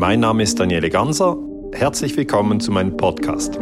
Mein 0.00 0.20
Name 0.20 0.42
ist 0.44 0.58
Daniele 0.58 0.88
Ganser. 0.88 1.36
Herzlich 1.74 2.16
willkommen 2.16 2.58
zu 2.58 2.72
meinem 2.72 2.96
Podcast. 2.96 3.58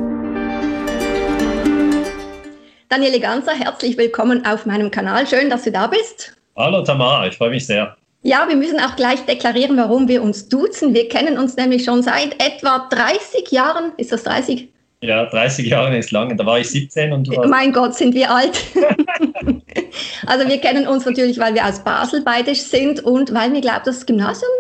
Daniele 2.88 3.18
Ganser, 3.18 3.54
herzlich 3.54 3.98
willkommen 3.98 4.46
auf 4.46 4.64
meinem 4.64 4.92
Kanal. 4.92 5.26
Schön, 5.26 5.50
dass 5.50 5.64
du 5.64 5.72
da 5.72 5.88
bist. 5.88 6.36
Hallo 6.56 6.84
Tamara, 6.84 7.26
ich 7.26 7.36
freue 7.36 7.50
mich 7.50 7.66
sehr. 7.66 7.96
Ja, 8.22 8.46
wir 8.48 8.54
müssen 8.54 8.78
auch 8.78 8.94
gleich 8.94 9.24
deklarieren, 9.24 9.76
warum 9.76 10.06
wir 10.06 10.22
uns 10.22 10.48
duzen. 10.48 10.94
Wir 10.94 11.08
kennen 11.08 11.38
uns 11.38 11.56
nämlich 11.56 11.82
schon 11.82 12.04
seit 12.04 12.40
etwa 12.40 12.86
30 12.88 13.50
Jahren. 13.50 13.90
Ist 13.96 14.12
das 14.12 14.22
30? 14.22 14.68
Ja, 15.00 15.26
30 15.26 15.66
Jahre 15.66 15.98
ist 15.98 16.12
lange. 16.12 16.36
Da 16.36 16.46
war 16.46 16.60
ich 16.60 16.70
17 16.70 17.12
und 17.12 17.26
du 17.26 17.36
warst. 17.36 17.50
Mein 17.50 17.72
Gott, 17.72 17.96
sind 17.96 18.14
wir 18.14 18.30
alt. 18.30 18.60
also 20.26 20.48
wir 20.48 20.58
kennen 20.58 20.86
uns 20.86 21.04
natürlich, 21.04 21.40
weil 21.40 21.54
wir 21.54 21.66
aus 21.66 21.80
Basel 21.80 22.22
beide 22.24 22.54
sind 22.54 23.00
und 23.00 23.34
weil 23.34 23.52
wir, 23.52 23.60
glaube 23.60 23.80
ich, 23.80 23.84
das 23.86 24.06
Gymnasium 24.06 24.52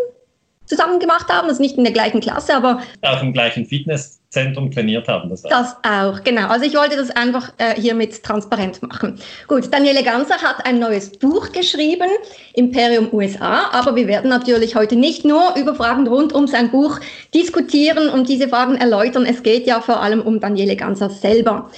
zusammen 0.68 1.00
gemacht 1.00 1.28
haben, 1.28 1.48
also 1.48 1.60
nicht 1.62 1.76
in 1.76 1.84
der 1.84 1.92
gleichen 1.92 2.20
Klasse, 2.20 2.54
aber 2.54 2.80
auch 3.02 3.22
im 3.22 3.32
gleichen 3.32 3.64
Fitnesszentrum 3.64 4.70
trainiert 4.70 5.08
haben. 5.08 5.30
Das 5.30 5.44
auch. 5.44 5.50
das 5.50 5.76
auch, 5.82 6.24
genau. 6.24 6.48
Also 6.48 6.66
ich 6.66 6.76
wollte 6.76 6.96
das 6.96 7.10
einfach 7.10 7.52
äh, 7.58 7.74
hiermit 7.80 8.22
transparent 8.22 8.82
machen. 8.82 9.18
Gut, 9.48 9.72
Daniele 9.72 10.02
Ganser 10.02 10.36
hat 10.36 10.66
ein 10.66 10.78
neues 10.78 11.10
Buch 11.10 11.50
geschrieben, 11.52 12.08
Imperium 12.54 13.08
USA, 13.12 13.70
aber 13.72 13.96
wir 13.96 14.06
werden 14.06 14.30
natürlich 14.30 14.76
heute 14.76 14.96
nicht 14.96 15.24
nur 15.24 15.54
über 15.56 15.74
Fragen 15.74 16.06
rund 16.06 16.32
um 16.32 16.46
sein 16.46 16.70
Buch 16.70 17.00
diskutieren 17.34 18.10
und 18.10 18.28
diese 18.28 18.48
Fragen 18.48 18.76
erläutern. 18.76 19.26
Es 19.26 19.42
geht 19.42 19.66
ja 19.66 19.80
vor 19.80 20.00
allem 20.00 20.20
um 20.20 20.40
Daniele 20.40 20.76
Ganser 20.76 21.10
selber. 21.10 21.70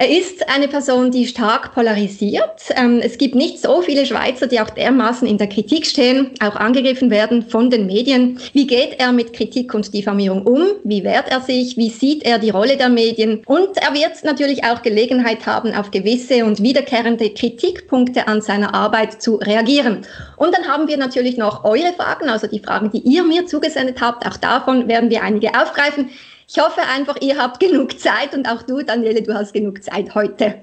Er 0.00 0.08
ist 0.16 0.48
eine 0.48 0.68
Person, 0.68 1.10
die 1.10 1.26
stark 1.26 1.74
polarisiert. 1.74 2.70
Ähm, 2.76 3.00
es 3.02 3.18
gibt 3.18 3.34
nicht 3.34 3.60
so 3.60 3.82
viele 3.82 4.06
Schweizer, 4.06 4.46
die 4.46 4.60
auch 4.60 4.70
dermaßen 4.70 5.26
in 5.26 5.38
der 5.38 5.48
Kritik 5.48 5.86
stehen, 5.86 6.30
auch 6.38 6.54
angegriffen 6.54 7.10
werden 7.10 7.42
von 7.42 7.68
den 7.68 7.86
Medien. 7.86 8.38
Wie 8.52 8.68
geht 8.68 9.00
er 9.00 9.10
mit 9.10 9.32
Kritik 9.32 9.74
und 9.74 9.92
Diffamierung 9.92 10.46
um? 10.46 10.68
Wie 10.84 11.02
wehrt 11.02 11.28
er 11.32 11.40
sich? 11.40 11.76
Wie 11.76 11.90
sieht 11.90 12.22
er 12.22 12.38
die 12.38 12.50
Rolle 12.50 12.76
der 12.76 12.90
Medien? 12.90 13.42
Und 13.44 13.76
er 13.76 13.92
wird 13.92 14.22
natürlich 14.22 14.62
auch 14.62 14.82
Gelegenheit 14.82 15.44
haben, 15.46 15.74
auf 15.74 15.90
gewisse 15.90 16.44
und 16.44 16.62
wiederkehrende 16.62 17.30
Kritikpunkte 17.30 18.28
an 18.28 18.40
seiner 18.40 18.74
Arbeit 18.74 19.20
zu 19.20 19.34
reagieren. 19.34 20.06
Und 20.36 20.56
dann 20.56 20.68
haben 20.68 20.86
wir 20.86 20.96
natürlich 20.96 21.36
noch 21.38 21.64
eure 21.64 21.92
Fragen, 21.94 22.28
also 22.28 22.46
die 22.46 22.60
Fragen, 22.60 22.92
die 22.92 23.00
ihr 23.00 23.24
mir 23.24 23.46
zugesendet 23.46 24.00
habt. 24.00 24.24
Auch 24.28 24.36
davon 24.36 24.86
werden 24.86 25.10
wir 25.10 25.24
einige 25.24 25.60
aufgreifen. 25.60 26.10
Ich 26.50 26.58
hoffe 26.58 26.80
einfach, 26.80 27.16
ihr 27.20 27.36
habt 27.36 27.60
genug 27.60 28.00
Zeit 28.00 28.32
und 28.34 28.48
auch 28.48 28.62
du, 28.62 28.82
Daniele, 28.82 29.22
du 29.22 29.34
hast 29.34 29.52
genug 29.52 29.82
Zeit 29.82 30.14
heute. 30.14 30.54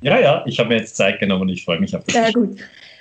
Ja, 0.00 0.18
ja, 0.18 0.42
ich 0.46 0.58
habe 0.58 0.70
mir 0.70 0.76
jetzt 0.76 0.96
Zeit 0.96 1.20
genommen 1.20 1.42
und 1.42 1.48
ich 1.50 1.64
freue 1.64 1.78
mich 1.78 1.94
auf 1.94 2.02
das. 2.04 2.14
Sehr 2.14 2.32
gut. 2.32 2.56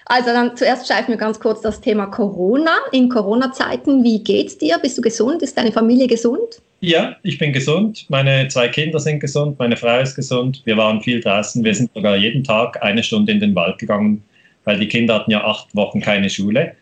Also 0.06 0.32
dann 0.32 0.56
zuerst 0.58 0.88
schreiben 0.88 1.10
wir 1.10 1.18
ganz 1.18 1.40
kurz 1.40 1.62
das 1.62 1.80
Thema 1.80 2.08
Corona. 2.08 2.76
In 2.92 3.08
Corona-Zeiten, 3.08 4.04
wie 4.04 4.24
geht's 4.24 4.58
dir? 4.58 4.78
Bist 4.78 4.98
du 4.98 5.02
gesund? 5.02 5.42
Ist 5.42 5.58
deine 5.58 5.72
Familie 5.72 6.08
gesund? 6.08 6.62
Ja, 6.82 7.16
ich 7.24 7.38
bin 7.38 7.54
gesund. 7.54 8.06
Meine 8.10 8.48
zwei 8.50 8.68
Kinder 8.68 9.00
sind 9.00 9.20
gesund, 9.20 9.58
meine 9.58 9.78
Frau 9.78 10.00
ist 10.00 10.16
gesund. 10.16 10.62
Wir 10.66 10.76
waren 10.76 11.02
viel 11.02 11.22
draußen. 11.22 11.64
Wir 11.64 11.76
sind 11.76 11.92
sogar 11.94 12.18
jeden 12.18 12.44
Tag 12.44 12.84
eine 12.84 13.04
Stunde 13.04 13.32
in 13.32 13.40
den 13.40 13.56
Wald 13.56 13.78
gegangen, 13.80 14.22
weil 14.66 14.80
die 14.80 14.88
Kinder 14.88 15.16
hatten 15.16 15.32
ja 15.32 15.46
acht 15.46 15.74
Wochen 15.76 16.02
keine 16.02 16.30
Schule. 16.30 16.74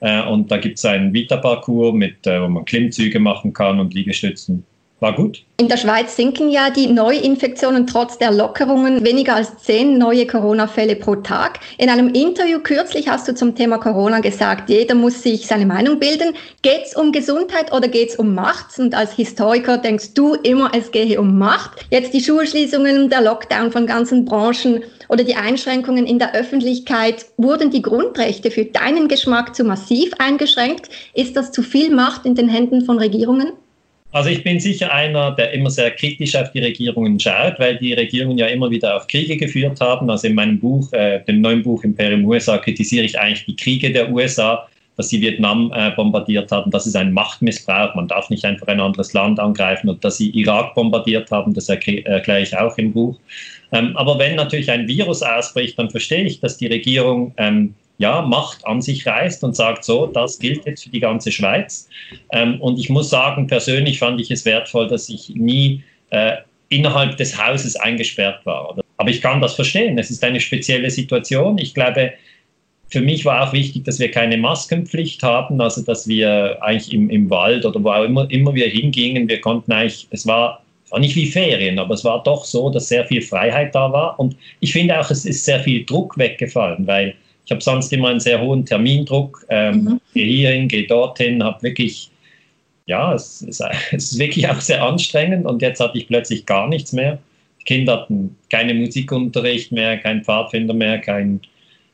Äh, 0.00 0.22
und 0.22 0.50
da 0.50 0.56
gibt 0.56 0.78
es 0.78 0.84
einen 0.84 1.12
Vita-Parcours, 1.12 1.94
äh, 2.00 2.40
wo 2.40 2.48
man 2.48 2.64
Klimmzüge 2.64 3.18
machen 3.18 3.52
kann 3.52 3.80
und 3.80 3.92
Liegestützen 3.92 4.64
war 5.04 5.14
gut. 5.14 5.44
In 5.58 5.68
der 5.68 5.76
Schweiz 5.76 6.16
sinken 6.16 6.50
ja 6.50 6.70
die 6.70 6.88
Neuinfektionen 6.88 7.86
trotz 7.86 8.18
der 8.18 8.32
Lockerungen 8.32 9.04
weniger 9.04 9.36
als 9.36 9.56
zehn 9.58 9.98
neue 9.98 10.26
Corona-Fälle 10.26 10.96
pro 10.96 11.14
Tag. 11.16 11.60
In 11.78 11.90
einem 11.90 12.08
Interview 12.08 12.58
kürzlich 12.58 13.08
hast 13.08 13.28
du 13.28 13.34
zum 13.34 13.54
Thema 13.54 13.78
Corona 13.78 14.18
gesagt, 14.18 14.68
jeder 14.68 14.96
muss 14.96 15.22
sich 15.22 15.46
seine 15.46 15.66
Meinung 15.66 16.00
bilden. 16.00 16.34
Geht 16.62 16.86
es 16.86 16.96
um 16.96 17.12
Gesundheit 17.12 17.72
oder 17.72 17.86
geht 17.86 18.10
es 18.10 18.16
um 18.16 18.34
Macht? 18.34 18.78
Und 18.78 18.94
als 18.94 19.12
Historiker 19.12 19.78
denkst 19.78 20.14
du 20.14 20.34
immer, 20.34 20.72
es 20.74 20.90
gehe 20.90 21.20
um 21.20 21.38
Macht. 21.38 21.86
Jetzt 21.90 22.14
die 22.14 22.22
Schulschließungen, 22.22 23.10
der 23.10 23.20
Lockdown 23.20 23.70
von 23.70 23.86
ganzen 23.86 24.24
Branchen 24.24 24.82
oder 25.08 25.22
die 25.22 25.36
Einschränkungen 25.36 26.06
in 26.06 26.18
der 26.18 26.34
Öffentlichkeit. 26.34 27.26
Wurden 27.36 27.70
die 27.70 27.82
Grundrechte 27.82 28.50
für 28.50 28.64
deinen 28.64 29.06
Geschmack 29.06 29.54
zu 29.54 29.64
massiv 29.64 30.12
eingeschränkt? 30.18 30.88
Ist 31.12 31.36
das 31.36 31.52
zu 31.52 31.62
viel 31.62 31.94
Macht 31.94 32.24
in 32.24 32.34
den 32.34 32.48
Händen 32.48 32.84
von 32.86 32.98
Regierungen? 32.98 33.52
Also 34.14 34.30
ich 34.30 34.44
bin 34.44 34.60
sicher 34.60 34.94
einer, 34.94 35.32
der 35.32 35.50
immer 35.54 35.70
sehr 35.70 35.90
kritisch 35.90 36.36
auf 36.36 36.52
die 36.52 36.60
Regierungen 36.60 37.18
schaut, 37.18 37.58
weil 37.58 37.76
die 37.78 37.94
Regierungen 37.94 38.38
ja 38.38 38.46
immer 38.46 38.70
wieder 38.70 38.96
auf 38.96 39.08
Kriege 39.08 39.36
geführt 39.36 39.80
haben. 39.80 40.08
Also 40.08 40.28
in 40.28 40.36
meinem 40.36 40.60
Buch, 40.60 40.92
äh, 40.92 41.18
dem 41.24 41.40
neuen 41.40 41.64
Buch 41.64 41.82
Imperium 41.82 42.24
USA, 42.24 42.58
kritisiere 42.58 43.04
ich 43.04 43.18
eigentlich 43.18 43.44
die 43.44 43.56
Kriege 43.56 43.92
der 43.92 44.12
USA, 44.12 44.68
dass 44.96 45.08
sie 45.08 45.20
Vietnam 45.20 45.72
äh, 45.74 45.90
bombardiert 45.96 46.52
haben. 46.52 46.70
Das 46.70 46.86
ist 46.86 46.94
ein 46.94 47.12
Machtmissbrauch. 47.12 47.96
Man 47.96 48.06
darf 48.06 48.30
nicht 48.30 48.44
einfach 48.44 48.68
ein 48.68 48.78
anderes 48.78 49.14
Land 49.14 49.40
angreifen 49.40 49.88
und 49.88 50.04
dass 50.04 50.18
sie 50.18 50.30
Irak 50.30 50.76
bombardiert 50.76 51.32
haben, 51.32 51.52
das 51.52 51.68
erkläre 51.68 52.40
ich 52.40 52.56
auch 52.56 52.78
im 52.78 52.92
Buch. 52.92 53.18
Ähm, 53.72 53.96
aber 53.96 54.16
wenn 54.20 54.36
natürlich 54.36 54.70
ein 54.70 54.86
Virus 54.86 55.22
ausbricht, 55.24 55.76
dann 55.76 55.90
verstehe 55.90 56.22
ich, 56.22 56.38
dass 56.38 56.56
die 56.56 56.68
Regierung 56.68 57.34
ähm, 57.36 57.74
ja, 57.98 58.22
Macht 58.22 58.66
an 58.66 58.82
sich 58.82 59.06
reißt 59.06 59.44
und 59.44 59.54
sagt, 59.54 59.84
so, 59.84 60.06
das 60.06 60.38
gilt 60.38 60.66
jetzt 60.66 60.84
für 60.84 60.90
die 60.90 61.00
ganze 61.00 61.30
Schweiz. 61.30 61.88
Ähm, 62.32 62.60
und 62.60 62.78
ich 62.78 62.90
muss 62.90 63.10
sagen, 63.10 63.46
persönlich 63.46 63.98
fand 63.98 64.20
ich 64.20 64.30
es 64.30 64.44
wertvoll, 64.44 64.88
dass 64.88 65.08
ich 65.08 65.30
nie 65.30 65.82
äh, 66.10 66.36
innerhalb 66.68 67.16
des 67.16 67.40
Hauses 67.40 67.76
eingesperrt 67.76 68.44
war. 68.44 68.76
Aber 68.96 69.10
ich 69.10 69.20
kann 69.20 69.40
das 69.40 69.54
verstehen. 69.54 69.98
Es 69.98 70.10
ist 70.10 70.24
eine 70.24 70.40
spezielle 70.40 70.90
Situation. 70.90 71.58
Ich 71.58 71.74
glaube, 71.74 72.12
für 72.88 73.00
mich 73.00 73.24
war 73.24 73.48
auch 73.48 73.52
wichtig, 73.52 73.84
dass 73.84 73.98
wir 73.98 74.10
keine 74.10 74.36
Maskenpflicht 74.36 75.22
haben, 75.22 75.60
also 75.60 75.82
dass 75.82 76.06
wir 76.06 76.58
eigentlich 76.62 76.92
im, 76.92 77.10
im 77.10 77.30
Wald 77.30 77.64
oder 77.64 77.82
wo 77.82 77.90
auch 77.90 78.04
immer, 78.04 78.30
immer 78.30 78.54
wir 78.54 78.68
hingingen, 78.68 79.28
wir 79.28 79.40
konnten 79.40 79.72
eigentlich, 79.72 80.06
es 80.10 80.26
war, 80.26 80.62
war 80.90 81.00
nicht 81.00 81.16
wie 81.16 81.26
Ferien, 81.26 81.78
aber 81.78 81.94
es 81.94 82.04
war 82.04 82.22
doch 82.22 82.44
so, 82.44 82.70
dass 82.70 82.88
sehr 82.88 83.04
viel 83.04 83.22
Freiheit 83.22 83.74
da 83.74 83.90
war. 83.90 84.18
Und 84.20 84.36
ich 84.60 84.72
finde 84.72 84.98
auch, 84.98 85.10
es 85.10 85.24
ist 85.24 85.44
sehr 85.44 85.60
viel 85.60 85.84
Druck 85.84 86.16
weggefallen, 86.18 86.86
weil 86.86 87.14
ich 87.44 87.50
habe 87.50 87.60
sonst 87.60 87.92
immer 87.92 88.08
einen 88.08 88.20
sehr 88.20 88.40
hohen 88.40 88.64
Termindruck. 88.64 89.44
Ähm, 89.48 89.84
mhm. 89.84 90.00
Gehe 90.14 90.26
hierhin, 90.26 90.68
gehe 90.68 90.86
dorthin, 90.86 91.42
habe 91.42 91.62
wirklich, 91.62 92.10
ja, 92.86 93.12
es 93.14 93.42
ist, 93.42 93.62
es 93.92 94.12
ist 94.12 94.18
wirklich 94.18 94.48
auch 94.48 94.60
sehr 94.60 94.82
anstrengend 94.82 95.46
und 95.46 95.60
jetzt 95.62 95.80
hatte 95.80 95.98
ich 95.98 96.08
plötzlich 96.08 96.46
gar 96.46 96.68
nichts 96.68 96.92
mehr. 96.92 97.18
Die 97.60 97.64
Kinder 97.64 98.00
hatten 98.00 98.36
keinen 98.50 98.78
Musikunterricht 98.78 99.72
mehr, 99.72 99.98
keinen 99.98 100.24
Pfadfinder 100.24 100.74
mehr, 100.74 100.98
kein, 100.98 101.40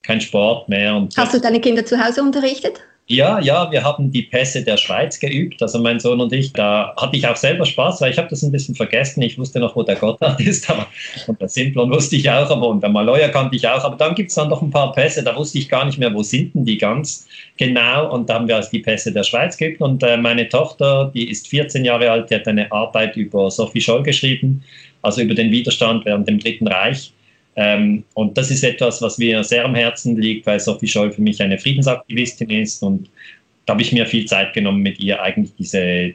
kein 0.02 0.20
Sport 0.20 0.68
mehr. 0.68 0.96
Und 0.96 1.16
Hast 1.16 1.34
du 1.34 1.40
deine 1.40 1.60
Kinder 1.60 1.84
zu 1.84 2.02
Hause 2.02 2.22
unterrichtet? 2.22 2.80
Ja, 3.12 3.40
ja, 3.40 3.68
wir 3.72 3.82
haben 3.82 4.12
die 4.12 4.22
Pässe 4.22 4.62
der 4.62 4.76
Schweiz 4.76 5.18
geübt, 5.18 5.60
also 5.60 5.82
mein 5.82 5.98
Sohn 5.98 6.20
und 6.20 6.32
ich. 6.32 6.52
Da 6.52 6.94
hatte 6.96 7.16
ich 7.16 7.26
auch 7.26 7.34
selber 7.34 7.66
Spaß, 7.66 8.00
weil 8.00 8.12
ich 8.12 8.18
habe 8.18 8.28
das 8.28 8.44
ein 8.44 8.52
bisschen 8.52 8.76
vergessen. 8.76 9.20
Ich 9.22 9.36
wusste 9.36 9.58
noch, 9.58 9.74
wo 9.74 9.82
der 9.82 9.96
Gotthard 9.96 10.38
ist, 10.46 10.70
aber 10.70 10.86
und 11.26 11.40
der 11.40 11.48
Simplon 11.48 11.90
wusste 11.90 12.14
ich 12.14 12.30
auch, 12.30 12.48
aber 12.48 12.68
und 12.68 12.80
der 12.80 12.88
Maloya 12.88 13.26
kannte 13.26 13.56
ich 13.56 13.66
auch. 13.66 13.82
Aber 13.82 13.96
dann 13.96 14.14
gibt 14.14 14.28
es 14.28 14.36
dann 14.36 14.48
noch 14.48 14.62
ein 14.62 14.70
paar 14.70 14.92
Pässe, 14.92 15.24
da 15.24 15.34
wusste 15.34 15.58
ich 15.58 15.68
gar 15.68 15.84
nicht 15.86 15.98
mehr, 15.98 16.14
wo 16.14 16.22
sind 16.22 16.54
denn 16.54 16.64
die 16.64 16.78
ganz 16.78 17.26
genau. 17.56 18.14
Und 18.14 18.30
da 18.30 18.34
haben 18.34 18.46
wir 18.46 18.54
also 18.54 18.70
die 18.70 18.78
Pässe 18.78 19.10
der 19.10 19.24
Schweiz 19.24 19.56
geübt. 19.56 19.80
Und 19.80 20.04
äh, 20.04 20.16
meine 20.16 20.48
Tochter, 20.48 21.10
die 21.12 21.28
ist 21.28 21.48
14 21.48 21.84
Jahre 21.84 22.12
alt, 22.12 22.30
die 22.30 22.36
hat 22.36 22.46
eine 22.46 22.70
Arbeit 22.70 23.16
über 23.16 23.50
Sophie 23.50 23.80
Scholl 23.80 24.04
geschrieben, 24.04 24.62
also 25.02 25.20
über 25.20 25.34
den 25.34 25.50
Widerstand 25.50 26.04
während 26.04 26.28
dem 26.28 26.38
Dritten 26.38 26.68
Reich. 26.68 27.12
Ähm, 27.56 28.04
und 28.14 28.36
das 28.38 28.50
ist 28.50 28.64
etwas, 28.64 29.02
was 29.02 29.18
mir 29.18 29.42
sehr 29.44 29.64
am 29.64 29.74
Herzen 29.74 30.16
liegt, 30.16 30.46
weil 30.46 30.60
Sophie 30.60 30.86
Scholl 30.86 31.12
für 31.12 31.22
mich 31.22 31.42
eine 31.42 31.58
Friedensaktivistin 31.58 32.50
ist. 32.50 32.82
Und 32.82 33.08
da 33.66 33.72
habe 33.74 33.82
ich 33.82 33.92
mir 33.92 34.06
viel 34.06 34.24
Zeit 34.26 34.54
genommen, 34.54 34.82
mit 34.82 35.00
ihr 35.00 35.20
eigentlich 35.20 35.52
diese, 35.58 36.12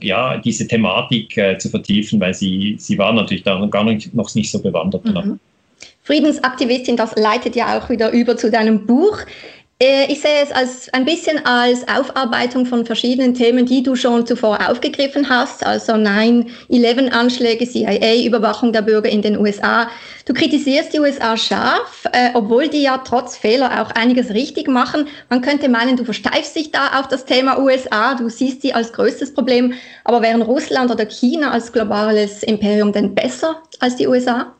ja, 0.00 0.38
diese 0.38 0.66
Thematik 0.66 1.36
äh, 1.36 1.58
zu 1.58 1.68
vertiefen, 1.68 2.20
weil 2.20 2.34
sie, 2.34 2.76
sie 2.78 2.98
war 2.98 3.12
natürlich 3.12 3.44
da 3.44 3.64
gar 3.66 3.84
nicht, 3.84 4.14
noch 4.14 4.34
nicht 4.34 4.50
so 4.50 4.60
bewandert. 4.60 5.04
Mhm. 5.04 5.38
Friedensaktivistin, 6.02 6.96
das 6.96 7.16
leitet 7.16 7.56
ja 7.56 7.78
auch 7.78 7.90
wieder 7.90 8.12
über 8.12 8.36
zu 8.36 8.50
deinem 8.50 8.86
Buch. 8.86 9.18
Äh, 9.78 10.10
ich 10.10 10.22
sehe 10.22 10.42
es 10.42 10.52
als 10.52 10.88
ein 10.94 11.04
bisschen 11.04 11.44
als 11.44 11.86
Aufarbeitung 11.86 12.64
von 12.64 12.86
verschiedenen 12.86 13.34
Themen, 13.34 13.66
die 13.66 13.82
du 13.82 13.94
schon 13.94 14.24
zuvor 14.24 14.70
aufgegriffen 14.70 15.28
hast, 15.28 15.66
also 15.66 15.92
9-11-Anschläge, 15.92 17.68
CIA, 17.68 18.24
Überwachung 18.24 18.72
der 18.72 18.80
Bürger 18.80 19.10
in 19.10 19.20
den 19.20 19.38
USA. 19.38 19.90
Du 20.24 20.32
kritisierst 20.32 20.94
die 20.94 21.00
USA 21.00 21.36
scharf, 21.36 22.06
äh, 22.12 22.30
obwohl 22.32 22.68
die 22.68 22.84
ja 22.84 22.96
trotz 23.04 23.36
Fehler 23.36 23.82
auch 23.82 23.90
einiges 23.90 24.30
richtig 24.30 24.66
machen. 24.66 25.08
Man 25.28 25.42
könnte 25.42 25.68
meinen, 25.68 25.96
du 25.96 26.04
versteifst 26.04 26.56
dich 26.56 26.70
da 26.70 26.98
auf 26.98 27.08
das 27.08 27.26
Thema 27.26 27.58
USA, 27.58 28.14
du 28.14 28.30
siehst 28.30 28.62
sie 28.62 28.72
als 28.72 28.94
größtes 28.94 29.34
Problem, 29.34 29.74
aber 30.04 30.22
wären 30.22 30.40
Russland 30.40 30.90
oder 30.90 31.04
China 31.04 31.50
als 31.50 31.70
globales 31.70 32.42
Imperium 32.42 32.92
denn 32.92 33.14
besser 33.14 33.62
als 33.80 33.96
die 33.96 34.06
USA? 34.06 34.54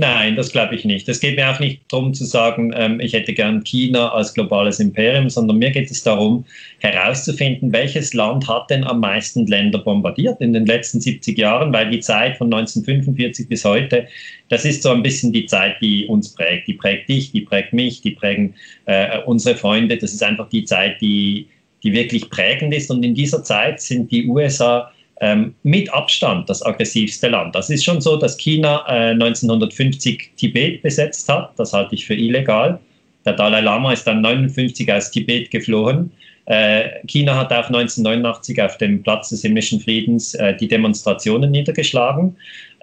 Nein, 0.00 0.36
das 0.36 0.52
glaube 0.52 0.76
ich 0.76 0.84
nicht. 0.84 1.08
Es 1.08 1.18
geht 1.18 1.34
mir 1.34 1.50
auch 1.50 1.58
nicht 1.58 1.80
darum 1.88 2.14
zu 2.14 2.24
sagen, 2.24 2.72
ähm, 2.76 3.00
ich 3.00 3.14
hätte 3.14 3.34
gern 3.34 3.64
China 3.64 4.12
als 4.12 4.32
globales 4.32 4.78
Imperium, 4.78 5.28
sondern 5.28 5.58
mir 5.58 5.72
geht 5.72 5.90
es 5.90 6.04
darum, 6.04 6.44
herauszufinden, 6.78 7.72
welches 7.72 8.14
Land 8.14 8.46
hat 8.46 8.70
denn 8.70 8.84
am 8.84 9.00
meisten 9.00 9.48
Länder 9.48 9.80
bombardiert 9.80 10.40
in 10.40 10.52
den 10.52 10.66
letzten 10.66 11.00
70 11.00 11.36
Jahren, 11.36 11.72
weil 11.72 11.90
die 11.90 11.98
Zeit 11.98 12.36
von 12.36 12.46
1945 12.46 13.48
bis 13.48 13.64
heute, 13.64 14.06
das 14.50 14.64
ist 14.64 14.84
so 14.84 14.90
ein 14.90 15.02
bisschen 15.02 15.32
die 15.32 15.46
Zeit, 15.46 15.78
die 15.80 16.06
uns 16.06 16.32
prägt. 16.32 16.68
Die 16.68 16.74
prägt 16.74 17.08
dich, 17.08 17.32
die 17.32 17.40
prägt 17.40 17.72
mich, 17.72 18.00
die 18.00 18.12
prägen 18.12 18.54
äh, 18.84 19.18
unsere 19.26 19.56
Freunde. 19.56 19.96
Das 19.96 20.12
ist 20.12 20.22
einfach 20.22 20.48
die 20.48 20.62
Zeit, 20.62 21.00
die 21.00 21.48
die 21.82 21.92
wirklich 21.92 22.28
prägend 22.30 22.74
ist. 22.74 22.90
Und 22.90 23.04
in 23.04 23.14
dieser 23.14 23.42
Zeit 23.44 23.80
sind 23.80 24.10
die 24.10 24.26
USA 24.26 24.90
ähm, 25.20 25.54
mit 25.62 25.92
Abstand 25.92 26.48
das 26.48 26.64
aggressivste 26.64 27.28
Land. 27.28 27.54
Das 27.54 27.70
ist 27.70 27.84
schon 27.84 28.00
so, 28.00 28.16
dass 28.16 28.36
China 28.36 28.84
äh, 28.88 29.10
1950 29.10 30.32
Tibet 30.36 30.82
besetzt 30.82 31.28
hat. 31.28 31.52
Das 31.58 31.72
halte 31.72 31.94
ich 31.94 32.06
für 32.06 32.14
illegal. 32.14 32.78
Der 33.24 33.32
Dalai 33.32 33.60
Lama 33.60 33.92
ist 33.92 34.06
dann 34.06 34.18
1959 34.18 34.92
aus 34.92 35.10
Tibet 35.10 35.50
geflohen. 35.50 36.12
Äh, 36.46 37.04
China 37.06 37.36
hat 37.36 37.52
auch 37.52 37.66
1989 37.66 38.62
auf 38.62 38.78
dem 38.78 39.02
Platz 39.02 39.28
des 39.28 39.42
himmlischen 39.42 39.80
Friedens 39.80 40.34
äh, 40.34 40.56
die 40.56 40.66
Demonstrationen 40.66 41.50
niedergeschlagen. 41.50 42.36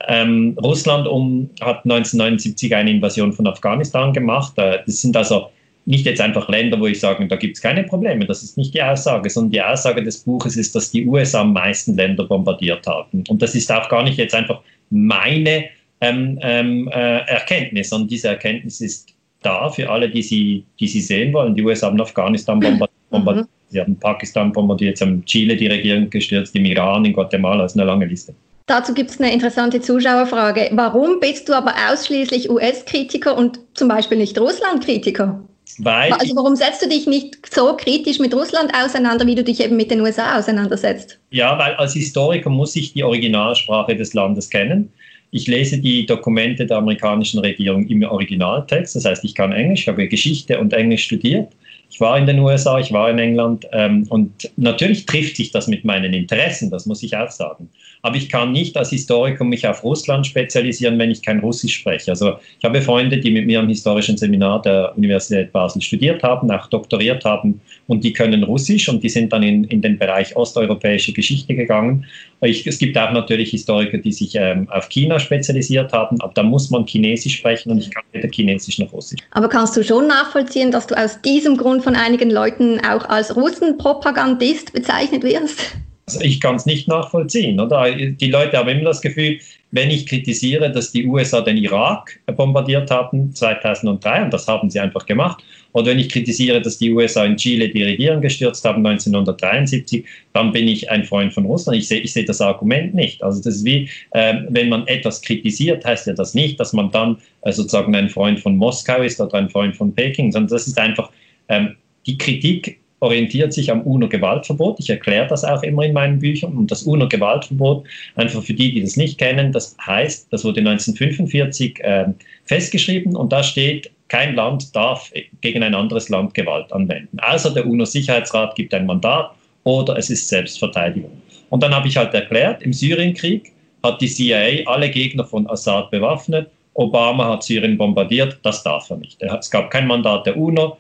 Ähm, 0.08 0.56
Russland 0.62 1.08
um, 1.08 1.50
hat 1.62 1.84
1979 1.84 2.76
eine 2.76 2.92
Invasion 2.92 3.34
von 3.34 3.48
Afghanistan 3.48 4.14
gemacht. 4.14 4.54
Äh, 4.58 4.80
das 4.86 5.02
sind 5.02 5.18
also 5.18 5.50
nicht 5.86 6.06
jetzt 6.06 6.20
einfach 6.20 6.50
Länder, 6.50 6.80
wo 6.80 6.88
ich 6.88 7.00
sage, 7.00 7.28
da 7.28 7.36
gibt 7.36 7.58
es 7.58 7.62
keine 7.62 7.84
Probleme. 7.84 8.26
Das 8.26 8.42
ist 8.42 8.58
nicht 8.58 8.74
die 8.74 8.82
Aussage, 8.82 9.30
sondern 9.30 9.52
die 9.52 9.62
Aussage 9.62 10.04
des 10.04 10.20
Buches 10.20 10.58
ist, 10.58 10.76
dass 10.76 10.92
die 10.92 11.06
USA 11.06 11.42
am 11.42 11.54
meisten 11.54 11.96
Länder 11.96 12.26
bombardiert 12.26 12.88
haben. 12.88 13.24
Und 13.30 13.42
das 13.42 13.54
ist 13.56 13.72
auch 13.72 13.88
gar 13.90 14.04
nicht 14.04 14.18
jetzt 14.18 14.34
einfach 14.34 14.62
meine 14.90 15.66
ähm, 16.02 16.40
ähm, 16.42 16.88
äh, 16.88 17.20
Erkenntnis, 17.28 17.90
sondern 17.90 18.10
diese 18.10 18.30
Erkenntnis 18.30 18.82
ist 18.82 19.10
da 19.42 19.70
für 19.70 19.90
alle, 19.90 20.10
die 20.10 20.24
sie, 20.24 20.66
die 20.80 20.88
sie 20.88 21.02
sehen 21.02 21.34
wollen. 21.34 21.56
Die 21.56 21.64
USA 21.64 21.88
haben 21.88 22.02
Afghanistan 22.02 22.60
bombardiert, 23.10 23.46
mhm. 23.46 23.72
sie 23.72 23.80
haben 23.80 23.96
Pakistan 24.00 24.52
bombardiert, 24.52 24.98
sie 24.98 25.06
haben 25.06 25.24
Chile 25.26 25.56
die 25.56 25.68
Regierung 25.68 26.10
gestürzt, 26.10 26.56
im 26.56 26.66
Iran, 26.66 27.06
in 27.06 27.14
Guatemala, 27.14 27.64
das 27.64 27.74
ist 27.74 27.80
eine 27.80 27.86
lange 27.86 28.06
Liste. 28.06 28.34
Dazu 28.68 28.96
gibt 28.96 29.12
es 29.12 29.20
eine 29.20 29.32
interessante 29.32 29.80
Zuschauerfrage. 29.80 30.72
Warum 30.72 31.20
bist 31.20 31.48
du 31.48 31.54
aber 31.54 31.76
ausschließlich 31.92 32.50
US-Kritiker 32.50 33.38
und 33.38 33.60
zum 33.76 33.88
Beispiel 33.88 34.18
nicht 34.18 34.40
Russland-Kritiker? 34.40 35.44
Weil 35.80 36.14
also 36.14 36.36
warum 36.36 36.56
setzt 36.56 36.82
du 36.82 36.88
dich 36.88 37.08
nicht 37.08 37.38
so 37.54 37.76
kritisch 37.76 38.20
mit 38.20 38.34
Russland 38.34 38.72
auseinander, 38.76 39.26
wie 39.26 39.36
du 39.36 39.44
dich 39.44 39.64
eben 39.64 39.76
mit 39.76 39.92
den 39.92 40.02
USA 40.02 40.38
auseinandersetzt? 40.38 41.20
Ja, 41.32 41.58
weil 41.58 41.74
als 41.76 41.94
Historiker 41.94 42.50
muss 42.50 42.76
ich 42.76 42.94
die 42.94 43.04
Originalsprache 43.04 43.96
des 43.96 44.14
Landes 44.14 44.50
kennen. 44.50 44.92
Ich 45.32 45.48
lese 45.48 45.80
die 45.80 46.06
Dokumente 46.06 46.66
der 46.66 46.78
amerikanischen 46.78 47.40
Regierung 47.40 47.88
im 47.88 48.04
Originaltext, 48.04 48.96
das 48.96 49.06
heißt, 49.06 49.24
ich 49.26 49.36
kann 49.36 49.52
Englisch, 49.52 49.82
ich 49.82 49.88
habe 49.88 50.08
Geschichte 50.08 50.60
und 50.60 50.72
Englisch 50.72 51.04
studiert. 51.04 51.52
Ich 51.90 52.00
war 52.00 52.18
in 52.18 52.26
den 52.26 52.40
USA, 52.40 52.80
ich 52.80 52.92
war 52.92 53.10
in 53.10 53.20
England 53.20 53.68
ähm, 53.72 54.06
und 54.10 54.50
natürlich 54.56 55.06
trifft 55.06 55.38
sich 55.38 55.52
das 55.52 55.68
mit 55.68 55.84
meinen 55.84 56.14
Interessen, 56.14 56.70
das 56.70 56.86
muss 56.86 57.04
ich 57.04 57.18
auch 57.18 57.32
sagen 57.32 57.70
aber 58.06 58.18
ich 58.18 58.30
kann 58.30 58.52
nicht 58.52 58.78
als 58.78 58.92
Historiker 58.92 59.44
mich 59.44 59.68
auf 59.68 59.84
Russland 59.84 60.28
spezialisieren, 60.28 61.00
wenn 61.00 61.10
ich 61.10 61.24
kein 61.24 61.40
Russisch 61.40 61.74
spreche. 61.74 62.12
Also 62.12 62.34
ich 62.60 62.64
habe 62.64 62.80
Freunde, 62.80 63.18
die 63.18 63.32
mit 63.32 63.48
mir 63.48 63.60
am 63.60 63.68
historischen 63.68 64.16
Seminar 64.16 64.62
der 64.62 64.96
Universität 64.96 65.52
Basel 65.52 65.82
studiert 65.82 66.22
haben, 66.22 66.52
auch 66.52 66.68
doktoriert 66.68 67.26
haben 67.26 67.62
und 67.88 68.04
die 68.04 68.14
können 68.14 68.44
Russisch 68.44 68.88
und 68.90 69.04
die 69.04 69.10
sind 69.10 69.34
dann 69.34 69.42
in, 69.42 69.64
in 69.64 69.82
den 69.82 69.98
Bereich 69.98 70.36
osteuropäische 70.36 71.14
Geschichte 71.14 71.56
gegangen. 71.56 72.06
Ich, 72.42 72.68
es 72.68 72.78
gibt 72.78 72.96
auch 72.96 73.12
natürlich 73.12 73.50
Historiker, 73.50 73.98
die 73.98 74.12
sich 74.12 74.36
ähm, 74.36 74.70
auf 74.70 74.88
China 74.90 75.18
spezialisiert 75.18 75.92
haben, 75.92 76.22
aber 76.22 76.34
da 76.36 76.44
muss 76.44 76.70
man 76.70 76.86
Chinesisch 76.86 77.38
sprechen 77.38 77.72
und 77.72 77.80
ich 77.80 77.90
kann 77.90 78.04
weder 78.12 78.30
Chinesisch 78.30 78.78
noch 78.78 78.94
Russisch. 78.94 79.20
Aber 79.32 79.50
kannst 79.50 79.76
du 79.78 79.84
schon 79.84 80.06
nachvollziehen, 80.06 80.70
dass 80.70 80.86
du 80.86 80.96
aus 80.96 81.20
diesem 81.24 81.58
Grund 81.58 81.84
von 81.84 81.96
einigen 81.96 82.30
Leuten 82.30 82.80
auch 82.86 83.10
als 83.10 83.36
Russenpropagandist 83.36 84.74
bezeichnet 84.74 85.24
wirst? 85.24 85.76
Ich 86.22 86.40
kann 86.40 86.56
es 86.56 86.68
nicht 86.68 86.88
nachvollziehen. 86.88 87.60
Oder? 87.60 87.92
Die 87.92 88.30
Leute 88.30 88.58
haben 88.58 88.70
immer 88.70 88.84
das 88.86 89.02
Gefühl, 89.02 89.40
wenn 89.72 89.90
ich 89.90 90.06
kritisiere, 90.06 90.72
dass 90.72 90.92
die 90.92 91.06
USA 91.06 91.42
den 91.42 91.58
Irak 91.58 92.20
bombardiert 92.28 92.92
haben 92.92 93.34
2003, 93.34 94.24
und 94.24 94.34
das 94.34 94.48
haben 94.48 94.70
sie 94.70 94.80
einfach 94.80 95.06
gemacht, 95.06 95.44
oder 95.74 95.88
wenn 95.88 96.00
ich 96.00 96.08
kritisiere, 96.08 96.62
dass 96.62 96.78
die 96.78 96.94
USA 96.94 97.26
in 97.26 97.36
Chile 97.36 97.68
die 97.68 97.84
Regierung 97.84 98.22
gestürzt 98.22 98.64
haben 98.64 98.86
1973, 98.86 100.06
dann 100.32 100.54
bin 100.54 100.70
ich 100.70 100.90
ein 100.90 101.04
Freund 101.04 101.34
von 101.34 101.46
Russland. 101.46 101.78
Ich 101.80 101.90
sehe 101.90 102.00
ich 102.00 102.14
seh 102.14 102.24
das 102.24 102.40
Argument 102.40 102.94
nicht. 102.94 103.22
Also 103.22 103.42
das 103.44 103.58
ist 103.58 103.66
wie, 103.66 103.90
äh, 104.12 104.36
wenn 104.48 104.70
man 104.70 104.88
etwas 104.88 105.22
kritisiert, 105.22 105.84
heißt 105.84 106.08
ja 106.08 106.14
das 106.14 106.34
nicht, 106.34 106.60
dass 106.62 106.72
man 106.72 106.92
dann 106.92 107.18
äh, 107.42 107.52
sozusagen 107.52 107.94
ein 107.94 108.10
Freund 108.10 108.40
von 108.40 108.56
Moskau 108.56 109.02
ist 109.02 109.20
oder 109.20 109.34
ein 109.34 109.50
Freund 109.50 109.76
von 109.76 109.94
Peking, 109.94 110.32
sondern 110.32 110.56
das 110.56 110.68
ist 110.68 110.80
einfach 110.80 111.10
ähm, 111.50 111.76
die 112.06 112.18
Kritik 112.18 112.80
orientiert 113.00 113.54
sich 113.54 113.72
am 113.72 113.82
UNO-Gewaltverbot. 113.82 114.80
Ich 114.80 114.90
erkläre 114.90 115.28
das 115.28 115.44
auch 115.44 115.64
immer 115.64 115.84
in 115.84 115.94
meinen 115.94 116.20
Büchern. 116.20 116.58
Und 116.58 116.72
das 116.72 116.84
UNO-Gewaltverbot, 116.84 117.86
einfach 118.16 118.42
für 118.42 118.54
die, 118.54 118.74
die 118.74 118.82
das 118.82 118.96
nicht 118.96 119.18
kennen, 119.18 119.52
das 119.52 119.76
heißt, 119.86 120.28
das 120.32 120.44
wurde 120.44 120.62
1945 120.62 121.80
äh, 121.82 122.06
festgeschrieben 122.46 123.16
und 123.16 123.32
da 123.32 123.44
steht, 123.44 123.92
kein 124.08 124.36
Land 124.36 124.76
darf 124.76 125.12
gegen 125.42 125.64
ein 125.64 125.74
anderes 125.74 126.10
Land 126.10 126.34
Gewalt 126.34 126.72
anwenden. 126.72 127.20
Außer 127.20 127.54
der 127.54 127.66
UNO-Sicherheitsrat 127.66 128.56
gibt 128.56 128.74
ein 128.74 128.86
Mandat 128.86 129.32
oder 129.64 129.98
es 129.98 130.10
ist 130.10 130.30
Selbstverteidigung. 130.30 131.12
Und 131.50 131.64
dann 131.64 131.74
habe 131.74 131.88
ich 131.88 131.98
halt 131.98 132.14
erklärt, 132.14 132.62
im 132.62 132.72
Syrienkrieg 132.72 133.52
hat 133.84 134.02
die 134.02 134.08
CIA 134.08 134.68
alle 134.68 134.90
Gegner 134.90 135.24
von 135.24 135.50
Assad 135.50 135.92
bewaffnet. 135.92 136.50
Obama 136.74 137.30
hat 137.30 137.44
Syrien 137.44 137.78
bombardiert, 137.78 138.38
das 138.44 138.62
darf 138.64 138.90
er 138.90 138.98
nicht. 138.98 139.22
Es 139.22 139.50
gab 139.50 139.72
kein 139.72 139.88
Mandat 139.88 140.26
der 140.26 140.38
UNO, 140.38 140.78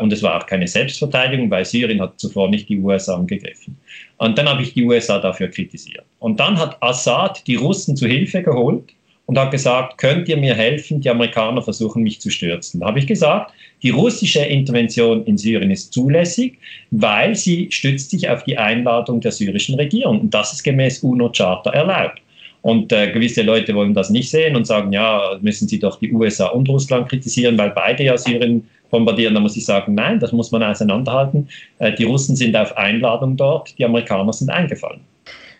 und 0.00 0.12
es 0.12 0.22
war 0.22 0.40
auch 0.40 0.46
keine 0.46 0.68
Selbstverteidigung, 0.68 1.50
weil 1.50 1.64
Syrien 1.64 2.00
hat 2.00 2.18
zuvor 2.20 2.48
nicht 2.48 2.68
die 2.68 2.78
USA 2.78 3.16
angegriffen. 3.16 3.76
Und 4.18 4.38
dann 4.38 4.48
habe 4.48 4.62
ich 4.62 4.74
die 4.74 4.84
USA 4.84 5.18
dafür 5.18 5.48
kritisiert. 5.48 6.04
Und 6.20 6.38
dann 6.38 6.58
hat 6.58 6.80
Assad 6.80 7.46
die 7.46 7.56
Russen 7.56 7.96
zu 7.96 8.06
Hilfe 8.06 8.42
geholt 8.42 8.94
und 9.26 9.38
hat 9.38 9.50
gesagt, 9.50 9.98
könnt 9.98 10.28
ihr 10.28 10.36
mir 10.36 10.54
helfen, 10.54 11.00
die 11.00 11.10
Amerikaner 11.10 11.62
versuchen 11.62 12.02
mich 12.02 12.20
zu 12.20 12.30
stürzen. 12.30 12.80
Da 12.80 12.86
habe 12.86 12.98
ich 12.98 13.06
gesagt, 13.06 13.52
die 13.82 13.90
russische 13.90 14.40
Intervention 14.40 15.24
in 15.24 15.36
Syrien 15.36 15.70
ist 15.70 15.92
zulässig, 15.92 16.58
weil 16.90 17.34
sie 17.34 17.68
stützt 17.70 18.10
sich 18.10 18.28
auf 18.28 18.44
die 18.44 18.56
Einladung 18.56 19.20
der 19.20 19.32
syrischen 19.32 19.74
Regierung. 19.74 20.20
Und 20.20 20.34
das 20.34 20.52
ist 20.52 20.62
gemäß 20.62 21.02
UNO-Charta 21.02 21.70
erlaubt. 21.70 22.20
Und 22.62 22.92
äh, 22.92 23.12
gewisse 23.12 23.42
Leute 23.42 23.74
wollen 23.74 23.92
das 23.92 24.08
nicht 24.08 24.30
sehen 24.30 24.56
und 24.56 24.66
sagen, 24.66 24.90
ja, 24.92 25.38
müssen 25.42 25.68
sie 25.68 25.78
doch 25.78 25.98
die 25.98 26.12
USA 26.12 26.46
und 26.46 26.66
Russland 26.68 27.10
kritisieren, 27.10 27.58
weil 27.58 27.70
beide 27.70 28.04
ja 28.04 28.16
Syrien 28.16 28.66
bombardieren, 28.94 29.34
da 29.34 29.40
muss 29.40 29.56
ich 29.56 29.66
sagen, 29.66 29.94
nein, 29.94 30.20
das 30.20 30.30
muss 30.30 30.52
man 30.52 30.62
auseinanderhalten. 30.62 31.48
Äh, 31.80 31.92
die 31.94 32.04
Russen 32.04 32.36
sind 32.36 32.54
auf 32.56 32.76
Einladung 32.76 33.36
dort, 33.36 33.76
die 33.76 33.84
Amerikaner 33.84 34.32
sind 34.32 34.50
eingefallen. 34.50 35.00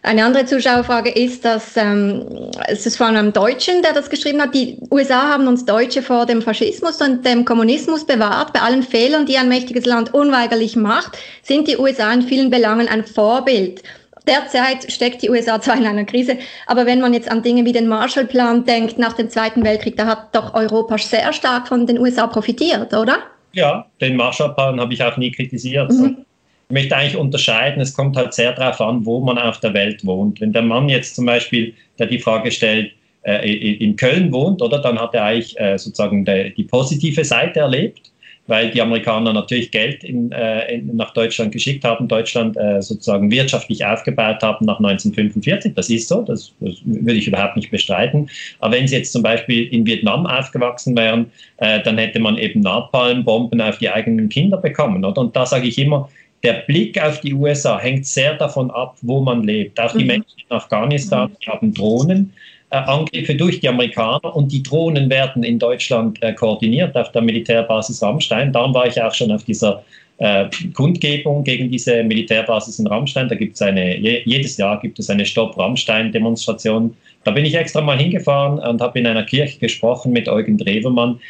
Eine 0.04 0.24
andere 0.24 0.44
Zuschauerfrage 0.44 1.10
ist, 1.10 1.44
dass 1.44 1.76
ähm, 1.76 2.26
es 2.68 2.86
ist 2.86 2.98
von 2.98 3.16
einem 3.16 3.32
Deutschen, 3.32 3.82
der 3.82 3.94
das 3.94 4.10
geschrieben 4.10 4.40
hat, 4.40 4.54
die 4.54 4.76
USA 4.90 5.28
haben 5.32 5.48
uns 5.48 5.64
Deutsche 5.64 6.02
vor 6.02 6.26
dem 6.26 6.42
Faschismus 6.42 7.00
und 7.00 7.24
dem 7.24 7.44
Kommunismus 7.44 8.06
bewahrt. 8.06 8.52
Bei 8.52 8.60
allen 8.60 8.82
Fehlern, 8.82 9.24
die 9.26 9.38
ein 9.38 9.48
mächtiges 9.48 9.86
Land 9.86 10.12
unweigerlich 10.12 10.76
macht, 10.76 11.18
sind 11.42 11.66
die 11.66 11.78
USA 11.78 12.12
in 12.12 12.22
vielen 12.22 12.50
Belangen 12.50 12.86
ein 12.86 13.04
Vorbild. 13.04 13.82
Derzeit 14.26 14.90
steckt 14.90 15.22
die 15.22 15.28
USA 15.28 15.60
zwar 15.60 15.76
in 15.76 15.86
einer 15.86 16.04
Krise, 16.04 16.38
aber 16.66 16.86
wenn 16.86 17.00
man 17.00 17.12
jetzt 17.12 17.30
an 17.30 17.42
Dinge 17.42 17.64
wie 17.66 17.72
den 17.72 17.86
Marshallplan 17.86 18.64
denkt 18.64 18.98
nach 18.98 19.12
dem 19.12 19.28
Zweiten 19.28 19.64
Weltkrieg, 19.64 19.96
da 19.96 20.06
hat 20.06 20.34
doch 20.34 20.54
Europa 20.54 20.96
sehr 20.96 21.32
stark 21.32 21.68
von 21.68 21.86
den 21.86 21.98
USA 21.98 22.26
profitiert, 22.26 22.94
oder? 22.94 23.18
Ja, 23.52 23.86
den 24.00 24.16
Marshallplan 24.16 24.80
habe 24.80 24.94
ich 24.94 25.02
auch 25.02 25.16
nie 25.18 25.30
kritisiert. 25.30 25.92
Mhm. 25.92 26.24
Ich 26.68 26.72
möchte 26.72 26.96
eigentlich 26.96 27.16
unterscheiden, 27.16 27.82
es 27.82 27.92
kommt 27.92 28.16
halt 28.16 28.32
sehr 28.32 28.52
darauf 28.52 28.80
an, 28.80 29.04
wo 29.04 29.20
man 29.20 29.36
auf 29.36 29.60
der 29.60 29.74
Welt 29.74 30.04
wohnt. 30.06 30.40
Wenn 30.40 30.54
der 30.54 30.62
Mann 30.62 30.88
jetzt 30.88 31.16
zum 31.16 31.26
Beispiel, 31.26 31.74
der 31.98 32.06
die 32.06 32.18
Frage 32.18 32.50
stellt, 32.50 32.92
äh, 33.22 33.46
in 33.46 33.96
Köln 33.96 34.32
wohnt, 34.32 34.62
oder 34.62 34.78
dann 34.78 34.98
hat 34.98 35.14
er 35.14 35.24
eigentlich 35.24 35.58
äh, 35.60 35.76
sozusagen 35.76 36.24
die 36.24 36.64
positive 36.64 37.24
Seite 37.24 37.60
erlebt 37.60 38.10
weil 38.46 38.70
die 38.70 38.82
Amerikaner 38.82 39.32
natürlich 39.32 39.70
Geld 39.70 40.04
in, 40.04 40.30
äh, 40.32 40.74
in, 40.74 40.96
nach 40.96 41.12
Deutschland 41.14 41.52
geschickt 41.52 41.84
haben, 41.84 42.08
Deutschland 42.08 42.56
äh, 42.56 42.82
sozusagen 42.82 43.30
wirtschaftlich 43.30 43.84
aufgebaut 43.84 44.42
haben 44.42 44.66
nach 44.66 44.78
1945. 44.78 45.74
Das 45.74 45.88
ist 45.88 46.08
so, 46.08 46.22
das, 46.22 46.52
das, 46.60 46.76
würde 46.84 47.14
ich 47.14 47.26
überhaupt 47.26 47.56
nicht 47.56 47.70
bestreiten. 47.70 48.28
Aber 48.60 48.74
wenn 48.74 48.86
sie 48.86 48.96
jetzt 48.96 49.12
zum 49.12 49.22
Beispiel 49.22 49.66
in 49.68 49.86
Vietnam 49.86 50.26
aufgewachsen 50.26 50.96
wären, 50.96 51.30
äh, 51.56 51.82
dann 51.82 51.96
hätte 51.96 52.20
man 52.20 52.36
eben 52.36 52.60
Napalmbomben 52.60 53.60
auf 53.60 53.78
die 53.78 53.88
eigenen 53.88 54.28
Kinder 54.28 54.58
bekommen. 54.58 55.04
Oder? 55.04 55.20
Und 55.20 55.34
da 55.34 55.46
sage 55.46 55.66
ich 55.66 55.78
immer, 55.78 56.10
der 56.42 56.64
Blick 56.66 57.02
auf 57.02 57.20
die 57.20 57.32
USA 57.32 57.78
hängt 57.78 58.04
sehr 58.06 58.34
davon 58.34 58.70
ab, 58.70 58.96
wo 59.00 59.22
man 59.22 59.42
lebt. 59.42 59.80
Auch 59.80 59.92
die 59.92 60.02
mhm. 60.02 60.08
Menschen 60.08 60.38
in 60.38 60.54
Afghanistan 60.54 61.30
mhm. 61.30 61.50
haben 61.50 61.74
Drohnen. 61.74 62.32
Äh, 62.74 62.78
Angriffe 62.78 63.36
durch 63.36 63.60
die 63.60 63.68
Amerikaner 63.68 64.34
und 64.34 64.50
die 64.50 64.60
Drohnen 64.60 65.08
werden 65.08 65.44
in 65.44 65.60
Deutschland 65.60 66.20
äh, 66.24 66.32
koordiniert 66.32 66.96
auf 66.96 67.12
der 67.12 67.22
Militärbasis 67.22 68.02
Rammstein. 68.02 68.52
Darum 68.52 68.74
war 68.74 68.88
ich 68.88 69.00
auch 69.00 69.14
schon 69.14 69.30
auf 69.30 69.44
dieser 69.44 69.84
äh, 70.18 70.46
Kundgebung 70.72 71.44
gegen 71.44 71.70
diese 71.70 72.02
Militärbasis 72.02 72.80
in 72.80 72.88
Rammstein. 72.88 73.28
Da 73.28 73.36
gibt 73.36 73.54
es 73.54 73.62
eine, 73.62 73.96
jedes 73.96 74.56
Jahr 74.56 74.80
gibt 74.80 74.98
es 74.98 75.08
eine 75.08 75.24
Stopp 75.24 75.56
Rammstein-Demonstration. 75.56 76.96
Da 77.22 77.30
bin 77.30 77.44
ich 77.44 77.54
extra 77.54 77.80
mal 77.80 77.96
hingefahren 77.96 78.58
und 78.58 78.80
habe 78.80 78.98
in 78.98 79.06
einer 79.06 79.22
Kirche 79.22 79.60
gesprochen 79.60 80.10
mit 80.10 80.28
Eugen 80.28 80.58
Drewermann. 80.58 81.20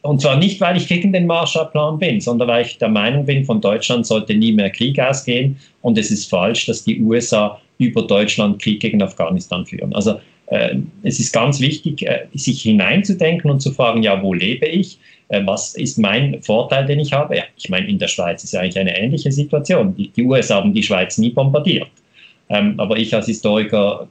Und 0.00 0.22
zwar 0.22 0.38
nicht, 0.38 0.62
weil 0.62 0.78
ich 0.78 0.88
gegen 0.88 1.12
den 1.12 1.26
Marshallplan 1.26 1.98
bin, 1.98 2.22
sondern 2.22 2.48
weil 2.48 2.64
ich 2.64 2.78
der 2.78 2.88
Meinung 2.88 3.26
bin, 3.26 3.44
von 3.44 3.60
Deutschland 3.60 4.06
sollte 4.06 4.34
nie 4.34 4.52
mehr 4.52 4.70
Krieg 4.70 4.98
ausgehen. 4.98 5.58
Und 5.82 5.98
es 5.98 6.10
ist 6.10 6.30
falsch, 6.30 6.64
dass 6.64 6.84
die 6.84 7.02
USA 7.02 7.60
über 7.76 8.00
Deutschland 8.00 8.62
Krieg 8.62 8.80
gegen 8.80 9.02
Afghanistan 9.02 9.66
führen. 9.66 9.92
Also 9.92 10.18
es 11.02 11.18
ist 11.18 11.32
ganz 11.32 11.60
wichtig, 11.60 12.02
äh, 12.02 12.26
sich 12.34 12.62
hineinzudenken 12.62 13.50
und 13.50 13.60
zu 13.60 13.72
fragen, 13.72 14.02
ja, 14.02 14.22
wo 14.22 14.32
lebe 14.32 14.66
ich? 14.66 14.98
Äh, 15.28 15.42
was 15.44 15.74
ist 15.74 15.98
mein 15.98 16.40
Vorteil, 16.42 16.86
den 16.86 17.00
ich 17.00 17.12
habe? 17.12 17.36
Ja, 17.36 17.44
ich 17.56 17.68
meine, 17.68 17.88
in 17.88 17.98
der 17.98 18.08
Schweiz 18.08 18.44
ist 18.44 18.52
ja 18.52 18.60
eigentlich 18.60 18.78
eine 18.78 18.96
ähnliche 18.96 19.32
Situation. 19.32 19.94
Die, 19.96 20.08
die 20.08 20.22
USA 20.22 20.56
haben 20.56 20.72
die 20.72 20.82
Schweiz 20.82 21.18
nie 21.18 21.30
bombardiert. 21.30 21.88
Ähm, 22.48 22.78
aber 22.78 22.96
ich 22.96 23.12
als 23.12 23.26
Historiker 23.26 24.08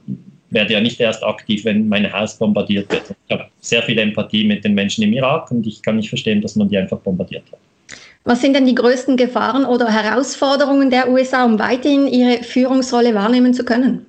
werde 0.50 0.74
ja 0.74 0.80
nicht 0.80 1.00
erst 1.00 1.24
aktiv, 1.24 1.64
wenn 1.64 1.88
mein 1.88 2.12
Haus 2.12 2.36
bombardiert 2.36 2.90
wird. 2.92 3.14
Ich 3.26 3.32
habe 3.32 3.46
sehr 3.60 3.82
viel 3.82 3.98
Empathie 3.98 4.44
mit 4.44 4.62
den 4.64 4.74
Menschen 4.74 5.02
im 5.04 5.12
Irak 5.14 5.50
und 5.50 5.66
ich 5.66 5.82
kann 5.82 5.96
nicht 5.96 6.10
verstehen, 6.10 6.42
dass 6.42 6.54
man 6.54 6.68
die 6.68 6.76
einfach 6.76 6.98
bombardiert 6.98 7.44
hat. 7.50 7.58
Was 8.24 8.42
sind 8.42 8.54
denn 8.54 8.66
die 8.66 8.74
größten 8.74 9.16
Gefahren 9.16 9.64
oder 9.64 9.88
Herausforderungen 9.88 10.90
der 10.90 11.08
USA, 11.08 11.44
um 11.44 11.58
weiterhin 11.58 12.08
ihre 12.08 12.42
Führungsrolle 12.42 13.14
wahrnehmen 13.14 13.54
zu 13.54 13.64
können? 13.64 14.04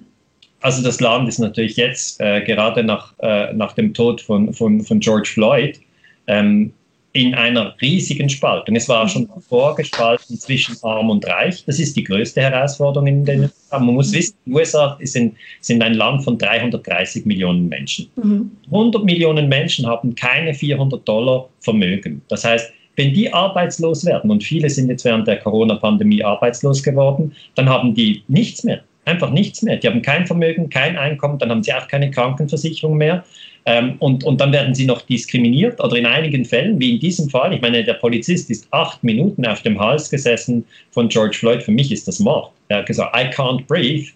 Also 0.61 0.83
das 0.83 0.99
Land 0.99 1.29
ist 1.29 1.39
natürlich 1.39 1.77
jetzt, 1.77 2.19
äh, 2.19 2.41
gerade 2.41 2.83
nach, 2.83 3.13
äh, 3.19 3.53
nach 3.53 3.73
dem 3.73 3.93
Tod 3.93 4.21
von, 4.21 4.53
von, 4.53 4.81
von 4.81 4.99
George 4.99 5.29
Floyd, 5.33 5.79
ähm, 6.27 6.73
in 7.17 7.33
einer 7.33 7.73
riesigen 7.81 8.29
Spaltung. 8.29 8.75
Es 8.75 8.87
war 8.87 9.07
schon 9.09 9.27
vorgespalten 9.49 10.37
zwischen 10.37 10.75
Arm 10.83 11.09
und 11.09 11.25
Reich. 11.25 11.63
Das 11.65 11.79
ist 11.79 11.95
die 11.95 12.03
größte 12.03 12.41
Herausforderung 12.41 13.07
in 13.07 13.25
den 13.25 13.41
USA. 13.41 13.79
Man 13.79 13.95
muss 13.95 14.13
wissen, 14.13 14.35
die 14.45 14.51
USA 14.51 14.97
sind, 15.01 15.35
sind 15.61 15.81
ein 15.81 15.95
Land 15.95 16.23
von 16.23 16.37
330 16.37 17.25
Millionen 17.25 17.67
Menschen. 17.69 18.07
Mhm. 18.17 18.51
100 18.67 19.03
Millionen 19.03 19.49
Menschen 19.49 19.87
haben 19.87 20.13
keine 20.13 20.53
400 20.53 21.07
Dollar 21.07 21.49
Vermögen. 21.59 22.21
Das 22.27 22.45
heißt, 22.45 22.71
wenn 22.97 23.13
die 23.13 23.31
arbeitslos 23.33 24.05
werden, 24.05 24.29
und 24.29 24.43
viele 24.43 24.69
sind 24.69 24.89
jetzt 24.89 25.05
während 25.05 25.27
der 25.27 25.37
Corona-Pandemie 25.37 26.23
arbeitslos 26.23 26.83
geworden, 26.83 27.33
dann 27.55 27.67
haben 27.67 27.95
die 27.95 28.23
nichts 28.27 28.63
mehr. 28.63 28.81
Einfach 29.07 29.29
nichts 29.31 29.61
mehr. 29.61 29.77
Die 29.77 29.87
haben 29.87 30.01
kein 30.01 30.27
Vermögen, 30.27 30.69
kein 30.69 30.97
Einkommen, 30.97 31.39
dann 31.39 31.49
haben 31.49 31.63
sie 31.63 31.73
auch 31.73 31.87
keine 31.87 32.11
Krankenversicherung 32.11 32.97
mehr. 32.97 33.23
Ähm, 33.65 33.95
und, 33.99 34.25
und 34.25 34.41
dann 34.41 34.51
werden 34.51 34.75
sie 34.75 34.85
noch 34.85 35.01
diskriminiert 35.01 35.81
oder 35.81 35.95
in 35.95 36.05
einigen 36.05 36.43
Fällen, 36.43 36.77
wie 36.79 36.95
in 36.95 36.99
diesem 36.99 37.29
Fall, 37.29 37.53
ich 37.53 37.61
meine, 37.61 37.83
der 37.85 37.93
Polizist 37.95 38.49
ist 38.49 38.67
acht 38.71 39.01
Minuten 39.05 39.45
auf 39.45 39.61
dem 39.61 39.79
Hals 39.79 40.09
gesessen 40.09 40.65
von 40.91 41.07
George 41.07 41.37
Floyd. 41.37 41.63
Für 41.63 41.71
mich 41.71 41.89
ist 41.89 42.05
das 42.05 42.19
Mord. 42.19 42.51
Er 42.67 42.79
hat 42.79 42.85
gesagt, 42.85 43.15
I 43.15 43.29
can't 43.33 43.65
breathe. 43.65 44.07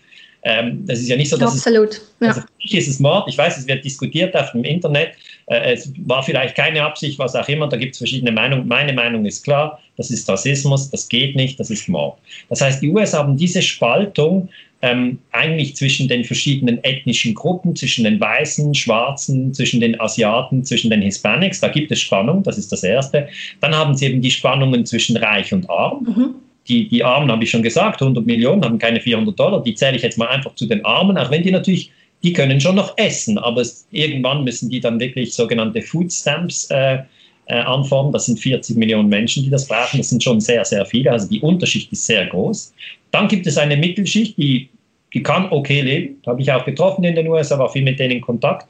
Ähm, 0.44 0.86
das 0.86 1.00
ist 1.00 1.08
ja 1.08 1.16
nicht 1.16 1.30
so, 1.30 1.38
dass 1.38 1.54
Absolut. 1.54 1.90
Es, 1.92 2.02
ja. 2.20 2.28
also 2.30 2.42
für 2.42 2.48
mich 2.64 2.76
ist 2.76 2.88
es 2.88 3.00
Mord. 3.00 3.30
Ich 3.30 3.38
weiß, 3.38 3.58
es 3.58 3.68
wird 3.68 3.86
diskutiert 3.86 4.36
auf 4.36 4.52
dem 4.52 4.64
Internet. 4.64 5.12
Äh, 5.46 5.74
es 5.74 5.92
war 6.06 6.24
vielleicht 6.24 6.56
keine 6.56 6.84
Absicht, 6.84 7.20
was 7.20 7.36
auch 7.36 7.48
immer. 7.48 7.70
Da 7.70 7.78
gibt 7.78 7.94
es 7.94 8.00
verschiedene 8.00 8.32
Meinungen. 8.32 8.68
Meine 8.68 8.92
Meinung 8.94 9.26
ist 9.26 9.44
klar. 9.44 9.80
Das 9.98 10.10
ist 10.10 10.28
Rassismus. 10.28 10.90
Das 10.90 11.08
geht 11.08 11.36
nicht. 11.36 11.60
Das 11.60 11.70
ist 11.70 11.88
Mord. 11.88 12.18
Das 12.50 12.62
heißt, 12.62 12.82
die 12.82 12.90
US 12.90 13.14
haben 13.14 13.38
diese 13.38 13.62
Spaltung 13.62 14.50
ähm, 14.82 15.20
eigentlich 15.32 15.76
zwischen 15.76 16.08
den 16.08 16.24
verschiedenen 16.24 16.84
ethnischen 16.84 17.36
Gruppen, 17.36 17.76
zwischen 17.76 18.04
den 18.04 18.20
Weißen, 18.20 18.74
Schwarzen, 18.74 19.54
zwischen 19.54 19.80
den 19.80 20.00
Asiaten, 20.00 20.64
zwischen 20.64 20.90
den 20.90 21.02
Hispanics. 21.02 21.60
Da 21.60 21.68
gibt 21.68 21.92
es 21.92 22.00
Spannung, 22.00 22.44
das 22.44 22.58
ist 22.58 22.72
das 22.72 22.84
Erste. 22.84 23.28
Dann 23.60 23.76
haben 23.76 23.96
sie 23.96 24.08
eben 24.08 24.22
die 24.22 24.32
Spannungen 24.32 24.86
zwischen 24.86 25.18
Reich 25.18 25.54
und 25.54 25.70
Arm. 25.70 26.04
Mhm. 26.04 26.36
Die, 26.68 26.88
die 26.88 27.04
Armen, 27.04 27.32
habe 27.32 27.44
ich 27.44 27.50
schon 27.50 27.64
gesagt, 27.64 28.02
100 28.02 28.26
Millionen 28.26 28.64
haben 28.64 28.80
keine 28.80 29.00
400 29.00 29.40
Dollar. 29.40 29.64
Die 29.64 29.76
zähle 29.76 29.98
ich 29.98 30.04
jetzt 30.04 30.18
mal 30.18 30.28
einfach 30.28 30.56
zu 30.56 30.66
den 30.66 30.84
Armen, 30.86 31.18
auch 31.18 31.32
wenn 31.32 31.44
die 31.44 31.52
natürlich, 31.52 31.92
die 32.24 32.34
können 32.34 32.62
schon 32.62 32.76
noch 32.76 32.98
essen, 32.98 33.38
aber 33.38 33.62
es, 33.62 33.88
irgendwann 33.92 34.44
müssen 34.44 34.70
die 34.70 34.80
dann 34.80 35.00
wirklich 35.00 35.34
sogenannte 35.34 35.82
Food 35.82 36.12
Stamps 36.12 36.70
äh, 36.70 37.00
äh, 37.52 37.56
anfordern. 37.56 38.14
Das 38.14 38.26
sind 38.26 38.40
40 38.40 38.78
Millionen 38.78 39.10
Menschen, 39.10 39.44
die 39.44 39.50
das 39.50 39.68
brauchen. 39.68 39.98
Das 39.98 40.10
sind 40.10 40.24
schon 40.24 40.40
sehr, 40.40 40.64
sehr 40.64 40.86
viele. 40.86 41.12
Also 41.12 41.28
die 41.28 41.42
Unterschicht 41.42 41.92
ist 41.92 42.06
sehr 42.06 42.26
groß. 42.28 42.74
Dann 43.12 43.28
gibt 43.28 43.46
es 43.46 43.58
eine 43.58 43.76
Mittelschicht, 43.76 44.38
die, 44.38 44.70
die 45.14 45.22
kann 45.22 45.52
okay 45.52 45.82
leben. 45.82 46.18
Da 46.24 46.32
habe 46.32 46.42
ich 46.42 46.52
auch 46.52 46.64
getroffen 46.64 47.04
in 47.04 47.14
den 47.14 47.28
USA, 47.28 47.60
war 47.60 47.70
viel 47.70 47.84
mit 47.84 48.00
denen 48.00 48.12
in 48.12 48.22
Kontakt. 48.22 48.68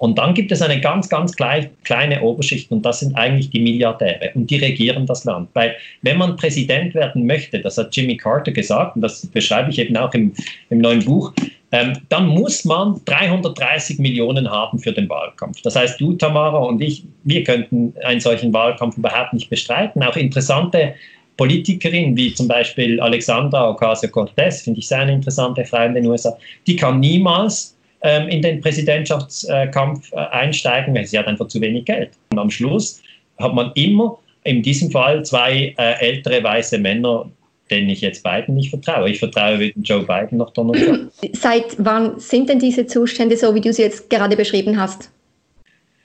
Und 0.00 0.16
dann 0.16 0.32
gibt 0.32 0.50
es 0.50 0.62
eine 0.62 0.80
ganz, 0.80 1.10
ganz 1.10 1.36
kleine 1.36 2.22
Oberschicht 2.22 2.70
und 2.72 2.86
das 2.86 3.00
sind 3.00 3.14
eigentlich 3.16 3.50
die 3.50 3.60
Milliardäre 3.60 4.30
und 4.34 4.50
die 4.50 4.56
regieren 4.56 5.04
das 5.04 5.24
Land. 5.24 5.50
Weil 5.52 5.76
wenn 6.00 6.16
man 6.16 6.36
Präsident 6.36 6.94
werden 6.94 7.26
möchte, 7.26 7.60
das 7.60 7.76
hat 7.76 7.94
Jimmy 7.94 8.16
Carter 8.16 8.50
gesagt 8.50 8.96
und 8.96 9.02
das 9.02 9.26
beschreibe 9.26 9.68
ich 9.70 9.78
eben 9.78 9.94
auch 9.98 10.14
im, 10.14 10.32
im 10.70 10.78
neuen 10.78 11.04
Buch, 11.04 11.34
ähm, 11.72 11.98
dann 12.08 12.28
muss 12.28 12.64
man 12.64 12.98
330 13.04 13.98
Millionen 13.98 14.50
haben 14.50 14.78
für 14.78 14.92
den 14.92 15.06
Wahlkampf. 15.10 15.60
Das 15.60 15.76
heißt, 15.76 16.00
du, 16.00 16.14
Tamara 16.14 16.60
und 16.60 16.80
ich, 16.80 17.04
wir 17.24 17.44
könnten 17.44 17.92
einen 18.02 18.20
solchen 18.20 18.54
Wahlkampf 18.54 18.96
überhaupt 18.96 19.34
nicht 19.34 19.50
bestreiten. 19.50 20.02
Auch 20.02 20.16
interessante 20.16 20.94
Politikerin 21.36 22.16
wie 22.16 22.32
zum 22.32 22.48
Beispiel 22.48 22.98
Alexandra 23.00 23.68
Ocasio-Cortez, 23.68 24.62
finde 24.62 24.80
ich 24.80 24.88
sehr 24.88 25.00
eine 25.00 25.12
interessante 25.12 25.62
Frau 25.66 25.84
in 25.84 25.92
den 25.92 26.06
USA, 26.06 26.38
die 26.66 26.76
kann 26.76 27.00
niemals 27.00 27.76
in 28.02 28.42
den 28.42 28.60
Präsidentschaftskampf 28.60 30.12
äh, 30.12 30.16
einsteigen, 30.16 30.94
weil 30.94 31.06
sie 31.06 31.18
hat 31.18 31.26
einfach 31.26 31.48
zu 31.48 31.60
wenig 31.60 31.84
Geld. 31.84 32.10
Und 32.32 32.38
am 32.38 32.50
Schluss 32.50 33.02
hat 33.38 33.54
man 33.54 33.72
immer 33.74 34.18
in 34.44 34.62
diesem 34.62 34.90
Fall 34.90 35.24
zwei 35.24 35.74
äh, 35.76 35.92
ältere 36.00 36.42
weiße 36.42 36.78
Männer, 36.78 37.30
denen 37.70 37.90
ich 37.90 38.00
jetzt 38.00 38.22
beiden 38.22 38.54
nicht 38.54 38.70
vertraue. 38.70 39.10
Ich 39.10 39.18
vertraue 39.18 39.58
weder 39.58 39.78
Joe 39.80 40.02
Biden 40.02 40.38
noch 40.38 40.50
Donald 40.52 40.84
Trump. 40.84 41.12
Seit 41.32 41.76
wann 41.78 42.18
sind 42.18 42.48
denn 42.48 42.58
diese 42.58 42.86
Zustände 42.86 43.36
so, 43.36 43.54
wie 43.54 43.60
du 43.60 43.72
sie 43.72 43.82
jetzt 43.82 44.08
gerade 44.10 44.36
beschrieben 44.36 44.80
hast? 44.80 45.10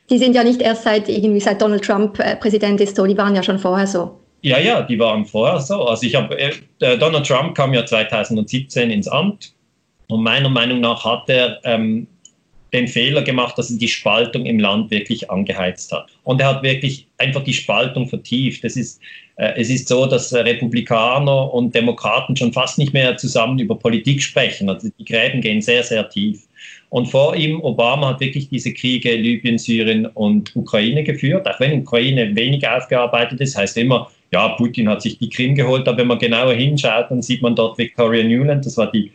Die 0.09 0.19
sind 0.19 0.35
ja 0.35 0.43
nicht 0.43 0.61
erst 0.61 0.83
seit 0.83 1.09
irgendwie 1.09 1.39
seit 1.39 1.59
Donald 1.59 1.83
Trump 1.83 2.19
äh, 2.19 2.35
Präsident 2.35 2.79
ist, 2.79 2.95
so, 2.95 3.05
die 3.07 3.17
waren 3.17 3.35
ja 3.35 3.41
schon 3.41 3.57
vorher 3.57 3.87
so. 3.87 4.19
Ja, 4.41 4.59
ja, 4.59 4.83
die 4.83 4.99
waren 4.99 5.25
vorher 5.25 5.59
so. 5.59 5.81
Also 5.85 6.05
ich 6.05 6.13
habe, 6.13 6.37
äh, 6.37 6.51
Donald 6.99 7.25
Trump 7.25 7.55
kam 7.55 7.73
ja 7.73 7.83
2017 7.83 8.91
ins 8.91 9.07
Amt 9.07 9.54
und 10.07 10.23
meiner 10.23 10.49
Meinung 10.49 10.81
nach 10.81 11.03
hat 11.03 11.29
er 11.29 11.59
ähm, 11.63 12.07
den 12.73 12.87
Fehler 12.87 13.21
gemacht, 13.21 13.57
dass 13.57 13.71
er 13.71 13.77
die 13.77 13.87
Spaltung 13.87 14.45
im 14.45 14.59
Land 14.59 14.91
wirklich 14.91 15.29
angeheizt 15.31 15.91
hat. 15.91 16.07
Und 16.23 16.41
er 16.41 16.47
hat 16.49 16.63
wirklich 16.63 17.07
einfach 17.17 17.43
die 17.43 17.53
Spaltung 17.53 18.07
vertieft. 18.07 18.63
Es 18.63 18.75
ist, 18.75 18.99
äh, 19.37 19.53
es 19.55 19.69
ist 19.69 19.87
so, 19.87 20.05
dass 20.05 20.33
Republikaner 20.33 21.53
und 21.53 21.73
Demokraten 21.73 22.35
schon 22.35 22.53
fast 22.53 22.77
nicht 22.77 22.93
mehr 22.93 23.15
zusammen 23.17 23.59
über 23.59 23.75
Politik 23.75 24.21
sprechen. 24.21 24.69
Also 24.69 24.89
die 24.99 25.05
Gräben 25.05 25.41
gehen 25.41 25.61
sehr, 25.61 25.83
sehr 25.83 26.07
tief. 26.09 26.43
Und 26.89 27.07
vor 27.07 27.35
ihm, 27.35 27.61
Obama 27.61 28.09
hat 28.09 28.19
wirklich 28.19 28.49
diese 28.49 28.73
Kriege 28.73 29.15
Libyen, 29.15 29.57
Syrien 29.57 30.05
und 30.07 30.55
Ukraine 30.55 31.03
geführt. 31.03 31.47
Auch 31.47 31.59
wenn 31.59 31.81
Ukraine 31.81 32.35
wenig 32.35 32.67
aufgearbeitet 32.67 33.41
ist, 33.41 33.57
heißt 33.57 33.77
immer, 33.77 34.11
ja, 34.31 34.49
Putin 34.49 34.89
hat 34.89 35.01
sich 35.01 35.17
die 35.17 35.29
Krim 35.29 35.55
geholt, 35.55 35.87
aber 35.87 35.99
wenn 35.99 36.07
man 36.07 36.19
genauer 36.19 36.53
hinschaut, 36.53 37.09
dann 37.09 37.21
sieht 37.21 37.41
man 37.41 37.55
dort 37.55 37.77
Victoria 37.77 38.23
Newland, 38.23 38.65
das 38.65 38.75
war 38.77 38.91
die 38.91 39.11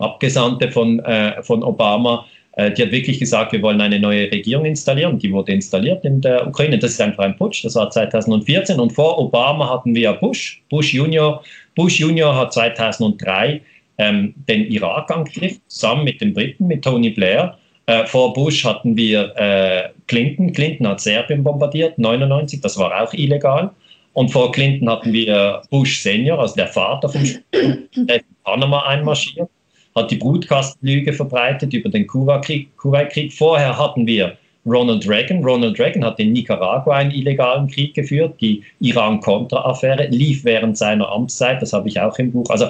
Abgesandte 0.00 0.70
von, 0.70 0.98
äh, 1.00 1.42
von 1.42 1.62
Obama, 1.62 2.26
äh, 2.52 2.70
die 2.72 2.82
hat 2.82 2.90
wirklich 2.90 3.18
gesagt, 3.18 3.52
wir 3.52 3.62
wollen 3.62 3.80
eine 3.80 3.98
neue 3.98 4.30
Regierung 4.30 4.64
installieren. 4.64 5.18
Die 5.18 5.32
wurde 5.32 5.52
installiert 5.52 6.04
in 6.04 6.20
der 6.20 6.46
Ukraine. 6.46 6.78
Das 6.78 6.92
ist 6.92 7.00
einfach 7.00 7.24
ein 7.24 7.36
Putsch. 7.36 7.64
Das 7.64 7.74
war 7.74 7.90
2014. 7.90 8.80
Und 8.80 8.92
vor 8.92 9.18
Obama 9.18 9.70
hatten 9.70 9.94
wir 9.94 10.12
Bush, 10.14 10.62
Bush 10.68 10.92
Junior. 10.92 11.42
Bush 11.74 12.00
Junior 12.00 12.34
hat 12.34 12.52
2003 12.52 13.60
ähm, 13.98 14.34
den 14.48 14.66
Irak 14.66 15.10
angegriffen, 15.10 15.60
zusammen 15.68 16.04
mit 16.04 16.20
den 16.20 16.34
Briten, 16.34 16.66
mit 16.66 16.82
Tony 16.82 17.10
Blair. 17.10 17.56
Äh, 17.86 18.06
vor 18.06 18.32
Bush 18.32 18.64
hatten 18.64 18.96
wir 18.96 19.34
äh, 19.36 19.88
Clinton. 20.06 20.52
Clinton 20.52 20.88
hat 20.88 21.00
Serbien 21.00 21.44
bombardiert, 21.44 21.98
99. 21.98 22.60
Das 22.60 22.78
war 22.78 23.02
auch 23.02 23.12
illegal. 23.14 23.70
Und 24.12 24.30
vor 24.30 24.50
Clinton 24.52 24.88
hatten 24.88 25.12
wir 25.12 25.62
Bush 25.70 26.02
Senior, 26.02 26.40
also 26.40 26.56
der 26.56 26.66
Vater 26.66 27.08
von 27.08 27.22
der 27.52 28.16
in 28.16 28.22
Panama 28.44 28.82
einmarschiert, 28.86 29.48
hat 29.94 30.10
die 30.10 30.16
Brutkastenlüge 30.16 31.12
verbreitet 31.12 31.72
über 31.72 31.88
den 31.88 32.06
Kuwait-Krieg. 32.06 32.76
Kuwait 32.76 33.32
Vorher 33.32 33.76
hatten 33.76 34.06
wir 34.06 34.36
Ronald 34.66 35.08
Reagan. 35.08 35.42
Ronald 35.44 35.78
Reagan 35.78 36.04
hat 36.04 36.18
in 36.20 36.32
Nicaragua 36.32 36.96
einen 36.96 37.10
illegalen 37.10 37.68
Krieg 37.68 37.94
geführt. 37.94 38.40
Die 38.40 38.62
Iran-Contra-Affäre 38.80 40.08
lief 40.08 40.44
während 40.44 40.76
seiner 40.76 41.10
Amtszeit. 41.10 41.60
Das 41.62 41.72
habe 41.72 41.88
ich 41.88 42.00
auch 42.00 42.18
im 42.18 42.32
Buch. 42.32 42.48
Also 42.50 42.68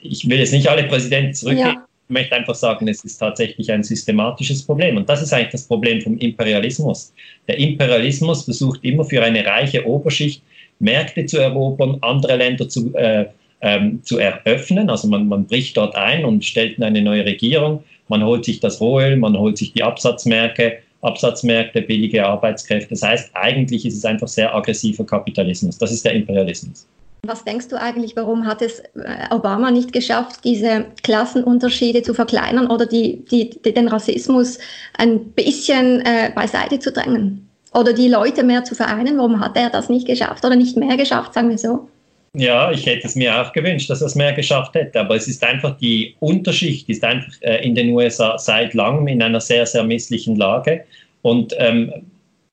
ich 0.00 0.28
will 0.28 0.38
jetzt 0.38 0.52
nicht 0.52 0.68
alle 0.68 0.84
Präsidenten 0.84 1.34
zurückgehen. 1.34 1.66
Ja. 1.66 1.86
Ich 2.08 2.12
möchte 2.12 2.34
einfach 2.34 2.56
sagen, 2.56 2.88
es 2.88 3.04
ist 3.04 3.18
tatsächlich 3.18 3.70
ein 3.70 3.84
systematisches 3.84 4.64
Problem. 4.64 4.96
Und 4.96 5.08
das 5.08 5.22
ist 5.22 5.32
eigentlich 5.32 5.52
das 5.52 5.66
Problem 5.66 6.00
vom 6.00 6.18
Imperialismus. 6.18 7.12
Der 7.46 7.58
Imperialismus 7.58 8.44
versucht 8.44 8.84
immer 8.84 9.04
für 9.04 9.22
eine 9.22 9.44
reiche 9.46 9.86
Oberschicht 9.86 10.42
Märkte 10.80 11.26
zu 11.26 11.38
erobern, 11.38 11.98
andere 12.00 12.36
Länder 12.36 12.68
zu, 12.68 12.92
äh, 12.94 13.26
ähm, 13.60 14.02
zu 14.02 14.18
eröffnen. 14.18 14.90
Also 14.90 15.08
man, 15.08 15.28
man 15.28 15.46
bricht 15.46 15.76
dort 15.76 15.94
ein 15.94 16.24
und 16.24 16.44
stellt 16.44 16.82
eine 16.82 17.02
neue 17.02 17.24
Regierung. 17.24 17.84
Man 18.08 18.24
holt 18.24 18.44
sich 18.44 18.60
das 18.60 18.80
Rohöl, 18.80 19.16
man 19.16 19.36
holt 19.36 19.58
sich 19.58 19.72
die 19.72 19.82
Absatzmärkte, 19.82 20.78
Absatzmärkte, 21.02 21.82
billige 21.82 22.26
Arbeitskräfte. 22.26 22.90
Das 22.90 23.02
heißt, 23.02 23.30
eigentlich 23.34 23.86
ist 23.86 23.96
es 23.96 24.04
einfach 24.04 24.28
sehr 24.28 24.54
aggressiver 24.54 25.04
Kapitalismus. 25.04 25.78
Das 25.78 25.92
ist 25.92 26.04
der 26.04 26.12
Imperialismus. 26.12 26.86
Was 27.26 27.44
denkst 27.44 27.68
du 27.68 27.80
eigentlich, 27.80 28.16
warum 28.16 28.46
hat 28.46 28.62
es 28.62 28.80
äh, 28.80 29.28
Obama 29.30 29.70
nicht 29.70 29.92
geschafft, 29.92 30.40
diese 30.42 30.86
Klassenunterschiede 31.02 32.02
zu 32.02 32.14
verkleinern 32.14 32.66
oder 32.66 32.86
die, 32.86 33.24
die, 33.30 33.50
den 33.50 33.88
Rassismus 33.88 34.58
ein 34.96 35.26
bisschen 35.32 36.00
äh, 36.00 36.30
beiseite 36.34 36.78
zu 36.78 36.90
drängen? 36.90 37.46
oder 37.74 37.92
die 37.92 38.08
Leute 38.08 38.42
mehr 38.42 38.64
zu 38.64 38.74
vereinen. 38.74 39.18
Warum 39.18 39.40
hat 39.40 39.56
er 39.56 39.70
das 39.70 39.88
nicht 39.88 40.06
geschafft 40.06 40.44
oder 40.44 40.56
nicht 40.56 40.76
mehr 40.76 40.96
geschafft, 40.96 41.34
sagen 41.34 41.50
wir 41.50 41.58
so? 41.58 41.88
Ja, 42.36 42.70
ich 42.70 42.86
hätte 42.86 43.08
es 43.08 43.16
mir 43.16 43.40
auch 43.40 43.52
gewünscht, 43.52 43.90
dass 43.90 44.02
er 44.02 44.06
es 44.06 44.14
mehr 44.14 44.32
geschafft 44.32 44.74
hätte. 44.74 45.00
Aber 45.00 45.16
es 45.16 45.26
ist 45.26 45.42
einfach, 45.42 45.76
die 45.78 46.14
Unterschicht 46.20 46.88
ist 46.88 47.02
einfach 47.02 47.32
äh, 47.40 47.64
in 47.64 47.74
den 47.74 47.90
USA 47.90 48.38
seit 48.38 48.74
langem 48.74 49.08
in 49.08 49.20
einer 49.20 49.40
sehr, 49.40 49.66
sehr 49.66 49.82
misslichen 49.82 50.36
Lage. 50.36 50.84
Und 51.22 51.54
ähm, 51.58 51.92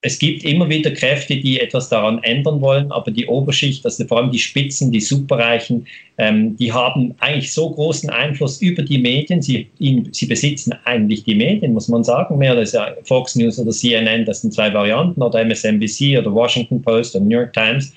es 0.02 0.18
gibt 0.18 0.44
immer 0.44 0.68
wieder 0.70 0.92
Kräfte, 0.92 1.38
die 1.38 1.60
etwas 1.60 1.90
daran 1.90 2.24
ändern 2.24 2.62
wollen, 2.62 2.92
aber 2.92 3.12
die 3.12 3.26
Oberschicht, 3.28 3.84
also 3.84 4.06
vor 4.06 4.18
allem 4.18 4.32
die 4.32 4.40
Spitzen, 4.40 4.92
die 4.92 5.02
Superreichen, 5.02 5.86
ähm, 6.18 6.56
die 6.58 6.72
haben 6.72 7.14
eigentlich 7.20 7.52
so 7.52 7.70
großen 7.70 8.10
Einfluss 8.10 8.62
über 8.62 8.82
die 8.82 8.98
Medien. 8.98 9.42
Sie, 9.44 9.68
in, 9.80 10.12
sie 10.12 10.26
besitzen 10.26 10.74
eigentlich 10.86 11.24
die 11.24 11.36
Medien, 11.36 11.74
muss 11.74 11.88
man 11.88 12.04
sagen. 12.04 12.38
Mehr 12.40 12.54
als 12.54 12.72
ja 12.72 12.96
Fox 13.04 13.36
News 13.36 13.60
oder 13.60 13.72
CNN, 13.72 14.26
das 14.26 14.42
sind 14.42 14.54
zwei 14.54 14.74
Varianten, 14.74 15.22
oder 15.22 15.44
MSNBC 15.44 16.18
oder 16.18 16.34
Washington 16.34 16.82
Post 16.82 17.16
oder 17.16 17.26
New 17.26 17.38
York 17.38 17.54
Times 17.54 17.94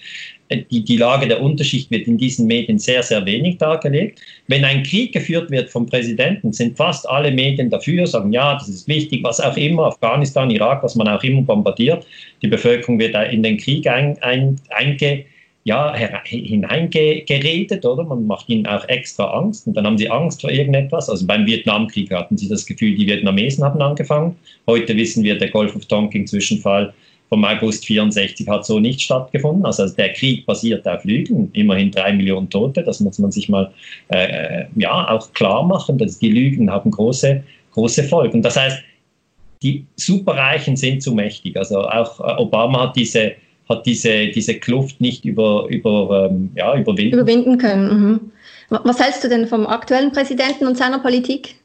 die, 0.50 0.84
die 0.84 0.96
Lage 0.96 1.28
der 1.28 1.40
Unterschicht 1.40 1.90
wird 1.90 2.06
in 2.06 2.18
diesen 2.18 2.46
Medien 2.46 2.78
sehr, 2.78 3.02
sehr 3.02 3.24
wenig 3.24 3.58
dargelegt. 3.58 4.20
Wenn 4.48 4.64
ein 4.64 4.82
Krieg 4.82 5.12
geführt 5.12 5.50
wird 5.50 5.70
vom 5.70 5.86
Präsidenten, 5.86 6.52
sind 6.52 6.76
fast 6.76 7.08
alle 7.08 7.30
Medien 7.30 7.70
dafür, 7.70 8.06
sagen, 8.06 8.32
ja, 8.32 8.54
das 8.54 8.68
ist 8.68 8.88
wichtig, 8.88 9.22
was 9.22 9.40
auch 9.40 9.56
immer, 9.56 9.86
Afghanistan, 9.86 10.50
Irak, 10.50 10.82
was 10.82 10.96
man 10.96 11.08
auch 11.08 11.22
immer 11.22 11.42
bombardiert. 11.42 12.06
Die 12.42 12.48
Bevölkerung 12.48 12.98
wird 12.98 13.14
in 13.32 13.42
den 13.42 13.58
Krieg 13.58 13.86
ein, 13.86 14.18
ein, 14.22 14.56
einge, 14.70 15.24
ja, 15.64 15.94
hineingeredet, 16.24 17.84
oder? 17.84 18.02
Man 18.02 18.26
macht 18.26 18.48
ihnen 18.48 18.66
auch 18.66 18.88
extra 18.88 19.30
Angst 19.30 19.66
und 19.66 19.76
dann 19.76 19.86
haben 19.86 19.98
sie 19.98 20.10
Angst 20.10 20.40
vor 20.40 20.50
irgendetwas. 20.50 21.08
Also 21.08 21.26
beim 21.26 21.46
Vietnamkrieg 21.46 22.10
hatten 22.10 22.36
sie 22.36 22.48
das 22.48 22.64
Gefühl, 22.64 22.96
die 22.96 23.06
Vietnamesen 23.06 23.62
haben 23.62 23.80
angefangen. 23.80 24.34
Heute 24.66 24.96
wissen 24.96 25.22
wir, 25.22 25.38
der 25.38 25.50
Golf 25.50 25.76
of 25.76 25.84
Tonkin-Zwischenfall 25.84 26.92
vom 27.30 27.44
August 27.44 27.86
64 27.86 28.46
hat 28.48 28.66
so 28.66 28.80
nicht 28.80 29.00
stattgefunden. 29.00 29.64
Also 29.64 29.88
der 29.88 30.12
Krieg 30.12 30.44
basiert 30.44 30.86
auf 30.86 31.04
Lügen, 31.04 31.48
immerhin 31.52 31.92
drei 31.92 32.12
Millionen 32.12 32.50
Tote, 32.50 32.82
das 32.82 32.98
muss 33.00 33.18
man 33.20 33.30
sich 33.30 33.48
mal 33.48 33.72
äh, 34.08 34.64
ja 34.74 35.08
auch 35.08 35.32
klar 35.32 35.62
machen, 35.62 35.96
dass 35.96 36.18
die 36.18 36.30
Lügen 36.30 36.70
haben 36.70 36.90
große, 36.90 37.42
große 37.72 38.04
Folgen. 38.04 38.42
Das 38.42 38.56
heißt, 38.56 38.82
die 39.62 39.86
Superreichen 39.94 40.76
sind 40.76 41.02
zu 41.02 41.14
mächtig. 41.14 41.56
Also 41.56 41.82
auch 41.82 42.18
äh, 42.18 42.40
Obama 42.40 42.88
hat 42.88 42.96
diese, 42.96 43.32
hat 43.68 43.86
diese, 43.86 44.28
diese 44.28 44.54
Kluft 44.54 45.00
nicht 45.00 45.24
über, 45.24 45.66
über, 45.68 46.28
ähm, 46.30 46.50
ja, 46.56 46.76
überwinden. 46.76 47.14
überwinden 47.14 47.58
können. 47.58 48.00
Mhm. 48.00 48.20
Was 48.84 49.00
hältst 49.00 49.22
du 49.22 49.28
denn 49.28 49.46
vom 49.46 49.66
aktuellen 49.66 50.10
Präsidenten 50.10 50.66
und 50.66 50.76
seiner 50.76 50.98
Politik? 50.98 51.56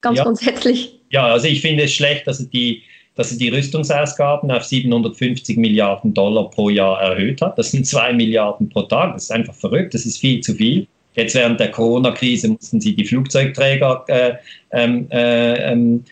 Ganz 0.00 0.18
ja. 0.18 0.24
grundsätzlich. 0.24 0.98
Ja, 1.10 1.26
also 1.26 1.46
ich 1.46 1.60
finde 1.60 1.84
es 1.84 1.92
schlecht, 1.92 2.26
dass 2.26 2.48
die 2.50 2.82
dass 3.16 3.30
er 3.30 3.38
die 3.38 3.48
Rüstungsausgaben 3.48 4.50
auf 4.50 4.64
750 4.64 5.56
Milliarden 5.56 6.14
Dollar 6.14 6.50
pro 6.50 6.68
Jahr 6.68 7.00
erhöht 7.00 7.40
hat. 7.42 7.58
Das 7.58 7.70
sind 7.70 7.86
zwei 7.86 8.12
Milliarden 8.12 8.68
pro 8.68 8.82
Tag. 8.82 9.14
Das 9.14 9.24
ist 9.24 9.30
einfach 9.30 9.54
verrückt. 9.54 9.94
Das 9.94 10.04
ist 10.04 10.18
viel 10.18 10.40
zu 10.40 10.54
viel. 10.54 10.86
Jetzt 11.14 11.34
während 11.34 11.60
der 11.60 11.70
Corona-Krise 11.70 12.48
mussten 12.48 12.80
sie 12.80 12.96
die 12.96 13.04
Flugzeugträger, 13.04 14.04
äh, 14.08 14.34
ähm, 14.72 15.06
äh, 15.10 15.72
ähm, 15.72 16.04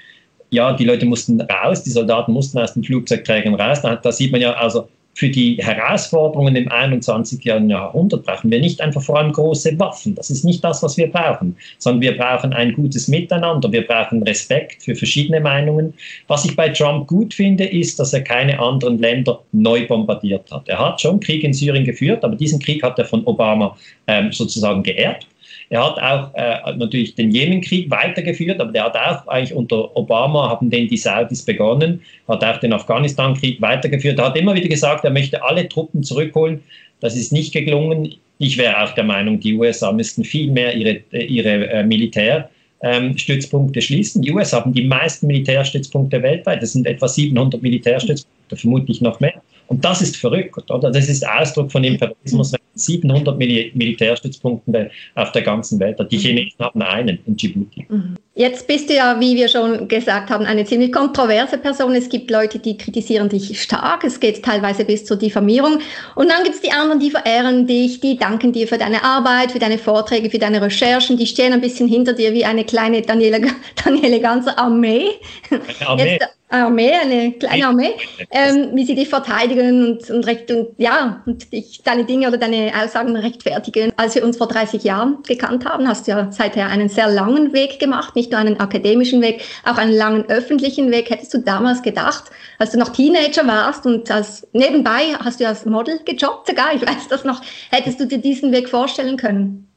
ja, 0.50 0.72
die 0.74 0.84
Leute 0.84 1.06
mussten 1.06 1.40
raus, 1.40 1.82
die 1.82 1.90
Soldaten 1.90 2.32
mussten 2.32 2.58
aus 2.58 2.74
den 2.74 2.84
Flugzeugträgern 2.84 3.54
raus. 3.54 3.80
Da, 3.82 3.96
da 3.96 4.12
sieht 4.12 4.30
man 4.30 4.40
ja, 4.40 4.52
also 4.52 4.88
für 5.14 5.28
die 5.28 5.56
Herausforderungen 5.56 6.56
im 6.56 6.70
21. 6.70 7.44
Jahrhundert 7.44 8.24
brauchen 8.24 8.50
wir 8.50 8.60
nicht 8.60 8.80
einfach 8.80 9.02
vor 9.02 9.18
allem 9.18 9.32
große 9.32 9.78
Waffen. 9.78 10.14
Das 10.14 10.30
ist 10.30 10.44
nicht 10.44 10.64
das, 10.64 10.82
was 10.82 10.96
wir 10.96 11.10
brauchen, 11.10 11.56
sondern 11.78 12.00
wir 12.00 12.16
brauchen 12.16 12.52
ein 12.52 12.72
gutes 12.72 13.08
Miteinander. 13.08 13.70
Wir 13.70 13.86
brauchen 13.86 14.22
Respekt 14.22 14.82
für 14.82 14.94
verschiedene 14.94 15.40
Meinungen. 15.40 15.92
Was 16.28 16.44
ich 16.44 16.56
bei 16.56 16.70
Trump 16.70 17.08
gut 17.08 17.34
finde, 17.34 17.64
ist, 17.64 17.98
dass 18.00 18.14
er 18.14 18.22
keine 18.22 18.58
anderen 18.58 18.98
Länder 18.98 19.42
neu 19.52 19.86
bombardiert 19.86 20.50
hat. 20.50 20.68
Er 20.68 20.78
hat 20.78 21.00
schon 21.00 21.20
Krieg 21.20 21.44
in 21.44 21.52
Syrien 21.52 21.84
geführt, 21.84 22.24
aber 22.24 22.36
diesen 22.36 22.58
Krieg 22.58 22.82
hat 22.82 22.98
er 22.98 23.04
von 23.04 23.24
Obama 23.26 23.76
ähm, 24.06 24.32
sozusagen 24.32 24.82
geerbt. 24.82 25.26
Er 25.72 25.86
hat 25.86 25.98
auch 26.02 26.34
äh, 26.34 26.76
natürlich 26.76 27.14
den 27.14 27.30
Jemenkrieg 27.30 27.90
weitergeführt, 27.90 28.60
aber 28.60 28.72
der 28.72 28.84
hat 28.84 28.94
auch 28.94 29.26
eigentlich 29.26 29.54
unter 29.54 29.96
Obama 29.96 30.50
haben 30.50 30.68
den 30.68 30.86
die 30.86 30.98
Saudis 30.98 31.42
begonnen, 31.42 32.02
hat 32.28 32.44
auch 32.44 32.58
den 32.58 32.74
Afghanistan-Krieg 32.74 33.58
weitergeführt. 33.62 34.18
Er 34.18 34.26
hat 34.26 34.36
immer 34.36 34.54
wieder 34.54 34.68
gesagt, 34.68 35.02
er 35.06 35.10
möchte 35.10 35.42
alle 35.42 35.66
Truppen 35.66 36.02
zurückholen. 36.02 36.60
Das 37.00 37.16
ist 37.16 37.32
nicht 37.32 37.54
gelungen. 37.54 38.14
Ich 38.36 38.58
wäre 38.58 38.82
auch 38.82 38.92
der 38.92 39.04
Meinung, 39.04 39.40
die 39.40 39.54
USA 39.54 39.92
müssten 39.92 40.24
viel 40.24 40.50
mehr 40.50 40.76
ihre, 40.76 41.00
ihre 41.10 41.70
äh, 41.70 41.84
Militärstützpunkte 41.84 43.78
ähm, 43.78 43.82
schließen. 43.82 44.20
Die 44.20 44.30
USA 44.30 44.58
haben 44.58 44.74
die 44.74 44.84
meisten 44.84 45.26
Militärstützpunkte 45.26 46.22
weltweit. 46.22 46.62
Das 46.62 46.74
sind 46.74 46.86
etwa 46.86 47.08
700 47.08 47.62
Militärstützpunkte, 47.62 48.56
vermutlich 48.56 49.00
noch 49.00 49.20
mehr. 49.20 49.40
Und 49.66 49.84
das 49.84 50.02
ist 50.02 50.16
verrückt, 50.16 50.70
oder? 50.70 50.90
Das 50.90 51.08
ist 51.08 51.26
Ausdruck 51.26 51.72
von 51.72 51.84
Imperialismus, 51.84 52.52
700 52.74 53.38
Mil 53.38 53.70
Militärstützpunkte 53.74 54.90
auf 55.14 55.32
der 55.32 55.42
ganzen 55.42 55.78
Welt. 55.80 55.98
Die 56.10 56.18
Chinesen 56.18 56.58
haben 56.58 56.82
einen 56.82 57.18
in 57.26 57.36
Djibouti. 57.36 57.86
Mhm. 57.88 58.14
Jetzt 58.34 58.66
bist 58.66 58.88
du 58.88 58.94
ja, 58.94 59.20
wie 59.20 59.36
wir 59.36 59.46
schon 59.46 59.88
gesagt 59.88 60.30
haben, 60.30 60.46
eine 60.46 60.64
ziemlich 60.64 60.90
kontroverse 60.90 61.58
Person. 61.58 61.94
Es 61.94 62.08
gibt 62.08 62.30
Leute, 62.30 62.58
die 62.58 62.78
kritisieren 62.78 63.28
dich 63.28 63.60
stark. 63.60 64.04
Es 64.04 64.20
geht 64.20 64.42
teilweise 64.42 64.86
bis 64.86 65.04
zur 65.04 65.18
Diffamierung. 65.18 65.80
Und 66.14 66.30
dann 66.30 66.42
gibt 66.42 66.54
es 66.54 66.62
die 66.62 66.72
anderen, 66.72 66.98
die 66.98 67.10
verehren 67.10 67.66
dich, 67.66 68.00
die 68.00 68.16
danken 68.16 68.52
dir 68.52 68.66
für 68.66 68.78
deine 68.78 69.04
Arbeit, 69.04 69.52
für 69.52 69.58
deine 69.58 69.76
Vorträge, 69.76 70.30
für 70.30 70.38
deine 70.38 70.62
Recherchen. 70.62 71.18
Die 71.18 71.26
stehen 71.26 71.52
ein 71.52 71.60
bisschen 71.60 71.86
hinter 71.86 72.14
dir 72.14 72.32
wie 72.32 72.46
eine 72.46 72.64
kleine 72.64 73.02
Daniele, 73.02 73.42
Daniele 73.84 74.18
ganze 74.18 74.56
Armee. 74.56 75.10
Eine 75.50 75.88
Armee. 75.88 76.12
Jetzt, 76.12 76.28
Armee, 76.52 76.92
eine 76.92 77.32
kleine 77.32 77.66
Armee, 77.66 77.94
ähm, 78.30 78.70
wie 78.74 78.84
sie 78.84 78.94
dich 78.94 79.08
verteidigen 79.08 79.86
und, 79.86 80.10
und, 80.10 80.26
recht, 80.26 80.50
und 80.50 80.68
ja, 80.76 81.22
und 81.24 81.50
dich, 81.52 81.80
deine 81.82 82.04
Dinge 82.04 82.28
oder 82.28 82.36
deine 82.36 82.72
Aussagen 82.76 83.16
rechtfertigen. 83.16 83.92
Als 83.96 84.14
wir 84.14 84.24
uns 84.24 84.36
vor 84.36 84.48
30 84.48 84.84
Jahren 84.84 85.22
gekannt 85.22 85.64
haben, 85.64 85.88
hast 85.88 86.06
du 86.06 86.12
ja 86.12 86.30
seither 86.30 86.66
einen 86.66 86.88
sehr 86.88 87.08
langen 87.08 87.52
Weg 87.54 87.78
gemacht, 87.78 88.14
nicht 88.22 88.30
nur 88.30 88.40
einen 88.40 88.60
akademischen 88.60 89.20
Weg, 89.20 89.42
auch 89.64 89.76
einen 89.76 89.92
langen 89.92 90.24
öffentlichen 90.28 90.90
Weg. 90.90 91.10
Hättest 91.10 91.34
du 91.34 91.38
damals 91.38 91.82
gedacht, 91.82 92.24
als 92.58 92.72
du 92.72 92.78
noch 92.78 92.90
Teenager 92.90 93.46
warst 93.46 93.84
und 93.84 94.10
als 94.10 94.46
nebenbei 94.52 95.14
hast 95.18 95.40
du 95.40 95.46
als 95.46 95.66
Model 95.66 96.00
gejobbt 96.04 96.46
sogar, 96.46 96.74
ich 96.74 96.82
weiß 96.82 97.08
das 97.08 97.24
noch, 97.24 97.42
hättest 97.70 98.00
du 98.00 98.06
dir 98.06 98.18
diesen 98.18 98.52
Weg 98.52 98.68
vorstellen 98.68 99.16
können? 99.16 99.68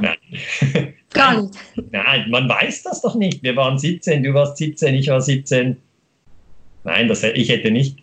Nein. 0.00 0.16
Gar 1.12 1.42
nicht. 1.42 1.54
Nein, 1.90 2.30
man 2.30 2.48
weiß 2.48 2.84
das 2.84 3.02
doch 3.02 3.14
nicht. 3.14 3.42
Wir 3.42 3.54
waren 3.54 3.78
17, 3.78 4.22
du 4.22 4.32
warst 4.32 4.56
17, 4.56 4.94
ich 4.94 5.08
war 5.08 5.20
17 5.20 5.76
Nein, 6.84 7.08
das, 7.08 7.22
ich 7.22 7.48
hätte 7.48 7.70
nicht, 7.70 7.98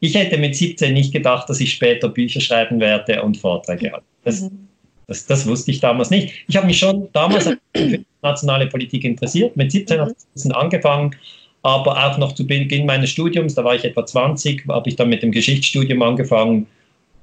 ich 0.00 0.14
hätte 0.14 0.38
mit 0.38 0.56
17 0.56 0.92
nicht 0.92 1.12
gedacht, 1.12 1.48
dass 1.48 1.60
ich 1.60 1.72
später 1.72 2.08
Bücher 2.08 2.40
schreiben 2.40 2.80
werde 2.80 3.22
und 3.22 3.36
Vorträge 3.36 3.92
halte. 3.92 4.06
Das, 4.24 4.40
mhm. 4.42 4.68
das, 5.06 5.26
das, 5.26 5.46
wusste 5.46 5.70
ich 5.70 5.80
damals 5.80 6.10
nicht. 6.10 6.44
Ich 6.48 6.56
habe 6.56 6.66
mich 6.66 6.78
schon 6.78 7.08
damals 7.12 7.50
für 8.22 8.26
nationale 8.26 8.66
Politik 8.66 9.04
interessiert. 9.04 9.56
Mit 9.56 9.72
17 9.72 10.00
habe 10.00 10.14
ich 10.34 10.54
angefangen, 10.54 11.14
aber 11.62 12.06
auch 12.06 12.18
noch 12.18 12.32
zu 12.32 12.46
Beginn 12.46 12.86
meines 12.86 13.10
Studiums, 13.10 13.54
da 13.54 13.64
war 13.64 13.74
ich 13.74 13.84
etwa 13.84 14.04
20, 14.04 14.66
habe 14.68 14.88
ich 14.88 14.96
dann 14.96 15.08
mit 15.08 15.22
dem 15.22 15.32
Geschichtsstudium 15.32 16.02
angefangen. 16.02 16.66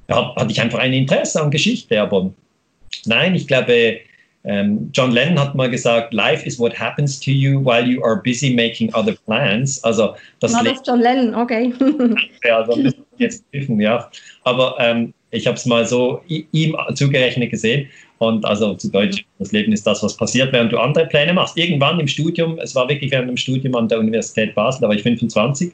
Da 0.07 0.35
hatte 0.35 0.51
ich 0.51 0.61
einfach 0.61 0.79
ein 0.79 0.93
Interesse 0.93 1.41
an 1.41 1.51
Geschichte, 1.51 2.01
aber 2.01 2.31
nein, 3.05 3.35
ich 3.35 3.47
glaube, 3.47 3.99
ähm, 4.45 4.89
John 4.93 5.11
Lennon 5.11 5.39
hat 5.39 5.55
mal 5.55 5.69
gesagt, 5.69 6.13
Life 6.13 6.45
is 6.45 6.57
what 6.57 6.77
happens 6.79 7.19
to 7.19 7.29
you 7.29 7.63
while 7.63 7.85
you 7.85 8.01
are 8.03 8.21
busy 8.21 8.53
making 8.53 8.93
other 8.93 9.15
plans. 9.25 9.83
Also 9.83 10.15
das, 10.39 10.53
War 10.53 10.63
das 10.63 10.81
John 10.85 11.01
Lennon, 11.01 11.35
okay. 11.35 11.73
ja, 12.45 12.61
also 12.61 12.89
jetzt 13.17 13.49
prüfen, 13.51 13.79
ja. 13.81 14.09
Aber 14.45 14.77
ähm, 14.79 15.13
ich 15.31 15.45
habe 15.45 15.57
es 15.57 15.65
mal 15.65 15.85
so 15.85 16.21
ihm 16.27 16.75
zugerechnet 16.95 17.51
gesehen. 17.51 17.87
Und 18.19 18.45
also 18.45 18.75
zu 18.75 18.91
Deutsch, 18.91 19.25
das 19.39 19.51
Leben 19.51 19.71
ist 19.71 19.87
das, 19.87 20.03
was 20.03 20.15
passiert, 20.15 20.53
während 20.53 20.71
du 20.71 20.77
andere 20.77 21.07
Pläne 21.07 21.33
machst. 21.33 21.57
Irgendwann 21.57 21.99
im 21.99 22.07
Studium, 22.07 22.59
es 22.59 22.75
war 22.75 22.87
wirklich 22.87 23.11
während 23.11 23.29
dem 23.29 23.37
Studium 23.37 23.75
an 23.75 23.87
der 23.87 23.99
Universität 23.99 24.53
Basel, 24.55 24.81
da 24.81 24.87
war 24.89 24.95
ich 24.95 25.03
25, 25.03 25.71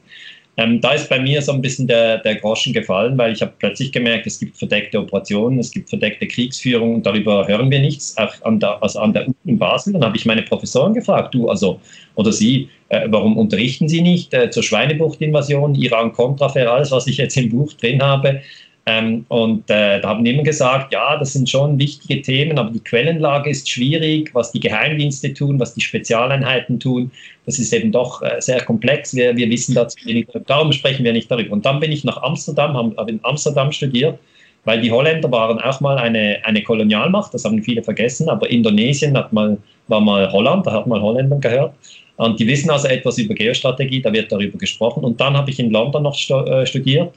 ähm, 0.58 0.80
da 0.80 0.92
ist 0.92 1.10
bei 1.10 1.20
mir 1.20 1.42
so 1.42 1.52
ein 1.52 1.60
bisschen 1.60 1.86
der, 1.86 2.18
der 2.18 2.36
Groschen 2.36 2.72
gefallen, 2.72 3.18
weil 3.18 3.32
ich 3.32 3.42
habe 3.42 3.52
plötzlich 3.58 3.92
gemerkt, 3.92 4.26
es 4.26 4.38
gibt 4.38 4.56
verdeckte 4.56 4.98
Operationen, 4.98 5.58
es 5.58 5.70
gibt 5.70 5.90
verdeckte 5.90 6.26
Kriegsführung 6.26 6.94
und 6.94 7.04
darüber 7.04 7.46
hören 7.46 7.70
wir 7.70 7.80
nichts, 7.80 8.16
auch 8.16 8.32
an 8.42 8.58
der, 8.58 8.82
also 8.82 9.00
an 9.00 9.12
der 9.12 9.26
Uni 9.26 9.36
in 9.44 9.58
Basel. 9.58 9.92
Dann 9.92 10.04
habe 10.04 10.16
ich 10.16 10.24
meine 10.24 10.42
Professoren 10.42 10.94
gefragt, 10.94 11.34
du 11.34 11.50
also, 11.50 11.78
oder 12.14 12.32
sie, 12.32 12.70
äh, 12.88 13.06
warum 13.10 13.36
unterrichten 13.36 13.86
sie 13.86 14.00
nicht 14.00 14.32
äh, 14.32 14.48
zur 14.48 14.62
Schweinebucht-Invasion, 14.62 15.74
Iran-Contra-Affaire, 15.74 16.70
alles, 16.70 16.90
was 16.90 17.06
ich 17.06 17.18
jetzt 17.18 17.36
im 17.36 17.50
Buch 17.50 17.74
drin 17.74 18.02
habe, 18.02 18.40
ähm, 18.88 19.26
und 19.28 19.68
äh, 19.68 20.00
da 20.00 20.10
haben 20.10 20.24
immer 20.24 20.44
gesagt, 20.44 20.92
ja, 20.92 21.16
das 21.16 21.32
sind 21.32 21.50
schon 21.50 21.76
wichtige 21.76 22.22
Themen, 22.22 22.56
aber 22.56 22.70
die 22.70 22.78
Quellenlage 22.78 23.50
ist 23.50 23.68
schwierig, 23.68 24.32
was 24.32 24.52
die 24.52 24.60
Geheimdienste 24.60 25.34
tun, 25.34 25.58
was 25.58 25.74
die 25.74 25.80
Spezialeinheiten 25.80 26.78
tun. 26.78 27.10
Das 27.46 27.58
ist 27.58 27.72
eben 27.72 27.90
doch 27.90 28.22
äh, 28.22 28.40
sehr 28.40 28.62
komplex. 28.62 29.12
Wir, 29.12 29.36
wir 29.36 29.50
wissen 29.50 29.74
dazu 29.74 29.98
wenig. 30.06 30.28
Darum 30.46 30.70
sprechen 30.70 31.04
wir 31.04 31.12
nicht 31.12 31.28
darüber. 31.28 31.52
Und 31.52 31.66
dann 31.66 31.80
bin 31.80 31.90
ich 31.90 32.04
nach 32.04 32.22
Amsterdam, 32.22 32.76
habe 32.76 32.94
hab 32.96 33.08
in 33.08 33.18
Amsterdam 33.24 33.72
studiert, 33.72 34.20
weil 34.64 34.80
die 34.80 34.92
Holländer 34.92 35.32
waren 35.32 35.58
auch 35.58 35.80
mal 35.80 35.98
eine, 35.98 36.38
eine 36.44 36.62
Kolonialmacht, 36.62 37.34
das 37.34 37.44
haben 37.44 37.60
viele 37.64 37.82
vergessen, 37.82 38.28
aber 38.28 38.48
Indonesien 38.48 39.16
hat 39.16 39.32
mal, 39.32 39.58
war 39.88 40.00
mal 40.00 40.30
Holland, 40.30 40.64
da 40.64 40.72
hat 40.72 40.86
mal 40.86 41.02
Holländer 41.02 41.38
gehört. 41.38 41.74
Und 42.18 42.38
die 42.38 42.46
wissen 42.46 42.70
also 42.70 42.86
etwas 42.86 43.18
über 43.18 43.34
Geostrategie, 43.34 44.00
da 44.00 44.12
wird 44.12 44.30
darüber 44.30 44.58
gesprochen. 44.58 45.02
Und 45.02 45.20
dann 45.20 45.36
habe 45.36 45.50
ich 45.50 45.58
in 45.58 45.72
London 45.72 46.04
noch 46.04 46.16
äh, 46.30 46.64
studiert 46.64 47.12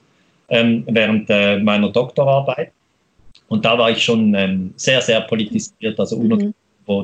ähm, 0.50 0.84
während 0.88 1.30
äh, 1.30 1.60
meiner 1.60 1.90
Doktorarbeit. 1.90 2.72
Und 3.48 3.66
da 3.66 3.78
war 3.78 3.92
ich 3.92 4.04
schon 4.04 4.34
ähm, 4.36 4.74
sehr, 4.76 5.02
sehr 5.02 5.22
politisiert, 5.22 6.00
also 6.00 6.18
mhm. 6.18 6.54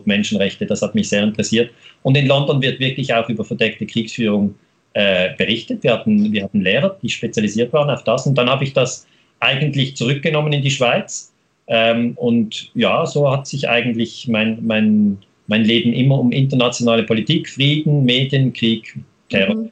Menschenrechte, 0.06 0.66
das 0.66 0.82
hat 0.82 0.96
mich 0.96 1.10
sehr 1.10 1.24
interessiert. 1.24 1.72
Und 2.02 2.18
in 2.18 2.28
London 2.28 2.62
wird 2.62 2.80
wirklich 2.80 3.14
auch 3.14 3.30
über 3.30 3.44
verdeckte 3.44 3.86
Kriegsführung 3.86 4.56
äh, 4.94 5.36
berichtet. 5.38 5.84
Wir 5.84 5.94
hatten, 5.94 6.32
wir 6.32 6.44
hatten 6.44 6.62
Lehrer, 6.62 6.98
die 7.02 7.10
spezialisiert 7.10 7.72
waren 7.74 7.90
auf 7.90 8.04
das. 8.04 8.26
Und 8.26 8.36
dann 8.38 8.50
habe 8.50 8.64
ich 8.64 8.74
das 8.74 9.06
eigentlich 9.40 9.96
zurückgenommen 9.96 10.54
in 10.54 10.62
die 10.62 10.72
Schweiz. 10.72 11.34
Ähm, 11.68 12.14
und 12.16 12.72
ja, 12.76 13.06
so 13.06 13.30
hat 13.32 13.48
sich 13.48 13.68
eigentlich 13.70 14.28
mein, 14.28 14.66
mein, 14.66 15.18
mein 15.48 15.64
Leben 15.64 15.94
immer 15.94 16.20
um 16.20 16.32
internationale 16.32 17.04
Politik, 17.04 17.50
Frieden, 17.50 18.06
Medien, 18.06 18.54
Krieg, 18.54 18.98
Terror. 19.30 19.56
Mhm. 19.56 19.72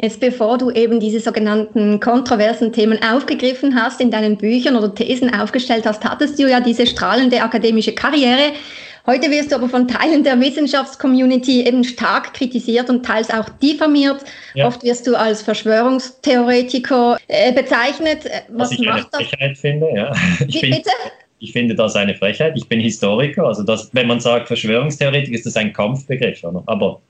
Jetzt 0.00 0.20
bevor 0.20 0.58
du 0.58 0.70
eben 0.70 1.00
diese 1.00 1.20
sogenannten 1.20 2.00
kontroversen 2.00 2.72
Themen 2.72 2.98
aufgegriffen 3.02 3.74
hast, 3.74 4.00
in 4.00 4.10
deinen 4.10 4.36
Büchern 4.36 4.76
oder 4.76 4.94
Thesen 4.94 5.32
aufgestellt 5.34 5.84
hast, 5.86 6.04
hattest 6.04 6.38
du 6.38 6.48
ja 6.48 6.60
diese 6.60 6.86
strahlende 6.86 7.42
akademische 7.42 7.92
Karriere. 7.92 8.52
Heute 9.04 9.30
wirst 9.32 9.50
du 9.50 9.56
aber 9.56 9.68
von 9.68 9.88
Teilen 9.88 10.22
der 10.22 10.40
Wissenschaftscommunity 10.40 11.66
eben 11.66 11.82
stark 11.82 12.34
kritisiert 12.34 12.88
und 12.88 13.04
teils 13.04 13.30
auch 13.30 13.48
diffamiert. 13.60 14.20
Ja. 14.54 14.68
Oft 14.68 14.84
wirst 14.84 15.08
du 15.08 15.16
als 15.16 15.42
Verschwörungstheoretiker 15.42 17.18
äh, 17.26 17.52
bezeichnet. 17.52 18.26
Äh, 18.26 18.42
was, 18.48 18.70
Was 18.70 18.78
ich 18.78 18.86
macht 18.86 19.12
eine 19.12 19.24
Frechheit 19.26 19.50
das? 19.52 19.60
finde, 19.60 19.88
ja. 19.92 20.12
Ich 20.46 20.62
Wie, 20.62 20.70
bitte? 20.70 20.90
Ich 21.40 21.52
finde 21.52 21.74
das 21.74 21.96
eine 21.96 22.14
Frechheit. 22.14 22.52
Ich 22.56 22.68
bin 22.68 22.78
Historiker. 22.78 23.44
Also 23.44 23.64
das, 23.64 23.90
wenn 23.92 24.06
man 24.06 24.20
sagt 24.20 24.46
Verschwörungstheoretiker, 24.46 25.34
ist 25.34 25.46
das 25.46 25.56
ein 25.56 25.72
Kampfbegriff. 25.72 26.44
Oder? 26.44 26.62
Aber 26.66 27.00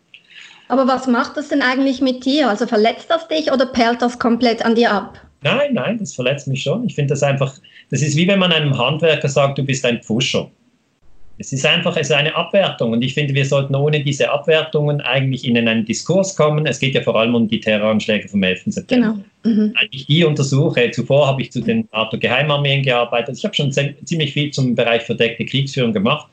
aber 0.73 0.89
was 0.89 1.07
macht 1.07 1.37
das 1.37 1.49
denn 1.49 1.61
eigentlich 1.61 2.01
mit 2.01 2.25
dir? 2.25 2.49
Also 2.49 2.67
verletzt 2.67 3.11
das 3.11 3.29
dich 3.29 3.53
oder 3.53 3.67
perlt 3.67 4.01
das 4.01 4.19
komplett 4.19 4.65
an 4.65 4.75
dir 4.75 4.91
ab? 4.91 5.21
Nein, 5.43 5.75
nein, 5.75 5.99
das 5.99 6.15
verletzt 6.15 6.49
mich 6.49 6.63
schon. 6.63 6.87
Ich 6.87 6.95
finde 6.95 7.13
das 7.13 7.23
einfach, 7.23 7.53
das 7.91 8.01
ist 8.01 8.17
wie 8.17 8.27
wenn 8.27 8.39
man 8.39 8.53
einem 8.53 8.79
Handwerker 8.79 9.29
sagt, 9.29 9.59
du 9.59 9.65
bist 9.65 9.85
ein 9.85 10.03
Pfuscher. 10.03 10.51
Es 11.37 11.53
ist 11.53 11.67
einfach 11.67 11.95
es 11.99 12.09
ist 12.09 12.17
eine 12.17 12.35
Abwertung 12.35 12.93
und 12.93 13.03
ich 13.03 13.13
finde, 13.13 13.35
wir 13.35 13.45
sollten 13.45 13.75
ohne 13.75 14.03
diese 14.03 14.31
Abwertungen 14.31 15.03
eigentlich 15.03 15.47
in 15.47 15.59
einen 15.59 15.85
Diskurs 15.85 16.35
kommen. 16.37 16.65
Es 16.65 16.79
geht 16.79 16.95
ja 16.95 17.03
vor 17.03 17.17
allem 17.17 17.35
um 17.35 17.49
die 17.49 17.61
Terroranschläge 17.61 18.29
vom 18.29 18.43
11. 18.43 18.63
September. 18.69 19.19
Genau. 19.43 19.55
Mhm. 19.55 19.75
Ich 19.91 20.07
die 20.07 20.25
untersuche, 20.25 20.91
zuvor 20.93 21.27
habe 21.27 21.43
ich 21.43 21.53
zu 21.53 21.61
den 21.61 21.87
NATO-Geheimarmeen 21.93 22.83
gearbeitet. 22.83 23.37
Ich 23.37 23.45
habe 23.45 23.55
schon 23.55 23.71
ziemlich 23.73 24.33
viel 24.33 24.51
zum 24.53 24.75
Bereich 24.75 25.03
verdeckte 25.03 25.45
Kriegsführung 25.45 25.93
gemacht. 25.93 26.29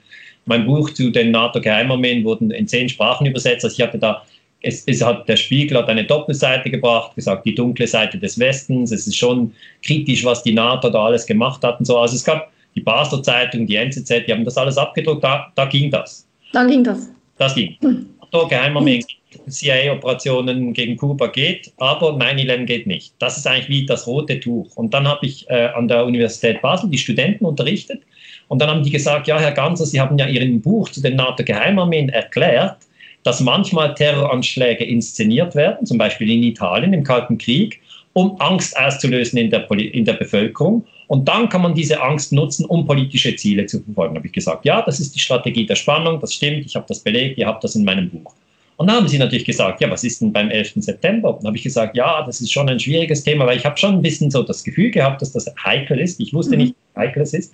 Mein 0.50 0.66
Buch 0.66 0.90
zu 0.90 1.12
den 1.12 1.30
NATO-Geheimarmeen 1.30 2.24
wurden 2.24 2.50
in 2.50 2.68
zehn 2.68 2.90
Sprachen 2.90 3.28
übersetzt. 3.28 3.64
Also 3.64 3.76
ich 3.76 3.82
hatte 3.82 4.00
da 4.00 4.24
es, 4.62 4.84
es, 4.88 5.02
hat, 5.02 5.30
der 5.30 5.38
Spiegel 5.38 5.78
hat 5.78 5.88
eine 5.88 6.04
Doppelseite 6.04 6.70
gebracht, 6.70 7.16
gesagt, 7.16 7.46
die 7.46 7.56
dunkle 7.56 7.88
Seite 7.88 8.18
des 8.18 8.38
Westens. 8.40 8.92
Es 8.92 9.08
ist 9.08 9.16
schon 9.16 9.54
kritisch, 9.84 10.26
was 10.26 10.44
die 10.44 10.54
NATO 10.54 10.90
da 10.90 11.06
alles 11.06 11.26
gemacht 11.26 11.64
hat 11.64 11.80
und 11.80 11.86
so. 11.86 11.98
Also 11.98 12.16
es 12.16 12.24
gab 12.24 12.52
die 12.76 12.82
Basler 12.82 13.24
Zeitung, 13.24 13.68
die 13.68 13.76
NZZ, 13.76 14.26
die 14.28 14.34
haben 14.34 14.44
das 14.44 14.58
alles 14.58 14.78
abgedruckt, 14.78 15.24
da, 15.24 15.52
da 15.56 15.66
ging 15.66 15.90
das. 15.92 16.28
Da 16.52 16.66
ging 16.66 16.84
das. 16.84 17.10
Das 17.38 17.56
ging. 17.56 17.78
Hm. 17.82 18.08
Da 18.32 18.44
Geheimarmee, 18.44 19.04
CIA-Operationen 19.48 20.74
gegen 20.74 20.98
Kuba 20.98 21.28
geht, 21.28 21.72
aber 21.78 22.10
9-11 22.14 22.66
geht 22.66 22.88
nicht. 22.88 23.14
Das 23.20 23.38
ist 23.38 23.48
eigentlich 23.48 23.70
wie 23.70 23.86
das 23.86 24.08
rote 24.08 24.40
Tuch. 24.40 24.76
Und 24.76 24.94
dann 24.94 25.08
habe 25.08 25.26
ich 25.26 25.50
äh, 25.50 25.68
an 25.68 25.88
der 25.88 26.06
Universität 26.06 26.62
Basel 26.62 26.90
die 26.90 26.98
Studenten 26.98 27.46
unterrichtet 27.46 28.02
und 28.50 28.60
dann 28.60 28.70
haben 28.70 28.84
die 28.84 28.90
gesagt, 28.90 29.28
ja, 29.28 29.40
Herr 29.40 29.52
Ganser, 29.52 29.86
Sie 29.86 30.02
haben 30.02 30.18
ja 30.18 30.28
Ihren 30.28 30.60
Buch 30.60 30.90
zu 30.90 31.02
den 31.02 31.16
NATO-Geheimarmeen 31.16 32.10
erklärt, 32.10 32.78
dass 33.24 33.40
manchmal 33.42 33.94
Terroranschläge 33.94 34.84
inszeniert 34.84 35.56
werden, 35.56 35.86
zum 35.86 35.98
Beispiel 35.98 36.30
in 36.32 36.44
Italien 36.44 36.92
im 36.94 37.04
Kalten 37.04 37.38
Krieg, 37.38 37.80
um 38.14 38.36
Angst 38.40 38.76
auszulösen 38.78 39.38
in 39.38 39.52
der, 39.52 39.70
in 39.72 40.04
der 40.04 40.14
Bevölkerung. 40.14 40.86
Und 41.08 41.28
dann 41.28 41.48
kann 41.50 41.62
man 41.62 41.76
diese 41.76 42.02
Angst 42.02 42.34
nutzen, 42.34 42.66
um 42.66 42.86
politische 42.86 43.36
Ziele 43.36 43.68
zu 43.68 43.82
verfolgen. 43.82 44.16
Da 44.16 44.20
habe 44.20 44.28
ich 44.28 44.34
gesagt, 44.34 44.66
ja, 44.66 44.82
das 44.82 45.00
ist 45.00 45.14
die 45.14 45.20
Strategie 45.20 45.66
der 45.66 45.76
Spannung, 45.76 46.20
das 46.20 46.34
stimmt, 46.34 46.66
ich 46.66 46.76
habe 46.76 46.86
das 46.88 47.00
belegt, 47.00 47.38
ihr 47.38 47.46
habt 47.46 47.64
das 47.64 47.76
in 47.76 47.84
meinem 47.84 48.10
Buch. 48.10 48.34
Und 48.78 48.88
dann 48.88 48.96
haben 48.96 49.08
sie 49.10 49.20
natürlich 49.20 49.46
gesagt, 49.46 49.82
ja, 49.82 49.92
was 49.92 50.04
ist 50.06 50.22
denn 50.22 50.32
beim 50.32 50.50
11. 50.50 50.76
September? 50.78 51.34
Dann 51.38 51.48
habe 51.48 51.58
ich 51.58 51.64
gesagt, 51.64 51.98
ja, 51.98 52.24
das 52.26 52.40
ist 52.40 52.52
schon 52.52 52.70
ein 52.70 52.80
schwieriges 52.80 53.24
Thema, 53.24 53.46
weil 53.46 53.58
ich 53.58 53.66
habe 53.66 53.78
schon 53.78 53.96
ein 53.96 54.02
bisschen 54.02 54.32
so 54.32 54.42
das 54.42 54.64
Gefühl 54.64 54.90
gehabt, 54.90 55.22
dass 55.22 55.34
das 55.34 55.54
heikel 55.64 56.00
ist. 56.00 56.20
Ich 56.20 56.34
wusste 56.34 56.56
mhm. 56.56 56.64
nicht, 56.64 56.76
wie 56.96 57.00
heikel 57.02 57.22
es 57.22 57.34
ist. 57.34 57.54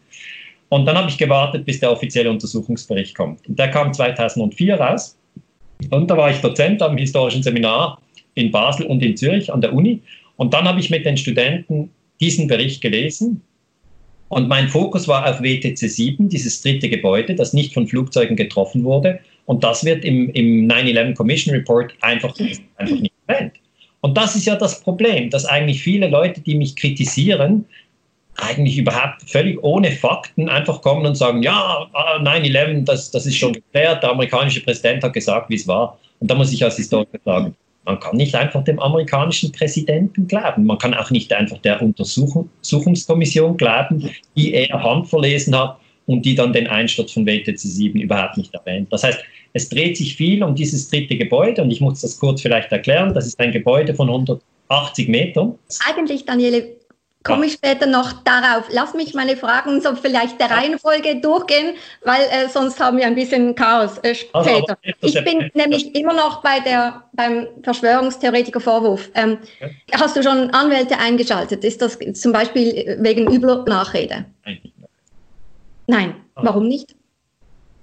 Und 0.70 0.86
dann 0.86 0.98
habe 0.98 1.10
ich 1.10 1.18
gewartet, 1.18 1.66
bis 1.66 1.80
der 1.80 1.92
offizielle 1.92 2.30
Untersuchungsbericht 2.30 3.16
kommt. 3.16 3.48
Und 3.48 3.60
der 3.60 3.70
kam 3.70 3.94
2004 3.94 4.76
raus. 4.76 5.18
Und 5.92 6.10
da 6.10 6.18
war 6.18 6.32
ich 6.32 6.38
Dozent 6.38 6.82
am 6.82 6.98
historischen 6.98 7.44
Seminar 7.44 8.02
in 8.34 8.52
Basel 8.52 8.86
und 8.88 9.04
in 9.04 9.16
Zürich 9.16 9.52
an 9.52 9.62
der 9.62 9.74
Uni. 9.74 10.02
Und 10.38 10.54
dann 10.54 10.66
habe 10.66 10.80
ich 10.80 10.90
mit 10.90 11.06
den 11.06 11.18
Studenten 11.18 11.92
diesen 12.20 12.48
Bericht 12.48 12.82
gelesen. 12.82 13.42
Und 14.30 14.48
mein 14.48 14.68
Fokus 14.68 15.08
war 15.08 15.30
auf 15.30 15.42
WTC 15.42 15.78
7, 15.78 16.30
dieses 16.30 16.62
dritte 16.62 16.90
Gebäude, 16.90 17.36
das 17.36 17.54
nicht 17.54 17.74
von 17.74 17.88
Flugzeugen 17.88 18.36
getroffen 18.36 18.84
wurde. 18.84 19.20
Und 19.46 19.64
das 19.64 19.86
wird 19.86 20.04
im, 20.04 20.30
im 20.32 20.68
9-11 20.68 21.14
Commission 21.14 21.56
Report 21.56 21.94
einfach, 22.02 22.36
einfach 22.78 23.00
nicht 23.00 23.14
erwähnt. 23.28 23.54
Und 24.02 24.18
das 24.18 24.36
ist 24.36 24.46
ja 24.46 24.56
das 24.56 24.82
Problem, 24.82 25.30
dass 25.30 25.46
eigentlich 25.46 25.82
viele 25.82 26.08
Leute, 26.08 26.42
die 26.42 26.56
mich 26.56 26.76
kritisieren, 26.76 27.66
eigentlich 28.38 28.78
überhaupt 28.78 29.22
völlig 29.28 29.62
ohne 29.64 29.92
Fakten 29.92 30.50
einfach 30.50 30.82
kommen 30.82 31.06
und 31.06 31.16
sagen, 31.16 31.42
ja, 31.42 31.88
9-11, 32.20 32.86
das, 32.86 33.12
das 33.12 33.26
ist 33.26 33.38
schon 33.38 33.54
geklärt, 33.54 34.04
der 34.04 34.12
amerikanische 34.12 34.62
Präsident 34.62 35.04
hat 35.04 35.14
gesagt, 35.14 35.50
wie 35.50 35.56
es 35.56 35.68
war. 35.68 35.98
Und 36.20 36.30
da 36.30 36.36
muss 36.36 36.52
ich 36.52 36.64
als 36.64 36.78
Historiker 36.78 37.20
sagen, 37.24 37.56
man 37.86 38.00
kann 38.00 38.18
nicht 38.18 38.36
einfach 38.36 38.64
dem 38.64 38.80
amerikanischen 38.80 39.52
Präsidenten 39.52 40.28
glauben. 40.28 40.66
Man 40.66 40.78
kann 40.80 40.94
auch 40.94 41.12
nicht 41.12 41.32
einfach 41.32 41.60
der 41.60 41.82
Untersuchungskommission 41.82 43.58
glauben, 43.58 44.10
die 44.36 44.54
er 44.54 44.82
handverlesen 44.82 45.56
hat 45.58 45.78
und 46.08 46.26
die 46.26 46.36
dann 46.36 46.52
den 46.52 46.68
Einsturz 46.68 47.12
von 47.12 47.26
WTC 47.26 47.58
7 47.58 48.02
überhaupt 48.02 48.38
nicht 48.38 48.54
erwähnt. 48.54 48.92
Das 48.92 49.04
heißt, 49.04 49.20
es 49.54 49.70
dreht 49.70 49.98
sich 49.98 50.16
viel 50.16 50.44
um 50.44 50.56
dieses 50.56 50.90
dritte 50.90 51.16
Gebäude 51.16 51.62
und 51.62 51.72
ich 51.72 51.80
muss 51.80 52.02
das 52.02 52.20
kurz 52.20 52.42
vielleicht 52.42 52.72
erklären. 52.72 53.14
Das 53.14 53.28
ist 53.28 53.40
ein 53.40 53.52
Gebäude 53.52 53.94
von 53.94 54.10
180 54.10 55.08
Metern. 55.08 55.56
Eigentlich, 55.88 56.26
Daniele, 56.26 56.76
komme 57.26 57.48
ich 57.48 57.54
später 57.54 57.88
noch 57.88 58.14
darauf. 58.24 58.68
Lass 58.72 58.94
mich 58.94 59.14
meine 59.14 59.36
Fragen 59.36 59.82
so 59.82 59.96
vielleicht 59.96 60.40
der 60.40 60.52
Reihenfolge 60.52 61.20
durchgehen, 61.20 61.76
weil 62.04 62.22
äh, 62.22 62.48
sonst 62.48 62.80
haben 62.80 62.98
wir 62.98 63.06
ein 63.08 63.16
bisschen 63.16 63.56
Chaos 63.56 63.98
äh, 64.04 64.16
also, 64.32 64.50
später. 64.50 64.78
Ich 65.02 65.24
bin 65.26 65.50
nämlich 65.54 65.94
immer 65.96 66.14
noch 66.14 66.42
bei 66.42 66.60
der, 66.62 67.04
beim 67.14 67.48
Verschwörungstheoretiker-Vorwurf. 67.64 69.10
Ähm. 69.16 69.40
Hast 69.92 70.16
du 70.16 70.24
schon 70.24 70.52
Anwälte 70.52 70.98
eingeschaltet? 70.98 71.64
Ist 71.66 71.82
das 71.82 71.98
zum 72.14 72.32
Beispiel 72.32 72.98
wegen 73.02 73.30
übler 73.30 73.66
Nachrede? 73.68 74.26
Nein. 74.46 74.60
Nein. 75.88 76.16
Ah. 76.36 76.42
Warum 76.46 76.68
nicht? 76.68 76.96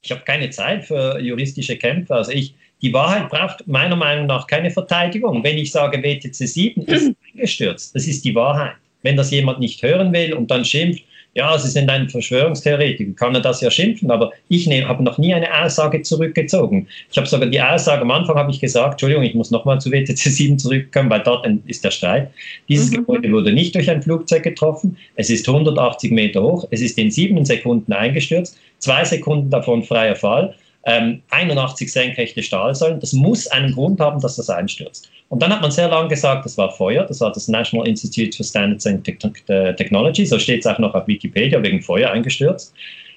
Ich 0.02 0.10
habe 0.10 0.22
keine 0.22 0.50
Zeit 0.50 0.84
für 0.84 1.18
juristische 1.20 1.76
Kämpfe. 1.76 2.14
Also 2.14 2.30
ich, 2.30 2.54
die 2.80 2.92
Wahrheit 2.92 3.28
braucht 3.28 3.66
meiner 3.66 3.96
Meinung 3.96 4.26
nach 4.26 4.46
keine 4.46 4.70
Verteidigung. 4.70 5.42
Wenn 5.42 5.58
ich 5.58 5.72
sage, 5.72 6.02
WTC 6.02 6.34
7 6.34 6.82
ist 6.82 7.12
eingestürzt, 7.34 7.94
das 7.94 8.06
ist 8.06 8.24
die 8.24 8.34
Wahrheit 8.34 8.76
wenn 9.02 9.16
das 9.16 9.30
jemand 9.30 9.60
nicht 9.60 9.82
hören 9.82 10.12
will 10.12 10.34
und 10.34 10.50
dann 10.50 10.64
schimpft, 10.64 11.04
ja, 11.34 11.58
Sie 11.58 11.68
sind 11.68 11.88
ein 11.88 12.10
Verschwörungstheoretiker, 12.10 13.12
kann 13.14 13.34
er 13.34 13.40
das 13.40 13.62
ja 13.62 13.70
schimpfen, 13.70 14.10
aber 14.10 14.32
ich 14.48 14.68
habe 14.86 15.02
noch 15.02 15.16
nie 15.16 15.32
eine 15.32 15.62
Aussage 15.62 16.02
zurückgezogen. 16.02 16.86
Ich 17.10 17.16
habe 17.16 17.26
sogar 17.26 17.48
die 17.48 17.60
Aussage, 17.60 18.02
am 18.02 18.10
Anfang 18.10 18.36
habe 18.36 18.50
ich 18.50 18.60
gesagt, 18.60 18.92
Entschuldigung, 18.92 19.24
ich 19.24 19.34
muss 19.34 19.50
nochmal 19.50 19.80
zu 19.80 19.90
WTC 19.90 20.18
7 20.18 20.58
zurückkommen, 20.58 21.08
weil 21.08 21.22
dort 21.22 21.46
ist 21.66 21.84
der 21.84 21.90
Streit. 21.90 22.30
Dieses 22.68 22.90
mhm. 22.90 22.96
Gebäude 22.96 23.32
wurde 23.32 23.52
nicht 23.52 23.74
durch 23.74 23.88
ein 23.88 24.02
Flugzeug 24.02 24.42
getroffen, 24.42 24.98
es 25.16 25.30
ist 25.30 25.48
180 25.48 26.12
Meter 26.12 26.42
hoch, 26.42 26.66
es 26.70 26.82
ist 26.82 26.98
in 26.98 27.10
sieben 27.10 27.42
Sekunden 27.46 27.92
eingestürzt, 27.92 28.58
zwei 28.78 29.04
Sekunden 29.04 29.48
davon 29.48 29.82
freier 29.82 30.16
Fall, 30.16 30.54
ähm, 30.84 31.22
81 31.30 31.92
senkrechte 31.92 32.42
Stahlsäulen, 32.42 33.00
das 33.00 33.12
muss 33.12 33.46
einen 33.46 33.72
Grund 33.72 34.00
haben, 34.00 34.20
dass 34.20 34.36
das 34.36 34.50
einstürzt. 34.50 35.10
Und 35.28 35.42
dann 35.42 35.52
hat 35.52 35.62
man 35.62 35.70
sehr 35.70 35.88
lange 35.88 36.08
gesagt, 36.08 36.44
das 36.44 36.58
war 36.58 36.70
Feuer, 36.70 37.04
das 37.04 37.20
war 37.20 37.32
das 37.32 37.48
National 37.48 37.88
Institute 37.88 38.36
for 38.36 38.44
Standards 38.44 38.86
and 38.86 39.04
Technology, 39.04 40.26
so 40.26 40.38
steht 40.38 40.60
es 40.60 40.66
auch 40.66 40.78
noch 40.78 40.94
auf 40.94 41.06
Wikipedia, 41.06 41.62
wegen 41.62 41.80
Feuer 41.80 42.10
eingestürzt. 42.10 42.74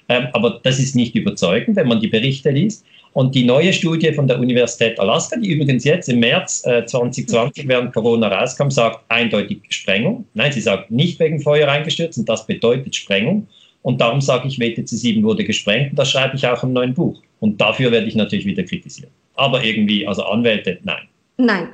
Ähm, 0.08 0.28
aber 0.32 0.60
das 0.62 0.78
ist 0.78 0.94
nicht 0.94 1.14
überzeugend, 1.14 1.76
wenn 1.76 1.88
man 1.88 2.00
die 2.00 2.08
Berichte 2.08 2.50
liest. 2.50 2.84
Und 3.12 3.34
die 3.34 3.44
neue 3.44 3.72
Studie 3.72 4.12
von 4.12 4.26
der 4.26 4.38
Universität 4.38 5.00
Alaska, 5.00 5.36
die 5.38 5.50
übrigens 5.50 5.84
jetzt 5.84 6.08
im 6.08 6.20
März 6.20 6.64
äh, 6.66 6.84
2020 6.84 7.66
während 7.68 7.94
Corona 7.94 8.28
rauskam, 8.28 8.68
sagt 8.68 9.00
eindeutig 9.08 9.62
Sprengung. 9.70 10.26
Nein, 10.34 10.52
sie 10.52 10.60
sagt 10.60 10.90
nicht 10.90 11.18
wegen 11.18 11.40
Feuer 11.40 11.68
eingestürzt 11.68 12.18
und 12.18 12.28
das 12.28 12.46
bedeutet 12.46 12.94
Sprengung. 12.94 13.48
Und 13.86 14.00
darum 14.00 14.20
sage 14.20 14.48
ich, 14.48 14.58
WTC 14.58 14.88
7 14.88 15.22
wurde 15.22 15.44
gesprengt 15.44 15.90
und 15.90 15.98
das 16.00 16.10
schreibe 16.10 16.34
ich 16.34 16.44
auch 16.44 16.60
im 16.64 16.72
neuen 16.72 16.92
Buch. 16.92 17.22
Und 17.38 17.60
dafür 17.60 17.92
werde 17.92 18.08
ich 18.08 18.16
natürlich 18.16 18.44
wieder 18.44 18.64
kritisiert. 18.64 19.12
Aber 19.36 19.62
irgendwie, 19.62 20.04
also 20.04 20.24
Anwälte, 20.24 20.80
nein. 20.82 21.06
Nein, 21.36 21.68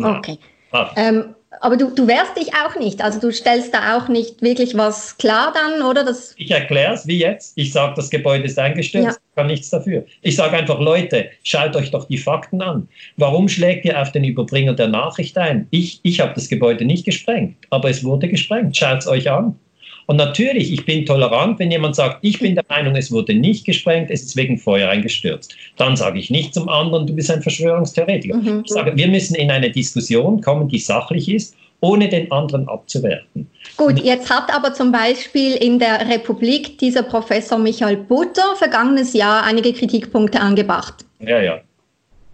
Okay. 0.00 0.38
Ah. 0.70 0.92
Ähm, 0.94 1.34
aber 1.60 1.76
du, 1.76 1.90
du 1.92 2.06
wehrst 2.06 2.36
dich 2.36 2.54
auch 2.54 2.78
nicht, 2.78 3.02
also 3.02 3.18
du 3.18 3.32
stellst 3.32 3.74
da 3.74 3.96
auch 3.96 4.06
nicht 4.06 4.42
wirklich 4.42 4.76
was 4.76 5.18
klar 5.18 5.52
dann, 5.52 5.82
oder? 5.82 6.04
Das 6.04 6.34
ich 6.36 6.52
erkläre 6.52 6.94
es 6.94 7.04
wie 7.08 7.18
jetzt. 7.18 7.54
Ich 7.56 7.72
sage, 7.72 7.94
das 7.96 8.10
Gebäude 8.10 8.44
ist 8.44 8.60
eingestürzt, 8.60 9.18
ja. 9.18 9.34
kann 9.34 9.48
nichts 9.48 9.70
dafür. 9.70 10.04
Ich 10.22 10.36
sage 10.36 10.56
einfach, 10.56 10.78
Leute, 10.78 11.30
schaut 11.42 11.74
euch 11.74 11.90
doch 11.90 12.06
die 12.06 12.18
Fakten 12.18 12.62
an. 12.62 12.86
Warum 13.16 13.48
schlägt 13.48 13.84
ihr 13.84 14.00
auf 14.00 14.12
den 14.12 14.22
Überbringer 14.22 14.74
der 14.74 14.88
Nachricht 14.88 15.36
ein? 15.36 15.66
Ich, 15.70 15.98
ich 16.04 16.20
habe 16.20 16.32
das 16.34 16.48
Gebäude 16.48 16.84
nicht 16.84 17.04
gesprengt, 17.04 17.56
aber 17.70 17.90
es 17.90 18.04
wurde 18.04 18.28
gesprengt. 18.28 18.76
Schaut 18.76 18.98
es 18.98 19.08
euch 19.08 19.28
an. 19.28 19.58
Und 20.06 20.16
natürlich, 20.16 20.72
ich 20.72 20.84
bin 20.84 21.04
tolerant, 21.04 21.58
wenn 21.58 21.70
jemand 21.70 21.96
sagt, 21.96 22.18
ich 22.22 22.38
bin 22.38 22.54
der 22.54 22.64
Meinung, 22.68 22.94
es 22.94 23.10
wurde 23.10 23.34
nicht 23.34 23.64
gesprengt, 23.64 24.10
es 24.10 24.22
ist 24.22 24.36
wegen 24.36 24.56
Feuer 24.56 24.88
eingestürzt. 24.88 25.56
Dann 25.76 25.96
sage 25.96 26.18
ich 26.20 26.30
nicht 26.30 26.54
zum 26.54 26.68
anderen, 26.68 27.06
du 27.06 27.14
bist 27.14 27.30
ein 27.30 27.42
Verschwörungstheoretiker. 27.42 28.36
Mhm. 28.36 28.62
Ich 28.64 28.72
sage, 28.72 28.96
wir 28.96 29.08
müssen 29.08 29.34
in 29.34 29.50
eine 29.50 29.70
Diskussion 29.70 30.40
kommen, 30.40 30.68
die 30.68 30.78
sachlich 30.78 31.28
ist 31.28 31.56
ohne 31.80 32.08
den 32.08 32.30
anderen 32.32 32.68
abzuwerten. 32.68 33.48
Gut, 33.76 34.02
jetzt 34.02 34.30
hat 34.30 34.52
aber 34.54 34.72
zum 34.72 34.92
Beispiel 34.92 35.54
in 35.56 35.78
der 35.78 36.08
Republik 36.08 36.78
dieser 36.78 37.02
Professor 37.02 37.58
Michael 37.58 37.96
Butter 37.96 38.56
vergangenes 38.56 39.12
Jahr 39.12 39.44
einige 39.44 39.72
Kritikpunkte 39.72 40.40
angebracht. 40.40 41.04
Ja, 41.20 41.40
ja. 41.40 41.60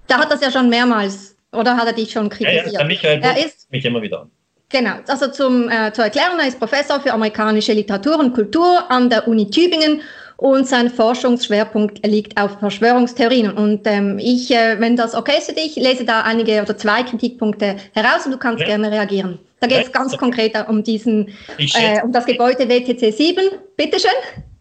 Da 0.06 0.18
hat 0.18 0.30
das 0.30 0.40
ja 0.40 0.50
schon 0.50 0.68
mehrmals, 0.68 1.36
oder 1.52 1.76
hat 1.76 1.86
er 1.86 1.92
dich 1.92 2.12
schon 2.12 2.28
kritisiert? 2.28 2.72
Ja, 2.72 2.80
ja, 2.80 2.84
Michael 2.84 3.16
Butter 3.18 3.36
er 3.36 3.46
ist 3.46 3.70
mich 3.70 3.84
immer 3.84 4.00
wieder 4.00 4.22
an. 4.22 4.30
Genau, 4.72 4.94
also 5.06 5.28
zum, 5.28 5.68
äh, 5.68 5.92
zur 5.92 6.04
Erklärung, 6.04 6.38
er 6.38 6.48
ist 6.48 6.58
Professor 6.58 6.98
für 6.98 7.12
amerikanische 7.12 7.74
Literatur 7.74 8.18
und 8.18 8.32
Kultur 8.32 8.90
an 8.90 9.10
der 9.10 9.28
Uni 9.28 9.50
Tübingen 9.50 10.00
und 10.38 10.66
sein 10.66 10.88
Forschungsschwerpunkt 10.88 12.04
liegt 12.06 12.40
auf 12.40 12.58
Verschwörungstheorien. 12.58 13.52
Und 13.52 13.86
ähm, 13.86 14.18
ich, 14.18 14.50
äh, 14.50 14.80
wenn 14.80 14.96
das 14.96 15.14
okay 15.14 15.38
ist 15.38 15.50
für 15.50 15.52
dich, 15.52 15.76
lese 15.76 16.04
da 16.04 16.22
einige 16.22 16.62
oder 16.62 16.76
zwei 16.76 17.02
Kritikpunkte 17.02 17.76
heraus 17.92 18.24
und 18.24 18.32
du 18.32 18.38
kannst 18.38 18.60
ja. 18.60 18.66
gerne 18.66 18.90
reagieren. 18.90 19.38
Da 19.60 19.68
geht 19.68 19.84
es 19.84 19.92
ganz 19.92 20.16
konkret 20.16 20.56
um 20.68 20.82
diesen, 20.82 21.28
äh, 21.58 22.02
um 22.02 22.10
das 22.10 22.26
Gebäude 22.26 22.68
WTC 22.68 23.12
7. 23.12 23.44
Bitteschön. 23.76 24.10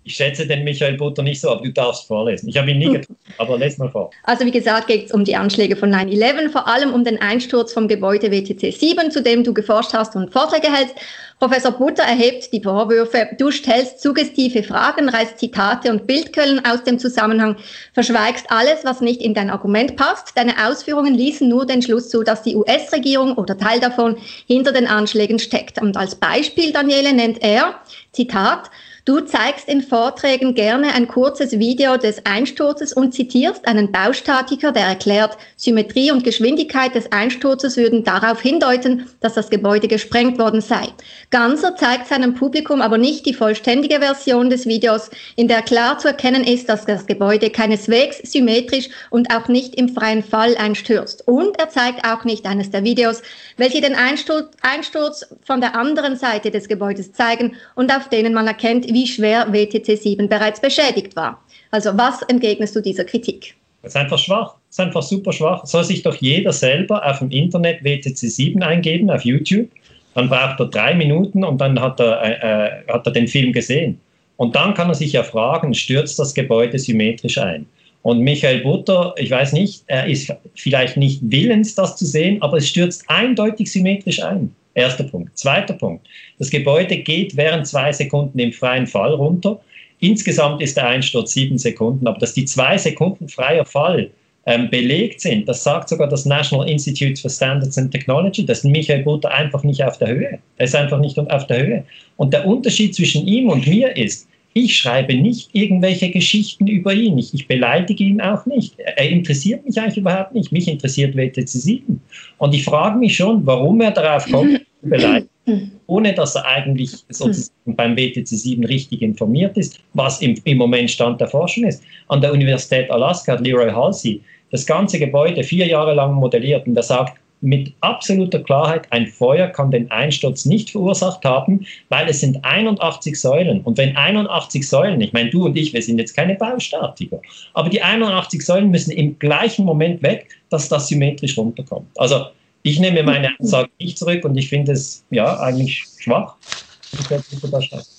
Ich 0.03 0.15
schätze 0.15 0.47
den 0.47 0.63
Michael 0.63 0.97
Butter 0.97 1.21
nicht 1.21 1.39
so, 1.39 1.49
aber 1.51 1.63
du 1.63 1.71
darfst 1.71 2.07
vorlesen. 2.07 2.49
Ich 2.49 2.57
habe 2.57 2.71
ihn 2.71 2.79
nie 2.79 2.85
hm. 2.85 2.93
getroffen, 2.93 3.17
aber 3.37 3.57
lese 3.57 3.79
mal 3.79 3.89
vor. 3.89 4.09
Also 4.23 4.45
wie 4.45 4.51
gesagt 4.51 4.87
geht 4.87 5.05
es 5.05 5.11
um 5.11 5.23
die 5.23 5.35
Anschläge 5.35 5.75
von 5.75 5.93
9-11, 5.93 6.49
vor 6.49 6.67
allem 6.67 6.93
um 6.93 7.03
den 7.03 7.21
Einsturz 7.21 7.71
vom 7.71 7.87
Gebäude 7.87 8.31
WTC 8.31 8.73
7, 8.73 9.11
zu 9.11 9.21
dem 9.21 9.43
du 9.43 9.53
geforscht 9.53 9.93
hast 9.93 10.15
und 10.15 10.31
Vorträge 10.31 10.73
hältst. 10.73 10.95
Professor 11.39 11.71
Butter 11.71 12.03
erhebt 12.03 12.53
die 12.53 12.61
Vorwürfe, 12.61 13.29
du 13.39 13.49
stellst 13.49 13.99
suggestive 13.99 14.61
Fragen, 14.61 15.09
reißt 15.09 15.39
Zitate 15.39 15.89
und 15.89 16.05
Bildquellen 16.05 16.63
aus 16.65 16.83
dem 16.83 16.99
Zusammenhang, 16.99 17.55
verschweigst 17.93 18.45
alles, 18.49 18.83
was 18.83 19.01
nicht 19.01 19.21
in 19.21 19.33
dein 19.33 19.49
Argument 19.49 19.95
passt. 19.95 20.37
Deine 20.37 20.67
Ausführungen 20.67 21.15
ließen 21.15 21.49
nur 21.49 21.65
den 21.65 21.81
Schluss 21.81 22.09
zu, 22.09 22.21
dass 22.21 22.43
die 22.43 22.55
US-Regierung 22.55 23.33
oder 23.37 23.57
Teil 23.57 23.79
davon 23.79 24.17
hinter 24.45 24.71
den 24.71 24.85
Anschlägen 24.85 25.39
steckt. 25.39 25.81
Und 25.81 25.97
als 25.97 26.13
Beispiel, 26.13 26.71
Daniele, 26.71 27.11
nennt 27.11 27.41
er, 27.41 27.73
Zitat, 28.11 28.69
Du 29.03 29.19
zeigst 29.21 29.67
in 29.67 29.81
Vorträgen 29.81 30.53
gerne 30.53 30.93
ein 30.93 31.07
kurzes 31.07 31.57
Video 31.57 31.97
des 31.97 32.23
Einsturzes 32.23 32.93
und 32.93 33.15
zitierst 33.15 33.67
einen 33.67 33.91
Baustatiker, 33.91 34.71
der 34.71 34.83
erklärt, 34.83 35.37
Symmetrie 35.57 36.11
und 36.11 36.23
Geschwindigkeit 36.23 36.93
des 36.93 37.11
Einsturzes 37.11 37.77
würden 37.77 38.03
darauf 38.03 38.41
hindeuten, 38.41 39.07
dass 39.19 39.33
das 39.33 39.49
Gebäude 39.49 39.87
gesprengt 39.87 40.37
worden 40.37 40.61
sei. 40.61 40.89
Ganser 41.31 41.75
zeigt 41.75 42.09
seinem 42.09 42.35
Publikum 42.35 42.79
aber 42.79 42.99
nicht 42.99 43.25
die 43.25 43.33
vollständige 43.33 43.99
Version 43.99 44.51
des 44.51 44.67
Videos, 44.67 45.09
in 45.35 45.47
der 45.47 45.63
klar 45.63 45.97
zu 45.97 46.09
erkennen 46.09 46.43
ist, 46.43 46.69
dass 46.69 46.85
das 46.85 47.07
Gebäude 47.07 47.49
keineswegs 47.49 48.19
symmetrisch 48.31 48.89
und 49.09 49.33
auch 49.33 49.47
nicht 49.47 49.73
im 49.75 49.89
freien 49.89 50.23
Fall 50.23 50.55
einstürzt. 50.57 51.27
Und 51.27 51.57
er 51.59 51.69
zeigt 51.69 52.05
auch 52.05 52.23
nicht 52.23 52.45
eines 52.45 52.69
der 52.69 52.83
Videos, 52.83 53.23
welche 53.57 53.81
den 53.81 53.95
Einsturz, 53.95 54.51
Einsturz 54.61 55.25
von 55.41 55.59
der 55.59 55.75
anderen 55.75 56.17
Seite 56.17 56.51
des 56.51 56.67
Gebäudes 56.67 57.13
zeigen 57.13 57.55
und 57.73 57.91
auf 57.95 58.07
denen 58.07 58.35
man 58.35 58.45
erkennt, 58.45 58.90
wie 58.93 59.07
schwer 59.07 59.51
WTC 59.51 59.97
7 59.97 60.29
bereits 60.29 60.59
beschädigt 60.59 61.15
war. 61.15 61.41
Also 61.71 61.97
was 61.97 62.21
entgegnest 62.23 62.75
du 62.75 62.81
dieser 62.81 63.05
Kritik? 63.05 63.55
Das 63.81 63.93
ist 63.93 63.97
einfach 63.97 64.19
schwach. 64.19 64.55
Das 64.67 64.75
ist 64.75 64.79
einfach 64.79 65.01
super 65.01 65.33
schwach. 65.33 65.65
Soll 65.65 65.83
sich 65.83 66.03
doch 66.03 66.15
jeder 66.15 66.53
selber 66.53 67.05
auf 67.05 67.19
dem 67.19 67.31
Internet 67.31 67.83
WTC 67.83 68.17
7 68.17 68.61
eingeben, 68.61 69.09
auf 69.09 69.25
YouTube. 69.25 69.69
Dann 70.13 70.29
braucht 70.29 70.59
er 70.59 70.67
drei 70.67 70.93
Minuten 70.93 71.43
und 71.43 71.59
dann 71.59 71.79
hat 71.79 71.99
er, 71.99 72.21
äh, 72.21 72.31
äh, 72.31 72.87
hat 72.87 73.05
er 73.05 73.13
den 73.13 73.27
Film 73.27 73.53
gesehen. 73.53 73.99
Und 74.37 74.55
dann 74.55 74.73
kann 74.73 74.89
er 74.89 74.95
sich 74.95 75.13
ja 75.13 75.23
fragen, 75.23 75.73
stürzt 75.73 76.19
das 76.19 76.33
Gebäude 76.33 76.77
symmetrisch 76.79 77.37
ein? 77.37 77.65
Und 78.03 78.19
Michael 78.19 78.61
Butter, 78.61 79.13
ich 79.17 79.29
weiß 79.29 79.53
nicht, 79.53 79.83
er 79.85 80.07
ist 80.07 80.33
vielleicht 80.55 80.97
nicht 80.97 81.19
willens, 81.23 81.75
das 81.75 81.95
zu 81.95 82.05
sehen, 82.05 82.41
aber 82.41 82.57
es 82.57 82.67
stürzt 82.67 83.03
eindeutig 83.07 83.71
symmetrisch 83.71 84.21
ein. 84.23 84.55
Erster 84.73 85.03
Punkt. 85.03 85.37
Zweiter 85.37 85.73
Punkt. 85.73 86.07
Das 86.39 86.49
Gebäude 86.49 86.97
geht 86.97 87.35
während 87.35 87.67
zwei 87.67 87.91
Sekunden 87.91 88.39
im 88.39 88.53
freien 88.53 88.87
Fall 88.87 89.13
runter. 89.13 89.59
Insgesamt 89.99 90.61
ist 90.61 90.77
der 90.77 90.87
Einsturz 90.87 91.33
sieben 91.33 91.57
Sekunden, 91.57 92.07
aber 92.07 92.19
dass 92.19 92.33
die 92.33 92.45
zwei 92.45 92.77
Sekunden 92.77 93.27
freier 93.27 93.65
Fall 93.65 94.09
ähm, 94.45 94.69
belegt 94.71 95.21
sind, 95.21 95.47
das 95.47 95.63
sagt 95.63 95.89
sogar 95.89 96.07
das 96.07 96.25
National 96.25 96.67
Institute 96.67 97.21
for 97.21 97.29
Standards 97.29 97.77
and 97.77 97.91
Technology, 97.91 98.43
dass 98.43 98.63
Michael 98.63 99.03
Butter 99.03 99.31
einfach 99.31 99.63
nicht 99.63 99.83
auf 99.83 99.99
der 99.99 100.07
Höhe. 100.07 100.39
Er 100.57 100.65
ist 100.65 100.75
einfach 100.75 100.99
nicht 100.99 101.19
auf 101.19 101.47
der 101.47 101.63
Höhe. 101.63 101.83
Und 102.17 102.33
der 102.33 102.47
Unterschied 102.47 102.95
zwischen 102.95 103.27
ihm 103.27 103.49
und 103.49 103.67
mir 103.67 103.95
ist, 103.95 104.27
ich 104.53 104.77
schreibe 104.77 105.15
nicht 105.15 105.49
irgendwelche 105.53 106.11
Geschichten 106.11 106.67
über 106.67 106.93
ihn. 106.93 107.17
Ich, 107.17 107.33
ich, 107.33 107.47
beleidige 107.47 108.03
ihn 108.03 108.19
auch 108.19 108.45
nicht. 108.45 108.77
Er 108.79 109.09
interessiert 109.09 109.65
mich 109.65 109.79
eigentlich 109.79 109.97
überhaupt 109.97 110.33
nicht. 110.33 110.51
Mich 110.51 110.67
interessiert 110.67 111.15
WTC 111.15 111.47
7. 111.47 112.01
Und 112.37 112.53
ich 112.53 112.65
frage 112.65 112.97
mich 112.97 113.15
schon, 113.15 113.45
warum 113.45 113.79
er 113.81 113.91
darauf 113.91 114.29
kommt, 114.29 114.59
zu 114.81 114.89
beleidigen, 114.89 115.71
ohne 115.87 116.13
dass 116.13 116.35
er 116.35 116.45
eigentlich 116.45 116.91
sozusagen 117.09 117.75
beim 117.75 117.95
WTC 117.95 118.27
7 118.27 118.65
richtig 118.65 119.01
informiert 119.01 119.57
ist, 119.57 119.79
was 119.93 120.21
im, 120.21 120.35
im 120.43 120.57
Moment 120.57 120.91
Stand 120.91 121.21
der 121.21 121.27
Forschung 121.27 121.63
ist. 121.65 121.81
An 122.09 122.19
der 122.19 122.33
Universität 122.33 122.91
Alaska 122.91 123.33
hat 123.33 123.41
Leroy 123.41 123.71
Halsey 123.71 124.21
das 124.51 124.65
ganze 124.65 124.99
Gebäude 124.99 125.43
vier 125.43 125.65
Jahre 125.67 125.93
lang 125.93 126.15
modelliert 126.15 126.67
und 126.67 126.75
er 126.75 126.83
sagt, 126.83 127.17
mit 127.41 127.73
absoluter 127.81 128.39
Klarheit, 128.39 128.87
ein 128.91 129.07
Feuer 129.07 129.47
kann 129.47 129.71
den 129.71 129.89
Einsturz 129.89 130.45
nicht 130.45 130.69
verursacht 130.69 131.25
haben, 131.25 131.65
weil 131.89 132.07
es 132.07 132.21
sind 132.21 132.43
81 132.43 133.19
Säulen. 133.19 133.61
Und 133.61 133.77
wenn 133.77 133.97
81 133.97 134.67
Säulen, 134.67 135.01
ich 135.01 135.11
meine, 135.11 135.31
du 135.31 135.45
und 135.45 135.57
ich, 135.57 135.73
wir 135.73 135.81
sind 135.81 135.97
jetzt 135.97 136.15
keine 136.15 136.35
Baustatiker, 136.35 137.19
aber 137.53 137.69
die 137.69 137.81
81 137.81 138.45
Säulen 138.45 138.69
müssen 138.69 138.91
im 138.91 139.17
gleichen 139.17 139.65
Moment 139.65 140.01
weg, 140.03 140.29
dass 140.49 140.69
das 140.69 140.87
symmetrisch 140.87 141.37
runterkommt. 141.37 141.87
Also 141.97 142.25
ich 142.63 142.79
nehme 142.79 143.03
meine 143.03 143.31
Ansage 143.39 143.69
nicht 143.79 143.97
zurück 143.97 144.23
und 144.23 144.37
ich 144.37 144.49
finde 144.49 144.73
es 144.73 145.03
ja 145.09 145.39
eigentlich 145.39 145.83
schwach. 145.99 146.35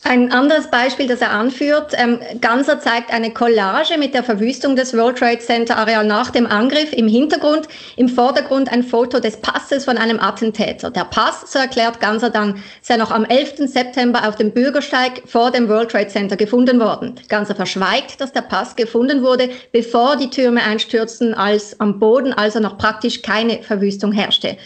Ein 0.05 0.33
anderes 0.33 0.71
Beispiel, 0.71 1.07
das 1.07 1.21
er 1.23 1.31
anführt, 1.31 1.93
ähm, 1.97 2.21
Ganser 2.41 2.81
zeigt 2.81 3.13
eine 3.13 3.33
Collage 3.33 3.97
mit 3.97 4.13
der 4.13 4.23
Verwüstung 4.23 4.77
des 4.77 4.95
World 4.95 5.19
Trade 5.19 5.39
Center 5.39 5.79
Areal 5.79 6.05
nach 6.05 6.31
dem 6.31 6.47
Angriff 6.47 6.93
im 6.93 7.09
Hintergrund, 7.09 7.69
im 7.97 8.09
Vordergrund 8.09 8.71
ein 8.71 8.83
Foto 8.83 9.19
des 9.19 9.41
Passes 9.41 9.87
von 9.87 9.97
einem 9.97 10.21
Attentäter. 10.21 10.91
Der 10.91 11.05
Pass, 11.05 11.51
so 11.51 11.59
erklärt 11.59 12.01
Ganser 12.01 12.29
dann, 12.29 12.63
sei 12.83 12.97
noch 12.99 13.11
am 13.11 13.25
11. 13.25 13.69
September 13.69 14.29
auf 14.29 14.37
dem 14.37 14.53
Bürgersteig 14.53 15.23
vor 15.27 15.51
dem 15.51 15.69
World 15.69 15.91
Trade 15.91 16.09
Center 16.09 16.37
gefunden 16.37 16.79
worden. 16.79 17.15
Ganser 17.29 17.55
verschweigt, 17.55 18.21
dass 18.21 18.33
der 18.33 18.43
Pass 18.43 18.77
gefunden 18.77 19.23
wurde, 19.23 19.49
bevor 19.73 20.17
die 20.17 20.29
Türme 20.29 20.63
einstürzten, 20.63 21.33
als 21.33 21.81
am 21.81 21.99
Boden 21.99 22.35
also 22.35 22.61
noch 22.61 22.77
praktisch 22.77 23.23
keine 23.23 23.63
Verwüstung 23.63 24.13
herrschte. 24.13 24.59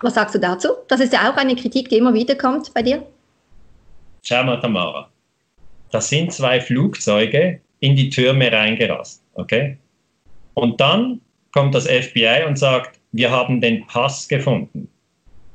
Was 0.00 0.14
sagst 0.14 0.36
du 0.36 0.38
dazu? 0.38 0.68
Das 0.86 1.00
ist 1.00 1.12
ja 1.12 1.30
auch 1.30 1.36
eine 1.36 1.56
Kritik, 1.56 1.88
die 1.88 1.96
immer 1.96 2.14
wieder 2.14 2.36
kommt 2.36 2.72
bei 2.72 2.82
dir. 2.82 3.02
Mal, 4.30 4.60
Tamara. 4.60 5.10
Da 5.90 6.00
sind 6.00 6.32
zwei 6.32 6.60
Flugzeuge 6.60 7.60
in 7.80 7.96
die 7.96 8.10
Türme 8.10 8.52
reingerast. 8.52 9.22
Okay? 9.34 9.78
Und 10.54 10.80
dann 10.80 11.20
kommt 11.52 11.74
das 11.74 11.86
FBI 11.86 12.44
und 12.46 12.58
sagt, 12.58 12.98
wir 13.12 13.30
haben 13.30 13.60
den 13.60 13.86
Pass 13.86 14.28
gefunden. 14.28 14.88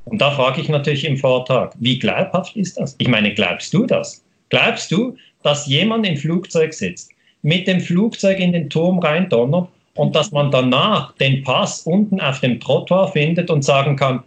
Und 0.06 0.20
da 0.20 0.30
frage 0.32 0.60
ich 0.60 0.68
natürlich 0.68 1.04
im 1.04 1.16
Vortrag, 1.16 1.74
wie 1.78 1.98
glaubhaft 1.98 2.56
ist 2.56 2.78
das? 2.78 2.94
Ich 2.98 3.08
meine, 3.08 3.32
glaubst 3.32 3.72
du 3.72 3.86
das? 3.86 4.24
Glaubst 4.50 4.90
du, 4.90 5.16
dass 5.42 5.66
jemand 5.66 6.06
im 6.06 6.16
Flugzeug 6.16 6.74
sitzt, 6.74 7.10
mit 7.42 7.66
dem 7.66 7.80
Flugzeug 7.80 8.38
in 8.38 8.52
den 8.52 8.70
Turm 8.70 8.98
reindonnert 8.98 9.68
und 9.94 10.14
dass 10.14 10.32
man 10.32 10.50
danach 10.50 11.14
den 11.16 11.42
Pass 11.42 11.82
unten 11.82 12.20
auf 12.20 12.40
dem 12.40 12.60
Trottoir 12.60 13.08
findet 13.12 13.50
und 13.50 13.62
sagen 13.62 13.96
kann, 13.96 14.22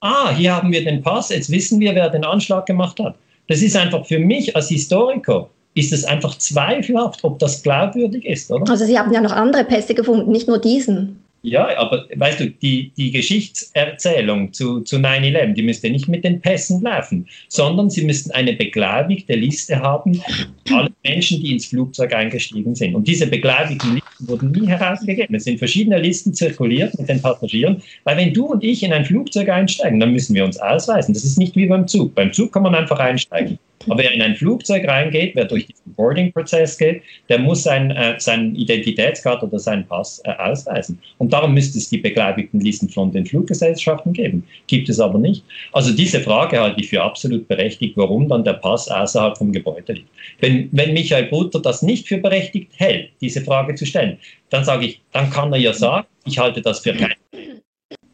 ah, 0.00 0.30
hier 0.34 0.54
haben 0.54 0.72
wir 0.72 0.84
den 0.84 1.02
Pass, 1.02 1.30
jetzt 1.30 1.50
wissen 1.50 1.80
wir, 1.80 1.94
wer 1.94 2.08
den 2.10 2.24
Anschlag 2.24 2.66
gemacht 2.66 2.98
hat. 2.98 3.16
Das 3.48 3.62
ist 3.62 3.76
einfach 3.76 4.06
für 4.06 4.18
mich 4.18 4.54
als 4.56 4.68
Historiker, 4.68 5.50
ist 5.74 5.92
es 5.92 6.04
einfach 6.04 6.36
zweifelhaft, 6.38 7.24
ob 7.24 7.38
das 7.38 7.62
glaubwürdig 7.62 8.24
ist, 8.24 8.50
oder? 8.50 8.70
Also 8.70 8.84
Sie 8.84 8.98
haben 8.98 9.12
ja 9.12 9.20
noch 9.20 9.32
andere 9.32 9.64
Pässe 9.64 9.94
gefunden, 9.94 10.30
nicht 10.30 10.48
nur 10.48 10.58
diesen. 10.58 11.21
Ja, 11.44 11.76
aber 11.76 12.06
weißt 12.14 12.38
du, 12.38 12.50
die, 12.50 12.92
die 12.96 13.10
Geschichtserzählung 13.10 14.52
zu, 14.52 14.80
zu 14.82 14.96
9-11, 14.96 15.54
die 15.54 15.62
müsste 15.62 15.90
nicht 15.90 16.06
mit 16.06 16.22
den 16.22 16.40
Pässen 16.40 16.80
laufen, 16.82 17.28
sondern 17.48 17.90
sie 17.90 18.04
müssten 18.04 18.30
eine 18.30 18.52
beglaubigte 18.52 19.34
Liste 19.34 19.80
haben, 19.80 20.22
alle 20.70 20.90
Menschen, 21.02 21.42
die 21.42 21.50
ins 21.52 21.66
Flugzeug 21.66 22.14
eingestiegen 22.14 22.76
sind. 22.76 22.94
Und 22.94 23.08
diese 23.08 23.26
beglaubigten 23.26 23.94
Listen 23.94 24.28
wurden 24.28 24.52
nie 24.52 24.68
herausgegeben. 24.68 25.34
Es 25.34 25.42
sind 25.42 25.58
verschiedene 25.58 25.98
Listen 25.98 26.32
zirkuliert 26.32 26.96
mit 26.96 27.08
den 27.08 27.20
Passagieren, 27.20 27.82
weil 28.04 28.16
wenn 28.16 28.32
du 28.32 28.46
und 28.46 28.62
ich 28.62 28.84
in 28.84 28.92
ein 28.92 29.04
Flugzeug 29.04 29.48
einsteigen, 29.48 29.98
dann 29.98 30.12
müssen 30.12 30.36
wir 30.36 30.44
uns 30.44 30.58
ausweisen. 30.58 31.12
Das 31.12 31.24
ist 31.24 31.38
nicht 31.38 31.56
wie 31.56 31.66
beim 31.66 31.88
Zug. 31.88 32.14
Beim 32.14 32.32
Zug 32.32 32.52
kann 32.52 32.62
man 32.62 32.76
einfach 32.76 33.00
einsteigen. 33.00 33.58
Aber 33.86 33.98
wer 33.98 34.12
in 34.12 34.22
ein 34.22 34.36
Flugzeug 34.36 34.86
reingeht, 34.86 35.34
wer 35.34 35.44
durch 35.44 35.66
diesen 35.66 35.94
Boarding-Prozess 35.94 36.78
geht, 36.78 37.02
der 37.28 37.38
muss 37.38 37.62
sein, 37.62 37.90
äh, 37.90 38.18
seinen 38.18 38.54
Identitätskarte 38.54 39.46
oder 39.46 39.58
seinen 39.58 39.86
Pass 39.86 40.20
äh, 40.24 40.32
ausweisen. 40.32 40.98
Und 41.18 41.32
darum 41.32 41.54
müsste 41.54 41.78
es 41.78 41.88
die 41.88 41.98
Beglaubigtenlisten 41.98 42.88
von 42.88 43.12
den 43.12 43.26
Fluggesellschaften 43.26 44.12
geben. 44.12 44.44
Gibt 44.66 44.88
es 44.88 45.00
aber 45.00 45.18
nicht. 45.18 45.44
Also 45.72 45.92
diese 45.92 46.20
Frage 46.20 46.60
halte 46.60 46.80
ich 46.80 46.88
für 46.88 47.02
absolut 47.02 47.48
berechtigt, 47.48 47.96
warum 47.96 48.28
dann 48.28 48.44
der 48.44 48.54
Pass 48.54 48.88
außerhalb 48.88 49.36
vom 49.36 49.52
Gebäude 49.52 49.94
liegt. 49.94 50.08
Wenn, 50.40 50.68
wenn 50.72 50.92
Michael 50.92 51.24
Butter 51.24 51.60
das 51.60 51.82
nicht 51.82 52.08
für 52.08 52.18
berechtigt 52.18 52.72
hält, 52.76 53.10
diese 53.20 53.40
Frage 53.42 53.74
zu 53.74 53.86
stellen, 53.86 54.18
dann 54.50 54.64
sage 54.64 54.86
ich, 54.86 55.00
dann 55.12 55.30
kann 55.30 55.52
er 55.52 55.58
ja 55.58 55.72
sagen, 55.72 56.06
ich 56.24 56.38
halte 56.38 56.62
das 56.62 56.80
für 56.80 56.94
kein. 56.94 57.14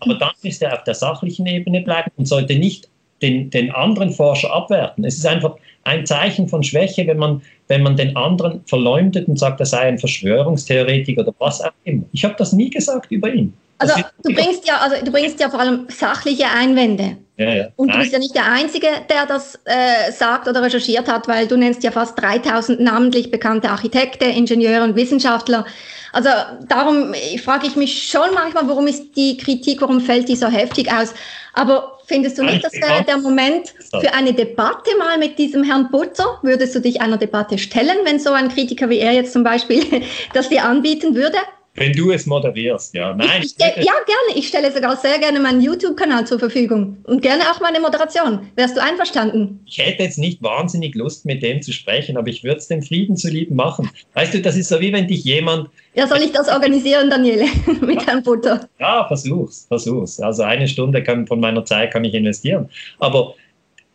Aber 0.00 0.14
dann 0.14 0.30
müsste 0.42 0.66
er 0.66 0.74
auf 0.74 0.84
der 0.84 0.94
sachlichen 0.94 1.46
Ebene 1.46 1.80
bleiben 1.80 2.10
und 2.16 2.26
sollte 2.26 2.56
nicht 2.56 2.88
den, 3.22 3.50
den 3.50 3.70
anderen 3.70 4.10
Forscher 4.10 4.52
abwerten. 4.52 5.04
Es 5.04 5.16
ist 5.16 5.26
einfach 5.26 5.56
ein 5.84 6.06
Zeichen 6.06 6.48
von 6.48 6.62
Schwäche, 6.62 7.06
wenn 7.06 7.18
man, 7.18 7.42
wenn 7.68 7.82
man 7.82 7.96
den 7.96 8.16
anderen 8.16 8.62
verleumdet 8.66 9.28
und 9.28 9.38
sagt, 9.38 9.60
er 9.60 9.66
sei 9.66 9.80
ein 9.80 9.98
Verschwörungstheoretiker 9.98 11.22
oder 11.22 11.34
was 11.38 11.60
auch 11.60 11.72
immer. 11.84 12.04
Ich 12.12 12.24
habe 12.24 12.34
das 12.38 12.52
nie 12.52 12.70
gesagt 12.70 13.10
über 13.10 13.32
ihn. 13.32 13.52
Also 13.78 13.94
du 14.24 14.34
bringst 14.34 14.66
ja, 14.66 14.78
also 14.78 14.96
du 15.04 15.12
bringst 15.12 15.38
ja 15.38 15.48
vor 15.48 15.60
allem 15.60 15.86
sachliche 15.88 16.46
Einwände. 16.46 17.16
Ja, 17.36 17.54
ja. 17.54 17.68
Und 17.76 17.94
du 17.94 17.98
bist 17.98 18.12
ja 18.12 18.18
nicht 18.18 18.34
der 18.34 18.50
Einzige, 18.50 18.88
der 19.08 19.24
das 19.26 19.56
äh, 19.64 20.10
sagt 20.10 20.48
oder 20.48 20.60
recherchiert 20.62 21.06
hat, 21.06 21.28
weil 21.28 21.46
du 21.46 21.56
nennst 21.56 21.84
ja 21.84 21.92
fast 21.92 22.20
3000 22.20 22.80
namentlich 22.80 23.30
bekannte 23.30 23.70
Architekte, 23.70 24.24
Ingenieure 24.24 24.82
und 24.82 24.96
Wissenschaftler. 24.96 25.64
Also 26.12 26.30
darum 26.66 27.14
frage 27.44 27.68
ich 27.68 27.76
mich 27.76 28.08
schon 28.08 28.34
manchmal, 28.34 28.66
warum 28.66 28.88
ist 28.88 29.16
die 29.16 29.36
Kritik, 29.36 29.80
warum 29.80 30.00
fällt 30.00 30.28
die 30.28 30.34
so 30.34 30.48
heftig 30.48 30.90
aus? 30.92 31.14
Aber 31.54 31.97
findest 32.08 32.38
du 32.38 32.42
nicht, 32.42 32.64
das 32.64 32.72
wäre 32.72 33.04
der 33.04 33.18
Moment 33.18 33.74
für 34.00 34.12
eine 34.14 34.32
Debatte 34.32 34.90
mal 34.98 35.18
mit 35.18 35.38
diesem 35.38 35.62
Herrn 35.62 35.90
Butter? 35.90 36.38
Würdest 36.42 36.74
du 36.74 36.80
dich 36.80 37.00
einer 37.00 37.18
Debatte 37.18 37.58
stellen, 37.58 37.98
wenn 38.04 38.18
so 38.18 38.32
ein 38.32 38.48
Kritiker 38.48 38.88
wie 38.88 38.98
er 38.98 39.12
jetzt 39.12 39.32
zum 39.32 39.44
Beispiel 39.44 39.84
das 40.32 40.48
dir 40.48 40.64
anbieten 40.64 41.14
würde? 41.14 41.36
Wenn 41.78 41.92
du 41.92 42.10
es 42.10 42.26
moderierst, 42.26 42.94
ja. 42.94 43.14
Nein. 43.14 43.42
Ich, 43.42 43.52
ich, 43.52 43.60
ja, 43.60 43.92
gerne. 44.06 44.34
Ich 44.34 44.48
stelle 44.48 44.72
sogar 44.72 44.96
sehr 44.96 45.18
gerne 45.18 45.38
meinen 45.38 45.60
YouTube-Kanal 45.60 46.26
zur 46.26 46.38
Verfügung 46.38 46.98
und 47.04 47.22
gerne 47.22 47.44
auch 47.50 47.60
meine 47.60 47.78
Moderation. 47.78 48.48
Wärst 48.56 48.76
du 48.76 48.82
einverstanden? 48.82 49.60
Ich 49.66 49.78
hätte 49.78 50.02
jetzt 50.02 50.18
nicht 50.18 50.42
wahnsinnig 50.42 50.94
Lust, 50.94 51.24
mit 51.24 51.42
dem 51.42 51.62
zu 51.62 51.72
sprechen, 51.72 52.16
aber 52.16 52.28
ich 52.28 52.42
würde 52.42 52.58
es 52.58 52.68
dem 52.68 52.82
Frieden 52.82 53.16
zulieben 53.16 53.54
machen. 53.56 53.88
Weißt 54.14 54.34
du, 54.34 54.40
das 54.40 54.56
ist 54.56 54.68
so 54.68 54.80
wie 54.80 54.92
wenn 54.92 55.06
dich 55.06 55.24
jemand. 55.24 55.68
Ja, 55.94 56.06
soll 56.06 56.18
ich 56.18 56.32
das 56.32 56.48
organisieren, 56.48 57.10
Daniele, 57.10 57.46
mit 57.80 58.06
Herrn 58.06 58.22
Butter? 58.22 58.68
Ja, 58.80 59.06
versuch's, 59.06 59.66
versuch's. 59.68 60.20
Also 60.20 60.42
eine 60.42 60.66
Stunde 60.66 61.02
kann, 61.02 61.26
von 61.26 61.38
meiner 61.38 61.64
Zeit 61.64 61.92
kann 61.92 62.04
ich 62.04 62.14
investieren. 62.14 62.68
Aber 62.98 63.34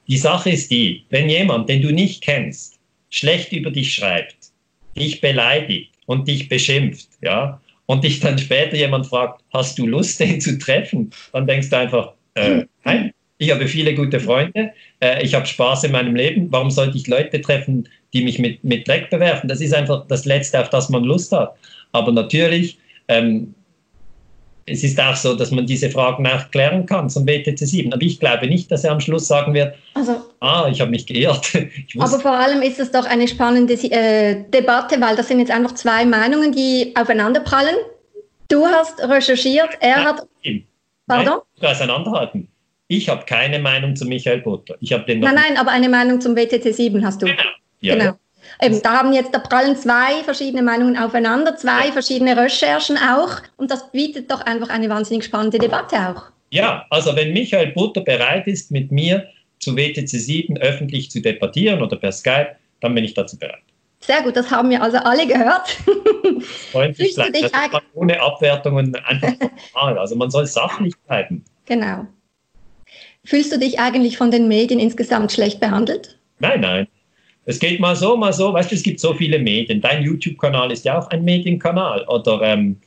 die 0.07 0.17
Sache 0.17 0.51
ist 0.51 0.71
die, 0.71 1.03
wenn 1.09 1.29
jemand, 1.29 1.69
den 1.69 1.81
du 1.81 1.91
nicht 1.91 2.23
kennst, 2.23 2.79
schlecht 3.09 3.51
über 3.51 3.71
dich 3.71 3.93
schreibt, 3.93 4.35
dich 4.97 5.21
beleidigt 5.21 5.91
und 6.05 6.27
dich 6.27 6.49
beschimpft, 6.49 7.09
ja, 7.21 7.61
und 7.85 8.03
dich 8.03 8.19
dann 8.19 8.37
später 8.37 8.75
jemand 8.75 9.07
fragt, 9.07 9.41
hast 9.53 9.77
du 9.77 9.85
Lust, 9.85 10.19
den 10.19 10.39
zu 10.39 10.57
treffen? 10.57 11.11
Dann 11.31 11.47
denkst 11.47 11.69
du 11.69 11.77
einfach, 11.77 12.13
äh, 12.35 12.65
nein, 12.83 13.13
ich 13.37 13.51
habe 13.51 13.67
viele 13.67 13.93
gute 13.93 14.19
Freunde, 14.19 14.71
äh, 15.01 15.23
ich 15.23 15.33
habe 15.33 15.45
Spaß 15.45 15.83
in 15.85 15.91
meinem 15.91 16.15
Leben, 16.15 16.47
warum 16.51 16.71
sollte 16.71 16.97
ich 16.97 17.07
Leute 17.07 17.41
treffen, 17.41 17.87
die 18.13 18.23
mich 18.23 18.39
mit, 18.39 18.63
mit 18.63 18.87
Dreck 18.87 19.09
bewerfen? 19.09 19.47
Das 19.47 19.59
ist 19.59 19.73
einfach 19.73 20.07
das 20.07 20.25
Letzte, 20.25 20.61
auf 20.61 20.69
das 20.69 20.89
man 20.89 21.03
Lust 21.03 21.31
hat. 21.31 21.55
Aber 21.91 22.11
natürlich 22.11 22.77
ähm, 23.07 23.53
es 24.65 24.83
ist 24.83 24.99
auch 24.99 25.15
so, 25.15 25.35
dass 25.35 25.51
man 25.51 25.65
diese 25.65 25.89
Fragen 25.89 26.25
auch 26.25 26.49
klären 26.51 26.85
kann 26.85 27.09
zum 27.09 27.27
WTC 27.27 27.57
7. 27.57 27.93
Aber 27.93 28.01
ich 28.01 28.19
glaube 28.19 28.47
nicht, 28.47 28.71
dass 28.71 28.83
er 28.83 28.91
am 28.91 28.99
Schluss 28.99 29.27
sagen 29.27 29.53
wird, 29.53 29.75
also, 29.93 30.21
ah, 30.39 30.67
ich 30.71 30.79
habe 30.79 30.91
mich 30.91 31.05
geirrt. 31.05 31.51
aber 31.99 32.19
vor 32.19 32.31
allem 32.31 32.61
ist 32.61 32.79
es 32.79 32.91
doch 32.91 33.05
eine 33.05 33.27
spannende 33.27 33.73
äh, 33.73 34.43
Debatte, 34.49 34.99
weil 35.01 35.15
das 35.15 35.27
sind 35.27 35.39
jetzt 35.39 35.51
einfach 35.51 35.73
zwei 35.73 36.05
Meinungen, 36.05 36.53
die 36.53 36.93
aufeinanderprallen. 36.95 37.75
Du 38.47 38.65
hast 38.65 39.01
recherchiert, 39.01 39.69
er 39.81 39.97
Nein, 39.97 40.05
hat... 40.05 40.27
Pardon? 41.07 41.39
Nein, 41.59 41.71
auseinanderhalten. 41.71 42.47
Ich 42.87 43.09
habe 43.09 43.25
keine 43.25 43.59
Meinung 43.59 43.95
zu 43.95 44.05
Michael 44.05 44.41
Butter. 44.41 44.75
Ich 44.79 44.89
den 44.89 45.19
nein, 45.19 45.35
nein, 45.35 45.57
aber 45.57 45.71
eine 45.71 45.89
Meinung 45.89 46.21
zum 46.21 46.35
WTC 46.35 46.73
7 46.73 47.05
hast 47.05 47.21
du. 47.21 47.25
Genau. 47.25 47.41
Ja, 47.81 47.95
genau. 47.95 48.13
Eben, 48.61 48.81
da 48.81 48.99
haben 48.99 49.13
jetzt, 49.13 49.33
da 49.33 49.39
prallen 49.39 49.75
zwei 49.75 50.23
verschiedene 50.23 50.61
Meinungen 50.61 50.97
aufeinander, 50.97 51.55
zwei 51.55 51.91
verschiedene 51.91 52.37
Recherchen 52.37 52.97
auch. 52.97 53.41
Und 53.57 53.71
das 53.71 53.91
bietet 53.91 54.31
doch 54.31 54.41
einfach 54.41 54.69
eine 54.69 54.89
wahnsinnig 54.89 55.25
spannende 55.25 55.57
Debatte 55.57 55.95
auch. 55.97 56.23
Ja, 56.49 56.85
also 56.89 57.15
wenn 57.15 57.33
Michael 57.33 57.71
Butter 57.71 58.01
bereit 58.01 58.47
ist, 58.47 58.71
mit 58.71 58.91
mir 58.91 59.27
zu 59.59 59.75
WTC 59.75 60.07
7 60.07 60.57
öffentlich 60.57 61.09
zu 61.09 61.21
debattieren 61.21 61.81
oder 61.81 61.95
per 61.95 62.11
Skype, 62.11 62.55
dann 62.81 62.93
bin 62.93 63.03
ich 63.03 63.13
dazu 63.13 63.37
bereit. 63.39 63.63
Sehr 64.01 64.21
gut, 64.21 64.35
das 64.35 64.51
haben 64.51 64.69
wir 64.69 64.81
also 64.83 64.97
alle 64.97 65.25
gehört. 65.25 65.69
Freundlich 66.71 67.15
bleiben. 67.15 67.33
Das 67.41 67.81
ohne 67.93 68.21
Abwertungen 68.21 68.93
einfach 68.95 69.33
normal. 69.73 69.97
Also 69.97 70.15
man 70.15 70.29
soll 70.29 70.45
sachlich 70.45 70.93
bleiben. 71.07 71.43
Genau. 71.65 72.05
Fühlst 73.23 73.53
du 73.53 73.57
dich 73.57 73.79
eigentlich 73.79 74.17
von 74.17 74.29
den 74.29 74.49
Medien 74.49 74.79
insgesamt 74.79 75.31
schlecht 75.31 75.61
behandelt? 75.61 76.19
Nein, 76.39 76.59
nein. 76.59 76.87
Es 77.45 77.59
geht 77.59 77.79
mal 77.79 77.95
so, 77.95 78.15
mal 78.15 78.33
so. 78.33 78.53
Weißt 78.53 78.71
du, 78.71 78.75
es 78.75 78.83
gibt 78.83 78.99
so 78.99 79.13
viele 79.13 79.39
Medien. 79.39 79.81
Dein 79.81 80.03
YouTube-Kanal 80.03 80.71
ist 80.71 80.85
ja 80.85 80.97
auch 80.97 81.09
ein 81.09 81.23
Medienkanal. 81.23 82.05
Oder, 82.07 82.41
ähm, 82.41 82.77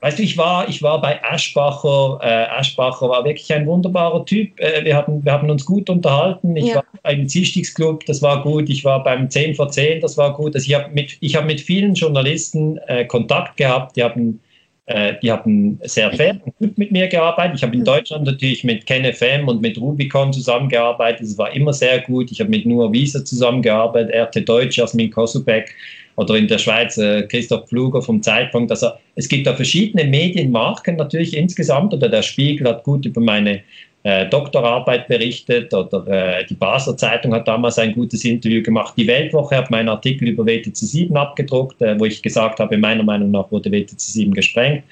weißt 0.00 0.18
du, 0.18 0.22
ich 0.22 0.38
war, 0.38 0.68
ich 0.68 0.82
war 0.82 1.00
bei 1.00 1.22
Aschbacher. 1.22 2.18
Äh, 2.22 2.58
Aschbacher 2.58 3.08
war 3.08 3.24
wirklich 3.24 3.52
ein 3.52 3.66
wunderbarer 3.66 4.24
Typ. 4.24 4.58
Äh, 4.58 4.84
wir, 4.84 4.96
haben, 4.96 5.24
wir 5.24 5.32
haben 5.32 5.50
uns 5.50 5.66
gut 5.66 5.90
unterhalten. 5.90 6.56
Ich 6.56 6.68
ja. 6.68 6.76
war 6.76 7.12
im 7.12 7.28
Ziehstigsclub, 7.28 8.06
das 8.06 8.22
war 8.22 8.42
gut. 8.42 8.70
Ich 8.70 8.84
war 8.84 9.04
beim 9.04 9.28
10 9.28 9.54
vor 9.54 9.68
10, 9.68 10.00
das 10.00 10.16
war 10.16 10.32
gut. 10.32 10.54
Also 10.54 10.66
ich 10.66 10.74
habe 10.74 10.92
mit, 10.92 11.18
hab 11.22 11.44
mit 11.44 11.60
vielen 11.60 11.94
Journalisten 11.94 12.78
äh, 12.86 13.04
Kontakt 13.04 13.58
gehabt. 13.58 13.96
Die 13.96 14.02
haben 14.02 14.40
die 15.20 15.32
haben 15.32 15.80
sehr 15.82 16.12
fair 16.12 16.38
und 16.44 16.56
gut 16.58 16.78
mit 16.78 16.92
mir 16.92 17.08
gearbeitet. 17.08 17.56
Ich 17.56 17.62
habe 17.64 17.74
in 17.74 17.80
mhm. 17.80 17.86
Deutschland 17.86 18.24
natürlich 18.24 18.62
mit 18.62 18.86
KenFM 18.86 19.48
und 19.48 19.60
mit 19.60 19.78
Rubicon 19.78 20.32
zusammengearbeitet. 20.32 21.26
Es 21.26 21.36
war 21.36 21.52
immer 21.52 21.72
sehr 21.72 22.00
gut. 22.02 22.30
Ich 22.30 22.38
habe 22.38 22.50
mit 22.50 22.66
Noah 22.66 22.92
Wieser 22.92 23.24
zusammengearbeitet, 23.24 24.14
RT 24.14 24.48
Deutsch, 24.48 24.78
Jasmin 24.78 25.10
Kosubek 25.10 25.74
oder 26.14 26.36
in 26.36 26.48
der 26.48 26.58
Schweiz 26.58 26.96
äh, 26.98 27.22
Christoph 27.22 27.68
Pfluger 27.68 28.00
vom 28.00 28.22
Zeitpunkt. 28.22 28.70
Also 28.70 28.90
es 29.16 29.28
gibt 29.28 29.46
da 29.46 29.54
verschiedene 29.54 30.04
Medienmarken 30.04 30.96
natürlich 30.96 31.36
insgesamt 31.36 31.92
oder 31.92 32.08
der 32.08 32.22
Spiegel 32.22 32.68
hat 32.68 32.84
gut 32.84 33.06
über 33.06 33.20
meine 33.20 33.62
äh, 34.06 34.28
Doktorarbeit 34.28 35.08
berichtet 35.08 35.74
oder 35.74 36.06
äh, 36.06 36.46
die 36.46 36.54
Basler 36.54 36.96
Zeitung 36.96 37.34
hat 37.34 37.48
damals 37.48 37.76
ein 37.76 37.92
gutes 37.92 38.24
Interview 38.24 38.62
gemacht. 38.62 38.94
Die 38.96 39.08
Weltwoche 39.08 39.56
hat 39.56 39.68
meinen 39.72 39.88
Artikel 39.88 40.28
über 40.28 40.46
WTC 40.46 40.76
7 40.76 41.16
abgedruckt, 41.16 41.82
äh, 41.82 41.98
wo 41.98 42.04
ich 42.04 42.22
gesagt 42.22 42.60
habe, 42.60 42.78
meiner 42.78 43.02
Meinung 43.02 43.32
nach 43.32 43.50
wurde 43.50 43.72
WTC 43.72 43.98
7 43.98 44.32
gesprengt. 44.32 44.84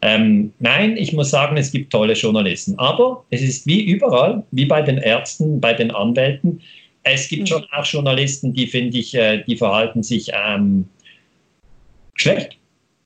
Ähm, 0.00 0.50
nein, 0.60 0.96
ich 0.96 1.12
muss 1.12 1.28
sagen, 1.28 1.58
es 1.58 1.72
gibt 1.72 1.92
tolle 1.92 2.14
Journalisten. 2.14 2.78
Aber 2.78 3.22
es 3.28 3.42
ist 3.42 3.66
wie 3.66 3.84
überall, 3.84 4.42
wie 4.50 4.64
bei 4.64 4.80
den 4.80 4.96
Ärzten, 4.96 5.60
bei 5.60 5.74
den 5.74 5.90
Anwälten. 5.90 6.62
Es 7.02 7.28
gibt 7.28 7.42
mhm. 7.42 7.46
schon 7.48 7.66
auch 7.70 7.84
Journalisten, 7.84 8.54
die 8.54 8.66
finde 8.66 8.96
ich, 8.96 9.14
äh, 9.14 9.44
die 9.46 9.58
verhalten 9.58 10.02
sich 10.02 10.30
ähm, 10.34 10.86
schlecht. 12.14 12.56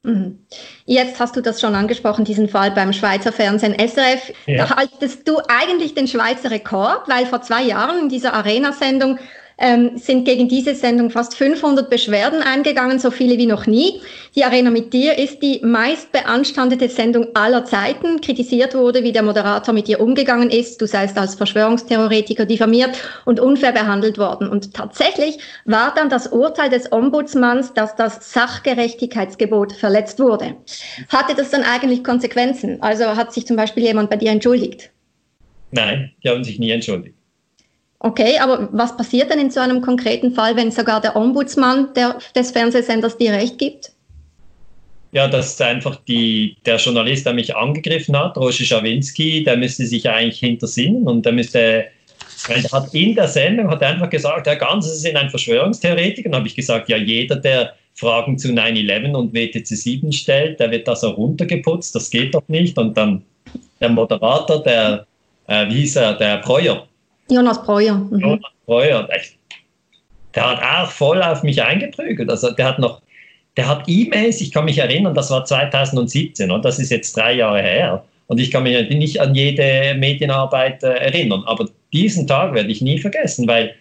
Mhm. 0.08 0.38
Jetzt 0.86 1.20
hast 1.20 1.36
du 1.36 1.42
das 1.42 1.60
schon 1.60 1.74
angesprochen, 1.74 2.24
diesen 2.24 2.48
Fall 2.48 2.70
beim 2.70 2.94
Schweizer 2.94 3.30
Fernsehen 3.30 3.74
SRF. 3.78 4.32
Ja. 4.46 4.64
Da 4.64 4.76
haltest 4.76 5.28
du 5.28 5.38
eigentlich 5.48 5.94
den 5.94 6.08
Schweizer 6.08 6.50
Rekord, 6.50 7.08
weil 7.08 7.26
vor 7.26 7.42
zwei 7.42 7.62
Jahren 7.62 7.98
in 7.98 8.08
dieser 8.08 8.32
Arena-Sendung 8.32 9.18
ähm, 9.58 9.98
sind 9.98 10.24
gegen 10.24 10.48
diese 10.48 10.74
Sendung 10.74 11.10
fast 11.10 11.34
500 11.34 11.90
Beschwerden 11.90 12.42
eingegangen, 12.42 12.98
so 12.98 13.10
viele 13.10 13.36
wie 13.38 13.46
noch 13.46 13.66
nie. 13.66 14.00
Die 14.36 14.44
Arena 14.44 14.70
mit 14.70 14.92
dir 14.92 15.18
ist 15.18 15.42
die 15.42 15.60
meist 15.64 16.12
beanstandete 16.12 16.88
Sendung 16.88 17.28
aller 17.34 17.64
Zeiten. 17.64 18.20
Kritisiert 18.20 18.74
wurde, 18.74 19.02
wie 19.02 19.12
der 19.12 19.24
Moderator 19.24 19.74
mit 19.74 19.88
ihr 19.88 20.00
umgegangen 20.00 20.50
ist. 20.50 20.80
Du 20.80 20.86
seist 20.86 21.18
als 21.18 21.34
Verschwörungstheoretiker 21.34 22.46
diffamiert 22.46 22.90
und 23.24 23.40
unfair 23.40 23.72
behandelt 23.72 24.16
worden. 24.16 24.48
Und 24.48 24.74
tatsächlich 24.74 25.38
war 25.64 25.92
dann 25.94 26.08
das 26.08 26.28
Urteil 26.28 26.70
des 26.70 26.92
Ombudsmanns, 26.92 27.74
dass 27.74 27.96
das 27.96 28.32
Sachgerechtigkeitsgebot 28.32 29.72
verletzt 29.72 30.20
wurde. 30.20 30.54
Hatte 31.08 31.34
das 31.34 31.50
dann 31.50 31.64
eigentlich 31.64 32.04
Konsequenzen? 32.04 32.80
Also 32.80 33.16
hat 33.16 33.32
sich 33.32 33.46
zum 33.46 33.56
Beispiel 33.56 33.82
jemand 33.82 34.08
bei 34.08 34.16
dir 34.16 34.30
entschuldigt? 34.30 34.90
Nein, 35.72 36.12
die 36.22 36.28
haben 36.28 36.44
sich 36.44 36.58
nie 36.58 36.70
entschuldigt. 36.70 37.17
Okay, 38.00 38.38
aber 38.38 38.68
was 38.72 38.96
passiert 38.96 39.30
denn 39.30 39.40
in 39.40 39.50
so 39.50 39.60
einem 39.60 39.80
konkreten 39.80 40.32
Fall, 40.32 40.54
wenn 40.56 40.70
sogar 40.70 41.00
der 41.00 41.16
Ombudsmann 41.16 41.92
der, 41.94 42.18
des 42.34 42.52
Fernsehsenders 42.52 43.16
dir 43.16 43.32
recht 43.32 43.58
gibt? 43.58 43.92
Ja, 45.10 45.26
das 45.26 45.52
ist 45.52 45.62
einfach 45.62 45.96
die, 46.06 46.56
der 46.66 46.76
Journalist, 46.76 47.26
der 47.26 47.32
mich 47.32 47.56
angegriffen 47.56 48.16
hat, 48.16 48.36
Roger 48.36 48.64
Schawinski, 48.64 49.42
der 49.42 49.56
müsste 49.56 49.86
sich 49.86 50.08
eigentlich 50.08 50.40
hintersinnen 50.40 51.08
und 51.08 51.24
der 51.24 51.32
müsste, 51.32 51.86
weil 52.46 52.64
er 52.64 52.70
hat 52.70 52.94
in 52.94 53.14
der 53.14 53.26
Sendung 53.26 53.70
hat 53.70 53.82
einfach 53.82 54.10
gesagt, 54.10 54.46
Herr 54.46 54.56
Ganz, 54.56 54.84
Sie 54.84 54.98
sind 54.98 55.16
ein 55.16 55.30
Verschwörungstheoretiker. 55.30 56.28
Und 56.28 56.36
habe 56.36 56.46
ich 56.46 56.54
gesagt, 56.54 56.88
ja, 56.90 56.98
jeder, 56.98 57.36
der 57.36 57.74
Fragen 57.94 58.38
zu 58.38 58.48
9-11 58.48 59.14
und 59.14 59.34
WTC 59.34 59.66
7 59.66 60.12
stellt, 60.12 60.60
der 60.60 60.70
wird 60.70 60.86
das 60.86 61.02
auch 61.02 61.16
runtergeputzt, 61.16 61.94
das 61.94 62.10
geht 62.10 62.34
doch 62.34 62.46
nicht. 62.46 62.76
Und 62.78 62.96
dann 62.96 63.24
der 63.80 63.88
Moderator, 63.88 64.62
der, 64.62 65.06
äh, 65.46 65.68
wie 65.68 65.80
hieß 65.80 65.96
er, 65.96 66.14
der 66.14 66.38
Breuer, 66.38 66.87
Jonas 67.30 67.62
Breuer. 67.62 67.94
Mhm. 67.94 68.20
Jonas 68.20 68.52
Breuer, 68.66 69.08
der 70.34 70.50
hat 70.50 70.62
auch 70.62 70.90
voll 70.90 71.22
auf 71.22 71.42
mich 71.42 71.62
eingeprügelt. 71.62 72.30
Also 72.30 72.50
der 72.50 72.66
hat 72.66 72.78
noch, 72.78 73.00
der 73.56 73.68
hat 73.68 73.84
E-Mails, 73.86 74.40
ich 74.40 74.52
kann 74.52 74.66
mich 74.66 74.78
erinnern, 74.78 75.14
das 75.14 75.30
war 75.30 75.44
2017 75.44 76.50
und 76.50 76.64
das 76.64 76.78
ist 76.78 76.90
jetzt 76.90 77.16
drei 77.16 77.34
Jahre 77.34 77.62
her. 77.62 78.04
Und 78.26 78.38
ich 78.38 78.50
kann 78.50 78.62
mich 78.62 78.90
nicht 78.90 79.20
an 79.20 79.34
jede 79.34 79.94
Medienarbeit 79.98 80.82
äh, 80.82 80.88
erinnern, 80.88 81.42
aber 81.46 81.68
diesen 81.92 82.26
Tag 82.26 82.54
werde 82.54 82.70
ich 82.70 82.82
nie 82.82 82.98
vergessen, 82.98 83.48
weil 83.48 83.74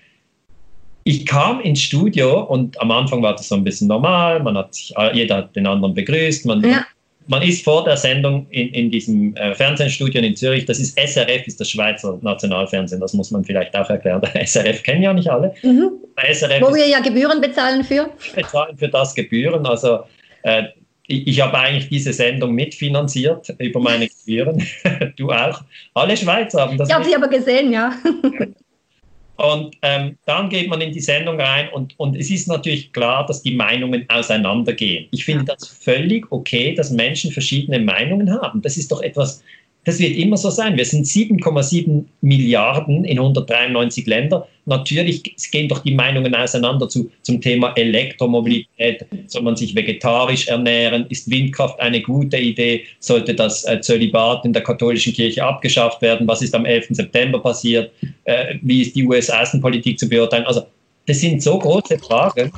ich 1.03 1.25
kam 1.25 1.59
ins 1.61 1.81
Studio 1.81 2.43
und 2.43 2.79
am 2.81 2.91
Anfang 2.91 3.21
war 3.21 3.33
das 3.33 3.49
so 3.49 3.55
ein 3.55 3.63
bisschen 3.63 3.87
normal, 3.87 4.41
man 4.41 4.57
hat 4.57 4.73
sich, 4.73 4.93
jeder 5.13 5.37
hat 5.37 5.55
den 5.55 5.67
anderen 5.67 5.93
begrüßt, 5.93 6.45
man, 6.45 6.63
ja. 6.63 6.85
Man 7.27 7.41
ist 7.41 7.63
vor 7.63 7.83
der 7.83 7.97
Sendung 7.97 8.47
in, 8.49 8.69
in 8.69 8.91
diesem 8.91 9.35
äh, 9.35 9.53
Fernsehstudio 9.53 10.21
in 10.21 10.35
Zürich, 10.35 10.65
das 10.65 10.79
ist 10.79 10.97
SRF, 10.97 11.45
ist 11.45 11.59
das 11.59 11.69
Schweizer 11.69 12.17
Nationalfernsehen, 12.21 13.01
das 13.01 13.13
muss 13.13 13.31
man 13.31 13.43
vielleicht 13.43 13.75
auch 13.75 13.89
erklären, 13.89 14.21
SRF 14.45 14.83
kennen 14.83 15.03
ja 15.03 15.13
nicht 15.13 15.29
alle. 15.29 15.53
Mhm. 15.63 15.91
SRF 16.17 16.61
Wo 16.61 16.73
wir 16.73 16.87
ja 16.87 16.99
Gebühren 16.99 17.41
bezahlen 17.41 17.83
für. 17.83 18.09
Bezahlen 18.35 18.77
für 18.77 18.87
das 18.87 19.13
Gebühren, 19.13 19.65
also 19.65 19.99
äh, 20.43 20.63
ich, 21.07 21.27
ich 21.27 21.41
habe 21.41 21.57
eigentlich 21.57 21.89
diese 21.89 22.13
Sendung 22.13 22.53
mitfinanziert 22.53 23.53
über 23.59 23.79
meine 23.79 24.07
Gebühren. 24.25 24.63
du 25.17 25.31
auch. 25.31 25.61
Alle 25.93 26.15
Schweizer 26.15 26.61
haben 26.61 26.77
das. 26.77 26.89
Ich 26.89 26.95
habe 26.95 27.05
sie 27.05 27.15
aber 27.15 27.29
gesehen, 27.29 27.71
ja. 27.71 27.93
Und 29.37 29.75
ähm, 29.83 30.17
dann 30.25 30.49
geht 30.49 30.67
man 30.67 30.81
in 30.81 30.91
die 30.91 30.99
Sendung 30.99 31.39
rein 31.39 31.69
und, 31.69 31.93
und 31.99 32.15
es 32.15 32.31
ist 32.31 32.47
natürlich 32.47 32.91
klar, 32.91 33.25
dass 33.25 33.43
die 33.43 33.55
Meinungen 33.55 34.05
auseinandergehen. 34.09 35.07
Ich 35.11 35.25
finde 35.25 35.45
das 35.45 35.67
völlig 35.67 36.31
okay, 36.31 36.73
dass 36.73 36.89
Menschen 36.89 37.31
verschiedene 37.31 37.79
Meinungen 37.79 38.31
haben. 38.31 38.61
Das 38.63 38.77
ist 38.77 38.91
doch 38.91 39.01
etwas, 39.01 39.43
das 39.87 39.99
wird 39.99 40.17
immer 40.17 40.35
so 40.35 40.49
sein. 40.49 40.75
Wir 40.75 40.83
sind 40.83 41.05
7,7 41.05 42.03
Milliarden 42.19 43.05
in 43.05 43.19
193 43.19 44.05
Ländern. 44.05 44.43
Natürlich 44.65 45.23
gehen 45.49 45.69
doch 45.69 45.79
die 45.79 45.95
Meinungen 45.95 46.35
auseinander 46.35 46.89
zu, 46.89 47.09
zum 47.21 47.39
Thema 47.39 47.71
Elektromobilität. 47.77 49.05
Soll 49.27 49.43
man 49.43 49.55
sich 49.55 49.73
vegetarisch 49.73 50.49
ernähren? 50.49 51.05
Ist 51.07 51.31
Windkraft 51.31 51.79
eine 51.79 52.01
gute 52.01 52.35
Idee? 52.35 52.83
Sollte 52.99 53.33
das 53.33 53.63
äh, 53.63 53.79
Zölibat 53.79 54.43
in 54.43 54.51
der 54.51 54.61
katholischen 54.61 55.13
Kirche 55.13 55.41
abgeschafft 55.41 56.01
werden? 56.01 56.27
Was 56.27 56.41
ist 56.41 56.53
am 56.53 56.65
11. 56.65 56.87
September 56.89 57.39
passiert? 57.39 57.89
Äh, 58.25 58.55
wie 58.63 58.81
ist 58.81 58.93
die 58.93 59.05
US-Außenpolitik 59.05 59.97
zu 59.97 60.09
beurteilen? 60.09 60.43
Also, 60.47 60.63
das 61.05 61.21
sind 61.21 61.41
so 61.41 61.57
große 61.57 61.97
Fragen. 61.99 62.51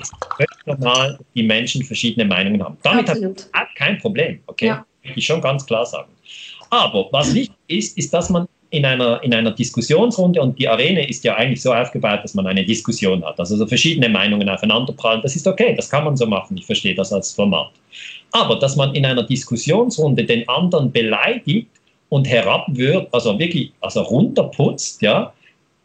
Es 0.00 0.08
ist 0.08 0.14
völlig 0.36 0.66
normal, 0.66 1.16
dass 1.18 1.26
die 1.34 1.42
Menschen 1.42 1.82
verschiedene 1.82 2.26
Meinungen 2.26 2.62
haben. 2.62 2.76
Damit 2.84 3.10
Absolut. 3.10 3.46
hat 3.52 3.74
kein 3.74 3.98
Problem. 3.98 4.38
Okay? 4.46 4.66
Ja. 4.66 4.86
Ich 5.16 5.26
schon 5.26 5.40
ganz 5.40 5.66
klar 5.66 5.84
sagen. 5.84 6.12
Aber 6.70 7.08
was 7.10 7.34
wichtig 7.34 7.56
ist, 7.68 7.98
ist, 7.98 8.14
dass 8.14 8.30
man 8.30 8.46
in 8.70 8.84
einer, 8.84 9.22
in 9.22 9.34
einer 9.34 9.50
Diskussionsrunde, 9.50 10.40
und 10.40 10.58
die 10.58 10.68
Arena 10.68 11.00
ist 11.00 11.24
ja 11.24 11.34
eigentlich 11.34 11.60
so 11.60 11.72
aufgebaut, 11.72 12.20
dass 12.22 12.34
man 12.34 12.46
eine 12.46 12.64
Diskussion 12.64 13.24
hat, 13.24 13.38
also 13.38 13.56
so 13.56 13.66
verschiedene 13.66 14.08
Meinungen 14.08 14.48
aufeinanderprallen, 14.48 15.22
das 15.22 15.34
ist 15.34 15.46
okay, 15.46 15.74
das 15.74 15.90
kann 15.90 16.04
man 16.04 16.16
so 16.16 16.26
machen, 16.26 16.56
ich 16.56 16.66
verstehe 16.66 16.94
das 16.94 17.12
als 17.12 17.32
Format. 17.32 17.72
Aber 18.30 18.56
dass 18.56 18.76
man 18.76 18.94
in 18.94 19.04
einer 19.04 19.24
Diskussionsrunde 19.24 20.24
den 20.24 20.48
anderen 20.48 20.92
beleidigt 20.92 21.68
und 22.10 22.28
herabwürgt, 22.28 23.12
also 23.12 23.36
wirklich 23.38 23.72
also 23.80 24.02
runterputzt, 24.02 25.02
ja, 25.02 25.32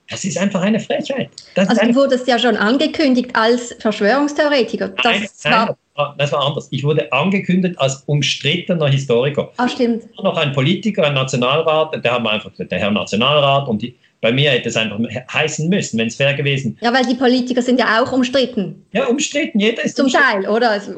das 0.07 0.23
ist 0.23 0.37
einfach 0.37 0.61
eine 0.61 0.79
Frechheit. 0.79 1.31
Das 1.55 1.67
also 1.67 1.81
du 1.81 1.95
wurdest 1.95 2.27
ja 2.27 2.37
schon 2.37 2.55
angekündigt 2.55 3.31
als 3.33 3.75
Verschwörungstheoretiker. 3.79 4.89
Das 4.89 5.03
nein, 5.03 5.27
nein, 5.45 5.69
das 6.17 6.31
war 6.31 6.45
anders. 6.45 6.67
Ich 6.71 6.83
wurde 6.83 7.11
angekündigt 7.11 7.79
als 7.79 8.03
umstrittener 8.05 8.87
Historiker. 8.87 9.51
Ah, 9.57 9.69
stimmt. 9.69 10.03
Noch 10.21 10.37
ein 10.37 10.51
Politiker, 10.51 11.05
ein 11.05 11.13
Nationalrat, 11.13 12.03
der 12.03 12.11
haben 12.11 12.27
einfach 12.27 12.51
gesagt, 12.51 12.71
der 12.71 12.79
Herr 12.79 12.91
Nationalrat 12.91 13.67
und 13.69 13.81
die, 13.81 13.95
bei 14.19 14.31
mir 14.33 14.51
hätte 14.51 14.69
es 14.69 14.75
einfach 14.75 14.99
heißen 15.31 15.69
müssen, 15.69 15.97
wenn 15.97 16.07
es 16.07 16.15
fair 16.15 16.33
gewesen. 16.33 16.77
Ja, 16.81 16.93
weil 16.93 17.05
die 17.05 17.15
Politiker 17.15 17.61
sind 17.61 17.79
ja 17.79 18.01
auch 18.01 18.11
umstritten. 18.11 18.85
Ja, 18.91 19.05
umstritten. 19.05 19.59
Jeder 19.59 19.83
ist 19.83 19.95
zum 19.95 20.09
Teil, 20.09 20.47
oder? 20.49 20.71
Also, 20.71 20.93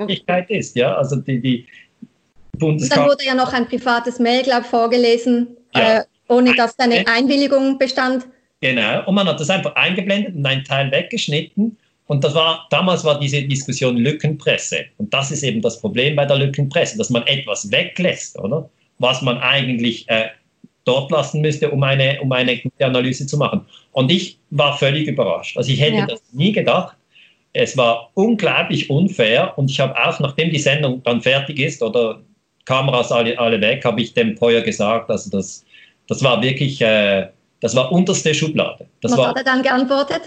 ist 0.48 0.76
ja, 0.76 0.96
also 0.96 1.18
die, 1.18 1.42
die 1.42 1.68
Und 2.60 2.92
dann 2.92 3.06
wurde 3.06 3.24
ja 3.24 3.36
noch 3.36 3.54
ein 3.54 3.68
privates 3.68 4.18
Mail, 4.18 4.42
glaube 4.42 4.62
ich, 4.62 4.68
vorgelesen, 4.68 5.48
ja. 5.76 6.00
äh, 6.00 6.04
ohne 6.28 6.56
dass 6.56 6.76
deine 6.76 7.06
Einwilligung 7.08 7.78
bestand. 7.78 8.26
Genau. 8.62 9.06
Und 9.06 9.14
man 9.14 9.28
hat 9.28 9.40
das 9.40 9.52
einfach 9.52 9.76
eingeblendet 9.76 10.36
und 10.36 10.46
einen 10.46 10.64
Teil 10.64 10.92
weggeschnitten 10.92 11.78
und 12.08 12.24
das 12.24 12.34
war, 12.34 12.68
damals 12.70 13.04
war 13.04 13.20
diese 13.20 13.44
Diskussion 13.44 13.98
Lückenpresse. 13.98 14.86
Und 14.98 15.14
das 15.14 15.32
ist 15.32 15.44
eben 15.44 15.62
das 15.62 15.80
Problem 15.80 16.16
bei 16.16 16.26
der 16.26 16.38
Lückenpresse, 16.38 16.98
dass 16.98 17.10
man 17.10 17.26
etwas 17.28 17.70
weglässt, 17.72 18.40
oder? 18.40 18.70
Was 19.00 19.22
man 19.22 19.38
eigentlich 19.40 20.10
äh, 20.10 20.28
dort 20.86 21.12
lassen 21.12 21.42
müsste, 21.42 21.70
um 21.70 21.84
eine, 21.84 22.20
um 22.22 22.32
eine 22.32 22.58
gute 22.58 22.86
Analyse 22.86 23.28
zu 23.28 23.38
machen. 23.38 23.66
Und 23.92 24.10
ich 24.10 24.40
war 24.52 24.78
völlig 24.78 25.08
überrascht. 25.08 25.58
Also 25.58 25.72
ich 25.72 25.82
hätte 25.82 25.98
ja. 25.98 26.06
das 26.08 26.22
nie 26.32 26.54
gedacht. 26.54 26.96
Es 27.54 27.76
war 27.76 28.10
unglaublich 28.14 28.90
unfair 28.90 29.58
und 29.58 29.70
ich 29.70 29.80
habe 29.80 29.96
auch, 29.98 30.20
nachdem 30.20 30.50
die 30.50 30.60
Sendung 30.60 31.04
dann 31.04 31.22
fertig 31.22 31.60
ist 31.60 31.82
oder 31.82 32.22
Kameras 32.66 33.12
alle, 33.12 33.38
alle 33.38 33.60
weg, 33.60 33.84
habe 33.84 34.02
ich 34.02 34.14
dem 34.14 34.36
Breuer 34.36 34.62
gesagt, 34.62 35.10
also 35.10 35.30
das, 35.30 35.66
das 36.08 36.24
war 36.24 36.42
wirklich, 36.42 36.82
äh, 36.82 37.28
das 37.60 37.76
war 37.76 37.92
unterste 37.92 38.34
Schublade. 38.34 38.88
Das 39.02 39.12
Was 39.12 39.18
war, 39.18 39.28
hat 39.30 39.38
er 39.38 39.44
dann 39.44 39.64
geantwortet? 39.64 40.22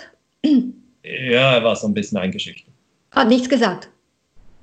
Ja, 1.03 1.55
er 1.55 1.65
war 1.65 1.77
so 1.77 1.87
ein 1.87 1.95
bisschen 1.95 2.19
eingeschüchtert. 2.19 2.73
Hat 3.13 3.29
nichts 3.29 3.49
gesagt. 3.49 3.89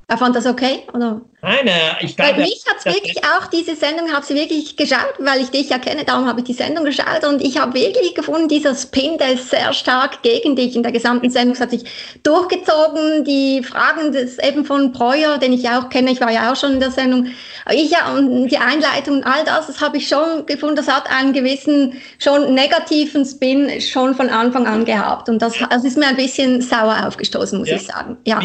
Er 0.08 0.18
fand 0.18 0.36
das 0.36 0.46
okay? 0.46 0.84
Oder? 0.94 1.22
Nein, 1.48 1.70
ich 2.02 2.16
glaube. 2.18 2.34
Bei 2.34 2.40
mich 2.40 2.62
hat 2.68 2.78
es 2.80 2.86
wirklich 2.86 3.24
auch, 3.24 3.48
diese 3.48 3.76
Sendung 3.76 4.12
habe 4.12 4.26
ich 4.28 4.36
wirklich 4.36 4.76
geschaut, 4.76 5.14
weil 5.20 5.42
ich 5.42 5.50
dich 5.50 5.70
ja 5.70 5.78
kenne, 5.78 6.04
darum 6.04 6.28
habe 6.28 6.42
ich 6.42 6.46
die 6.46 6.54
Sendung 6.54 6.84
geschaut 6.84 7.24
und 7.28 7.42
ich 7.42 7.58
habe 7.58 7.74
wirklich 7.74 8.14
gefunden, 8.16 8.50
dieser 8.50 8.76
Spin, 8.76 9.18
der 9.18 9.34
ist 9.34 9.50
sehr 9.50 9.72
stark 9.72 10.22
gegen 10.24 10.58
dich 10.58 10.76
in 10.76 10.84
der 10.84 10.92
gesamten 10.92 11.30
Sendung. 11.30 11.54
Es 11.54 11.62
hat 11.62 11.72
sich 11.72 11.86
durchgezogen, 12.24 13.24
die 13.24 13.64
Fragen 13.64 14.12
des 14.12 14.40
eben 14.40 14.66
von 14.66 14.92
Breuer, 14.92 15.38
den 15.38 15.54
ich 15.54 15.64
ja 15.64 15.80
auch 15.80 15.90
kenne, 15.90 16.12
ich 16.12 16.20
war 16.20 16.32
ja 16.32 16.52
auch 16.52 16.58
schon 16.58 16.74
in 16.74 16.80
der 16.82 16.92
Sendung, 16.92 17.28
ich 17.72 17.92
ja, 17.92 18.14
und 18.14 18.50
die 18.50 18.58
Einleitung 18.58 19.18
und 19.18 19.24
all 19.24 19.46
das, 19.46 19.68
das 19.68 19.80
habe 19.80 19.98
ich 19.98 20.08
schon 20.08 20.46
gefunden, 20.46 20.76
das 20.76 20.90
hat 20.90 21.10
einen 21.10 21.32
gewissen, 21.32 21.94
schon 22.20 22.54
negativen 22.54 23.26
Spin 23.26 23.80
schon 23.80 24.16
von 24.16 24.30
Anfang 24.30 24.68
an 24.68 24.84
gehabt 24.84 25.30
und 25.30 25.42
das, 25.42 25.54
das 25.70 25.86
ist 25.86 25.98
mir 25.98 26.08
ein 26.08 26.18
bisschen 26.18 26.62
sauer 26.62 27.08
aufgestoßen, 27.08 27.58
muss 27.58 27.70
ja. 27.70 27.76
ich 27.78 27.84
sagen. 27.84 28.18
Ja. 28.26 28.42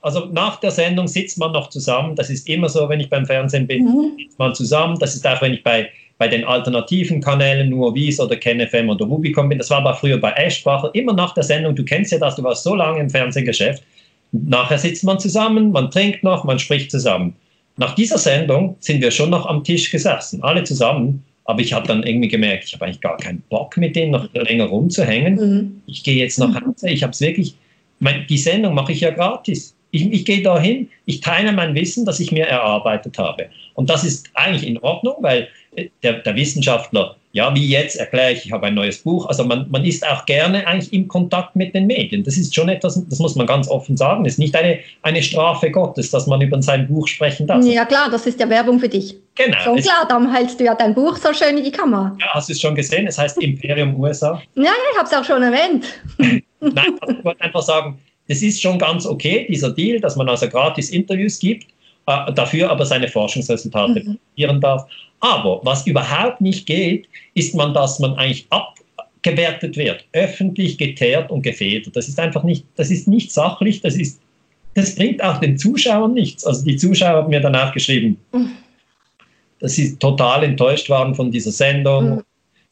Also 0.00 0.26
nach 0.26 0.58
der 0.58 0.72
Sendung 0.72 1.06
sitzt 1.06 1.38
man 1.38 1.52
noch 1.52 1.68
zusammen, 1.68 2.16
das 2.16 2.28
ist 2.30 2.39
immer 2.48 2.68
so, 2.68 2.88
wenn 2.88 3.00
ich 3.00 3.08
beim 3.08 3.26
Fernsehen 3.26 3.66
bin, 3.66 3.84
mhm. 3.84 4.18
man 4.38 4.54
zusammen. 4.54 4.98
Das 4.98 5.14
ist 5.14 5.26
auch, 5.26 5.40
wenn 5.42 5.54
ich 5.54 5.62
bei, 5.62 5.88
bei 6.18 6.28
den 6.28 6.44
alternativen 6.44 7.20
Kanälen, 7.20 7.70
nur 7.70 7.94
Wies 7.94 8.20
oder 8.20 8.36
KenFM 8.36 8.88
oder 8.88 9.06
Rubicon 9.06 9.48
bin. 9.48 9.58
Das 9.58 9.70
war 9.70 9.78
aber 9.78 9.94
früher 9.94 10.18
bei 10.18 10.32
Eschbacher. 10.32 10.90
Immer 10.94 11.14
nach 11.14 11.34
der 11.34 11.44
Sendung, 11.44 11.74
du 11.74 11.84
kennst 11.84 12.12
ja 12.12 12.18
das, 12.18 12.36
du 12.36 12.42
warst 12.42 12.64
so 12.64 12.74
lange 12.74 13.00
im 13.00 13.10
Fernsehgeschäft. 13.10 13.82
Nachher 14.32 14.78
sitzt 14.78 15.02
man 15.04 15.18
zusammen, 15.18 15.72
man 15.72 15.90
trinkt 15.90 16.22
noch, 16.22 16.44
man 16.44 16.58
spricht 16.58 16.90
zusammen. 16.90 17.34
Nach 17.76 17.94
dieser 17.94 18.18
Sendung 18.18 18.76
sind 18.80 19.00
wir 19.00 19.10
schon 19.10 19.30
noch 19.30 19.46
am 19.46 19.64
Tisch 19.64 19.90
gesessen, 19.90 20.42
alle 20.42 20.64
zusammen. 20.64 21.24
Aber 21.44 21.62
ich 21.62 21.72
habe 21.72 21.88
dann 21.88 22.02
irgendwie 22.04 22.28
gemerkt, 22.28 22.64
ich 22.64 22.74
habe 22.74 22.84
eigentlich 22.84 23.00
gar 23.00 23.16
keinen 23.16 23.42
Bock 23.48 23.76
mit 23.76 23.96
denen 23.96 24.12
noch 24.12 24.32
länger 24.34 24.66
rumzuhängen. 24.66 25.34
Mhm. 25.34 25.82
Ich 25.86 26.04
gehe 26.04 26.16
jetzt 26.16 26.38
nach 26.38 26.54
Hause. 26.54 26.90
Ich 26.90 27.02
habe 27.02 27.12
es 27.12 27.20
wirklich, 27.20 27.56
mein, 27.98 28.26
die 28.28 28.38
Sendung 28.38 28.74
mache 28.74 28.92
ich 28.92 29.00
ja 29.00 29.10
gratis. 29.10 29.74
Ich, 29.90 30.10
ich 30.12 30.24
gehe 30.24 30.42
dahin, 30.42 30.88
ich 31.06 31.20
teile 31.20 31.52
mein 31.52 31.74
Wissen, 31.74 32.04
das 32.04 32.20
ich 32.20 32.32
mir 32.32 32.46
erarbeitet 32.46 33.18
habe. 33.18 33.48
Und 33.74 33.90
das 33.90 34.04
ist 34.04 34.28
eigentlich 34.34 34.66
in 34.66 34.78
Ordnung, 34.78 35.16
weil 35.20 35.48
äh, 35.76 35.88
der, 36.02 36.14
der 36.14 36.34
Wissenschaftler, 36.36 37.16
ja, 37.32 37.54
wie 37.54 37.66
jetzt 37.66 37.96
erkläre 37.96 38.32
ich, 38.32 38.44
ich 38.46 38.52
habe 38.52 38.66
ein 38.66 38.74
neues 38.74 38.98
Buch. 38.98 39.26
Also 39.26 39.44
man, 39.44 39.66
man 39.70 39.84
ist 39.84 40.06
auch 40.06 40.26
gerne 40.26 40.66
eigentlich 40.66 40.92
im 40.92 41.06
Kontakt 41.06 41.54
mit 41.54 41.74
den 41.74 41.86
Medien. 41.86 42.24
Das 42.24 42.36
ist 42.36 42.54
schon 42.54 42.68
etwas, 42.68 43.00
das 43.08 43.18
muss 43.20 43.36
man 43.36 43.46
ganz 43.46 43.68
offen 43.68 43.96
sagen, 43.96 44.24
ist 44.24 44.38
nicht 44.38 44.54
eine, 44.56 44.80
eine 45.02 45.22
Strafe 45.22 45.70
Gottes, 45.70 46.10
dass 46.10 46.26
man 46.26 46.40
über 46.40 46.60
sein 46.60 46.88
Buch 46.88 47.06
sprechen 47.06 47.46
darf. 47.46 47.64
Ja 47.64 47.84
klar, 47.84 48.10
das 48.10 48.26
ist 48.26 48.40
ja 48.40 48.48
Werbung 48.48 48.80
für 48.80 48.88
dich. 48.88 49.16
Genau. 49.36 49.58
Schon 49.60 49.76
klar, 49.76 50.06
darum 50.08 50.32
hältst 50.32 50.58
du 50.58 50.64
ja 50.64 50.74
dein 50.74 50.92
Buch 50.92 51.16
so 51.16 51.32
schön 51.32 51.56
in 51.56 51.64
die 51.64 51.70
Kamera. 51.70 52.16
Ja, 52.20 52.34
hast 52.34 52.48
du 52.48 52.52
es 52.52 52.60
schon 52.60 52.74
gesehen? 52.74 53.06
Es 53.06 53.16
heißt 53.16 53.40
Imperium 53.40 53.98
USA. 53.98 54.42
Ja, 54.56 54.64
ja 54.64 54.70
ich 54.92 54.98
habe 54.98 55.08
es 55.08 55.14
auch 55.14 55.24
schon 55.24 55.42
erwähnt. 55.42 55.86
Nein, 56.60 56.98
also 57.00 57.16
ich 57.16 57.24
wollte 57.24 57.40
einfach 57.40 57.62
sagen, 57.62 57.98
es 58.30 58.42
ist 58.42 58.62
schon 58.62 58.78
ganz 58.78 59.06
okay, 59.06 59.44
dieser 59.50 59.72
Deal, 59.72 59.98
dass 59.98 60.14
man 60.14 60.28
also 60.28 60.48
gratis 60.48 60.90
Interviews 60.90 61.40
gibt, 61.40 61.66
äh, 62.06 62.32
dafür 62.32 62.70
aber 62.70 62.86
seine 62.86 63.08
Forschungsresultate 63.08 63.90
mhm. 63.90 63.94
präsentieren 64.04 64.60
darf. 64.60 64.86
Aber 65.18 65.60
was 65.64 65.84
überhaupt 65.84 66.40
nicht 66.40 66.64
geht, 66.64 67.08
ist 67.34 67.56
man, 67.56 67.74
dass 67.74 67.98
man 67.98 68.14
eigentlich 68.14 68.46
abgewertet 68.50 69.76
wird, 69.76 70.04
öffentlich 70.12 70.78
geteert 70.78 71.32
und 71.32 71.42
gefedert. 71.42 71.96
Das 71.96 72.06
ist 72.06 72.20
einfach 72.20 72.44
nicht, 72.44 72.64
das 72.76 72.92
ist 72.92 73.08
nicht 73.08 73.32
sachlich, 73.32 73.80
das 73.80 73.96
ist, 73.96 74.20
das 74.74 74.94
bringt 74.94 75.20
auch 75.24 75.38
den 75.38 75.58
Zuschauern 75.58 76.14
nichts. 76.14 76.46
Also 76.46 76.64
die 76.64 76.76
Zuschauer 76.76 77.24
haben 77.24 77.30
mir 77.30 77.40
danach 77.40 77.74
geschrieben, 77.74 78.16
mhm. 78.32 78.52
dass 79.58 79.72
sie 79.72 79.96
total 79.96 80.44
enttäuscht 80.44 80.88
waren 80.88 81.16
von 81.16 81.32
dieser 81.32 81.50
Sendung. 81.50 82.10
Mhm. 82.10 82.22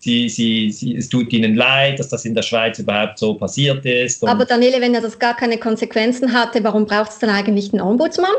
Sie, 0.01 0.29
sie, 0.29 0.71
sie, 0.71 0.97
es 0.97 1.09
tut 1.09 1.33
ihnen 1.33 1.57
leid, 1.57 1.99
dass 1.99 2.09
das 2.09 2.25
in 2.25 2.35
der 2.35 2.43
Schweiz 2.43 2.79
überhaupt 2.79 3.19
so 3.19 3.35
passiert 3.35 3.85
ist. 3.85 4.25
Aber 4.27 4.45
Daniele, 4.45 4.81
wenn 4.81 4.95
er 4.95 5.01
das 5.01 5.19
gar 5.19 5.35
keine 5.35 5.59
Konsequenzen 5.59 6.33
hatte, 6.33 6.63
warum 6.63 6.87
braucht 6.87 7.11
es 7.11 7.19
dann 7.19 7.31
eigentlich 7.31 7.73
einen 7.73 7.83
Ombudsmann? 7.83 8.31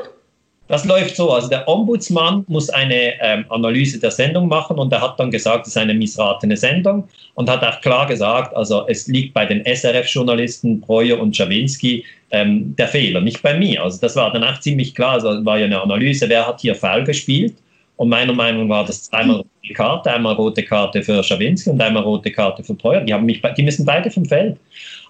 Das 0.69 0.85
läuft 0.85 1.15
so. 1.15 1.31
Also 1.31 1.49
der 1.49 1.67
Ombudsmann 1.67 2.45
muss 2.47 2.69
eine 2.69 3.19
ähm, 3.21 3.43
Analyse 3.49 3.99
der 3.99 4.11
Sendung 4.11 4.47
machen 4.47 4.77
und 4.77 4.93
er 4.93 5.01
hat 5.01 5.19
dann 5.19 5.31
gesagt, 5.31 5.65
es 5.65 5.73
ist 5.73 5.77
eine 5.77 5.95
missratene 5.95 6.55
Sendung 6.55 7.09
und 7.33 7.49
hat 7.49 7.63
auch 7.63 7.81
klar 7.81 8.05
gesagt, 8.05 8.55
also 8.55 8.87
es 8.87 9.07
liegt 9.07 9.33
bei 9.33 9.45
den 9.47 9.65
SRF-Journalisten 9.65 10.79
Breuer 10.79 11.19
und 11.19 11.35
Schawinski 11.35 12.05
ähm, 12.29 12.75
der 12.77 12.87
Fehler, 12.87 13.19
nicht 13.19 13.41
bei 13.41 13.57
mir. 13.57 13.83
Also 13.83 13.99
das 13.99 14.15
war 14.15 14.31
dann 14.31 14.43
auch 14.43 14.59
ziemlich 14.59 14.93
klar. 14.93 15.13
Also 15.13 15.43
war 15.43 15.57
ja 15.57 15.65
eine 15.65 15.81
Analyse, 15.81 16.29
wer 16.29 16.45
hat 16.45 16.61
hier 16.61 16.75
faul 16.75 17.03
gespielt. 17.03 17.55
Und 17.99 18.07
meiner 18.07 18.31
Meinung 18.31 18.67
nach 18.69 18.77
war 18.77 18.85
das 18.85 19.11
einmal 19.11 19.37
rote 19.37 19.73
Karte, 19.73 20.09
einmal 20.13 20.33
rote 20.35 20.63
Karte 20.63 21.03
für 21.03 21.21
Schawinski 21.21 21.69
und 21.69 21.81
einmal 21.81 22.03
rote 22.03 22.31
Karte 22.31 22.63
für 22.63 22.73
Breuer. 22.73 23.01
Die, 23.01 23.13
haben 23.13 23.25
mich, 23.25 23.41
die 23.57 23.61
müssen 23.61 23.85
beide 23.85 24.09
vom 24.09 24.23
Feld. 24.23 24.57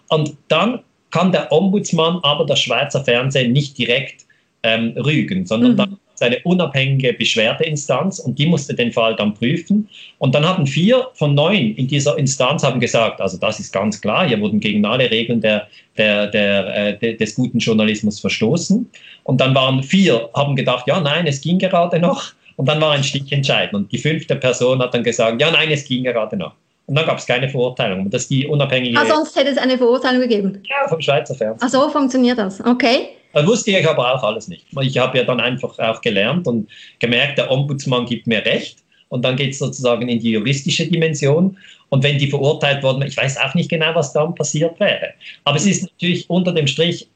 Und 0.07 0.35
dann 0.47 0.79
kann 1.11 1.31
der 1.31 1.51
Ombudsmann 1.51 2.17
aber 2.23 2.47
das 2.47 2.59
Schweizer 2.61 3.03
Fernsehen 3.05 3.53
nicht 3.53 3.77
direkt 3.77 4.25
ähm, 4.63 4.95
rügen, 4.97 5.45
sondern 5.45 5.73
mhm. 5.73 5.77
dann 5.77 5.97
eine 6.19 6.39
unabhängige 6.43 7.13
Beschwerdeinstanz 7.13 8.17
und 8.17 8.39
die 8.39 8.47
musste 8.47 8.73
den 8.73 8.91
Fall 8.91 9.15
dann 9.15 9.35
prüfen. 9.35 9.87
Und 10.17 10.33
dann 10.33 10.45
hatten 10.45 10.65
vier 10.65 11.09
von 11.13 11.35
neun 11.35 11.75
in 11.75 11.87
dieser 11.87 12.17
Instanz 12.17 12.63
haben 12.63 12.79
gesagt, 12.79 13.21
also 13.21 13.37
das 13.37 13.59
ist 13.59 13.71
ganz 13.71 14.01
klar, 14.01 14.27
hier 14.27 14.41
wurden 14.41 14.59
gegen 14.59 14.83
alle 14.83 15.11
Regeln 15.11 15.41
der, 15.41 15.67
der, 15.95 16.25
der, 16.25 17.01
äh, 17.03 17.15
des 17.15 17.35
guten 17.35 17.59
Journalismus 17.59 18.19
verstoßen. 18.19 18.89
Und 19.25 19.39
dann 19.39 19.53
waren 19.53 19.83
vier, 19.83 20.27
haben 20.33 20.55
gedacht, 20.55 20.87
ja, 20.87 20.99
nein, 20.99 21.27
es 21.27 21.39
ging 21.39 21.59
gerade 21.59 21.99
noch. 21.99 22.33
Und 22.59 22.65
dann 22.65 22.81
war 22.81 22.91
ein 22.91 23.05
Stück 23.05 23.31
entscheidend. 23.31 23.73
Und 23.73 23.89
die 23.89 23.97
fünfte 23.97 24.35
Person 24.35 24.81
hat 24.81 24.93
dann 24.93 25.01
gesagt, 25.01 25.39
ja, 25.39 25.49
nein, 25.49 25.71
es 25.71 25.85
ging 25.85 26.03
gerade 26.03 26.35
noch. 26.35 26.51
Und 26.87 26.95
dann 26.95 27.05
gab 27.05 27.17
es 27.17 27.25
keine 27.25 27.47
Verurteilung. 27.47 28.09
Das 28.09 28.27
die 28.27 28.45
unabhängige. 28.45 28.99
Ah, 28.99 29.05
sonst 29.05 29.33
hätte 29.37 29.51
es 29.51 29.57
eine 29.57 29.77
Verurteilung 29.77 30.23
gegeben. 30.23 30.61
Ja, 30.65 30.85
vom 30.89 30.99
Schweizer 30.99 31.35
Fernsehen. 31.35 31.65
Ach 31.65 31.69
so 31.69 31.87
funktioniert 31.89 32.37
das. 32.37 32.59
Okay. 32.59 33.11
Das 33.31 33.47
wusste 33.47 33.71
ich 33.71 33.87
aber 33.87 34.13
auch 34.13 34.21
alles 34.23 34.49
nicht. 34.49 34.65
Ich 34.81 34.97
habe 34.97 35.17
ja 35.17 35.23
dann 35.23 35.39
einfach 35.39 35.79
auch 35.79 36.01
gelernt 36.01 36.47
und 36.47 36.69
gemerkt, 36.99 37.37
der 37.37 37.49
Ombudsmann 37.49 38.05
gibt 38.05 38.27
mir 38.27 38.45
Recht. 38.45 38.79
Und 39.07 39.23
dann 39.23 39.37
geht 39.37 39.51
es 39.51 39.59
sozusagen 39.59 40.09
in 40.09 40.19
die 40.19 40.31
juristische 40.31 40.85
Dimension. 40.85 41.57
Und 41.87 42.03
wenn 42.03 42.17
die 42.17 42.27
verurteilt 42.27 42.83
wurden, 42.83 43.03
ich 43.03 43.15
weiß 43.15 43.37
auch 43.37 43.53
nicht 43.53 43.69
genau, 43.69 43.95
was 43.95 44.11
dann 44.11 44.35
passiert 44.35 44.77
wäre. 44.81 45.13
Aber 45.45 45.55
es 45.55 45.65
ist 45.65 45.83
natürlich 45.83 46.29
unter 46.29 46.51
dem 46.51 46.67
Strich 46.67 47.07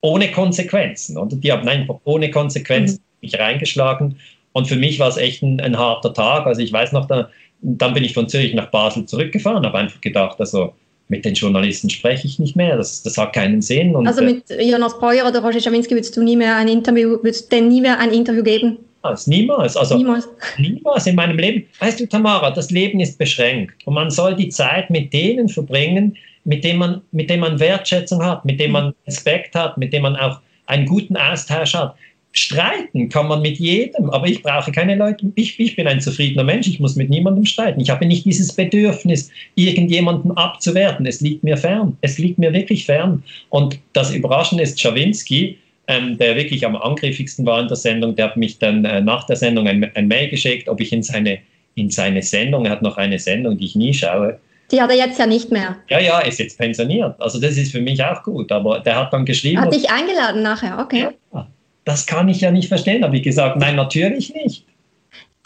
ohne 0.00 0.30
Konsequenzen. 0.30 1.18
Und 1.18 1.42
die 1.42 1.50
haben 1.50 1.66
einfach 1.66 1.96
ohne 2.04 2.30
Konsequenzen 2.30 2.98
mhm. 2.98 3.26
mich 3.26 3.36
reingeschlagen. 3.36 4.16
Und 4.52 4.68
für 4.68 4.76
mich 4.76 4.98
war 4.98 5.08
es 5.08 5.16
echt 5.16 5.42
ein, 5.42 5.60
ein 5.60 5.78
harter 5.78 6.12
Tag. 6.12 6.46
Also 6.46 6.60
ich 6.60 6.72
weiß 6.72 6.92
noch, 6.92 7.06
da, 7.06 7.30
dann 7.62 7.94
bin 7.94 8.04
ich 8.04 8.14
von 8.14 8.28
Zürich 8.28 8.54
nach 8.54 8.70
Basel 8.70 9.06
zurückgefahren, 9.06 9.64
habe 9.64 9.78
einfach 9.78 10.00
gedacht, 10.00 10.38
also 10.40 10.74
mit 11.08 11.24
den 11.24 11.34
Journalisten 11.34 11.90
spreche 11.90 12.26
ich 12.26 12.38
nicht 12.38 12.56
mehr, 12.56 12.76
das, 12.76 13.02
das 13.02 13.18
hat 13.18 13.34
keinen 13.34 13.60
Sinn. 13.60 13.94
Und, 13.94 14.06
also 14.06 14.22
mit 14.22 14.44
Jonas 14.60 14.98
Breuer 14.98 15.28
oder 15.28 15.42
Roger 15.42 15.60
Schawinski 15.60 15.94
würdest 15.94 16.16
du 16.16 16.22
nie 16.22 16.36
mehr 16.36 16.56
ein 16.56 16.68
Interview, 16.68 17.18
würdest 17.22 17.52
denn 17.52 17.68
nie 17.68 17.80
mehr 17.80 17.98
ein 17.98 18.12
Interview 18.12 18.42
geben? 18.42 18.78
Niemals, 19.02 19.26
niemals. 19.26 19.76
Also 19.76 19.96
niemals. 19.96 20.28
niemals 20.58 21.06
in 21.06 21.16
meinem 21.16 21.38
Leben. 21.38 21.66
Weißt 21.80 22.00
du, 22.00 22.06
Tamara, 22.06 22.50
das 22.50 22.70
Leben 22.70 23.00
ist 23.00 23.18
beschränkt 23.18 23.86
und 23.86 23.94
man 23.94 24.10
soll 24.10 24.34
die 24.36 24.48
Zeit 24.48 24.90
mit 24.90 25.12
denen 25.12 25.48
verbringen, 25.48 26.16
mit 26.44 26.64
denen 26.64 26.78
man, 26.78 27.02
mit 27.12 27.28
denen 27.28 27.40
man 27.40 27.58
Wertschätzung 27.60 28.24
hat, 28.24 28.44
mit 28.44 28.60
denen 28.60 28.72
man 28.72 28.94
Respekt 29.06 29.54
hat, 29.54 29.76
mit 29.76 29.92
denen 29.92 30.04
man 30.04 30.16
auch 30.16 30.40
einen 30.66 30.86
guten 30.86 31.16
Austausch 31.16 31.74
hat. 31.74 31.94
Streiten 32.32 33.10
kann 33.10 33.28
man 33.28 33.42
mit 33.42 33.58
jedem, 33.58 34.08
aber 34.10 34.26
ich 34.26 34.42
brauche 34.42 34.72
keine 34.72 34.94
Leute. 34.94 35.30
Ich, 35.34 35.60
ich 35.60 35.76
bin 35.76 35.86
ein 35.86 36.00
zufriedener 36.00 36.44
Mensch, 36.44 36.66
ich 36.66 36.80
muss 36.80 36.96
mit 36.96 37.10
niemandem 37.10 37.44
streiten. 37.44 37.78
Ich 37.80 37.90
habe 37.90 38.06
nicht 38.06 38.24
dieses 38.24 38.54
Bedürfnis, 38.54 39.30
irgendjemanden 39.54 40.34
abzuwerten. 40.36 41.04
Es 41.04 41.20
liegt 41.20 41.44
mir 41.44 41.58
fern. 41.58 41.96
Es 42.00 42.16
liegt 42.16 42.38
mir 42.38 42.52
wirklich 42.54 42.86
fern. 42.86 43.22
Und 43.50 43.78
das 43.92 44.14
Überraschende 44.14 44.64
ist, 44.64 44.80
Schawinski, 44.80 45.58
ähm, 45.88 46.16
der 46.16 46.34
wirklich 46.36 46.64
am 46.64 46.74
angriffigsten 46.74 47.44
war 47.44 47.60
in 47.60 47.68
der 47.68 47.76
Sendung, 47.76 48.16
der 48.16 48.26
hat 48.26 48.36
mich 48.38 48.58
dann 48.58 48.84
äh, 48.86 49.02
nach 49.02 49.24
der 49.24 49.36
Sendung 49.36 49.68
ein, 49.68 49.90
ein 49.94 50.08
Mail 50.08 50.30
geschickt, 50.30 50.70
ob 50.70 50.80
ich 50.80 50.90
in 50.90 51.02
seine, 51.02 51.38
in 51.74 51.90
seine 51.90 52.22
Sendung, 52.22 52.64
er 52.64 52.72
hat 52.72 52.82
noch 52.82 52.96
eine 52.96 53.18
Sendung, 53.18 53.58
die 53.58 53.66
ich 53.66 53.76
nie 53.76 53.92
schaue, 53.92 54.38
die 54.70 54.80
hat 54.80 54.88
er 54.88 54.96
jetzt 54.96 55.18
ja 55.18 55.26
nicht 55.26 55.50
mehr. 55.50 55.76
Ja, 55.90 56.00
ja, 56.00 56.20
ist 56.20 56.38
jetzt 56.38 56.56
pensioniert. 56.56 57.20
Also 57.20 57.38
das 57.38 57.58
ist 57.58 57.72
für 57.72 57.82
mich 57.82 58.02
auch 58.02 58.22
gut. 58.22 58.50
Aber 58.50 58.80
der 58.80 58.96
hat 58.96 59.12
dann 59.12 59.26
geschrieben. 59.26 59.60
Hat 59.60 59.74
dich 59.74 59.90
eingeladen 59.90 60.42
nachher, 60.42 60.78
okay. 60.78 61.08
Ja, 61.34 61.46
das 61.84 62.06
kann 62.06 62.28
ich 62.28 62.40
ja 62.40 62.50
nicht 62.50 62.68
verstehen. 62.68 63.04
habe 63.04 63.16
ich 63.16 63.22
gesagt, 63.22 63.58
nein, 63.58 63.76
natürlich 63.76 64.34
nicht. 64.34 64.64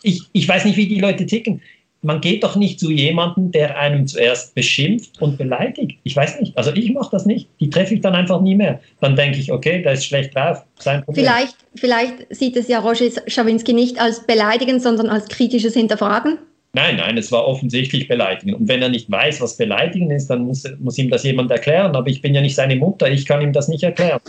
Ich, 0.02 0.22
ich 0.32 0.46
weiß 0.46 0.64
nicht, 0.64 0.76
wie 0.76 0.86
die 0.86 1.00
Leute 1.00 1.26
ticken. 1.26 1.62
Man 2.02 2.20
geht 2.20 2.44
doch 2.44 2.54
nicht 2.54 2.78
zu 2.78 2.90
jemandem, 2.90 3.50
der 3.50 3.78
einem 3.78 4.06
zuerst 4.06 4.54
beschimpft 4.54 5.20
und 5.20 5.38
beleidigt. 5.38 5.98
Ich 6.04 6.14
weiß 6.14 6.40
nicht. 6.40 6.56
Also 6.56 6.72
ich 6.72 6.92
mache 6.92 7.10
das 7.10 7.26
nicht. 7.26 7.48
Die 7.58 7.70
treffe 7.70 7.94
ich 7.94 8.00
dann 8.00 8.14
einfach 8.14 8.40
nie 8.40 8.54
mehr. 8.54 8.80
Dann 9.00 9.16
denke 9.16 9.38
ich, 9.38 9.50
okay, 9.50 9.82
der 9.82 9.92
ist 9.92 10.04
schlecht 10.04 10.36
drauf. 10.36 10.62
Sein 10.78 11.02
Problem. 11.02 11.24
Vielleicht, 11.24 11.56
vielleicht 11.74 12.14
sieht 12.34 12.56
es 12.56 12.68
ja 12.68 12.78
Roger 12.78 13.06
Schawinski 13.26 13.72
nicht 13.72 13.98
als 13.98 14.24
beleidigen, 14.24 14.78
sondern 14.78 15.08
als 15.08 15.26
kritisches 15.28 15.74
Hinterfragen. 15.74 16.38
Nein, 16.74 16.96
nein, 16.96 17.16
es 17.16 17.32
war 17.32 17.46
offensichtlich 17.46 18.06
beleidigen. 18.06 18.54
Und 18.54 18.68
wenn 18.68 18.82
er 18.82 18.90
nicht 18.90 19.10
weiß, 19.10 19.40
was 19.40 19.56
beleidigen 19.56 20.10
ist, 20.10 20.28
dann 20.28 20.44
muss, 20.44 20.64
muss 20.78 20.98
ihm 20.98 21.08
das 21.08 21.24
jemand 21.24 21.50
erklären. 21.50 21.96
Aber 21.96 22.06
ich 22.06 22.20
bin 22.20 22.34
ja 22.34 22.42
nicht 22.42 22.54
seine 22.54 22.76
Mutter, 22.76 23.10
ich 23.10 23.24
kann 23.24 23.40
ihm 23.40 23.54
das 23.54 23.68
nicht 23.68 23.82
erklären. 23.82 24.20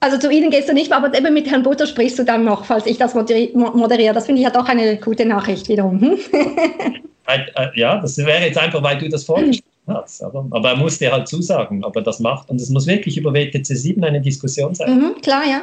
Also 0.00 0.18
zu 0.18 0.30
Ihnen 0.30 0.50
gehst 0.50 0.68
du 0.68 0.74
nicht, 0.74 0.92
aber 0.92 1.16
eben 1.16 1.32
mit 1.32 1.50
Herrn 1.50 1.62
Butter 1.62 1.86
sprichst 1.86 2.18
du 2.18 2.24
dann 2.24 2.44
noch, 2.44 2.66
falls 2.66 2.84
ich 2.84 2.98
das 2.98 3.14
moderiere. 3.14 4.12
Das 4.12 4.26
finde 4.26 4.40
ich 4.40 4.44
ja 4.44 4.50
doch 4.50 4.68
eine 4.68 4.98
gute 4.98 5.24
Nachricht 5.24 5.68
wiederum. 5.68 6.00
Hm? 6.00 6.18
Äh, 7.26 7.68
ja, 7.74 7.96
das 7.96 8.18
wäre 8.18 8.44
jetzt 8.44 8.58
einfach, 8.58 8.82
weil 8.82 8.98
du 8.98 9.08
das 9.08 9.24
vorgestellt 9.24 9.64
hast. 9.86 10.22
Aber, 10.22 10.46
aber 10.50 10.70
er 10.70 10.76
muss 10.76 10.98
dir 10.98 11.10
halt 11.10 11.26
zusagen, 11.26 11.82
ob 11.82 11.96
er 11.96 12.02
das 12.02 12.20
macht. 12.20 12.50
Und 12.50 12.60
es 12.60 12.68
muss 12.68 12.86
wirklich 12.86 13.16
über 13.16 13.32
WTC 13.32 13.64
7 13.64 14.04
eine 14.04 14.20
Diskussion 14.20 14.74
sein. 14.74 14.94
Mhm, 14.94 15.20
klar, 15.22 15.42
ja. 15.48 15.62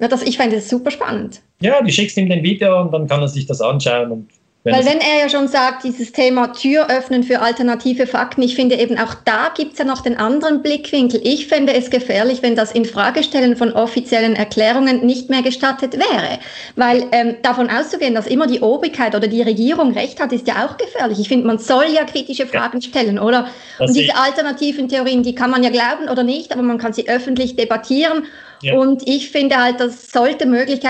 ja 0.00 0.08
das, 0.08 0.22
ich 0.22 0.36
fände 0.36 0.56
es 0.56 0.68
super 0.68 0.90
spannend. 0.90 1.40
Ja, 1.60 1.80
du 1.80 1.90
schickst 1.90 2.16
ihm 2.18 2.28
den 2.28 2.42
Video 2.42 2.78
und 2.82 2.92
dann 2.92 3.06
kann 3.06 3.22
er 3.22 3.28
sich 3.28 3.46
das 3.46 3.62
anschauen 3.62 4.10
und 4.10 4.28
wenn 4.64 4.74
Weil 4.74 4.84
wenn 4.86 4.98
er 4.98 5.20
ja 5.20 5.28
schon 5.28 5.46
sagt, 5.46 5.84
dieses 5.84 6.10
Thema 6.10 6.48
Tür 6.48 6.90
öffnen 6.90 7.22
für 7.22 7.40
alternative 7.40 8.08
Fakten, 8.08 8.42
ich 8.42 8.56
finde 8.56 8.74
eben 8.74 8.98
auch 8.98 9.14
da 9.24 9.52
gibt 9.56 9.74
es 9.74 9.78
ja 9.78 9.84
noch 9.84 10.02
den 10.02 10.18
anderen 10.18 10.62
Blickwinkel. 10.62 11.20
Ich 11.22 11.46
fände 11.46 11.74
es 11.74 11.90
gefährlich, 11.90 12.42
wenn 12.42 12.56
das 12.56 12.72
Infragestellen 12.72 13.56
von 13.56 13.72
offiziellen 13.72 14.34
Erklärungen 14.34 15.06
nicht 15.06 15.30
mehr 15.30 15.42
gestattet 15.42 15.94
wäre. 15.94 16.40
Weil 16.74 17.06
ähm, 17.12 17.36
davon 17.42 17.70
auszugehen, 17.70 18.14
dass 18.14 18.26
immer 18.26 18.48
die 18.48 18.60
Obrigkeit 18.60 19.14
oder 19.14 19.28
die 19.28 19.42
Regierung 19.42 19.92
recht 19.92 20.20
hat, 20.20 20.32
ist 20.32 20.48
ja 20.48 20.66
auch 20.66 20.76
gefährlich. 20.76 21.20
Ich 21.20 21.28
finde, 21.28 21.46
man 21.46 21.58
soll 21.58 21.86
ja 21.94 22.04
kritische 22.04 22.48
Fragen 22.48 22.82
stellen, 22.82 23.20
oder? 23.20 23.48
Das 23.78 23.90
Und 23.90 23.96
diese 23.96 24.16
alternativen 24.16 24.88
Theorien, 24.88 25.22
die 25.22 25.36
kann 25.36 25.52
man 25.52 25.62
ja 25.62 25.70
glauben 25.70 26.08
oder 26.10 26.24
nicht, 26.24 26.52
aber 26.52 26.62
man 26.62 26.78
kann 26.78 26.92
sie 26.92 27.08
öffentlich 27.08 27.54
debattieren. 27.54 28.24
Ja. 28.62 28.74
Und 28.74 29.06
ich 29.06 29.30
finde 29.30 29.56
halt, 29.56 29.78
das 29.78 30.10
sollte 30.10 30.46
möglich 30.46 30.80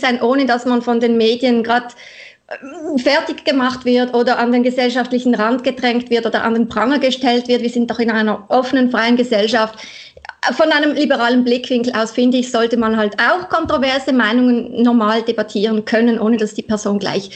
sein, 0.00 0.20
ohne 0.20 0.46
dass 0.46 0.66
man 0.66 0.82
von 0.82 0.98
den 0.98 1.16
Medien 1.16 1.62
gerade 1.62 1.88
fertig 2.96 3.44
gemacht 3.44 3.84
wird 3.84 4.14
oder 4.14 4.38
an 4.38 4.52
den 4.52 4.62
gesellschaftlichen 4.62 5.34
Rand 5.34 5.64
gedrängt 5.64 6.08
wird 6.08 6.24
oder 6.24 6.44
an 6.44 6.54
den 6.54 6.68
Pranger 6.68 6.98
gestellt 6.98 7.46
wird. 7.46 7.62
Wir 7.62 7.70
sind 7.70 7.90
doch 7.90 7.98
in 7.98 8.10
einer 8.10 8.44
offenen, 8.48 8.90
freien 8.90 9.16
Gesellschaft. 9.16 9.78
Von 10.52 10.70
einem 10.72 10.94
liberalen 10.94 11.44
Blickwinkel 11.44 11.92
aus, 11.94 12.12
finde 12.12 12.38
ich, 12.38 12.50
sollte 12.50 12.76
man 12.76 12.96
halt 12.96 13.16
auch 13.20 13.48
kontroverse 13.48 14.12
Meinungen 14.12 14.82
normal 14.82 15.22
debattieren 15.22 15.84
können, 15.84 16.18
ohne 16.18 16.36
dass 16.38 16.54
die 16.54 16.62
Person 16.62 16.98
gleich 16.98 17.30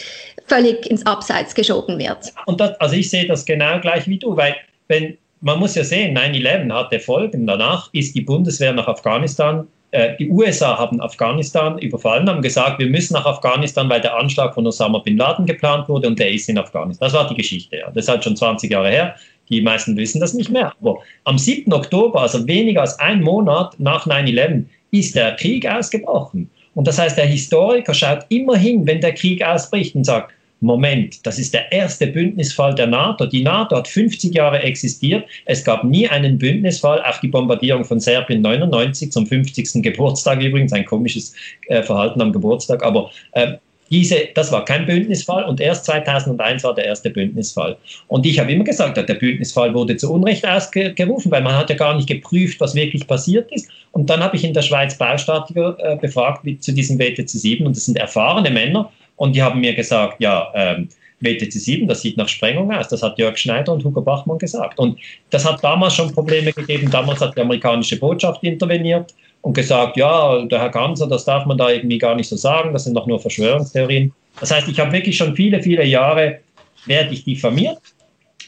völlig 0.46 0.86
ins 0.86 1.04
Abseits 1.04 1.54
geschoben 1.54 1.98
wird. 1.98 2.32
Und 2.46 2.60
das, 2.60 2.80
also 2.80 2.94
ich 2.94 3.10
sehe 3.10 3.26
das 3.26 3.44
genau 3.44 3.80
gleich 3.80 4.06
wie 4.06 4.18
du, 4.18 4.36
weil 4.36 4.56
wenn 4.88 5.18
man 5.42 5.58
muss 5.58 5.74
ja 5.74 5.84
sehen, 5.84 6.16
9-11 6.16 6.72
hatte 6.72 7.00
Folgen. 7.00 7.46
Danach 7.46 7.90
ist 7.92 8.14
die 8.14 8.20
Bundeswehr 8.20 8.72
nach 8.72 8.86
Afghanistan 8.86 9.66
äh, 9.66 9.81
die 10.18 10.30
USA 10.30 10.78
haben 10.78 11.02
Afghanistan 11.02 11.78
überfallen, 11.78 12.26
haben 12.26 12.40
gesagt, 12.40 12.78
wir 12.78 12.86
müssen 12.86 13.12
nach 13.12 13.26
Afghanistan, 13.26 13.90
weil 13.90 14.00
der 14.00 14.16
Anschlag 14.16 14.54
von 14.54 14.66
Osama 14.66 15.00
bin 15.00 15.18
Laden 15.18 15.44
geplant 15.44 15.86
wurde 15.88 16.08
und 16.08 16.18
der 16.18 16.32
ist 16.32 16.48
in 16.48 16.56
Afghanistan. 16.56 17.06
Das 17.06 17.12
war 17.12 17.28
die 17.28 17.34
Geschichte. 17.34 17.76
Ja. 17.76 17.90
Das 17.90 18.04
ist 18.04 18.08
halt 18.08 18.24
schon 18.24 18.34
20 18.34 18.70
Jahre 18.70 18.88
her. 18.88 19.14
Die 19.50 19.60
meisten 19.60 19.94
wissen 19.98 20.20
das 20.20 20.32
nicht 20.32 20.48
mehr. 20.48 20.72
Aber 20.80 21.00
am 21.24 21.36
7. 21.36 21.70
Oktober, 21.74 22.22
also 22.22 22.46
weniger 22.46 22.80
als 22.80 22.98
ein 23.00 23.20
Monat 23.20 23.78
nach 23.78 24.06
9-11, 24.06 24.64
ist 24.92 25.14
der 25.14 25.36
Krieg 25.36 25.66
ausgebrochen. 25.68 26.50
Und 26.74 26.88
das 26.88 26.98
heißt, 26.98 27.18
der 27.18 27.26
Historiker 27.26 27.92
schaut 27.92 28.24
immer 28.30 28.56
hin, 28.56 28.86
wenn 28.86 29.02
der 29.02 29.12
Krieg 29.12 29.44
ausbricht 29.44 29.94
und 29.94 30.04
sagt, 30.04 30.32
Moment, 30.62 31.26
das 31.26 31.38
ist 31.38 31.52
der 31.54 31.70
erste 31.72 32.06
Bündnisfall 32.06 32.74
der 32.74 32.86
NATO. 32.86 33.26
Die 33.26 33.42
NATO 33.42 33.76
hat 33.76 33.88
50 33.88 34.34
Jahre 34.34 34.60
existiert. 34.60 35.24
Es 35.44 35.64
gab 35.64 35.84
nie 35.84 36.08
einen 36.08 36.38
Bündnisfall, 36.38 37.02
auch 37.02 37.18
die 37.18 37.28
Bombardierung 37.28 37.84
von 37.84 37.98
Serbien 37.98 38.42
99 38.42 39.10
zum 39.10 39.26
50. 39.26 39.82
Geburtstag 39.82 40.40
übrigens, 40.40 40.72
ein 40.72 40.84
komisches 40.84 41.34
äh, 41.66 41.82
Verhalten 41.82 42.20
am 42.20 42.32
Geburtstag, 42.32 42.84
aber 42.84 43.10
äh, 43.32 43.54
diese, 43.92 44.28
das 44.34 44.50
war 44.50 44.64
kein 44.64 44.86
Bündnisfall 44.86 45.44
und 45.44 45.60
erst 45.60 45.84
2001 45.84 46.64
war 46.64 46.74
der 46.74 46.86
erste 46.86 47.10
Bündnisfall. 47.10 47.76
Und 48.08 48.24
ich 48.24 48.38
habe 48.38 48.50
immer 48.50 48.64
gesagt, 48.64 48.96
der 48.96 49.14
Bündnisfall 49.14 49.74
wurde 49.74 49.96
zu 49.96 50.10
Unrecht 50.10 50.46
ausgerufen, 50.46 51.30
weil 51.30 51.42
man 51.42 51.54
hat 51.54 51.68
ja 51.68 51.76
gar 51.76 51.94
nicht 51.94 52.08
geprüft, 52.08 52.58
was 52.60 52.74
wirklich 52.74 53.06
passiert 53.06 53.52
ist. 53.52 53.68
Und 53.90 54.08
dann 54.08 54.20
habe 54.20 54.36
ich 54.36 54.44
in 54.44 54.54
der 54.54 54.62
Schweiz 54.62 54.96
Baustatiker 54.96 55.76
äh, 55.78 55.96
befragt 55.96 56.42
wie, 56.44 56.58
zu 56.58 56.72
diesem 56.72 56.98
WTC 56.98 57.28
7 57.28 57.66
und 57.66 57.76
das 57.76 57.84
sind 57.84 57.98
erfahrene 57.98 58.50
Männer, 58.50 58.90
und 59.16 59.34
die 59.34 59.42
haben 59.42 59.60
mir 59.60 59.74
gesagt, 59.74 60.20
ja, 60.20 60.50
ähm, 60.54 60.88
WTC 61.22 61.52
7, 61.52 61.88
das 61.88 62.02
sieht 62.02 62.16
nach 62.16 62.28
Sprengung 62.28 62.72
aus. 62.72 62.88
Das 62.88 63.02
hat 63.02 63.18
Jörg 63.18 63.38
Schneider 63.38 63.72
und 63.72 63.84
Hugo 63.84 64.00
Bachmann 64.00 64.38
gesagt. 64.38 64.78
Und 64.78 64.98
das 65.30 65.44
hat 65.44 65.62
damals 65.62 65.94
schon 65.94 66.12
Probleme 66.12 66.52
gegeben. 66.52 66.90
Damals 66.90 67.20
hat 67.20 67.36
die 67.36 67.40
amerikanische 67.40 67.98
Botschaft 67.98 68.42
interveniert. 68.42 69.14
und 69.42 69.54
gesagt, 69.54 69.96
ja, 69.96 70.44
der 70.44 70.60
Herr 70.60 70.70
Ganser, 70.70 71.08
das 71.08 71.24
darf 71.24 71.46
man 71.46 71.58
da 71.58 71.68
irgendwie 71.68 71.98
gar 71.98 72.14
nicht 72.14 72.28
so 72.28 72.36
sagen, 72.36 72.72
das 72.72 72.84
sind 72.84 72.94
doch 72.94 73.08
nur 73.08 73.18
Verschwörungstheorien. 73.18 74.12
Das 74.38 74.52
heißt, 74.52 74.68
ich 74.68 74.78
habe 74.78 74.92
wirklich 74.92 75.16
schon 75.16 75.34
viele, 75.34 75.60
viele 75.60 75.84
Jahre, 75.84 76.38
werde 76.86 77.12
ich 77.12 77.24
diffamiert. 77.24 77.78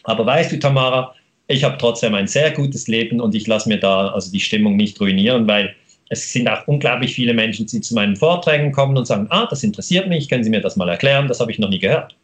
Aber 0.05 0.25
weißt 0.25 0.53
du, 0.53 0.59
Tamara, 0.59 1.13
ich 1.49 1.65
habe 1.65 1.77
trotzdem 1.79 2.15
ein 2.15 2.27
sehr 2.27 2.53
gutes 2.53 2.87
Leben 2.89 3.21
und 3.21 3.35
ich 3.35 3.47
lasse 3.47 3.69
mir 3.69 3.79
da 3.79 4.09
also 4.09 4.31
die 4.31 4.41
Stimmung 4.41 4.77
nicht 4.77 5.01
ruinieren, 5.01 5.47
weil 5.47 5.75
es 6.09 6.33
sind 6.33 6.49
auch 6.49 6.67
unglaublich 6.67 7.15
viele 7.15 7.35
Menschen, 7.35 7.67
die 7.67 7.81
zu 7.81 7.95
meinen 7.95 8.17
Vorträgen 8.17 8.73
kommen 8.73 8.97
und 8.97 9.07
sagen, 9.07 9.27
ah, 9.31 9.47
das 9.49 9.63
interessiert 9.63 10.09
mich, 10.09 10.29
können 10.29 10.45
Sie 10.45 10.51
mir 10.51 10.61
das 10.61 10.77
mal 10.77 10.89
erklären, 10.89 11.29
das 11.29 11.41
habe 11.41 11.51
ich 11.51 11.59
noch 11.59 11.69
nie 11.69 11.79
gehört. 11.79 12.17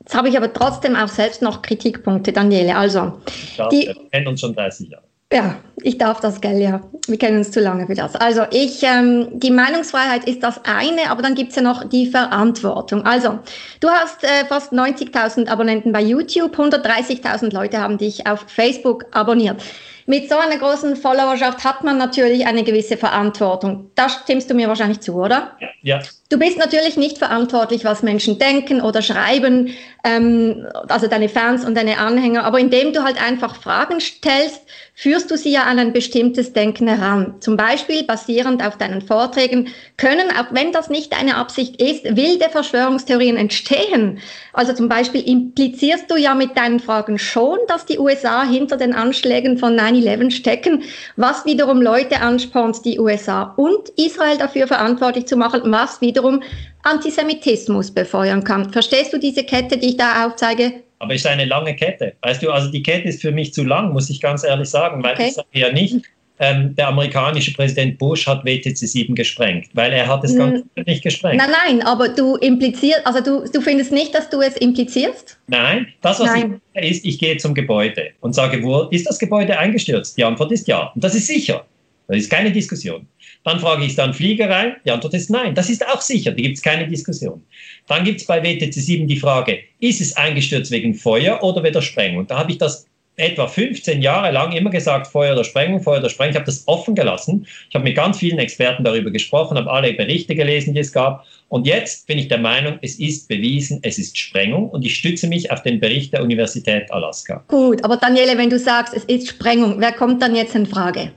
Jetzt 0.00 0.14
habe 0.14 0.28
ich 0.28 0.36
aber 0.36 0.52
trotzdem 0.52 0.94
auch 0.94 1.08
selbst 1.08 1.42
noch 1.42 1.62
Kritikpunkte, 1.62 2.32
Daniele. 2.32 2.76
Also, 2.76 3.20
ja, 3.56 3.68
die, 3.68 3.88
wir 3.88 3.96
kennen 4.12 4.28
uns 4.28 4.40
schon 4.40 4.54
30 4.54 4.88
Jahre. 4.90 5.02
Ja, 5.32 5.56
ich 5.82 5.98
darf 5.98 6.20
das, 6.20 6.40
gell, 6.40 6.60
ja. 6.60 6.80
Wir 7.08 7.18
kennen 7.18 7.38
uns 7.38 7.50
zu 7.50 7.58
lange 7.58 7.86
für 7.88 7.96
das. 7.96 8.14
Also 8.14 8.42
ich, 8.52 8.84
ähm, 8.84 9.26
die 9.32 9.50
Meinungsfreiheit 9.50 10.24
ist 10.24 10.44
das 10.44 10.60
eine, 10.64 11.10
aber 11.10 11.20
dann 11.20 11.34
gibt 11.34 11.50
es 11.50 11.56
ja 11.56 11.62
noch 11.62 11.82
die 11.82 12.06
Verantwortung. 12.06 13.04
Also, 13.04 13.40
du 13.80 13.88
hast 13.88 14.22
äh, 14.22 14.44
fast 14.48 14.72
90.000 14.72 15.48
Abonnenten 15.48 15.90
bei 15.90 16.00
YouTube, 16.00 16.56
130.000 16.56 17.52
Leute 17.52 17.78
haben 17.78 17.98
dich 17.98 18.28
auf 18.28 18.44
Facebook 18.46 19.06
abonniert. 19.10 19.60
Mit 20.08 20.28
so 20.28 20.36
einer 20.36 20.56
großen 20.56 20.94
Followerschaft 20.94 21.64
hat 21.64 21.82
man 21.82 21.98
natürlich 21.98 22.46
eine 22.46 22.62
gewisse 22.62 22.96
Verantwortung. 22.96 23.90
Da 23.96 24.08
stimmst 24.08 24.48
du 24.48 24.54
mir 24.54 24.68
wahrscheinlich 24.68 25.00
zu, 25.00 25.14
oder? 25.14 25.56
Ja. 25.82 26.00
Du 26.28 26.38
bist 26.38 26.58
natürlich 26.58 26.96
nicht 26.96 27.18
verantwortlich, 27.18 27.84
was 27.84 28.02
Menschen 28.02 28.38
denken 28.38 28.80
oder 28.80 29.00
schreiben, 29.02 29.74
ähm, 30.02 30.66
also 30.88 31.06
deine 31.06 31.28
Fans 31.28 31.64
und 31.64 31.76
deine 31.76 31.98
Anhänger, 31.98 32.44
aber 32.44 32.58
indem 32.58 32.92
du 32.92 33.04
halt 33.04 33.20
einfach 33.22 33.54
Fragen 33.54 34.00
stellst, 34.00 34.62
führst 34.94 35.30
du 35.30 35.36
sie 35.36 35.52
ja 35.52 35.64
an 35.64 35.78
ein 35.78 35.92
bestimmtes 35.92 36.52
Denken 36.52 36.88
heran. 36.88 37.34
Zum 37.40 37.56
Beispiel 37.56 38.02
basierend 38.02 38.64
auf 38.64 38.78
deinen 38.78 39.02
Vorträgen 39.02 39.68
können, 39.96 40.30
auch 40.30 40.46
wenn 40.52 40.72
das 40.72 40.88
nicht 40.88 41.12
deine 41.12 41.36
Absicht 41.36 41.80
ist, 41.80 42.04
wilde 42.16 42.48
Verschwörungstheorien 42.50 43.36
entstehen. 43.36 44.20
Also 44.52 44.72
zum 44.72 44.88
Beispiel 44.88 45.20
implizierst 45.28 46.10
du 46.10 46.16
ja 46.16 46.34
mit 46.34 46.56
deinen 46.56 46.80
Fragen 46.80 47.18
schon, 47.18 47.58
dass 47.68 47.84
die 47.84 47.98
USA 47.98 48.42
hinter 48.42 48.76
den 48.78 48.94
Anschlägen 48.94 49.58
von 49.58 49.76
9-11 50.02 50.30
stecken, 50.30 50.82
was 51.16 51.44
wiederum 51.44 51.80
Leute 51.82 52.20
anspornt, 52.20 52.84
die 52.84 52.98
USA 52.98 53.54
und 53.56 53.88
Israel 53.96 54.38
dafür 54.38 54.66
verantwortlich 54.66 55.26
zu 55.26 55.36
machen, 55.36 55.60
was 55.64 56.00
wiederum 56.00 56.42
Antisemitismus 56.82 57.90
befeuern 57.90 58.44
kann. 58.44 58.72
Verstehst 58.72 59.12
du 59.12 59.18
diese 59.18 59.44
Kette, 59.44 59.78
die 59.78 59.88
ich 59.88 59.96
da 59.96 60.26
aufzeige? 60.26 60.72
Aber 60.98 61.14
es 61.14 61.22
ist 61.22 61.26
eine 61.26 61.44
lange 61.44 61.76
Kette. 61.76 62.14
Weißt 62.22 62.42
du, 62.42 62.50
also 62.50 62.70
die 62.70 62.82
Kette 62.82 63.08
ist 63.08 63.20
für 63.20 63.32
mich 63.32 63.52
zu 63.52 63.64
lang, 63.64 63.92
muss 63.92 64.08
ich 64.08 64.20
ganz 64.20 64.44
ehrlich 64.44 64.70
sagen, 64.70 65.02
weil 65.02 65.14
okay. 65.14 65.26
ich 65.28 65.34
sage 65.34 65.48
ja 65.52 65.72
nicht, 65.72 65.96
ähm, 66.38 66.74
der 66.76 66.88
amerikanische 66.88 67.52
Präsident 67.52 67.98
Bush 67.98 68.26
hat 68.26 68.44
WTC 68.44 68.76
7 68.76 69.14
gesprengt, 69.14 69.68
weil 69.72 69.92
er 69.92 70.06
hat 70.06 70.24
es 70.24 70.36
ganz 70.36 70.60
hm. 70.74 70.84
nicht 70.84 71.02
gesprengt. 71.02 71.38
Nein, 71.38 71.50
nein, 71.50 71.82
aber 71.82 72.08
du 72.08 72.36
implizierst, 72.36 73.06
also 73.06 73.20
du, 73.20 73.50
du 73.50 73.60
findest 73.60 73.92
nicht, 73.92 74.14
dass 74.14 74.28
du 74.28 74.40
es 74.40 74.56
implizierst? 74.56 75.38
Nein, 75.46 75.88
das, 76.02 76.20
was 76.20 76.26
nein. 76.26 76.60
ich 76.74 76.90
ist, 76.90 77.04
ich 77.04 77.18
gehe 77.18 77.36
zum 77.38 77.54
Gebäude 77.54 78.10
und 78.20 78.34
sage, 78.34 78.62
wo 78.62 78.82
ist 78.90 79.08
das 79.08 79.18
Gebäude 79.18 79.58
eingestürzt? 79.58 80.16
Die 80.16 80.24
Antwort 80.24 80.52
ist 80.52 80.68
ja. 80.68 80.92
Und 80.94 81.02
das 81.02 81.14
ist 81.14 81.26
sicher. 81.26 81.64
Das 82.08 82.18
ist 82.18 82.30
keine 82.30 82.52
Diskussion. 82.52 83.06
Dann 83.44 83.58
frage 83.58 83.84
ich 83.84 83.96
dann 83.96 84.14
Fliegerei. 84.14 84.76
Die 84.84 84.90
Antwort 84.90 85.14
ist 85.14 85.30
nein. 85.30 85.54
Das 85.54 85.70
ist 85.70 85.86
auch 85.86 86.00
sicher. 86.00 86.30
Da 86.32 86.36
gibt 86.36 86.56
es 86.56 86.62
keine 86.62 86.86
Diskussion. 86.86 87.42
Dann 87.88 88.04
gibt 88.04 88.20
es 88.20 88.26
bei 88.26 88.42
WTC 88.42 88.72
7 88.72 89.08
die 89.08 89.18
Frage, 89.18 89.58
ist 89.80 90.00
es 90.00 90.16
eingestürzt 90.16 90.70
wegen 90.70 90.94
Feuer 90.94 91.42
oder 91.42 91.62
wegen 91.62 91.82
Sprengung? 91.82 92.26
Da 92.26 92.38
habe 92.38 92.52
ich 92.52 92.58
das 92.58 92.86
etwa 93.16 93.46
15 93.46 94.02
Jahre 94.02 94.30
lang 94.30 94.52
immer 94.52 94.70
gesagt, 94.70 95.06
Feuer 95.06 95.32
oder 95.32 95.44
Sprengung, 95.44 95.80
Feuer 95.80 96.00
oder 96.00 96.10
Sprengung. 96.10 96.32
Ich 96.32 96.36
habe 96.36 96.46
das 96.46 96.68
offen 96.68 96.94
gelassen. 96.94 97.46
Ich 97.68 97.74
habe 97.74 97.84
mit 97.84 97.96
ganz 97.96 98.18
vielen 98.18 98.38
Experten 98.38 98.84
darüber 98.84 99.10
gesprochen, 99.10 99.56
habe 99.56 99.70
alle 99.70 99.94
Berichte 99.94 100.34
gelesen, 100.34 100.74
die 100.74 100.80
es 100.80 100.92
gab. 100.92 101.24
Und 101.48 101.66
jetzt 101.66 102.06
bin 102.06 102.18
ich 102.18 102.28
der 102.28 102.38
Meinung, 102.38 102.78
es 102.82 102.98
ist 102.98 103.28
bewiesen, 103.28 103.80
es 103.82 103.98
ist 103.98 104.18
Sprengung 104.18 104.68
und 104.68 104.84
ich 104.84 104.96
stütze 104.96 105.28
mich 105.28 105.50
auf 105.50 105.62
den 105.62 105.80
Bericht 105.80 106.12
der 106.12 106.22
Universität 106.22 106.90
Alaska. 106.90 107.44
Gut, 107.48 107.82
aber 107.84 107.96
Daniele, 107.96 108.36
wenn 108.36 108.50
du 108.50 108.58
sagst, 108.58 108.94
es 108.94 109.04
ist 109.04 109.28
Sprengung, 109.28 109.80
wer 109.80 109.92
kommt 109.92 110.20
dann 110.20 110.34
jetzt 110.34 110.54
in 110.54 110.66
Frage? 110.66 111.12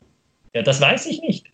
Ja, 0.53 0.61
das 0.61 0.79
weiß 0.79 1.07
ich 1.07 1.21
nicht. 1.21 1.47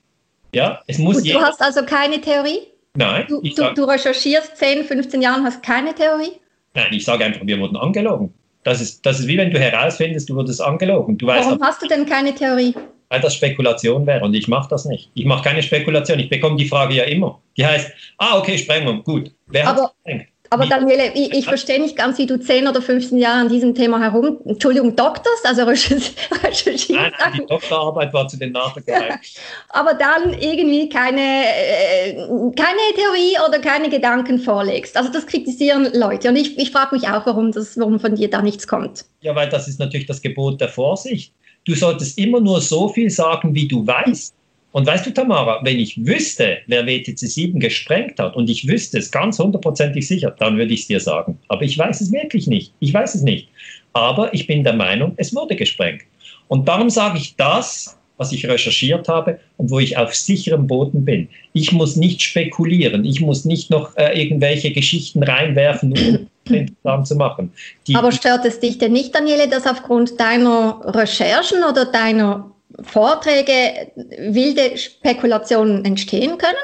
Ja, 0.54 0.82
es 0.88 1.00
muss 1.00 1.24
Gut, 1.24 1.34
du 1.34 1.42
hast 1.42 1.62
also 1.62 1.84
keine 1.84 2.22
Theorie? 2.22 2.60
Nein. 2.96 3.26
Du, 3.28 3.42
du, 3.42 3.74
du, 3.74 3.84
recherchierst 3.84 4.56
10, 4.56 4.86
15 4.86 5.22
Jahre, 5.22 5.44
hast 5.44 5.62
keine 5.64 5.94
Theorie? 5.94 6.32
Nein, 6.74 6.88
ich 6.92 7.04
sage 7.04 7.26
einfach, 7.26 7.42
wir 7.44 7.60
wurden 7.60 7.76
angelogen. 7.76 8.34
Das 8.66 8.82
ist, 8.82 9.06
das 9.06 9.20
ist 9.20 9.28
wie 9.28 9.38
wenn 9.38 9.52
du 9.52 9.60
herausfindest, 9.60 10.28
du 10.28 10.36
wurdest 10.36 10.60
angelogen. 10.60 11.18
Du 11.20 11.28
Warum 11.28 11.62
hast 11.62 11.84
du 11.84 11.88
denn 11.88 12.06
keine 12.08 12.34
Theorie? 12.34 12.74
Weil 13.10 13.22
das 13.22 13.36
Spekulation 13.36 14.08
wäre 14.08 14.26
und 14.26 14.34
ich 14.34 14.48
mache 14.48 14.68
das 14.68 14.86
nicht. 14.86 15.12
Ich 15.14 15.26
mache 15.26 15.44
keine 15.44 15.62
Spekulation. 15.62 16.18
Ich 16.18 16.30
bekomme 16.30 16.58
die 16.58 16.68
Frage 16.68 16.96
ja 16.96 17.04
immer. 17.04 17.40
Die 17.56 17.66
heißt, 17.66 17.92
ah, 18.18 18.40
okay, 18.40 18.58
Sprengung, 18.58 19.04
gut. 19.04 19.32
Wer 19.46 19.68
hat 19.68 19.78
es 20.04 20.22
aber 20.56 20.66
Daniele, 20.68 21.12
ich, 21.14 21.34
ich 21.34 21.46
verstehe 21.46 21.82
nicht 21.82 21.96
ganz, 21.96 22.18
wie 22.18 22.26
du 22.26 22.40
10 22.40 22.68
oder 22.68 22.82
15 22.82 23.18
Jahre 23.18 23.42
an 23.42 23.50
diesem 23.50 23.76
Thema 23.76 24.00
herum, 24.02 24.40
Entschuldigung, 24.46 24.96
doktorst, 24.96 25.46
also 25.46 25.64
recherchierst. 25.68 26.90
Nein, 26.90 27.12
nein, 27.20 27.34
die 27.34 27.46
Doktorarbeit 27.46 28.14
war 28.14 28.28
zu 28.28 28.38
den 28.38 28.52
Nachrichten. 28.52 28.92
Aber 29.70 29.94
dann 29.94 30.34
irgendwie 30.34 30.90
keine, 30.90 31.22
äh, 31.22 32.14
keine 32.56 32.80
Theorie 32.96 33.38
oder 33.48 33.60
keine 33.60 33.90
Gedanken 33.90 34.40
vorlegst. 34.40 34.98
Also 34.98 35.12
das 35.12 35.28
kritisieren 35.28 35.90
Leute. 35.94 36.30
Und 36.30 36.38
ich, 36.38 36.58
ich 36.58 36.72
frage 36.72 36.96
mich 36.96 37.08
auch, 37.08 37.26
warum, 37.26 37.52
das, 37.52 37.78
warum 37.78 38.00
von 38.00 38.16
dir 38.16 38.30
da 38.30 38.42
nichts 38.42 38.68
kommt. 38.68 39.06
Ja, 39.22 39.36
weil 39.36 39.50
das 39.50 39.68
ist 39.68 39.80
natürlich 39.80 40.08
das 40.08 40.22
Gebot 40.22 40.62
der 40.62 40.70
Vorsicht. 40.70 41.34
Du 41.66 41.76
solltest 41.76 42.18
immer 42.18 42.40
nur 42.40 42.62
so 42.62 42.90
viel 42.90 43.10
sagen, 43.10 43.54
wie 43.54 43.68
du 43.68 43.86
weißt. 43.86 44.34
Und 44.76 44.86
weißt 44.86 45.06
du, 45.06 45.14
Tamara, 45.14 45.62
wenn 45.64 45.80
ich 45.80 46.06
wüsste, 46.06 46.58
wer 46.68 46.86
WTC 46.86 47.18
7 47.18 47.62
gesprengt 47.62 48.20
hat 48.20 48.36
und 48.36 48.50
ich 48.50 48.68
wüsste 48.68 48.98
es 48.98 49.10
ganz 49.10 49.40
hundertprozentig 49.40 50.06
sicher, 50.06 50.36
dann 50.38 50.58
würde 50.58 50.74
ich 50.74 50.82
es 50.82 50.88
dir 50.88 51.00
sagen. 51.00 51.40
Aber 51.48 51.62
ich 51.62 51.78
weiß 51.78 52.02
es 52.02 52.12
wirklich 52.12 52.46
nicht. 52.48 52.74
Ich 52.82 52.94
weiß 52.94 53.16
es 53.16 53.22
nicht. 53.22 53.48
Aber 53.94 54.34
ich 54.34 54.48
bin 54.48 54.66
der 54.66 54.74
Meinung, 54.74 55.14
es 55.16 55.34
wurde 55.34 55.56
gesprengt. 55.56 56.02
Und 56.50 56.68
darum 56.68 56.90
sage 56.90 57.20
ich 57.20 57.38
das, 57.38 57.98
was 58.18 58.34
ich 58.34 58.50
recherchiert 58.50 59.08
habe 59.08 59.40
und 59.56 59.72
wo 59.72 59.80
ich 59.80 59.96
auf 59.96 60.14
sicherem 60.14 60.68
Boden 60.68 61.06
bin. 61.06 61.30
Ich 61.54 61.72
muss 61.72 61.96
nicht 61.96 62.22
spekulieren. 62.22 63.06
Ich 63.06 63.22
muss 63.22 63.46
nicht 63.46 63.70
noch 63.70 63.96
äh, 63.96 64.22
irgendwelche 64.22 64.74
Geschichten 64.74 65.24
reinwerfen, 65.24 65.94
um 65.94 66.28
interessant 66.54 67.08
zu 67.08 67.16
machen. 67.16 67.54
Die, 67.88 67.96
Aber 67.96 68.12
stört 68.12 68.44
es 68.44 68.60
dich 68.60 68.78
denn 68.78 68.92
nicht, 68.92 69.16
Daniele, 69.16 69.48
dass 69.48 69.68
aufgrund 69.68 70.20
deiner 70.20 70.82
Recherchen 70.84 71.64
oder 71.64 71.86
deiner 71.86 72.52
Vorträge 72.84 73.92
wilde 74.18 74.78
Spekulationen 74.78 75.84
entstehen 75.86 76.38
können? 76.38 76.56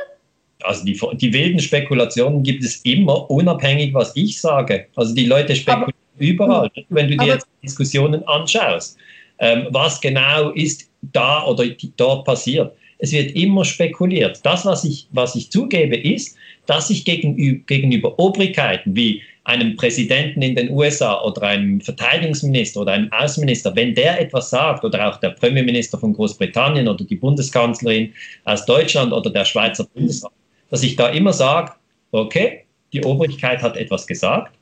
Also 0.63 0.85
die, 0.85 0.99
die 1.17 1.33
wilden 1.33 1.59
Spekulationen 1.59 2.43
gibt 2.43 2.63
es 2.63 2.77
immer, 2.77 3.29
unabhängig, 3.29 3.93
was 3.93 4.15
ich 4.15 4.39
sage. 4.39 4.87
Also 4.95 5.15
die 5.15 5.25
Leute 5.25 5.55
spekulieren 5.55 5.93
aber, 6.15 6.25
überall. 6.25 6.71
Wenn 6.89 7.07
du 7.07 7.17
dir 7.17 7.27
jetzt 7.27 7.47
Diskussionen 7.63 8.23
anschaust, 8.27 8.97
ähm, 9.39 9.67
was 9.71 9.99
genau 9.99 10.51
ist 10.51 10.89
da 11.01 11.45
oder 11.45 11.65
dort 11.97 12.25
passiert. 12.25 12.73
Es 12.99 13.11
wird 13.11 13.31
immer 13.31 13.65
spekuliert. 13.65 14.39
Das, 14.43 14.65
was 14.65 14.83
ich, 14.83 15.07
was 15.11 15.35
ich 15.35 15.51
zugebe, 15.51 15.97
ist, 15.97 16.37
dass 16.67 16.91
ich 16.91 17.03
gegenüber, 17.03 17.63
gegenüber 17.65 18.19
Obrigkeiten 18.19 18.95
wie 18.95 19.23
einem 19.43 19.75
Präsidenten 19.75 20.41
in 20.41 20.55
den 20.55 20.69
USA 20.69 21.21
oder 21.23 21.41
einem 21.43 21.81
Verteidigungsminister 21.81 22.81
oder 22.81 22.93
einem 22.93 23.11
Außenminister, 23.11 23.75
wenn 23.75 23.95
der 23.95 24.21
etwas 24.21 24.51
sagt, 24.51 24.83
oder 24.85 25.09
auch 25.09 25.17
der 25.17 25.29
Premierminister 25.29 25.97
von 25.97 26.13
Großbritannien 26.13 26.87
oder 26.87 27.03
die 27.03 27.15
Bundeskanzlerin 27.15 28.13
aus 28.45 28.65
Deutschland 28.65 29.11
oder 29.11 29.29
der 29.29 29.45
Schweizer 29.45 29.85
Bundesrat, 29.85 30.31
dass 30.69 30.83
ich 30.83 30.95
da 30.95 31.09
immer 31.09 31.33
sage, 31.33 31.71
okay, 32.11 32.65
die 32.93 33.03
Obrigkeit 33.03 33.61
hat 33.61 33.77
etwas 33.77 34.05
gesagt, 34.05 34.55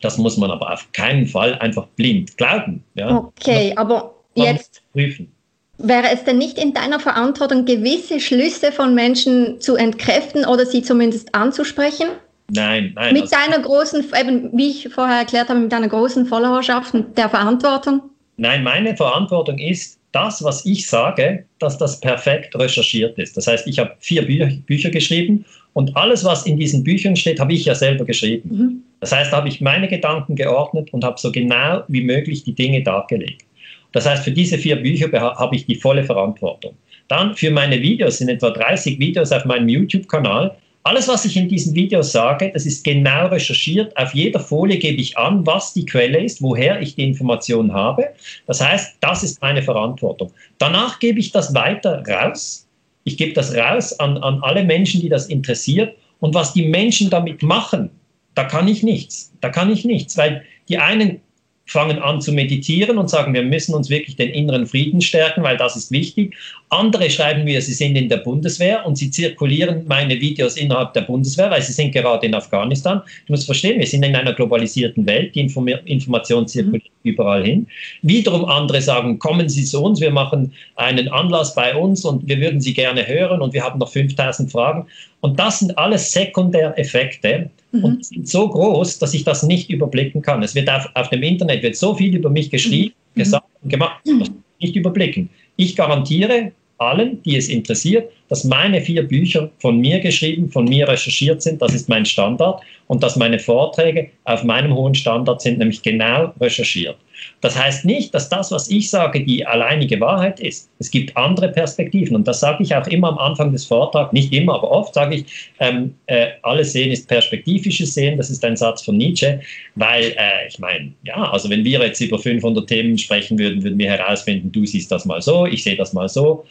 das 0.00 0.18
muss 0.18 0.36
man 0.36 0.50
aber 0.50 0.72
auf 0.72 0.90
keinen 0.92 1.26
Fall 1.26 1.54
einfach 1.58 1.86
blind 1.96 2.36
glauben. 2.36 2.84
Ja? 2.94 3.16
Okay, 3.16 3.72
aber 3.76 4.14
jetzt 4.34 4.82
prüfen. 4.92 5.32
Wäre 5.78 6.08
es 6.12 6.24
denn 6.24 6.38
nicht 6.38 6.58
in 6.58 6.74
deiner 6.74 6.98
Verantwortung, 6.98 7.64
gewisse 7.64 8.18
Schlüsse 8.18 8.72
von 8.72 8.96
Menschen 8.96 9.60
zu 9.60 9.76
entkräften 9.76 10.44
oder 10.44 10.66
sie 10.66 10.82
zumindest 10.82 11.32
anzusprechen? 11.36 12.08
Nein, 12.50 12.92
nein. 12.94 13.12
Mit 13.12 13.22
also, 13.22 13.36
deiner 13.36 13.62
großen, 13.62 14.04
eben 14.18 14.56
wie 14.56 14.70
ich 14.70 14.88
vorher 14.88 15.18
erklärt 15.18 15.48
habe, 15.48 15.60
mit 15.60 15.72
deiner 15.72 15.88
großen 15.88 16.26
Followerschaft 16.26 16.94
und 16.94 17.16
der 17.16 17.28
Verantwortung? 17.28 18.02
Nein, 18.36 18.62
meine 18.62 18.96
Verantwortung 18.96 19.58
ist, 19.58 19.98
das, 20.12 20.42
was 20.42 20.64
ich 20.64 20.88
sage, 20.88 21.44
dass 21.58 21.76
das 21.76 22.00
perfekt 22.00 22.56
recherchiert 22.56 23.18
ist. 23.18 23.36
Das 23.36 23.46
heißt, 23.46 23.66
ich 23.66 23.78
habe 23.78 23.94
vier 23.98 24.26
Bü 24.26 24.46
Bücher 24.66 24.90
geschrieben 24.90 25.44
und 25.74 25.94
alles, 25.96 26.24
was 26.24 26.46
in 26.46 26.56
diesen 26.56 26.82
Büchern 26.82 27.14
steht, 27.14 27.40
habe 27.40 27.52
ich 27.52 27.66
ja 27.66 27.74
selber 27.74 28.04
geschrieben. 28.04 28.48
Mhm. 28.50 28.82
Das 29.00 29.12
heißt, 29.12 29.32
da 29.32 29.36
habe 29.36 29.48
ich 29.48 29.60
meine 29.60 29.86
Gedanken 29.86 30.34
geordnet 30.34 30.92
und 30.92 31.04
habe 31.04 31.20
so 31.20 31.30
genau 31.30 31.82
wie 31.88 32.02
möglich 32.02 32.44
die 32.44 32.54
Dinge 32.54 32.82
dargelegt. 32.82 33.44
Das 33.92 34.06
heißt, 34.06 34.24
für 34.24 34.32
diese 34.32 34.58
vier 34.58 34.76
Bücher 34.76 35.10
habe 35.12 35.56
ich 35.56 35.66
die 35.66 35.76
volle 35.76 36.04
Verantwortung. 36.04 36.74
Dann 37.08 37.34
für 37.34 37.50
meine 37.50 37.80
Videos 37.80 38.18
sind 38.18 38.28
etwa 38.28 38.50
30 38.50 38.98
Videos 38.98 39.32
auf 39.32 39.44
meinem 39.44 39.68
YouTube-Kanal 39.68 40.56
alles, 40.84 41.08
was 41.08 41.24
ich 41.24 41.36
in 41.36 41.48
diesen 41.48 41.74
Videos 41.74 42.12
sage, 42.12 42.50
das 42.52 42.64
ist 42.64 42.84
genau 42.84 43.26
recherchiert. 43.26 43.94
Auf 43.96 44.14
jeder 44.14 44.40
Folie 44.40 44.78
gebe 44.78 45.00
ich 45.00 45.18
an, 45.18 45.46
was 45.46 45.74
die 45.74 45.84
Quelle 45.84 46.22
ist, 46.22 46.40
woher 46.40 46.80
ich 46.80 46.94
die 46.94 47.04
Information 47.04 47.72
habe. 47.72 48.08
Das 48.46 48.60
heißt, 48.60 48.96
das 49.00 49.22
ist 49.22 49.40
meine 49.42 49.62
Verantwortung. 49.62 50.32
Danach 50.58 50.98
gebe 50.98 51.20
ich 51.20 51.30
das 51.30 51.54
weiter 51.54 52.02
raus 52.08 52.68
ich 53.08 53.16
gebe 53.16 53.32
das 53.32 53.56
raus 53.56 53.98
an, 53.98 54.18
an 54.18 54.42
alle 54.42 54.62
Menschen, 54.64 55.00
die 55.00 55.08
das 55.08 55.26
interessiert. 55.26 55.96
Und 56.20 56.34
was 56.34 56.52
die 56.52 56.66
Menschen 56.66 57.08
damit 57.08 57.42
machen, 57.42 57.90
da 58.34 58.44
kann 58.44 58.68
ich 58.68 58.82
nichts. 58.82 59.32
Da 59.40 59.48
kann 59.48 59.72
ich 59.72 59.84
nichts, 59.84 60.16
weil 60.18 60.44
die 60.68 60.76
einen 60.76 61.20
fangen 61.64 61.98
an 61.98 62.20
zu 62.20 62.32
meditieren 62.32 62.98
und 62.98 63.08
sagen, 63.08 63.32
wir 63.32 63.42
müssen 63.42 63.74
uns 63.74 63.88
wirklich 63.88 64.16
den 64.16 64.30
inneren 64.30 64.66
Frieden 64.66 65.00
stärken, 65.00 65.42
weil 65.42 65.56
das 65.56 65.74
ist 65.74 65.90
wichtig. 65.90 66.34
Andere 66.70 67.08
schreiben 67.08 67.44
mir, 67.44 67.62
sie 67.62 67.72
sind 67.72 67.96
in 67.96 68.08
der 68.08 68.18
Bundeswehr 68.18 68.84
und 68.84 68.96
sie 68.96 69.10
zirkulieren 69.10 69.84
meine 69.86 70.20
Videos 70.20 70.56
innerhalb 70.56 70.92
der 70.92 71.02
Bundeswehr, 71.02 71.50
weil 71.50 71.62
sie 71.62 71.72
sind 71.72 71.92
gerade 71.92 72.26
in 72.26 72.34
Afghanistan. 72.34 73.00
Du 73.26 73.32
musst 73.32 73.46
verstehen, 73.46 73.78
wir 73.78 73.86
sind 73.86 74.04
in 74.04 74.14
einer 74.14 74.34
globalisierten 74.34 75.06
Welt, 75.06 75.34
die 75.34 75.40
Inform 75.40 75.68
Information 75.68 76.46
zirkuliert 76.46 76.90
mhm. 77.02 77.10
überall 77.10 77.44
hin. 77.44 77.66
Wiederum 78.02 78.44
andere 78.44 78.80
sagen, 78.82 79.18
kommen 79.18 79.48
Sie 79.48 79.64
zu 79.64 79.82
uns, 79.82 80.00
wir 80.00 80.10
machen 80.10 80.52
einen 80.76 81.08
Anlass 81.08 81.54
bei 81.54 81.74
uns 81.74 82.04
und 82.04 82.26
wir 82.28 82.38
würden 82.38 82.60
Sie 82.60 82.74
gerne 82.74 83.06
hören 83.06 83.40
und 83.40 83.52
wir 83.54 83.64
haben 83.64 83.78
noch 83.78 83.90
5000 83.90 84.50
Fragen. 84.50 84.86
Und 85.20 85.38
das 85.38 85.60
sind 85.60 85.76
alles 85.76 86.12
Sekundäreffekte, 86.12 87.50
mhm. 87.72 87.84
und 87.84 88.04
sind 88.04 88.28
so 88.28 88.48
groß, 88.48 88.98
dass 88.98 89.14
ich 89.14 89.24
das 89.24 89.42
nicht 89.42 89.70
überblicken 89.70 90.22
kann. 90.22 90.42
Es 90.42 90.54
wird 90.54 90.70
auf, 90.70 90.88
auf 90.94 91.08
dem 91.10 91.22
Internet 91.22 91.62
wird 91.62 91.76
so 91.76 91.94
viel 91.94 92.14
über 92.14 92.30
mich 92.30 92.50
geschrieben, 92.50 92.94
mhm. 93.14 93.20
gesagt 93.20 93.46
und 93.62 93.70
gemacht, 93.70 94.00
das 94.04 94.14
kann 94.28 94.42
ich 94.58 94.66
nicht 94.68 94.76
überblicken. 94.76 95.28
Ich 95.56 95.76
garantiere 95.76 96.52
allen, 96.78 97.22
die 97.22 97.36
es 97.36 97.48
interessiert, 97.48 98.10
dass 98.28 98.44
meine 98.44 98.80
vier 98.80 99.02
Bücher 99.02 99.50
von 99.58 99.78
mir 99.78 100.00
geschrieben, 100.00 100.48
von 100.48 100.64
mir 100.64 100.88
recherchiert 100.88 101.42
sind, 101.42 101.60
das 101.60 101.74
ist 101.74 101.88
mein 101.88 102.04
Standard, 102.04 102.62
und 102.86 103.02
dass 103.02 103.16
meine 103.16 103.38
Vorträge 103.38 104.10
auf 104.24 104.44
meinem 104.44 104.74
hohen 104.74 104.94
Standard 104.94 105.40
sind, 105.40 105.58
nämlich 105.58 105.82
genau 105.82 106.32
recherchiert. 106.40 106.96
Das 107.40 107.58
heißt 107.58 107.84
nicht, 107.84 108.14
dass 108.14 108.28
das, 108.28 108.50
was 108.52 108.70
ich 108.70 108.90
sage, 108.90 109.24
die 109.24 109.44
alleinige 109.44 110.00
Wahrheit 110.00 110.40
ist. 110.40 110.70
Es 110.78 110.90
gibt 110.90 111.16
andere 111.16 111.48
Perspektiven 111.48 112.14
und 112.16 112.26
das 112.28 112.40
sage 112.40 112.62
ich 112.62 112.74
auch 112.74 112.86
immer 112.86 113.08
am 113.08 113.18
Anfang 113.18 113.52
des 113.52 113.64
Vortrags, 113.64 114.12
nicht 114.12 114.32
immer, 114.32 114.54
aber 114.54 114.70
oft 114.70 114.94
sage 114.94 115.16
ich, 115.16 115.24
ähm, 115.58 115.94
äh, 116.06 116.28
alles 116.42 116.72
Sehen 116.72 116.90
ist 116.90 117.08
perspektivisches 117.08 117.94
Sehen, 117.94 118.16
das 118.16 118.30
ist 118.30 118.44
ein 118.44 118.56
Satz 118.56 118.82
von 118.82 118.96
Nietzsche, 118.96 119.40
weil 119.74 120.04
äh, 120.16 120.48
ich 120.48 120.58
meine, 120.58 120.92
ja, 121.02 121.30
also 121.30 121.50
wenn 121.50 121.64
wir 121.64 121.80
jetzt 121.80 122.00
über 122.00 122.18
500 122.18 122.66
Themen 122.66 122.96
sprechen 122.98 123.38
würden, 123.38 123.62
würden 123.62 123.78
wir 123.78 123.90
herausfinden, 123.90 124.52
du 124.52 124.64
siehst 124.64 124.90
das 124.90 125.04
mal 125.04 125.20
so, 125.20 125.46
ich 125.46 125.62
sehe 125.62 125.76
das 125.76 125.92
mal 125.92 126.08
so 126.08 126.44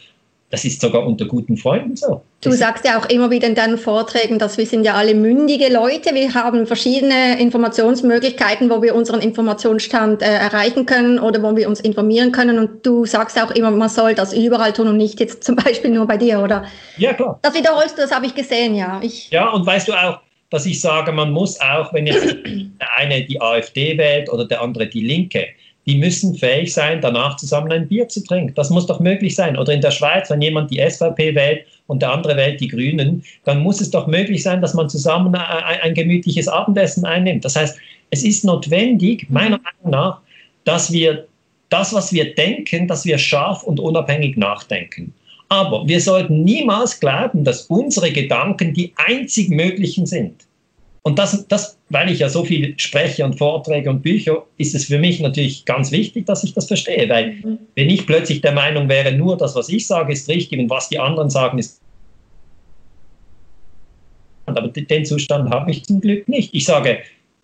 das 0.50 0.64
ist 0.64 0.80
sogar 0.80 1.06
unter 1.06 1.26
guten 1.26 1.56
Freunden 1.56 1.94
so. 1.94 2.22
Du 2.40 2.52
sagst 2.52 2.84
ja 2.84 2.98
auch 2.98 3.06
immer 3.10 3.30
wieder 3.30 3.48
in 3.48 3.54
deinen 3.54 3.76
Vorträgen, 3.76 4.38
dass 4.38 4.56
wir 4.56 4.64
sind 4.64 4.84
ja 4.84 4.94
alle 4.94 5.14
mündige 5.14 5.70
Leute. 5.70 6.14
Wir 6.14 6.32
haben 6.32 6.66
verschiedene 6.66 7.38
Informationsmöglichkeiten, 7.38 8.70
wo 8.70 8.80
wir 8.80 8.94
unseren 8.94 9.20
Informationsstand 9.20 10.22
äh, 10.22 10.26
erreichen 10.26 10.86
können 10.86 11.18
oder 11.18 11.42
wo 11.42 11.54
wir 11.56 11.68
uns 11.68 11.80
informieren 11.80 12.32
können. 12.32 12.58
Und 12.58 12.86
du 12.86 13.04
sagst 13.04 13.42
auch 13.42 13.50
immer, 13.50 13.70
man 13.70 13.88
soll 13.90 14.14
das 14.14 14.32
überall 14.32 14.72
tun 14.72 14.88
und 14.88 14.96
nicht 14.96 15.20
jetzt 15.20 15.44
zum 15.44 15.56
Beispiel 15.56 15.90
nur 15.90 16.06
bei 16.06 16.16
dir, 16.16 16.40
oder? 16.40 16.64
Ja, 16.96 17.12
klar. 17.12 17.38
Das 17.42 17.54
wiederholst 17.54 17.98
du, 17.98 18.02
das 18.02 18.14
habe 18.14 18.24
ich 18.24 18.34
gesehen, 18.34 18.74
ja. 18.74 19.00
Ich 19.02 19.30
ja, 19.30 19.50
und 19.50 19.66
weißt 19.66 19.88
du 19.88 19.92
auch, 19.92 20.20
dass 20.50 20.64
ich 20.64 20.80
sage, 20.80 21.12
man 21.12 21.30
muss 21.30 21.60
auch, 21.60 21.92
wenn 21.92 22.06
jetzt 22.06 22.24
der 22.44 22.94
eine 22.96 23.24
die 23.24 23.40
AfD 23.40 23.98
wählt 23.98 24.30
oder 24.30 24.46
der 24.46 24.62
andere 24.62 24.86
die 24.86 25.04
Linke, 25.04 25.46
die 25.88 25.96
müssen 25.96 26.34
fähig 26.34 26.74
sein, 26.74 27.00
danach 27.00 27.38
zusammen 27.38 27.72
ein 27.72 27.88
Bier 27.88 28.08
zu 28.08 28.22
trinken. 28.22 28.52
Das 28.54 28.68
muss 28.68 28.84
doch 28.84 29.00
möglich 29.00 29.34
sein. 29.34 29.56
Oder 29.56 29.72
in 29.72 29.80
der 29.80 29.90
Schweiz, 29.90 30.28
wenn 30.28 30.42
jemand 30.42 30.70
die 30.70 30.86
SVP 30.86 31.34
wählt 31.34 31.64
und 31.86 32.02
der 32.02 32.12
andere 32.12 32.36
wählt 32.36 32.60
die 32.60 32.68
Grünen, 32.68 33.24
dann 33.44 33.62
muss 33.62 33.80
es 33.80 33.90
doch 33.90 34.06
möglich 34.06 34.42
sein, 34.42 34.60
dass 34.60 34.74
man 34.74 34.90
zusammen 34.90 35.34
ein, 35.34 35.80
ein 35.80 35.94
gemütliches 35.94 36.46
Abendessen 36.46 37.06
einnimmt. 37.06 37.46
Das 37.46 37.56
heißt, 37.56 37.78
es 38.10 38.22
ist 38.22 38.44
notwendig, 38.44 39.30
meiner 39.30 39.58
Meinung 39.58 39.90
nach, 39.90 40.20
dass 40.64 40.92
wir 40.92 41.26
das, 41.70 41.94
was 41.94 42.12
wir 42.12 42.34
denken, 42.34 42.86
dass 42.86 43.06
wir 43.06 43.16
scharf 43.16 43.62
und 43.62 43.80
unabhängig 43.80 44.36
nachdenken. 44.36 45.14
Aber 45.48 45.88
wir 45.88 46.02
sollten 46.02 46.44
niemals 46.44 47.00
glauben, 47.00 47.44
dass 47.44 47.62
unsere 47.62 48.12
Gedanken 48.12 48.74
die 48.74 48.92
einzig 48.96 49.48
möglichen 49.48 50.04
sind. 50.04 50.47
Und 51.02 51.18
das, 51.18 51.46
das, 51.48 51.78
weil 51.88 52.10
ich 52.10 52.18
ja 52.18 52.28
so 52.28 52.44
viel 52.44 52.74
spreche 52.78 53.24
und 53.24 53.38
Vorträge 53.38 53.88
und 53.88 54.02
Bücher, 54.02 54.44
ist 54.58 54.74
es 54.74 54.86
für 54.86 54.98
mich 54.98 55.20
natürlich 55.20 55.64
ganz 55.64 55.90
wichtig, 55.90 56.26
dass 56.26 56.44
ich 56.44 56.52
das 56.54 56.66
verstehe. 56.66 57.08
Weil 57.08 57.32
mhm. 57.32 57.58
wenn 57.74 57.90
ich 57.90 58.06
plötzlich 58.06 58.40
der 58.40 58.52
Meinung 58.52 58.88
wäre, 58.88 59.12
nur 59.12 59.36
das, 59.36 59.54
was 59.54 59.68
ich 59.68 59.86
sage, 59.86 60.12
ist 60.12 60.28
richtig 60.28 60.58
und 60.58 60.70
was 60.70 60.88
die 60.88 60.98
anderen 60.98 61.30
sagen, 61.30 61.58
ist. 61.58 61.80
Aber 64.46 64.68
den 64.68 65.04
Zustand 65.04 65.50
habe 65.50 65.70
ich 65.70 65.84
zum 65.84 66.00
Glück 66.00 66.26
nicht. 66.26 66.54
Ich 66.54 66.64
sage, 66.64 67.00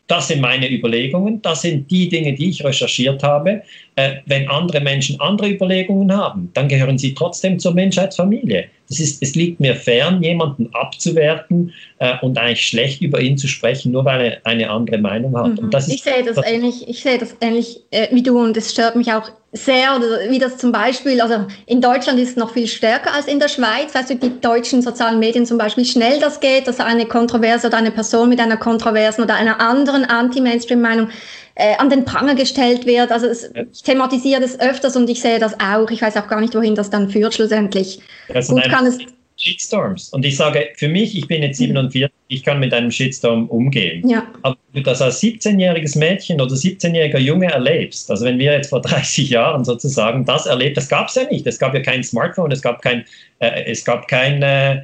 das 0.07 0.29
sind 0.29 0.41
meine 0.41 0.71
Überlegungen, 0.71 1.41
das 1.41 1.63
sind 1.63 1.91
die 1.91 2.09
Dinge, 2.09 2.35
die 2.35 2.51
ich 2.51 2.65
recherchiert 2.65 3.23
habe. 3.23 3.63
Äh, 3.97 4.17
wenn 4.27 4.49
andere 4.49 4.81
Menschen 4.81 5.19
andere 5.21 5.49
Überlegungen 5.49 6.15
haben, 6.15 6.51
dann 6.53 6.69
gehören 6.69 6.99
sie 6.99 7.15
trotzdem 7.15 7.59
zur 7.59 7.73
Menschheitsfamilie. 7.73 8.67
Das 8.89 9.01
ist, 9.01 9.23
es 9.23 9.35
liegt 9.35 9.61
mir 9.61 9.75
fern, 9.75 10.23
jemanden 10.23 10.71
abzuwerten 10.75 11.73
äh, 11.99 12.15
und 12.21 12.39
eigentlich 12.39 12.67
schlecht 12.67 13.01
über 13.01 13.21
ihn 13.21 13.39
zu 13.39 13.49
sprechen, 13.49 13.93
nur 13.93 14.05
weil 14.05 14.21
er 14.21 14.47
eine 14.47 14.71
andere 14.71 14.99
Meinung 14.99 15.37
hat. 15.37 15.61
Mhm. 15.61 15.71
ich 15.73 16.03
sehe 16.03 16.23
das, 16.25 16.37
das 16.37 16.47
ähnlich, 16.47 16.89
ich 16.89 17.03
sehe 17.03 17.19
das 17.19 17.35
ähnlich 17.41 17.81
äh, 17.91 18.09
wie 18.13 18.23
du 18.23 18.39
und 18.39 18.57
es 18.57 18.73
stört 18.73 18.97
mich 18.97 19.13
auch 19.13 19.31
sehr, 19.53 20.01
wie 20.31 20.41
das 20.41 20.59
zum 20.59 20.73
Beispiel, 20.73 21.21
also 21.21 21.47
in 21.67 21.81
Deutschland 21.81 22.19
ist 22.19 22.31
es 22.31 22.37
noch 22.37 22.53
viel 22.53 22.67
stärker 22.67 23.15
als 23.15 23.27
in 23.27 23.39
der 23.39 23.49
Schweiz. 23.49 23.95
Weißt 23.95 24.11
du, 24.11 24.17
die 24.17 24.41
deutschen 24.41 24.83
sozialen 24.83 25.21
Medien 25.21 25.47
zum 25.47 25.59
Beispiel, 25.59 25.85
schnell 25.85 26.19
das 26.19 26.41
geht, 26.41 26.67
dass 26.67 26.81
eine 26.81 27.07
Kontroverse 27.07 27.69
oder 27.69 27.77
eine 27.77 27.93
Person 27.93 28.29
mit 28.29 28.41
einer 28.41 28.57
kontroversen 28.57 29.23
oder 29.23 29.37
einer 29.37 29.61
anderen 29.61 30.05
Anti-Mainstream-Meinung 30.05 31.09
äh, 31.55 31.77
an 31.77 31.91
den 31.91 32.05
Pranger 32.05 32.35
gestellt 32.35 32.87
wird. 32.87 33.13
Also 33.13 33.27
es, 33.27 33.51
ich 33.73 33.83
thematisiere 33.83 34.41
das 34.41 34.59
öfters 34.59 34.97
und 34.97 35.09
ich 35.09 35.21
sehe 35.21 35.39
das 35.39 35.59
auch. 35.61 35.91
Ich 35.91 36.03
weiß 36.03 36.17
auch 36.17 36.29
gar 36.29 36.41
nicht, 36.41 36.55
wohin 36.55 36.75
das 36.75 36.91
dann 36.91 37.11
führt 37.11 37.35
schlussendlich. 37.35 38.01
Das 38.29 38.49
Gut 38.49 38.65
kann 38.65 38.87
es 38.87 38.99
Shitstorms. 39.37 40.11
Und 40.11 40.25
ich 40.25 40.37
sage, 40.37 40.69
für 40.77 40.89
mich, 40.89 41.17
ich 41.17 41.27
bin 41.27 41.43
jetzt 41.43 41.59
47, 41.59 42.03
mhm. 42.03 42.09
ich 42.29 42.45
kann 42.45 42.61
mit 42.61 42.73
einem 42.73 42.91
Shitstorm 42.91 43.49
umgehen. 43.49 44.09
Ja. 44.09 44.27
Aber 44.43 44.57
wenn 44.73 44.85
du 44.85 44.91
das 44.91 45.03
als 45.03 45.21
17-jähriges 45.23 45.99
Mädchen 45.99 46.41
oder 46.41 46.55
17-jähriger 46.55 47.19
Junge 47.19 47.47
erlebst, 47.47 48.11
also 48.11 48.25
wenn 48.25 48.39
wir 48.39 48.53
jetzt 48.53 48.71
vor 48.71 48.81
30 48.83 49.31
Jahren 49.31 49.65
sozusagen 49.65 50.25
das 50.25 50.47
erlebt, 50.47 50.77
das 50.77 50.89
gab 50.89 51.09
es 51.09 51.17
ja 51.17 51.25
nicht. 51.25 51.47
Es 51.47 51.59
gab 51.59 51.75
ja 51.75 51.81
kein 51.81 52.05
Smartphone, 52.05 52.53
es 52.53 52.63
gab 52.63 52.81
kein, 52.81 53.05
äh, 53.41 53.65
es 53.65 53.85
gab 53.85 54.07
kein 54.09 54.43
äh, 54.43 54.75
äh 54.75 54.83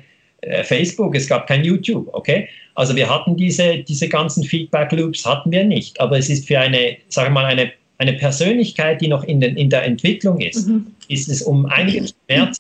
Facebook, 0.64 1.14
es 1.14 1.28
gab 1.28 1.46
kein 1.46 1.64
YouTube, 1.64 2.08
okay? 2.12 2.48
Also 2.74 2.96
wir 2.96 3.08
hatten 3.08 3.36
diese, 3.36 3.78
diese 3.78 4.08
ganzen 4.08 4.42
Feedback-Loops, 4.44 5.26
hatten 5.26 5.50
wir 5.50 5.64
nicht. 5.64 6.00
Aber 6.00 6.18
es 6.18 6.30
ist 6.30 6.46
für 6.46 6.58
eine, 6.58 6.96
sage 7.08 7.28
ich 7.28 7.34
mal, 7.34 7.44
eine, 7.44 7.72
eine 7.98 8.14
Persönlichkeit, 8.14 9.00
die 9.00 9.08
noch 9.08 9.24
in, 9.24 9.40
den, 9.40 9.56
in 9.56 9.68
der 9.68 9.84
Entwicklung 9.84 10.40
ist, 10.40 10.68
mhm. 10.68 10.86
ist 11.08 11.28
es 11.28 11.42
um 11.42 11.66
einiges 11.66 12.14
Schmerz 12.26 12.58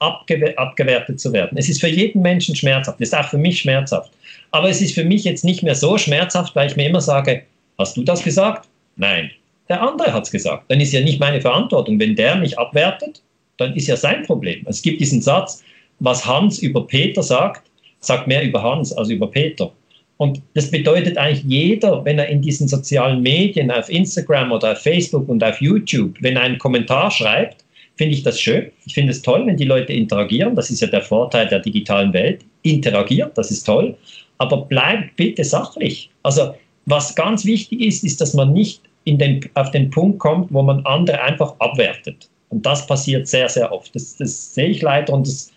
abgewer 0.00 0.52
abgewertet 0.58 1.18
zu 1.18 1.32
werden. 1.32 1.56
Es 1.56 1.68
ist 1.68 1.80
für 1.80 1.88
jeden 1.88 2.20
Menschen 2.20 2.54
schmerzhaft, 2.54 3.00
es 3.00 3.08
ist 3.08 3.14
auch 3.14 3.28
für 3.28 3.38
mich 3.38 3.60
schmerzhaft. 3.60 4.12
Aber 4.50 4.68
es 4.68 4.82
ist 4.82 4.94
für 4.94 5.04
mich 5.04 5.24
jetzt 5.24 5.44
nicht 5.44 5.62
mehr 5.62 5.74
so 5.74 5.96
schmerzhaft, 5.96 6.54
weil 6.54 6.68
ich 6.68 6.76
mir 6.76 6.86
immer 6.88 7.00
sage, 7.00 7.42
hast 7.78 7.96
du 7.96 8.02
das 8.02 8.22
gesagt? 8.22 8.68
Nein. 8.96 9.30
Der 9.70 9.80
andere 9.80 10.12
hat 10.12 10.24
es 10.24 10.30
gesagt. 10.30 10.70
Dann 10.70 10.80
ist 10.80 10.92
ja 10.92 11.00
nicht 11.00 11.20
meine 11.20 11.40
Verantwortung. 11.40 11.98
Wenn 11.98 12.14
der 12.14 12.36
mich 12.36 12.58
abwertet, 12.58 13.22
dann 13.56 13.74
ist 13.74 13.86
ja 13.86 13.96
sein 13.96 14.24
Problem. 14.24 14.66
Es 14.68 14.82
gibt 14.82 15.00
diesen 15.00 15.22
Satz, 15.22 15.62
was 16.02 16.26
Hans 16.26 16.58
über 16.58 16.86
Peter 16.86 17.22
sagt, 17.22 17.70
sagt 18.00 18.26
mehr 18.26 18.42
über 18.42 18.62
Hans 18.62 18.92
als 18.92 19.08
über 19.08 19.30
Peter. 19.30 19.72
Und 20.16 20.42
das 20.54 20.70
bedeutet 20.70 21.16
eigentlich 21.16 21.44
jeder, 21.44 22.04
wenn 22.04 22.18
er 22.18 22.28
in 22.28 22.42
diesen 22.42 22.68
sozialen 22.68 23.22
Medien, 23.22 23.70
auf 23.70 23.88
Instagram 23.88 24.52
oder 24.52 24.72
auf 24.72 24.78
Facebook 24.78 25.28
und 25.28 25.42
auf 25.42 25.60
YouTube, 25.60 26.14
wenn 26.20 26.36
er 26.36 26.42
einen 26.42 26.58
Kommentar 26.58 27.10
schreibt, 27.10 27.64
finde 27.96 28.14
ich 28.14 28.22
das 28.22 28.40
schön. 28.40 28.70
Ich 28.86 28.94
finde 28.94 29.12
es 29.12 29.22
toll, 29.22 29.46
wenn 29.46 29.56
die 29.56 29.64
Leute 29.64 29.92
interagieren. 29.92 30.56
Das 30.56 30.70
ist 30.70 30.80
ja 30.80 30.88
der 30.88 31.02
Vorteil 31.02 31.48
der 31.48 31.60
digitalen 31.60 32.12
Welt. 32.12 32.44
Interagiert, 32.62 33.36
das 33.36 33.50
ist 33.50 33.64
toll. 33.64 33.96
Aber 34.38 34.58
bleibt 34.58 35.16
bitte 35.16 35.44
sachlich. 35.44 36.10
Also 36.22 36.54
was 36.86 37.14
ganz 37.14 37.44
wichtig 37.44 37.80
ist, 37.80 38.02
ist, 38.02 38.20
dass 38.20 38.34
man 38.34 38.52
nicht 38.52 38.82
den, 39.06 39.48
auf 39.54 39.70
den 39.70 39.90
Punkt 39.90 40.18
kommt, 40.18 40.52
wo 40.52 40.62
man 40.62 40.84
andere 40.84 41.20
einfach 41.22 41.54
abwertet. 41.60 42.28
Und 42.48 42.66
das 42.66 42.86
passiert 42.86 43.28
sehr, 43.28 43.48
sehr 43.48 43.72
oft. 43.72 43.94
Das, 43.94 44.16
das 44.16 44.54
sehe 44.54 44.68
ich 44.68 44.82
leider 44.82 45.12
und 45.12 45.26
das 45.26 45.51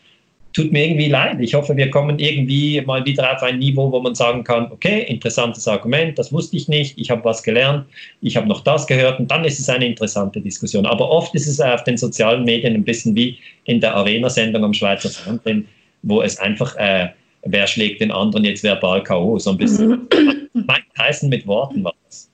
tut 0.55 0.71
mir 0.71 0.85
irgendwie 0.85 1.09
leid. 1.09 1.41
Ich 1.41 1.53
hoffe, 1.53 1.75
wir 1.75 1.89
kommen 1.89 2.17
irgendwie 2.17 2.81
mal 2.81 3.05
wieder 3.05 3.35
auf 3.35 3.43
ein 3.43 3.59
Niveau, 3.59 3.91
wo 3.91 3.99
man 3.99 4.15
sagen 4.15 4.45
kann, 4.45 4.71
okay, 4.71 5.03
interessantes 5.03 5.67
Argument, 5.67 6.17
das 6.17 6.31
wusste 6.31 6.55
ich 6.55 6.69
nicht, 6.69 6.97
ich 6.97 7.11
habe 7.11 7.25
was 7.25 7.43
gelernt, 7.43 7.85
ich 8.21 8.37
habe 8.37 8.47
noch 8.47 8.61
das 8.61 8.87
gehört 8.87 9.19
und 9.19 9.29
dann 9.29 9.43
ist 9.43 9.59
es 9.59 9.67
eine 9.67 9.85
interessante 9.85 10.39
Diskussion. 10.39 10.85
Aber 10.85 11.09
oft 11.11 11.35
ist 11.35 11.47
es 11.47 11.59
auf 11.59 11.83
den 11.83 11.97
sozialen 11.97 12.45
Medien 12.45 12.73
ein 12.73 12.85
bisschen 12.85 13.13
wie 13.15 13.37
in 13.65 13.81
der 13.81 13.95
Arena-Sendung 13.95 14.63
am 14.63 14.73
Schweizer 14.73 15.09
Fernsehen, 15.09 15.67
wo 16.03 16.21
es 16.21 16.39
einfach, 16.39 16.73
äh, 16.77 17.09
wer 17.43 17.67
schlägt 17.67 17.99
den 17.99 18.11
anderen 18.11 18.45
jetzt 18.45 18.63
verbal 18.63 19.03
K.O., 19.03 19.37
so 19.37 19.51
ein 19.51 19.57
bisschen. 19.57 20.07
Mein 20.53 20.83
Heißen 20.97 21.27
mit 21.27 21.45
Worten 21.45 21.83
war 21.83 21.93
das. 22.05 22.29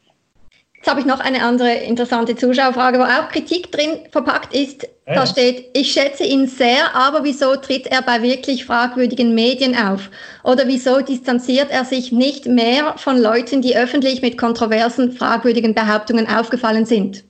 Jetzt 0.82 0.90
habe 0.90 1.00
ich 1.00 1.06
noch 1.06 1.20
eine 1.20 1.44
andere 1.44 1.76
interessante 1.76 2.36
Zuschauerfrage, 2.36 2.98
wo 2.98 3.04
auch 3.04 3.30
Kritik 3.30 3.72
drin 3.72 4.00
verpackt 4.10 4.52
ist. 4.56 4.90
Ja. 5.06 5.14
Da 5.14 5.28
steht, 5.28 5.66
ich 5.74 5.92
schätze 5.92 6.24
ihn 6.24 6.48
sehr, 6.48 6.96
aber 6.96 7.24
wieso 7.24 7.56
tritt 7.56 7.86
er 7.86 8.02
bei 8.02 8.24
wirklich 8.24 8.66
fragwürdigen 8.66 9.36
Medien 9.36 9.76
auf? 9.76 10.10
Oder 10.44 10.68
wieso 10.68 11.02
distanziert 11.02 11.70
er 11.70 11.86
sich 11.86 12.12
nicht 12.12 12.48
mehr 12.48 12.96
von 12.98 13.22
Leuten, 13.22 13.62
die 13.62 13.78
öffentlich 13.78 14.24
mit 14.24 14.40
kontroversen, 14.40 15.12
fragwürdigen 15.12 15.76
Behauptungen 15.76 16.26
aufgefallen 16.26 16.88
sind? 16.88 17.26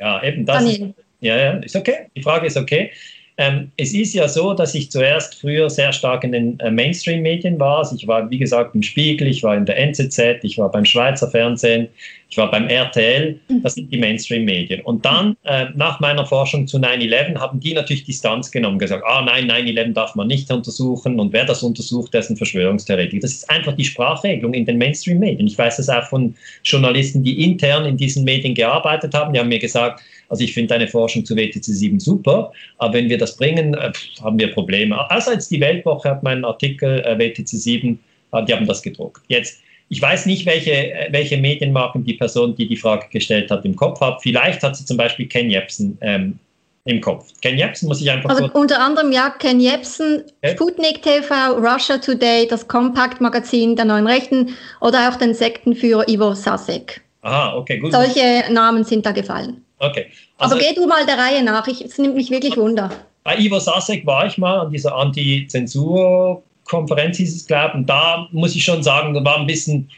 Ja, 0.00 0.20
eben 0.24 0.44
das. 0.44 0.64
Ist, 0.64 0.80
ja, 1.20 1.36
ja, 1.36 1.52
ist 1.58 1.76
okay. 1.76 2.08
Die 2.16 2.22
Frage 2.22 2.48
ist 2.48 2.56
okay. 2.56 2.90
Ähm, 3.38 3.72
es 3.78 3.94
ist 3.94 4.12
ja 4.12 4.28
so, 4.28 4.52
dass 4.52 4.74
ich 4.74 4.90
zuerst 4.90 5.40
früher 5.40 5.70
sehr 5.70 5.92
stark 5.92 6.22
in 6.22 6.32
den 6.32 6.60
äh, 6.60 6.70
Mainstream-Medien 6.70 7.58
war. 7.58 7.78
Also 7.78 7.96
ich 7.96 8.06
war, 8.06 8.28
wie 8.30 8.38
gesagt, 8.38 8.74
im 8.74 8.82
Spiegel, 8.82 9.26
ich 9.26 9.42
war 9.42 9.56
in 9.56 9.64
der 9.64 9.78
NZZ, 9.78 10.42
ich 10.42 10.58
war 10.58 10.70
beim 10.70 10.84
Schweizer 10.84 11.30
Fernsehen, 11.30 11.88
ich 12.28 12.36
war 12.36 12.50
beim 12.50 12.68
RTL. 12.68 13.38
Das 13.62 13.74
sind 13.74 13.90
die 13.90 13.98
Mainstream-Medien. 13.98 14.82
Und 14.82 15.04
dann, 15.04 15.36
äh, 15.44 15.66
nach 15.74 15.98
meiner 16.00 16.26
Forschung 16.26 16.66
zu 16.66 16.78
9-11, 16.78 17.38
haben 17.38 17.58
die 17.58 17.72
natürlich 17.72 18.04
Distanz 18.04 18.50
genommen, 18.50 18.78
gesagt, 18.78 19.02
ah 19.06 19.22
nein, 19.22 19.50
9-11 19.50 19.94
darf 19.94 20.14
man 20.14 20.28
nicht 20.28 20.50
untersuchen 20.50 21.18
und 21.18 21.32
wer 21.32 21.46
das 21.46 21.62
untersucht, 21.62 22.12
der 22.12 22.20
ist 22.20 22.30
ein 22.30 22.36
Verschwörungstheoretiker. 22.36 23.20
Das 23.20 23.32
ist 23.32 23.50
einfach 23.50 23.74
die 23.74 23.84
Sprachregelung 23.84 24.52
in 24.52 24.66
den 24.66 24.76
Mainstream-Medien. 24.76 25.46
Ich 25.46 25.56
weiß 25.56 25.78
das 25.78 25.88
auch 25.88 26.04
von 26.04 26.34
Journalisten, 26.64 27.22
die 27.22 27.44
intern 27.44 27.86
in 27.86 27.96
diesen 27.96 28.24
Medien 28.24 28.54
gearbeitet 28.54 29.14
haben. 29.14 29.32
Die 29.32 29.40
haben 29.40 29.48
mir 29.48 29.58
gesagt, 29.58 30.02
also 30.32 30.44
ich 30.44 30.54
finde 30.54 30.68
deine 30.68 30.88
Forschung 30.88 31.26
zu 31.26 31.36
WTC 31.36 31.62
7 31.62 32.00
super, 32.00 32.52
aber 32.78 32.94
wenn 32.94 33.10
wir 33.10 33.18
das 33.18 33.36
bringen, 33.36 33.74
äh, 33.74 33.92
haben 34.22 34.38
wir 34.38 34.50
Probleme. 34.50 34.98
Außer 35.10 35.36
die 35.36 35.60
Weltwoche 35.60 36.08
hat 36.08 36.22
meinen 36.22 36.46
Artikel 36.46 37.00
äh, 37.00 37.18
WTC 37.18 37.48
7, 37.48 38.00
äh, 38.32 38.44
die 38.46 38.54
haben 38.54 38.66
das 38.66 38.80
gedruckt. 38.80 39.22
Jetzt, 39.28 39.60
ich 39.90 40.00
weiß 40.00 40.24
nicht, 40.24 40.46
welche, 40.46 41.08
welche 41.10 41.36
Medienmarken 41.36 42.04
die 42.04 42.14
Person, 42.14 42.56
die 42.56 42.66
die 42.66 42.78
Frage 42.78 43.08
gestellt 43.10 43.50
hat, 43.50 43.66
im 43.66 43.76
Kopf 43.76 44.00
hat. 44.00 44.22
Vielleicht 44.22 44.62
hat 44.62 44.74
sie 44.74 44.86
zum 44.86 44.96
Beispiel 44.96 45.26
Ken 45.26 45.50
Jebsen 45.50 45.98
ähm, 46.00 46.38
im 46.86 47.02
Kopf. 47.02 47.26
Ken 47.42 47.58
Jebsen 47.58 47.88
muss 47.88 48.00
ich 48.00 48.10
einfach. 48.10 48.30
Also 48.30 48.50
unter 48.54 48.80
anderem 48.80 49.12
ja 49.12 49.28
Ken 49.38 49.60
Jebsen, 49.60 50.24
okay. 50.42 50.54
Sputnik 50.54 51.02
TV, 51.02 51.58
Russia 51.58 51.98
Today, 51.98 52.48
das 52.48 52.66
Compact-Magazin 52.66 53.76
der 53.76 53.84
Neuen 53.84 54.06
Rechten 54.06 54.56
oder 54.80 55.10
auch 55.10 55.16
den 55.16 55.34
Sektenführer 55.34 56.08
Ivo 56.08 56.32
Sasek. 56.32 57.02
Aha, 57.20 57.54
okay, 57.58 57.78
gut. 57.78 57.92
Solche 57.92 58.50
Namen 58.50 58.84
sind 58.84 59.04
da 59.04 59.12
gefallen. 59.12 59.62
Okay. 59.82 60.06
Also, 60.38 60.54
Aber 60.54 60.64
geh 60.64 60.74
du 60.74 60.86
mal 60.86 61.04
der 61.04 61.18
Reihe 61.18 61.42
nach, 61.42 61.66
es 61.66 61.98
nimmt 61.98 62.14
mich 62.14 62.30
wirklich 62.30 62.56
Wunder. 62.56 62.88
Bei 63.24 63.36
Ivo 63.36 63.58
Sasek 63.58 64.06
war 64.06 64.26
ich 64.26 64.38
mal 64.38 64.60
an 64.60 64.70
dieser 64.70 64.94
Anti-Zensur-Konferenz, 64.94 67.16
hieß 67.16 67.34
es, 67.36 67.44
glaube 67.46 67.70
ich, 67.70 67.74
und 67.74 67.86
da 67.86 68.28
muss 68.30 68.54
ich 68.54 68.62
schon 68.64 68.80
sagen, 68.82 69.14
da 69.14 69.24
war 69.24 69.38
ein 69.38 69.46
bisschen, 69.46 69.88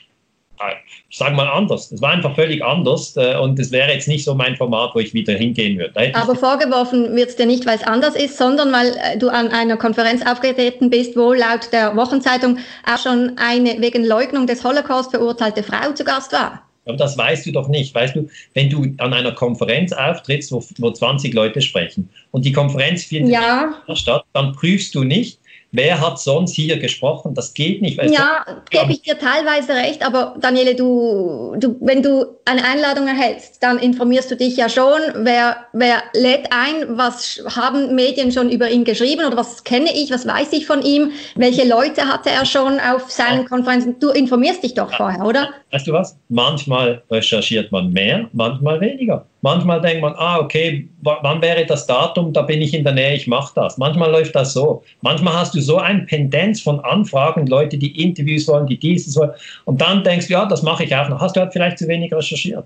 ich 1.09 1.19
sage 1.19 1.35
mal 1.35 1.49
anders. 1.49 1.91
Es 1.93 2.01
war 2.01 2.13
einfach 2.13 2.35
völlig 2.35 2.65
anders 2.65 3.15
äh, 3.17 3.37
und 3.37 3.59
es 3.59 3.73
wäre 3.73 3.93
jetzt 3.93 4.09
nicht 4.09 4.25
so 4.25 4.35
mein 4.35 4.57
Format, 4.57 4.95
wo 4.95 5.01
ich 5.01 5.13
wieder 5.13 5.35
hingehen 5.35 5.79
würde. 5.79 6.15
Aber 6.15 6.35
vorgeworfen 6.35 7.15
wird 7.15 7.29
es 7.31 7.37
dir 7.37 7.45
nicht, 7.47 7.67
weil 7.67 7.77
es 7.77 7.83
anders 7.83 8.17
ist, 8.17 8.39
sondern 8.39 8.73
weil 8.73 8.97
äh, 8.97 9.19
du 9.19 9.29
an 9.29 9.49
einer 9.49 9.77
Konferenz 9.77 10.25
aufgetreten 10.27 10.89
bist, 10.89 11.15
wo 11.17 11.35
laut 11.35 11.71
der 11.73 11.95
Wochenzeitung 11.95 12.57
auch 12.87 12.99
schon 12.99 13.33
eine 13.37 13.79
wegen 13.81 14.03
Leugnung 14.05 14.47
des 14.47 14.65
Holocaust 14.65 15.11
verurteilte 15.11 15.63
Frau 15.63 15.93
zu 15.93 16.05
Gast 16.05 16.33
war. 16.33 16.64
Aber 16.87 16.97
das 16.97 17.17
weißt 17.17 17.47
du 17.47 17.53
doch 17.53 17.69
nicht. 17.69 17.95
Weißt 17.95 18.17
du, 18.17 18.29
wenn 18.53 18.71
du 18.71 18.95
an 18.99 19.13
einer 19.13 19.33
Konferenz 19.33 19.93
auftrittst, 19.93 20.53
wo, 20.53 20.63
wo 20.79 20.91
20 20.91 21.33
Leute 21.33 21.61
sprechen 21.63 22.09
und 22.31 22.45
die 22.45 22.53
Konferenz 22.53 23.05
findet 23.05 23.33
ja. 23.33 23.75
statt, 23.95 24.25
dann 24.33 24.53
prüfst 24.53 24.95
du 24.95 25.05
nicht, 25.05 25.39
Wer 25.77 26.01
hat 26.01 26.21
sonst 26.21 26.55
hier 26.55 26.79
gesprochen? 26.79 27.35
Das 27.35 27.53
geht 27.53 27.83
nicht. 27.83 28.01
ja, 28.05 28.45
gebe 28.71 28.93
ich 28.93 29.03
dir 29.03 29.19
teilweise 29.19 29.75
recht, 29.75 30.07
aber 30.07 30.37
Daniele, 30.41 30.77
du, 30.77 31.57
du, 31.59 31.77
wenn 31.81 32.01
du 32.01 32.27
eine 32.45 32.65
Einladung 32.65 33.09
erhältst, 33.09 33.63
dann 33.63 33.79
informierst 33.79 34.31
du 34.31 34.37
dich 34.37 34.57
ja 34.57 34.69
schon, 34.69 35.01
wer, 35.17 35.57
wer 35.73 36.03
lädt 36.13 36.53
ein, 36.53 36.97
was 36.97 37.43
haben 37.57 37.95
Medien 37.95 38.31
schon 38.31 38.51
über 38.51 38.71
ihn 38.71 38.85
geschrieben 38.85 39.25
oder 39.27 39.37
was 39.37 39.65
kenne 39.65 39.91
ich, 39.93 40.11
was 40.11 40.27
weiß 40.27 40.53
ich 40.53 40.67
von 40.67 40.83
ihm, 40.83 41.11
welche 41.35 41.67
Leute 41.67 42.07
hatte 42.07 42.31
er 42.31 42.47
schon 42.47 42.79
auf 42.79 43.11
seinen. 43.11 43.45
Konferenzen. 43.45 43.97
Du 44.01 44.11
informierst 44.11 44.63
dich 44.63 44.75
doch 44.75 44.93
vorher, 44.95 45.25
oder? 45.25 45.51
Weißt 45.71 45.87
du 45.87 45.93
was? 45.93 46.17
Manchmal 46.29 47.03
recherchiert 47.11 47.73
man 47.73 47.93
mehr, 47.93 48.29
manchmal 48.33 48.81
weniger. 48.81 49.27
Manchmal 49.45 49.83
denkt 49.83 50.01
man, 50.01 50.15
ah, 50.17 50.39
okay, 50.39 50.89
wann 51.03 51.43
wäre 51.43 51.67
das 51.67 51.87
Datum, 51.87 52.33
da 52.33 52.41
bin 52.41 52.63
ich 52.63 52.73
in 52.73 52.83
der 52.83 52.95
Nähe, 52.95 53.15
ich 53.15 53.27
mache 53.27 53.53
das. 53.55 53.77
Manchmal 53.77 54.11
läuft 54.11 54.35
das 54.35 54.55
so. 54.55 54.83
Manchmal 55.03 55.35
hast 55.35 55.55
du 55.55 55.61
so 55.61 55.77
eine 55.77 56.01
Pendenz 56.07 56.63
von 56.63 56.81
Anfragen, 56.81 57.47
Leute, 57.47 57.77
die 57.77 58.03
Interviews 58.03 58.49
wollen, 58.49 58.67
die 58.67 58.79
dieses 58.79 59.15
wollen. 59.19 59.33
Und 59.67 59.83
dann 59.83 60.03
denkst 60.03 60.29
du, 60.29 60.33
ja, 60.33 60.47
das 60.47 60.63
mache 60.63 60.85
ich 60.85 60.97
auch 60.97 61.11
noch. 61.11 61.21
Hast 61.21 61.37
du 61.37 61.41
halt 61.41 61.53
vielleicht 61.53 61.77
zu 61.77 61.87
wenig 61.87 62.11
recherchiert 62.15 62.65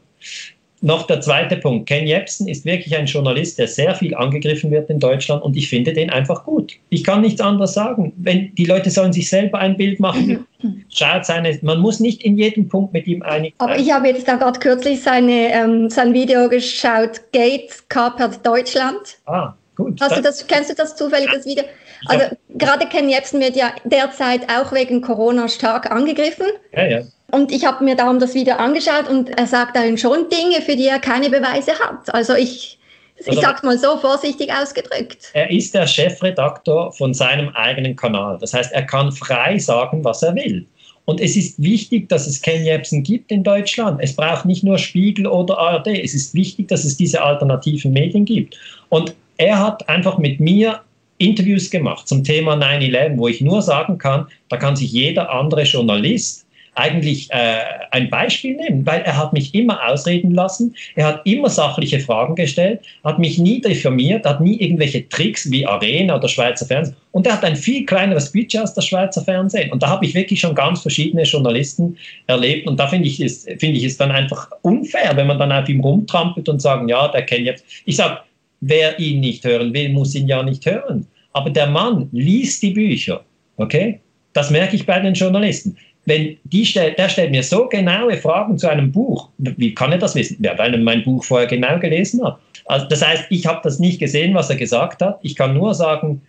noch 0.81 1.07
der 1.07 1.21
zweite 1.21 1.57
Punkt. 1.57 1.89
Ken 1.89 2.07
Jebsen 2.07 2.49
ist 2.49 2.65
wirklich 2.65 2.97
ein 2.97 3.07
Journalist, 3.07 3.59
der 3.59 3.69
sehr 3.69 3.95
viel 3.95 4.15
angegriffen 4.15 4.71
wird 4.71 4.89
in 4.91 5.01
Deutschland 5.01 5.43
und 5.43 5.57
ich 5.57 5.69
finde 5.69 5.93
den 5.93 6.11
einfach 6.11 6.45
gut. 6.45 6.75
Ich 6.91 7.05
kann 7.05 7.23
nichts 7.23 7.41
anderes 7.41 7.75
sagen. 7.75 8.13
Wenn 8.17 8.55
die 8.55 8.65
Leute 8.65 8.91
sollen 8.91 9.13
sich 9.13 9.29
selber 9.29 9.59
ein 9.59 9.77
Bild 9.77 10.01
machen, 10.01 10.47
schaut 10.89 11.25
seine, 11.25 11.59
man 11.63 11.81
muss 11.81 12.01
nicht 12.01 12.23
in 12.23 12.37
jedem 12.39 12.69
Punkt 12.69 12.93
mit 12.93 13.07
ihm 13.07 13.23
einig 13.23 13.55
sein. 13.59 13.69
Aber 13.69 13.79
ich 13.79 13.93
habe 13.93 14.09
jetzt 14.09 14.29
da 14.29 14.37
gerade 14.37 14.59
kürzlich 14.61 15.03
seine, 15.03 15.53
ähm, 15.53 15.91
sein 15.91 16.15
Video 16.15 16.49
geschaut, 16.49 17.21
Gates 17.33 17.89
kapert 17.89 18.45
Deutschland. 18.47 19.19
Ah, 19.27 19.55
gut. 19.75 20.01
Hast 20.01 20.17
du 20.17 20.23
das, 20.23 20.47
kennst 20.47 20.71
du 20.71 20.75
das 20.75 20.97
zufällig, 20.97 21.29
das 21.33 21.45
Video? 21.45 21.65
Also 22.07 22.37
gerade 22.51 22.87
Ken 22.87 23.09
Jebsen 23.09 23.41
wird 23.41 23.57
ja 23.57 23.73
derzeit 23.85 24.43
auch 24.51 24.73
wegen 24.73 25.01
Corona 25.01 25.49
stark 25.49 25.91
angegriffen. 25.91 26.47
Ja, 26.75 26.87
ja. 26.87 27.01
Und 27.31 27.53
ich 27.53 27.65
habe 27.67 27.85
mir 27.85 27.95
darum 27.95 28.19
das 28.19 28.35
Video 28.35 28.55
angeschaut 28.55 29.09
und 29.09 29.29
er 29.39 29.47
sagt 29.47 29.77
darin 29.77 29.99
schon 29.99 30.29
Dinge, 30.31 30.63
für 30.63 30.77
die 30.77 30.87
er 30.87 30.99
keine 30.99 31.29
Beweise 31.29 31.73
hat. 31.73 32.15
Also 32.15 32.35
ich, 32.35 32.79
ich 33.19 33.29
also, 33.29 33.41
sag's 33.43 33.63
mal 33.63 33.79
so 33.79 33.99
vorsichtig 33.99 34.51
ausgedrückt. 34.51 35.31
Er 35.35 35.51
ist 35.51 35.75
der 35.75 35.87
Chefredaktor 35.87 36.93
von 36.93 37.13
seinem 37.13 37.51
eigenen 37.51 37.97
Kanal. 37.97 38.39
Das 38.41 38.55
heißt, 38.55 38.73
er 38.73 38.83
kann 38.85 39.13
frei 39.13 39.59
sagen, 39.59 40.03
was 40.05 40.23
er 40.23 40.35
will. 40.35 40.67
Und 41.05 41.21
es 41.21 41.37
ist 41.37 41.63
wichtig, 41.63 42.09
dass 42.09 42.27
es 42.27 42.41
Ken 42.41 42.65
Jebsen 42.65 43.03
gibt 43.03 43.31
in 43.31 43.43
Deutschland. 43.43 43.99
Es 44.03 44.15
braucht 44.15 44.45
nicht 44.45 44.63
nur 44.63 44.79
Spiegel 44.79 45.27
oder 45.27 45.59
ARD. 45.59 45.87
Es 45.87 46.15
ist 46.15 46.35
wichtig, 46.35 46.69
dass 46.69 46.85
es 46.85 46.97
diese 46.97 47.23
alternativen 47.23 47.93
Medien 47.93 48.25
gibt. 48.25 48.59
Und 48.91 49.15
er 49.39 49.59
hat 49.59 49.89
einfach 49.89 50.19
mit 50.19 50.41
mir 50.41 50.81
Interviews 51.19 51.71
gemacht 51.71 52.09
zum 52.09 52.25
Thema 52.25 52.55
9-11, 52.55 53.17
wo 53.17 53.29
ich 53.29 53.41
nur 53.41 53.63
sagen 53.63 53.99
kann, 53.99 54.27
da 54.49 54.57
kann 54.57 54.77
sich 54.77 54.93
jeder 54.93 55.31
andere 55.31 55.63
Journalist 55.63 56.47
eigentlich 56.79 57.29
äh, 57.31 57.59
ein 57.91 58.09
Beispiel 58.09 58.55
nehmen, 58.55 58.87
weil 58.87 59.01
er 59.03 59.17
hat 59.17 59.33
mich 59.33 59.55
immer 59.55 59.85
ausreden 59.89 60.31
lassen, 60.31 60.75
er 60.95 61.07
hat 61.07 61.27
immer 61.27 61.51
sachliche 61.51 62.01
Fragen 62.01 62.37
gestellt, 62.37 62.81
hat 63.05 63.19
mich 63.19 63.39
nie 63.39 63.61
diffamiert, 63.61 64.25
hat 64.25 64.41
nie 64.41 64.61
irgendwelche 64.61 65.09
Tricks 65.09 65.51
wie 65.51 65.67
Arena 65.67 66.17
oder 66.17 66.29
Schweizer 66.29 66.67
Fernsehen 66.67 66.97
und 67.11 67.27
er 67.27 67.35
hat 67.35 67.45
ein 67.45 67.57
viel 67.57 67.85
kleineres 67.85 68.31
Budget 68.33 68.61
als 68.61 68.75
das 68.75 68.87
Schweizer 68.87 69.23
Fernsehen 69.23 69.73
und 69.73 69.83
da 69.83 69.89
habe 69.89 70.07
ich 70.07 70.15
wirklich 70.15 70.41
schon 70.41 70.55
ganz 70.55 70.81
verschiedene 70.81 71.25
Journalisten 71.25 71.97
erlebt 72.29 72.69
und 72.69 72.79
da 72.79 72.87
finde 72.87 73.09
ich 73.09 73.21
es 73.21 73.45
finde 73.59 73.79
ich 73.79 73.85
es 73.85 73.97
dann 73.97 74.13
einfach 74.13 74.49
unfair, 74.63 75.17
wenn 75.17 75.27
man 75.27 75.39
dann 75.39 75.51
auf 75.51 75.69
ihm 75.69 75.81
rumtrampelt 75.81 76.49
und 76.49 76.63
sagen, 76.63 76.89
ja, 76.89 77.09
der 77.09 77.23
kennt 77.23 77.47
jetzt. 77.47 77.65
Ich 77.87 77.97
sage, 77.97 78.19
wer 78.61 78.99
ihn 78.99 79.21
nicht 79.21 79.45
hören 79.45 79.73
will, 79.73 79.91
muss 79.91 80.15
ihn 80.15 80.29
ja 80.29 80.43
nicht 80.43 80.67
hören. 80.67 81.07
Aber 81.33 81.51
der 81.51 81.67
Mann 81.67 82.09
liest 82.13 82.63
die 82.63 82.71
Bücher, 82.71 83.25
okay? 83.57 84.01
Das 84.33 84.51
merke 84.51 84.77
ich 84.77 84.87
bei 84.87 85.01
den 85.01 85.15
Journalisten 85.15 85.77
wenn 86.09 86.39
die 86.45 86.65
stellt, 86.65 86.99
der 86.99 87.11
stellt 87.11 87.31
mir 87.31 87.43
so 87.43 87.67
genaue 87.67 88.17
Fragen 88.17 88.57
zu 88.57 88.67
einem 88.67 88.91
Buch. 88.91 89.29
Wie 89.37 89.75
kann 89.75 89.93
er 89.93 89.99
das 89.99 90.15
wissen? 90.15 90.39
Ja, 90.43 90.57
weil 90.57 90.73
er 90.73 90.81
mein 90.81 91.03
Buch 91.03 91.23
vorher 91.23 91.47
genau 91.47 91.79
gelesen 91.79 92.25
hat. 92.25 92.39
Also 92.65 92.87
das 92.87 93.07
heißt, 93.07 93.27
ich 93.29 93.47
habe 93.47 93.61
das 93.63 93.79
nicht 93.79 93.99
gesehen, 93.99 94.35
was 94.35 94.49
er 94.49 94.57
gesagt 94.57 95.03
hat. 95.03 95.21
Ich 95.23 95.37
kann 95.37 95.53
nur 95.53 95.75
sagen, 95.75 96.23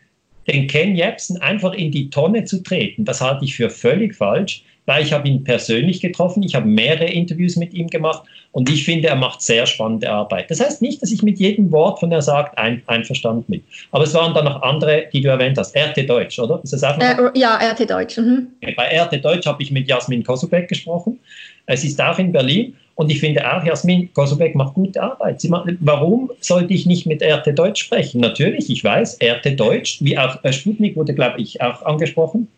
den 0.47 0.67
Ken 0.67 0.97
Jebsen 0.97 1.37
einfach 1.41 1.73
in 1.73 1.91
die 1.91 2.09
Tonne 2.09 2.43
zu 2.43 2.61
treten, 2.61 3.05
das 3.05 3.21
halte 3.21 3.45
ich 3.45 3.55
für 3.55 3.69
völlig 3.69 4.15
falsch 4.15 4.63
weil 4.85 5.03
ich 5.03 5.13
habe 5.13 5.27
ihn 5.27 5.43
persönlich 5.43 6.01
getroffen, 6.01 6.43
ich 6.43 6.55
habe 6.55 6.67
mehrere 6.67 7.05
Interviews 7.05 7.55
mit 7.55 7.73
ihm 7.73 7.87
gemacht 7.87 8.23
und 8.51 8.69
ich 8.69 8.83
finde, 8.83 9.09
er 9.09 9.15
macht 9.15 9.41
sehr 9.41 9.65
spannende 9.65 10.09
Arbeit. 10.09 10.49
Das 10.49 10.59
heißt 10.59 10.81
nicht, 10.81 11.01
dass 11.01 11.11
ich 11.11 11.21
mit 11.21 11.39
jedem 11.39 11.71
Wort 11.71 11.99
von 11.99 12.11
er 12.11 12.21
sagt 12.21 12.57
ein, 12.57 12.81
einverstanden 12.87 13.43
bin. 13.47 13.63
Aber 13.91 14.03
es 14.03 14.13
waren 14.13 14.33
dann 14.33 14.45
noch 14.45 14.61
andere, 14.63 15.05
die 15.13 15.21
du 15.21 15.29
erwähnt 15.29 15.57
hast. 15.57 15.75
RT 15.75 16.09
Deutsch, 16.09 16.39
oder? 16.39 16.59
Ist 16.63 16.73
das 16.73 16.83
auch 16.83 16.97
äh, 16.97 17.15
ja, 17.35 17.55
RT 17.57 17.89
Deutsch. 17.89 18.17
Mhm. 18.17 18.47
Bei 18.75 18.99
RT 18.99 19.23
Deutsch 19.23 19.45
habe 19.45 19.61
ich 19.61 19.71
mit 19.71 19.87
Jasmin 19.87 20.23
Kosubek 20.23 20.67
gesprochen. 20.67 21.19
Es 21.67 21.83
ist 21.83 22.01
auch 22.01 22.17
in 22.17 22.31
Berlin 22.31 22.73
und 22.99 23.09
ich 23.09 23.21
finde 23.21 23.49
auch, 23.49 23.63
Jasmin 23.63 24.13
Kosubek 24.13 24.55
macht 24.55 24.73
gute 24.73 25.01
Arbeit. 25.01 25.41
Macht, 25.45 25.69
warum 25.79 26.31
sollte 26.41 26.73
ich 26.73 26.85
nicht 26.85 27.05
mit 27.05 27.23
RT 27.23 27.57
Deutsch 27.57 27.83
sprechen? 27.83 28.19
Natürlich, 28.19 28.69
ich 28.69 28.83
weiß, 28.83 29.19
RT 29.23 29.57
Deutsch, 29.57 29.99
wie 30.01 30.17
auch 30.17 30.43
äh, 30.43 30.51
Sputnik 30.51 30.97
wurde, 30.97 31.13
glaube 31.13 31.39
ich, 31.39 31.61
auch 31.61 31.81
angesprochen. 31.83 32.49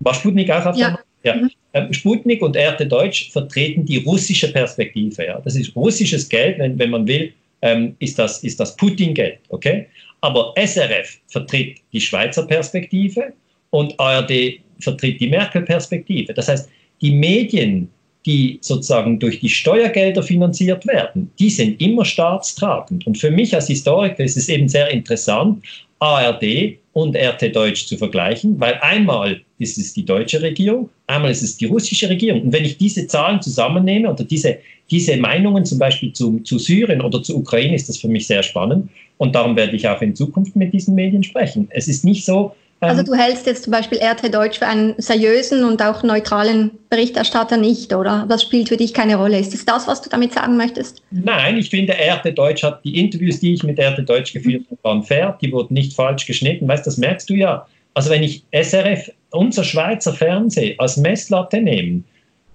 War 0.00 0.14
Sputnik 0.14 0.50
auch 0.50 0.64
auf 0.64 0.76
ja. 0.76 0.98
Ja. 1.24 1.36
Mhm. 1.36 1.50
Ähm, 1.72 1.92
Sputnik 1.92 2.40
und 2.42 2.56
RT 2.56 2.90
Deutsch 2.90 3.30
vertreten 3.32 3.84
die 3.84 3.98
russische 3.98 4.52
Perspektive. 4.52 5.26
Ja. 5.26 5.40
Das 5.40 5.56
ist 5.56 5.74
russisches 5.74 6.28
Geld, 6.28 6.58
wenn, 6.58 6.78
wenn 6.78 6.90
man 6.90 7.06
will, 7.06 7.32
ähm, 7.62 7.96
ist 7.98 8.18
das, 8.18 8.44
ist 8.44 8.60
das 8.60 8.76
Putin-Geld. 8.76 9.38
Okay? 9.48 9.86
Aber 10.20 10.54
SRF 10.56 11.18
vertritt 11.26 11.78
die 11.92 12.00
Schweizer 12.00 12.46
Perspektive 12.46 13.32
und 13.70 13.98
ARD 13.98 14.60
vertritt 14.80 15.20
die 15.20 15.28
Merkel-Perspektive. 15.28 16.32
Das 16.32 16.48
heißt, 16.48 16.68
die 17.00 17.10
Medien, 17.10 17.90
die 18.24 18.58
sozusagen 18.60 19.18
durch 19.18 19.40
die 19.40 19.48
Steuergelder 19.48 20.22
finanziert 20.22 20.86
werden, 20.86 21.30
die 21.38 21.50
sind 21.50 21.80
immer 21.80 22.04
staatstragend. 22.04 23.06
Und 23.06 23.18
für 23.18 23.30
mich 23.30 23.54
als 23.54 23.66
Historiker 23.66 24.24
ist 24.24 24.36
es 24.36 24.48
eben 24.48 24.68
sehr 24.68 24.90
interessant, 24.90 25.62
ARD 26.04 26.78
und 26.92 27.16
RT 27.16 27.56
Deutsch 27.56 27.86
zu 27.86 27.96
vergleichen, 27.96 28.60
weil 28.60 28.74
einmal 28.82 29.40
ist 29.58 29.78
es 29.78 29.94
die 29.94 30.04
deutsche 30.04 30.42
Regierung, 30.42 30.90
einmal 31.06 31.30
ist 31.30 31.42
es 31.42 31.56
die 31.56 31.64
russische 31.64 32.08
Regierung. 32.08 32.42
Und 32.42 32.52
wenn 32.52 32.64
ich 32.64 32.76
diese 32.76 33.06
Zahlen 33.06 33.40
zusammennehme 33.40 34.10
oder 34.10 34.22
diese, 34.22 34.58
diese 34.90 35.16
Meinungen 35.16 35.64
zum 35.64 35.78
Beispiel 35.78 36.12
zu, 36.12 36.40
zu 36.40 36.58
Syrien 36.58 37.00
oder 37.00 37.22
zu 37.22 37.36
Ukraine, 37.36 37.74
ist 37.74 37.88
das 37.88 37.98
für 37.98 38.08
mich 38.08 38.26
sehr 38.26 38.42
spannend. 38.42 38.90
Und 39.16 39.34
darum 39.34 39.56
werde 39.56 39.76
ich 39.76 39.88
auch 39.88 40.02
in 40.02 40.14
Zukunft 40.14 40.54
mit 40.56 40.72
diesen 40.74 40.94
Medien 40.94 41.22
sprechen. 41.22 41.68
Es 41.70 41.88
ist 41.88 42.04
nicht 42.04 42.24
so, 42.24 42.54
also 42.84 43.00
ähm, 43.00 43.06
du 43.06 43.14
hältst 43.14 43.46
jetzt 43.46 43.64
zum 43.64 43.72
Beispiel 43.72 43.98
RT 43.98 44.34
Deutsch 44.34 44.58
für 44.58 44.66
einen 44.66 44.94
seriösen 44.98 45.64
und 45.64 45.82
auch 45.82 46.02
neutralen 46.02 46.70
Berichterstatter 46.90 47.56
nicht, 47.56 47.92
oder? 47.92 48.26
Das 48.28 48.42
spielt 48.42 48.68
für 48.68 48.76
dich 48.76 48.94
keine 48.94 49.16
Rolle. 49.16 49.38
Ist 49.38 49.52
das 49.52 49.64
das, 49.64 49.86
was 49.86 50.02
du 50.02 50.10
damit 50.10 50.32
sagen 50.32 50.56
möchtest? 50.56 51.02
Nein, 51.10 51.58
ich 51.58 51.70
finde, 51.70 51.94
RT 51.94 52.36
Deutsch 52.36 52.62
hat 52.62 52.84
die 52.84 52.98
Interviews, 52.98 53.40
die 53.40 53.54
ich 53.54 53.62
mit 53.62 53.78
RT 53.78 54.08
Deutsch 54.08 54.32
geführt 54.32 54.64
habe, 54.70 54.78
waren 54.82 55.02
fair, 55.02 55.36
die 55.40 55.52
wurden 55.52 55.74
nicht 55.74 55.94
falsch 55.94 56.26
geschnitten. 56.26 56.68
Weißt, 56.68 56.86
das 56.86 56.96
merkst 56.96 57.28
du 57.28 57.34
ja. 57.34 57.66
Also 57.94 58.10
wenn 58.10 58.22
ich 58.22 58.44
SRF, 58.52 59.10
unser 59.30 59.64
Schweizer 59.64 60.12
Fernsehen, 60.12 60.78
als 60.78 60.96
Messlatte 60.96 61.60
nehme 61.60 62.02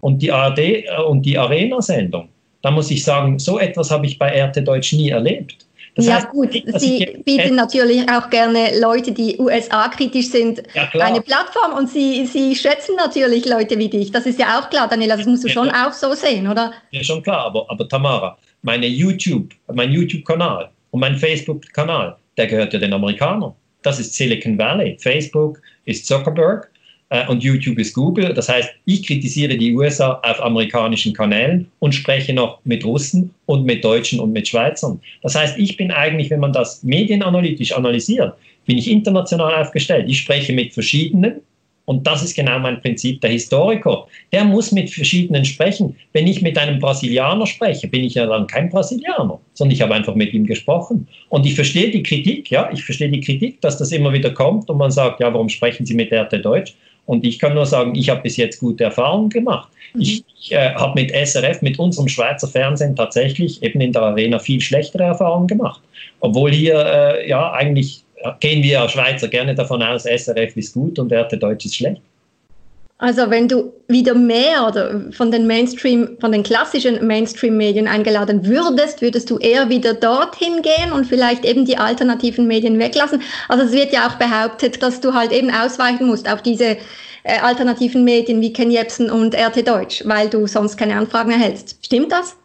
und 0.01 0.21
die 0.21 0.31
ARD 0.31 0.59
äh, 0.59 0.83
und 1.07 1.25
die 1.25 1.37
Arena-Sendung, 1.37 2.29
dann 2.61 2.73
muss 2.73 2.91
ich 2.91 3.03
sagen, 3.03 3.39
so 3.39 3.57
etwas 3.57 3.89
habe 3.89 4.05
ich 4.05 4.19
bei 4.19 4.29
RT 4.29 4.67
Deutsch 4.67 4.93
nie 4.93 5.09
erlebt. 5.09 5.65
Das 5.99 6.07
ja 6.07 6.15
heißt, 6.15 6.29
gut, 6.29 6.51
Sie 6.79 7.21
bieten 7.25 7.55
natürlich 7.55 8.09
auch 8.09 8.29
gerne 8.29 8.79
Leute, 8.79 9.11
die 9.11 9.37
USA-kritisch 9.37 10.29
sind, 10.29 10.63
ja, 10.73 10.89
eine 10.99 11.21
Plattform 11.21 11.73
und 11.77 11.89
Sie, 11.89 12.25
Sie 12.25 12.55
schätzen 12.55 12.95
natürlich 12.95 13.45
Leute 13.45 13.77
wie 13.77 13.89
dich. 13.89 14.11
Das 14.11 14.25
ist 14.25 14.39
ja 14.39 14.59
auch 14.59 14.69
klar, 14.69 14.87
Daniela, 14.87 15.17
das 15.17 15.25
musst 15.25 15.43
du 15.43 15.47
ja, 15.47 15.53
schon 15.53 15.69
auch 15.69 15.93
so 15.93 16.13
sehen, 16.13 16.47
oder? 16.47 16.73
Ja, 16.91 17.03
schon 17.03 17.21
klar, 17.21 17.45
aber, 17.45 17.65
aber 17.69 17.87
Tamara, 17.87 18.37
meine 18.61 18.87
YouTube, 18.87 19.53
mein 19.73 19.91
YouTube-Kanal 19.91 20.69
und 20.91 20.99
mein 20.99 21.17
Facebook-Kanal, 21.17 22.15
der 22.37 22.47
gehört 22.47 22.73
ja 22.73 22.79
den 22.79 22.93
Amerikanern. 22.93 23.53
Das 23.81 23.99
ist 23.99 24.13
Silicon 24.13 24.57
Valley. 24.57 24.97
Facebook 24.99 25.61
ist 25.85 26.05
Zuckerberg 26.05 26.69
äh, 27.09 27.27
und 27.27 27.43
YouTube 27.43 27.77
ist 27.79 27.93
Google. 27.93 28.33
Das 28.33 28.49
heißt, 28.49 28.69
ich 28.85 29.05
kritisiere 29.05 29.57
die 29.57 29.75
USA 29.75 30.19
auf 30.23 30.41
amerikanischen 30.41 31.13
Kanälen 31.13 31.67
und 31.79 31.93
spreche 31.93 32.33
noch 32.33 32.59
mit 32.63 32.85
Russen 32.85 33.33
und 33.45 33.65
mit 33.65 33.83
Deutschen 33.83 34.19
und 34.19 34.31
mit 34.31 34.47
Schweizern. 34.47 34.99
Das 35.21 35.35
heißt, 35.35 35.57
ich 35.57 35.77
bin 35.77 35.91
eigentlich, 35.91 36.29
wenn 36.29 36.39
man 36.39 36.53
das 36.53 36.83
medienanalytisch 36.83 37.71
analysiert, 37.71 38.33
bin 38.65 38.77
ich 38.77 38.89
international 38.89 39.55
aufgestellt. 39.55 40.05
Ich 40.07 40.19
spreche 40.19 40.53
mit 40.53 40.73
verschiedenen 40.73 41.41
und 41.89 42.05
das 42.05 42.23
ist 42.23 42.35
genau 42.35 42.59
mein 42.59 42.79
Prinzip. 42.81 43.19
Der 43.21 43.31
Historiker, 43.31 44.05
der 44.31 44.43
muss 44.43 44.71
mit 44.71 44.91
verschiedenen 44.91 45.43
sprechen. 45.43 45.95
Wenn 46.13 46.27
ich 46.27 46.39
mit 46.43 46.55
einem 46.55 46.77
Brasilianer 46.77 47.47
spreche, 47.47 47.87
bin 47.87 48.03
ich 48.03 48.13
ja 48.13 48.27
dann 48.27 48.45
kein 48.45 48.69
Brasilianer, 48.69 49.39
sondern 49.55 49.73
ich 49.73 49.81
habe 49.81 49.95
einfach 49.95 50.13
mit 50.13 50.31
ihm 50.31 50.45
gesprochen. 50.45 51.07
Und 51.29 51.47
ich 51.47 51.55
verstehe 51.55 51.89
die 51.89 52.03
Kritik, 52.03 52.51
ja, 52.51 52.69
ich 52.71 52.83
verstehe 52.83 53.09
die 53.09 53.21
Kritik, 53.21 53.59
dass 53.61 53.79
das 53.79 53.91
immer 53.91 54.13
wieder 54.13 54.29
kommt 54.29 54.69
und 54.69 54.77
man 54.77 54.91
sagt, 54.91 55.19
ja, 55.19 55.33
warum 55.33 55.49
sprechen 55.49 55.83
Sie 55.83 55.95
mit 55.95 56.13
RT 56.13 56.45
Deutsch? 56.45 56.75
Und 57.09 57.25
ich 57.25 57.39
kann 57.39 57.55
nur 57.55 57.65
sagen, 57.65 57.95
ich 57.95 58.07
habe 58.11 58.21
bis 58.21 58.37
jetzt 58.37 58.59
gute 58.59 58.83
Erfahrungen 58.83 59.29
gemacht. 59.29 59.67
Mhm. 59.95 60.01
Ich, 60.01 60.23
ich 60.39 60.51
äh, 60.51 60.75
habe 60.75 61.01
mit 61.01 61.11
SRF, 61.11 61.63
mit 61.63 61.79
unserem 61.79 62.07
Schweizer 62.07 62.47
Fernsehen 62.47 62.95
tatsächlich 62.95 63.63
eben 63.63 63.81
in 63.81 63.91
der 63.91 64.03
Arena 64.03 64.37
viel 64.37 64.61
schlechtere 64.61 65.05
Erfahrungen 65.05 65.47
gemacht. 65.47 65.81
Obwohl 66.19 66.51
hier 66.51 66.75
äh, 66.85 67.27
ja 67.27 67.51
eigentlich 67.53 68.03
gehen 68.41 68.61
wir 68.61 68.87
Schweizer 68.89 69.27
gerne 69.27 69.55
davon 69.55 69.81
aus, 69.81 70.03
SRF 70.03 70.55
ist 70.55 70.75
gut 70.75 70.99
und 70.99 71.11
RT 71.11 71.41
Deutsch 71.41 71.65
ist 71.65 71.77
schlecht. 71.77 71.99
Also 73.01 73.29
wenn 73.29 73.47
du 73.47 73.71
wieder 73.87 74.13
mehr 74.13 74.67
oder 74.67 75.05
von 75.11 75.31
den 75.31 75.47
Mainstream, 75.47 76.17
von 76.19 76.33
den 76.33 76.43
klassischen 76.43 77.07
Mainstream-Medien 77.07 77.87
eingeladen 77.87 78.45
würdest, 78.45 79.01
würdest 79.01 79.29
du 79.29 79.37
eher 79.37 79.69
wieder 79.69 79.93
dorthin 79.93 80.61
gehen 80.61 80.91
und 80.91 81.05
vielleicht 81.05 81.45
eben 81.45 81.63
die 81.63 81.77
alternativen 81.77 82.45
Medien 82.45 82.77
weglassen. 82.77 83.21
Also 83.47 83.63
es 83.63 83.71
wird 83.71 83.93
ja 83.93 84.09
auch 84.09 84.15
behauptet, 84.15 84.83
dass 84.83 84.99
du 84.99 85.13
halt 85.13 85.31
eben 85.31 85.49
ausweichen 85.49 86.07
musst 86.07 86.29
auf 86.29 86.41
diese 86.41 86.75
äh, 87.23 87.39
alternativen 87.41 88.03
Medien 88.03 88.41
wie 88.41 88.51
Ken 88.51 88.69
Jebsen 88.69 89.09
und 89.09 89.33
RT 89.33 89.65
Deutsch, 89.65 90.03
weil 90.05 90.29
du 90.29 90.45
sonst 90.45 90.75
keine 90.75 90.97
Anfragen 90.97 91.31
erhältst. 91.31 91.77
Stimmt 91.85 92.11
das? 92.11 92.35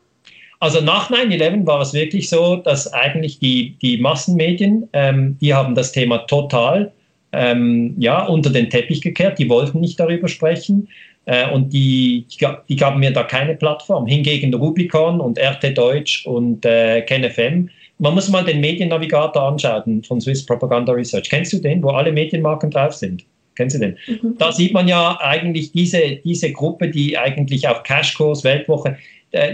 Also 0.60 0.80
nach 0.80 1.10
9-11 1.10 1.66
war 1.66 1.80
es 1.80 1.92
wirklich 1.92 2.30
so, 2.30 2.56
dass 2.56 2.92
eigentlich 2.92 3.40
die, 3.40 3.76
die 3.82 3.98
Massenmedien, 3.98 4.88
ähm, 4.92 5.36
die 5.40 5.52
haben 5.52 5.74
das 5.74 5.90
Thema 5.90 6.18
total 6.18 6.92
ähm, 7.34 7.94
ja, 7.98 8.24
unter 8.26 8.50
den 8.50 8.70
Teppich 8.70 9.00
gekehrt, 9.00 9.38
die 9.38 9.48
wollten 9.48 9.80
nicht 9.80 9.98
darüber 9.98 10.28
sprechen 10.28 10.88
äh, 11.26 11.50
und 11.50 11.72
die, 11.72 12.26
die 12.68 12.76
gaben 12.76 13.00
mir 13.00 13.12
da 13.12 13.24
keine 13.24 13.54
Plattform. 13.54 14.06
Hingegen 14.06 14.54
Rubicon 14.54 15.20
und 15.20 15.38
RT 15.38 15.76
Deutsch 15.76 16.26
und 16.26 16.64
äh, 16.64 17.02
KenFM, 17.02 17.70
man 17.98 18.14
muss 18.14 18.28
mal 18.28 18.44
den 18.44 18.60
Mediennavigator 18.60 19.42
anschauen 19.42 20.02
von 20.02 20.20
Swiss 20.20 20.44
Propaganda 20.44 20.92
Research. 20.92 21.30
Kennst 21.30 21.52
du 21.52 21.58
den, 21.58 21.82
wo 21.82 21.90
alle 21.90 22.12
Medienmarken 22.12 22.70
drauf 22.70 22.92
sind? 22.92 23.24
Kennst 23.56 23.76
du 23.76 23.80
den? 23.80 23.96
Mhm. 24.08 24.36
Da 24.38 24.50
sieht 24.50 24.72
man 24.72 24.88
ja 24.88 25.16
eigentlich 25.20 25.72
diese, 25.72 26.16
diese 26.24 26.52
Gruppe, 26.52 26.88
die 26.88 27.16
eigentlich 27.16 27.68
auf 27.68 27.84
Cashkurs, 27.84 28.42
Weltwoche, 28.42 28.96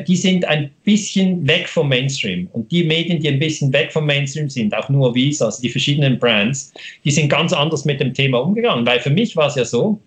die 0.07 0.17
sind 0.17 0.45
ein 0.45 0.71
bisschen 0.85 1.47
weg 1.47 1.69
vom 1.69 1.89
Mainstream. 1.89 2.49
Und 2.53 2.71
die 2.71 2.85
Medien, 2.85 3.21
die 3.21 3.29
ein 3.29 3.39
bisschen 3.39 3.73
weg 3.73 3.93
vom 3.93 4.07
Mainstream 4.07 4.49
sind, 4.49 4.75
auch 4.75 4.89
nur 4.89 5.15
Visa, 5.15 5.47
also 5.47 5.63
die 5.63 5.71
verschiedenen 5.71 6.19
Brands, 6.19 6.73
die 7.05 7.11
sind 7.11 7.29
ganz 7.29 7.53
anders 7.53 7.85
mit 7.85 8.01
dem 8.01 8.13
Thema 8.13 8.39
umgegangen. 8.39 8.87
Weil 8.87 9.01
für 9.01 9.11
mich 9.11 9.37
war 9.37 9.47
es 9.47 9.55
ja 9.55 9.65
so, 9.65 10.01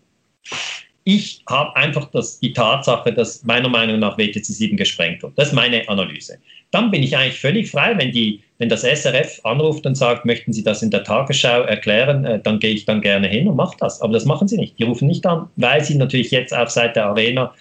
ich 1.06 1.42
habe 1.50 1.76
einfach 1.76 2.10
das, 2.12 2.40
die 2.40 2.54
Tatsache, 2.54 3.12
dass 3.12 3.44
meiner 3.44 3.68
Meinung 3.68 4.00
nach 4.00 4.18
WTC 4.18 4.46
7 4.46 4.78
gesprengt 4.78 5.22
wird. 5.22 5.34
Das 5.36 5.50
ist 5.50 5.54
meine 5.54 5.88
Analyse. 5.90 6.38
Dann 6.72 6.92
bin 6.92 7.04
ich 7.04 7.16
eigentlich 7.18 7.40
völlig 7.40 7.70
frei, 7.70 7.98
wenn, 7.98 8.12
die, 8.12 8.42
wenn 8.58 8.70
das 8.70 8.84
SRF 8.84 9.42
anruft 9.44 9.86
und 9.86 9.96
sagt, 9.96 10.26
möchten 10.26 10.54
Sie 10.54 10.64
das 10.64 10.82
in 10.82 10.92
der 10.92 11.04
Tagesschau 11.04 11.62
erklären, 11.64 12.26
äh, 12.26 12.40
dann 12.42 12.60
gehe 12.60 12.74
ich 12.74 12.86
dann 12.86 13.02
gerne 13.02 13.28
hin 13.28 13.48
und 13.48 13.56
mache 13.56 13.76
das. 13.80 14.02
Aber 14.02 14.14
das 14.14 14.26
machen 14.26 14.48
sie 14.48 14.58
nicht. 14.58 14.80
Die 14.80 14.84
rufen 14.84 15.08
nicht 15.08 15.26
an, 15.26 15.50
weil 15.58 15.84
sie 15.84 15.96
natürlich 15.96 16.32
jetzt 16.32 16.56
auf 16.56 16.70
Seite 16.70 17.04
Arena 17.04 17.54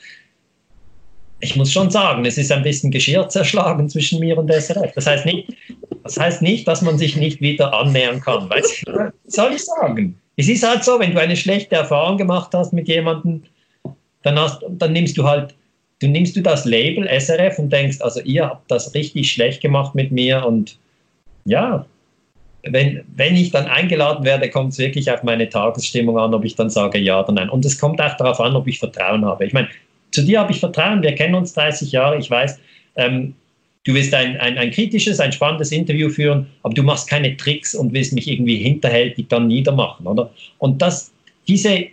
ich 1.42 1.56
muss 1.56 1.72
schon 1.72 1.90
sagen, 1.90 2.24
es 2.24 2.38
ist 2.38 2.52
ein 2.52 2.62
bisschen 2.62 2.90
Geschirr 2.92 3.28
zerschlagen 3.28 3.88
zwischen 3.88 4.20
mir 4.20 4.38
und 4.38 4.48
SRF. 4.48 4.92
Das 4.94 5.06
heißt 5.06 5.26
nicht, 5.26 5.52
das 6.04 6.18
heißt 6.18 6.40
nicht 6.40 6.66
dass 6.66 6.82
man 6.82 6.96
sich 6.96 7.16
nicht 7.16 7.40
wieder 7.40 7.74
annähern 7.74 8.20
kann. 8.20 8.48
Weißt 8.48 8.86
du, 8.86 8.92
was 8.92 9.12
soll 9.26 9.52
ich 9.52 9.64
sagen? 9.64 10.18
Es 10.36 10.48
ist 10.48 10.66
halt 10.66 10.84
so, 10.84 10.98
wenn 11.00 11.12
du 11.12 11.20
eine 11.20 11.36
schlechte 11.36 11.74
Erfahrung 11.74 12.16
gemacht 12.16 12.50
hast 12.54 12.72
mit 12.72 12.86
jemandem, 12.88 13.42
dann, 14.22 14.38
hast, 14.38 14.62
dann 14.68 14.92
nimmst 14.92 15.18
du 15.18 15.24
halt, 15.24 15.54
du 15.98 16.06
nimmst 16.06 16.36
du 16.36 16.42
das 16.42 16.64
Label 16.64 17.08
SRF 17.08 17.58
und 17.58 17.72
denkst, 17.72 18.00
also 18.00 18.20
ihr 18.20 18.44
habt 18.44 18.70
das 18.70 18.94
richtig 18.94 19.32
schlecht 19.32 19.60
gemacht 19.60 19.96
mit 19.96 20.12
mir 20.12 20.46
und 20.46 20.78
ja, 21.44 21.84
wenn, 22.62 23.02
wenn 23.16 23.34
ich 23.34 23.50
dann 23.50 23.66
eingeladen 23.66 24.24
werde, 24.24 24.48
kommt 24.48 24.72
es 24.72 24.78
wirklich 24.78 25.10
auf 25.10 25.24
meine 25.24 25.48
Tagesstimmung 25.48 26.16
an, 26.18 26.32
ob 26.32 26.44
ich 26.44 26.54
dann 26.54 26.70
sage 26.70 26.98
ja 26.98 27.20
oder 27.20 27.32
nein. 27.32 27.50
Und 27.50 27.64
es 27.64 27.78
kommt 27.78 28.00
auch 28.00 28.16
darauf 28.16 28.38
an, 28.40 28.54
ob 28.54 28.68
ich 28.68 28.78
Vertrauen 28.78 29.24
habe. 29.24 29.44
Ich 29.44 29.52
meine, 29.52 29.68
zu 30.12 30.22
dir 30.22 30.40
habe 30.40 30.52
ich 30.52 30.60
Vertrauen, 30.60 31.02
wir 31.02 31.14
kennen 31.14 31.34
uns 31.34 31.52
30 31.54 31.90
Jahre, 31.90 32.18
ich 32.18 32.30
weiß, 32.30 32.58
ähm, 32.96 33.34
du 33.84 33.94
willst 33.94 34.14
ein, 34.14 34.36
ein, 34.38 34.58
ein 34.58 34.70
kritisches, 34.70 35.18
ein 35.18 35.32
spannendes 35.32 35.72
Interview 35.72 36.08
führen, 36.08 36.46
aber 36.62 36.74
du 36.74 36.82
machst 36.82 37.08
keine 37.08 37.36
Tricks 37.36 37.74
und 37.74 37.92
willst 37.92 38.12
mich 38.12 38.28
irgendwie 38.28 38.56
hinterhältig 38.56 39.26
dann 39.28 39.48
niedermachen, 39.48 40.06
oder? 40.06 40.30
Und 40.58 40.80
das, 40.80 41.10
diese, 41.48 41.86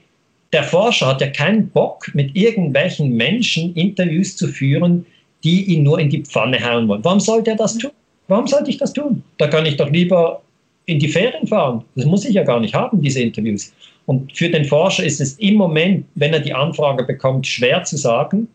der 0.54 0.64
Forscher 0.64 1.08
hat 1.08 1.22
ja 1.22 1.28
keinen 1.28 1.70
Bock, 1.70 2.12
mit 2.14 2.36
irgendwelchen 2.36 3.16
Menschen 3.16 3.74
Interviews 3.76 4.36
zu 4.36 4.48
führen, 4.48 5.06
die 5.44 5.64
ihn 5.74 5.84
nur 5.84 6.00
in 6.00 6.10
die 6.10 6.24
Pfanne 6.24 6.60
hauen 6.64 6.88
wollen. 6.88 7.04
Warum 7.04 7.20
sollte 7.20 7.52
er 7.52 7.58
das 7.58 7.78
tun? 7.78 7.92
Warum 8.28 8.46
sollte 8.46 8.70
ich 8.70 8.78
das 8.78 8.94
tun? 8.94 9.24
Da 9.38 9.48
kann 9.48 9.66
ich 9.66 9.78
doch 9.78 9.90
lieber 9.90 10.42
in 10.86 11.00
die 11.00 11.08
Ferien 11.08 11.48
fahren. 11.48 11.84
Das 11.96 12.06
muss 12.06 12.26
ich 12.26 12.36
ja 12.36 12.44
gar 12.44 12.60
nicht 12.60 12.74
haben, 12.74 13.02
diese 13.02 13.22
Interviews. 13.22 13.72
Und 14.10 14.36
für 14.36 14.50
den 14.50 14.66
Forscher 14.66 15.04
ist 15.04 15.22
es 15.22 15.34
im 15.34 15.54
Moment, 15.54 16.04
wenn 16.16 16.34
er 16.34 16.40
die 16.40 16.52
Anfrage 16.52 17.04
bekommt, 17.04 17.46
schwer 17.46 17.84
zu 17.84 17.96
sagen, 17.96 18.48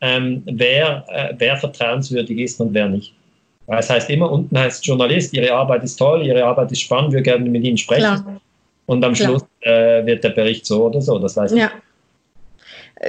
ähm, 0.00 0.42
wer, 0.46 1.04
äh, 1.08 1.32
wer 1.38 1.56
vertrauenswürdig 1.56 2.36
ist 2.40 2.60
und 2.60 2.74
wer 2.74 2.88
nicht. 2.88 3.14
Weil 3.66 3.78
es 3.78 3.88
heißt 3.88 4.10
immer, 4.10 4.28
unten 4.28 4.58
heißt 4.58 4.84
Journalist, 4.84 5.32
Ihre 5.32 5.52
Arbeit 5.52 5.84
ist 5.84 5.94
toll, 5.94 6.26
Ihre 6.26 6.44
Arbeit 6.44 6.72
ist 6.72 6.80
spannend, 6.80 7.12
wir 7.12 7.22
gerne 7.22 7.48
mit 7.48 7.62
Ihnen 7.62 7.78
sprechen. 7.78 8.00
Klar. 8.00 8.40
Und 8.86 9.04
am 9.04 9.12
Klar. 9.12 9.28
Schluss 9.28 9.44
äh, 9.60 10.04
wird 10.04 10.24
der 10.24 10.30
Bericht 10.30 10.66
so 10.66 10.86
oder 10.86 11.00
so. 11.00 11.20
Das 11.20 11.36
heißt, 11.36 11.54
ja. 11.54 11.70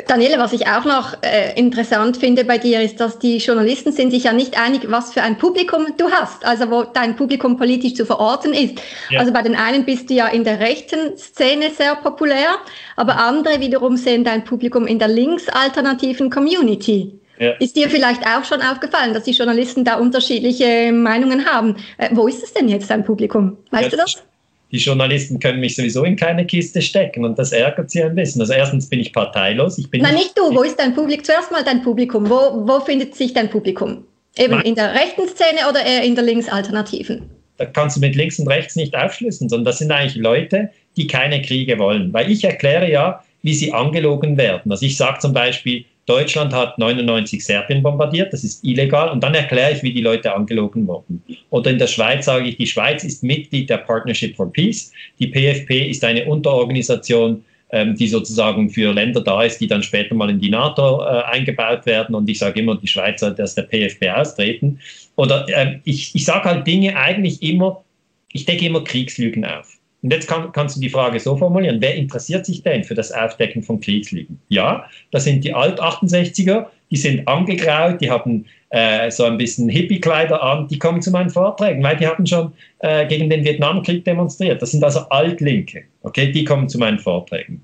Daniele, 0.07 0.37
was 0.37 0.51
ich 0.51 0.67
auch 0.67 0.83
noch 0.83 1.23
äh, 1.23 1.57
interessant 1.57 2.17
finde 2.17 2.43
bei 2.43 2.57
dir, 2.57 2.81
ist, 2.81 2.99
dass 2.99 3.19
die 3.19 3.37
Journalisten 3.37 3.93
sind 3.93 4.11
sich 4.11 4.25
ja 4.25 4.33
nicht 4.33 4.59
einig, 4.59 4.91
was 4.91 5.13
für 5.13 5.21
ein 5.21 5.37
Publikum 5.37 5.87
du 5.95 6.11
hast, 6.11 6.45
also 6.45 6.69
wo 6.69 6.83
dein 6.83 7.15
Publikum 7.15 7.55
politisch 7.55 7.93
zu 7.93 8.05
verorten 8.05 8.53
ist. 8.53 8.81
Ja. 9.09 9.21
Also 9.21 9.31
bei 9.31 9.41
den 9.41 9.55
einen 9.55 9.85
bist 9.85 10.09
du 10.09 10.13
ja 10.13 10.27
in 10.27 10.43
der 10.43 10.59
rechten 10.59 11.17
Szene 11.17 11.71
sehr 11.71 11.95
populär, 11.95 12.57
aber 12.97 13.17
andere 13.17 13.61
wiederum 13.61 13.95
sehen 13.95 14.25
dein 14.25 14.43
Publikum 14.43 14.87
in 14.87 14.99
der 14.99 15.07
linksalternativen 15.07 16.29
Community. 16.29 17.17
Ja. 17.39 17.51
Ist 17.59 17.77
dir 17.77 17.89
vielleicht 17.89 18.27
auch 18.27 18.43
schon 18.43 18.61
aufgefallen, 18.61 19.13
dass 19.13 19.23
die 19.23 19.31
Journalisten 19.31 19.85
da 19.85 19.95
unterschiedliche 19.95 20.91
Meinungen 20.91 21.45
haben? 21.45 21.77
Äh, 21.97 22.09
wo 22.11 22.27
ist 22.27 22.43
es 22.43 22.53
denn 22.53 22.67
jetzt 22.67 22.89
dein 22.89 23.05
Publikum? 23.05 23.55
Weißt 23.71 23.83
jetzt, 23.83 23.93
du 23.93 23.97
das? 23.97 24.23
Die 24.71 24.77
Journalisten 24.77 25.39
können 25.39 25.59
mich 25.59 25.75
sowieso 25.75 26.03
in 26.03 26.15
keine 26.15 26.45
Kiste 26.45 26.81
stecken 26.81 27.23
und 27.23 27.39
das 27.39 27.51
ärgert 27.51 27.89
sie 27.89 28.03
ein 28.03 28.15
bisschen. 28.15 28.41
Also 28.41 28.53
erstens 28.53 28.89
bin 28.89 28.99
ich 28.99 29.13
parteilos. 29.13 29.77
Ich 29.77 29.89
bin 29.89 30.01
Nein, 30.01 30.15
nicht 30.15 30.37
du. 30.37 30.53
Wo 30.53 30.63
ist 30.63 30.77
dein 30.77 30.93
Publikum? 30.93 31.23
Zuerst 31.23 31.51
mal 31.51 31.63
dein 31.63 31.81
Publikum. 31.81 32.29
Wo, 32.29 32.67
wo 32.67 32.79
findet 32.81 33.15
sich 33.15 33.33
dein 33.33 33.49
Publikum? 33.49 34.03
Eben 34.37 34.55
Nein. 34.55 34.65
in 34.65 34.75
der 34.75 34.93
rechten 34.93 35.27
Szene 35.27 35.69
oder 35.69 35.83
eher 35.83 36.03
in 36.03 36.15
der 36.15 36.23
linksalternativen? 36.23 37.37
da 37.57 37.65
kannst 37.65 37.97
du 37.97 38.01
mit 38.01 38.15
links 38.15 38.39
und 38.39 38.47
rechts 38.47 38.75
nicht 38.75 38.95
aufschlüssen, 38.95 39.49
sondern 39.49 39.65
das 39.65 39.79
sind 39.79 39.91
eigentlich 39.91 40.15
Leute, 40.15 40.69
die 40.95 41.07
keine 41.07 41.41
Kriege 41.41 41.77
wollen. 41.79 42.13
Weil 42.13 42.31
ich 42.31 42.43
erkläre 42.43 42.89
ja, 42.89 43.23
wie 43.41 43.53
sie 43.53 43.73
angelogen 43.73 44.37
werden. 44.37 44.71
Also 44.71 44.85
ich 44.85 44.97
sage 44.97 45.19
zum 45.19 45.33
Beispiel, 45.33 45.85
Deutschland 46.07 46.53
hat 46.53 46.79
99 46.79 47.43
Serbien 47.43 47.83
bombardiert, 47.83 48.31
das 48.31 48.45
ist 48.45 48.63
illegal. 48.63 49.09
Und 49.09 49.21
dann 49.21 49.35
erkläre 49.35 49.73
ich, 49.73 49.83
wie 49.83 49.91
die 49.91 50.01
Leute 50.01 50.33
angelogen 50.33 50.87
wurden. 50.87 51.21
Oder 51.49 51.71
in 51.71 51.79
der 51.79 51.87
Schweiz 51.87 52.25
sage 52.25 52.47
ich, 52.47 52.55
die 52.55 52.65
Schweiz 52.65 53.03
ist 53.03 53.23
Mitglied 53.23 53.69
der 53.69 53.79
Partnership 53.79 54.35
for 54.35 54.51
Peace. 54.51 54.93
Die 55.19 55.27
PFP 55.27 55.89
ist 55.89 56.05
eine 56.05 56.25
Unterorganisation, 56.25 57.43
ähm, 57.71 57.95
die 57.97 58.07
sozusagen 58.07 58.69
für 58.69 58.93
Länder 58.93 59.19
da 59.19 59.43
ist, 59.43 59.59
die 59.59 59.67
dann 59.67 59.83
später 59.83 60.15
mal 60.15 60.29
in 60.29 60.39
die 60.39 60.49
NATO 60.49 61.01
äh, 61.01 61.23
eingebaut 61.23 61.85
werden. 61.85 62.15
Und 62.15 62.29
ich 62.29 62.39
sage 62.39 62.61
immer, 62.61 62.77
die 62.77 62.87
Schweiz 62.87 63.19
sollte 63.19 63.43
aus 63.43 63.55
der 63.55 63.63
PFP 63.63 64.09
austreten. 64.09 64.79
Oder 65.17 65.45
äh, 65.49 65.79
ich, 65.83 66.15
ich 66.15 66.23
sage 66.23 66.45
halt 66.45 66.65
Dinge 66.65 66.95
eigentlich 66.95 67.43
immer, 67.43 67.83
ich 68.31 68.45
decke 68.45 68.65
immer 68.65 68.81
Kriegslügen 68.81 69.43
auf. 69.43 69.76
Und 70.07 70.13
jetzt 70.13 70.29
kann, 70.29 70.53
kannst 70.53 70.77
du 70.77 70.79
die 70.79 70.89
Frage 70.89 71.19
so 71.19 71.35
formulieren, 71.35 71.81
wer 71.81 71.93
interessiert 71.93 72.45
sich 72.45 72.63
denn 72.63 72.85
für 72.85 72.95
das 72.95 73.11
Aufdecken 73.11 73.61
von 73.61 73.81
Kriegslügen? 73.81 74.39
Ja, 74.47 74.85
das 75.11 75.25
sind 75.25 75.43
die 75.43 75.53
Alt-68er, 75.53 76.67
die 76.89 76.95
sind 76.95 77.27
angegraut, 77.27 77.99
die 77.99 78.09
haben 78.09 78.45
äh, 78.69 79.11
so 79.11 79.25
ein 79.25 79.37
bisschen 79.37 79.67
Hippie-Kleider 79.67 80.41
an, 80.41 80.69
die 80.69 80.79
kommen 80.79 81.01
zu 81.01 81.11
meinen 81.11 81.29
Vorträgen, 81.29 81.83
weil 81.83 81.97
die 81.97 82.07
haben 82.07 82.25
schon 82.25 82.53
äh, 82.79 83.05
gegen 83.05 83.29
den 83.29 83.43
Vietnamkrieg 83.43 84.05
demonstriert. 84.05 84.61
Das 84.61 84.71
sind 84.71 84.81
also 84.81 85.01
Altlinke, 85.09 85.83
okay, 86.03 86.31
die 86.31 86.45
kommen 86.45 86.69
zu 86.69 86.77
meinen 86.77 86.99
Vorträgen. 86.99 87.61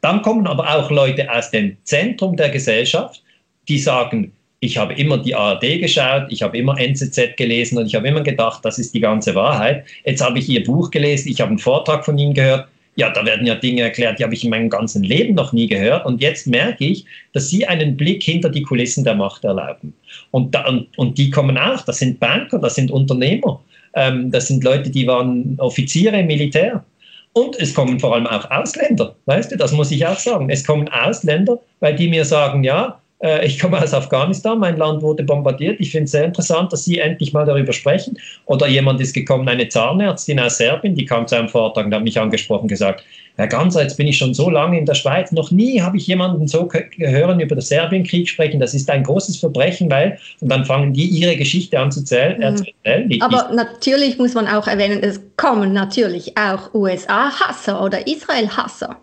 Dann 0.00 0.20
kommen 0.22 0.48
aber 0.48 0.68
auch 0.68 0.90
Leute 0.90 1.32
aus 1.32 1.52
dem 1.52 1.76
Zentrum 1.84 2.34
der 2.34 2.50
Gesellschaft, 2.50 3.22
die 3.68 3.78
sagen, 3.78 4.32
ich 4.62 4.78
habe 4.78 4.94
immer 4.94 5.18
die 5.18 5.34
ARD 5.34 5.80
geschaut, 5.80 6.26
ich 6.28 6.40
habe 6.40 6.56
immer 6.56 6.78
NZZ 6.78 7.36
gelesen 7.36 7.78
und 7.78 7.86
ich 7.86 7.96
habe 7.96 8.06
immer 8.06 8.20
gedacht, 8.20 8.64
das 8.64 8.78
ist 8.78 8.94
die 8.94 9.00
ganze 9.00 9.34
Wahrheit. 9.34 9.84
Jetzt 10.04 10.24
habe 10.24 10.38
ich 10.38 10.48
Ihr 10.48 10.62
Buch 10.62 10.92
gelesen, 10.92 11.30
ich 11.30 11.40
habe 11.40 11.48
einen 11.48 11.58
Vortrag 11.58 12.04
von 12.04 12.16
Ihnen 12.16 12.32
gehört. 12.32 12.68
Ja, 12.94 13.10
da 13.10 13.26
werden 13.26 13.44
ja 13.44 13.56
Dinge 13.56 13.82
erklärt, 13.82 14.20
die 14.20 14.24
habe 14.24 14.34
ich 14.34 14.44
in 14.44 14.50
meinem 14.50 14.70
ganzen 14.70 15.02
Leben 15.02 15.34
noch 15.34 15.52
nie 15.52 15.66
gehört. 15.66 16.06
Und 16.06 16.22
jetzt 16.22 16.46
merke 16.46 16.84
ich, 16.84 17.04
dass 17.32 17.48
Sie 17.48 17.66
einen 17.66 17.96
Blick 17.96 18.22
hinter 18.22 18.50
die 18.50 18.62
Kulissen 18.62 19.02
der 19.02 19.16
Macht 19.16 19.42
erlauben. 19.42 19.94
Und, 20.30 20.54
da, 20.54 20.68
und, 20.68 20.86
und 20.96 21.18
die 21.18 21.30
kommen 21.30 21.58
auch, 21.58 21.80
das 21.84 21.98
sind 21.98 22.20
Banker, 22.20 22.60
das 22.60 22.76
sind 22.76 22.92
Unternehmer, 22.92 23.60
ähm, 23.94 24.30
das 24.30 24.46
sind 24.46 24.62
Leute, 24.62 24.90
die 24.90 25.08
waren 25.08 25.56
Offiziere 25.58 26.20
im 26.20 26.28
Militär. 26.28 26.84
Und 27.32 27.58
es 27.58 27.74
kommen 27.74 27.98
vor 27.98 28.14
allem 28.14 28.28
auch 28.28 28.48
Ausländer, 28.48 29.16
weißt 29.24 29.50
du, 29.50 29.56
das 29.56 29.72
muss 29.72 29.90
ich 29.90 30.06
auch 30.06 30.18
sagen. 30.18 30.50
Es 30.50 30.64
kommen 30.64 30.88
Ausländer, 30.88 31.58
weil 31.80 31.96
die 31.96 32.06
mir 32.06 32.24
sagen, 32.24 32.62
ja, 32.62 33.01
ich 33.44 33.58
komme 33.60 33.80
aus 33.80 33.94
Afghanistan, 33.94 34.58
mein 34.58 34.76
Land 34.76 35.00
wurde 35.02 35.22
bombardiert. 35.22 35.78
Ich 35.78 35.92
finde 35.92 36.04
es 36.04 36.10
sehr 36.10 36.24
interessant, 36.24 36.72
dass 36.72 36.84
Sie 36.84 36.98
endlich 36.98 37.32
mal 37.32 37.46
darüber 37.46 37.72
sprechen. 37.72 38.18
Oder 38.46 38.66
jemand 38.66 39.00
ist 39.00 39.12
gekommen, 39.12 39.48
eine 39.48 39.68
Zahnärztin 39.68 40.40
aus 40.40 40.58
Serbien, 40.58 40.96
die 40.96 41.04
kam 41.04 41.28
zu 41.28 41.36
einem 41.36 41.48
Vortrag 41.48 41.86
und 41.86 41.94
hat 41.94 42.02
mich 42.02 42.18
angesprochen 42.18 42.62
und 42.62 42.68
gesagt, 42.68 43.04
Herr 43.36 43.46
Ganser, 43.46 43.82
jetzt 43.82 43.96
bin 43.96 44.06
ich 44.06 44.18
schon 44.18 44.34
so 44.34 44.50
lange 44.50 44.78
in 44.78 44.86
der 44.86 44.94
Schweiz, 44.94 45.32
noch 45.32 45.50
nie 45.50 45.80
habe 45.80 45.96
ich 45.96 46.06
jemanden 46.06 46.46
so 46.48 46.68
hören 46.98 47.40
über 47.40 47.54
den 47.54 47.62
Serbienkrieg 47.62 48.28
sprechen. 48.28 48.60
Das 48.60 48.74
ist 48.74 48.90
ein 48.90 49.04
großes 49.04 49.38
Verbrechen, 49.38 49.90
weil, 49.90 50.18
und 50.40 50.50
dann 50.50 50.64
fangen 50.64 50.92
die 50.92 51.06
ihre 51.06 51.36
Geschichte 51.36 51.78
an 51.78 51.90
zu 51.90 52.04
zählen. 52.04 52.38
Mhm. 52.84 53.22
Aber 53.22 53.50
natürlich 53.54 54.18
muss 54.18 54.34
man 54.34 54.48
auch 54.48 54.66
erwähnen, 54.66 55.02
es 55.02 55.20
kommen 55.36 55.72
natürlich 55.72 56.36
auch 56.36 56.74
USA-Hasser 56.74 57.82
oder 57.82 58.06
Israel-Hasser. 58.06 58.96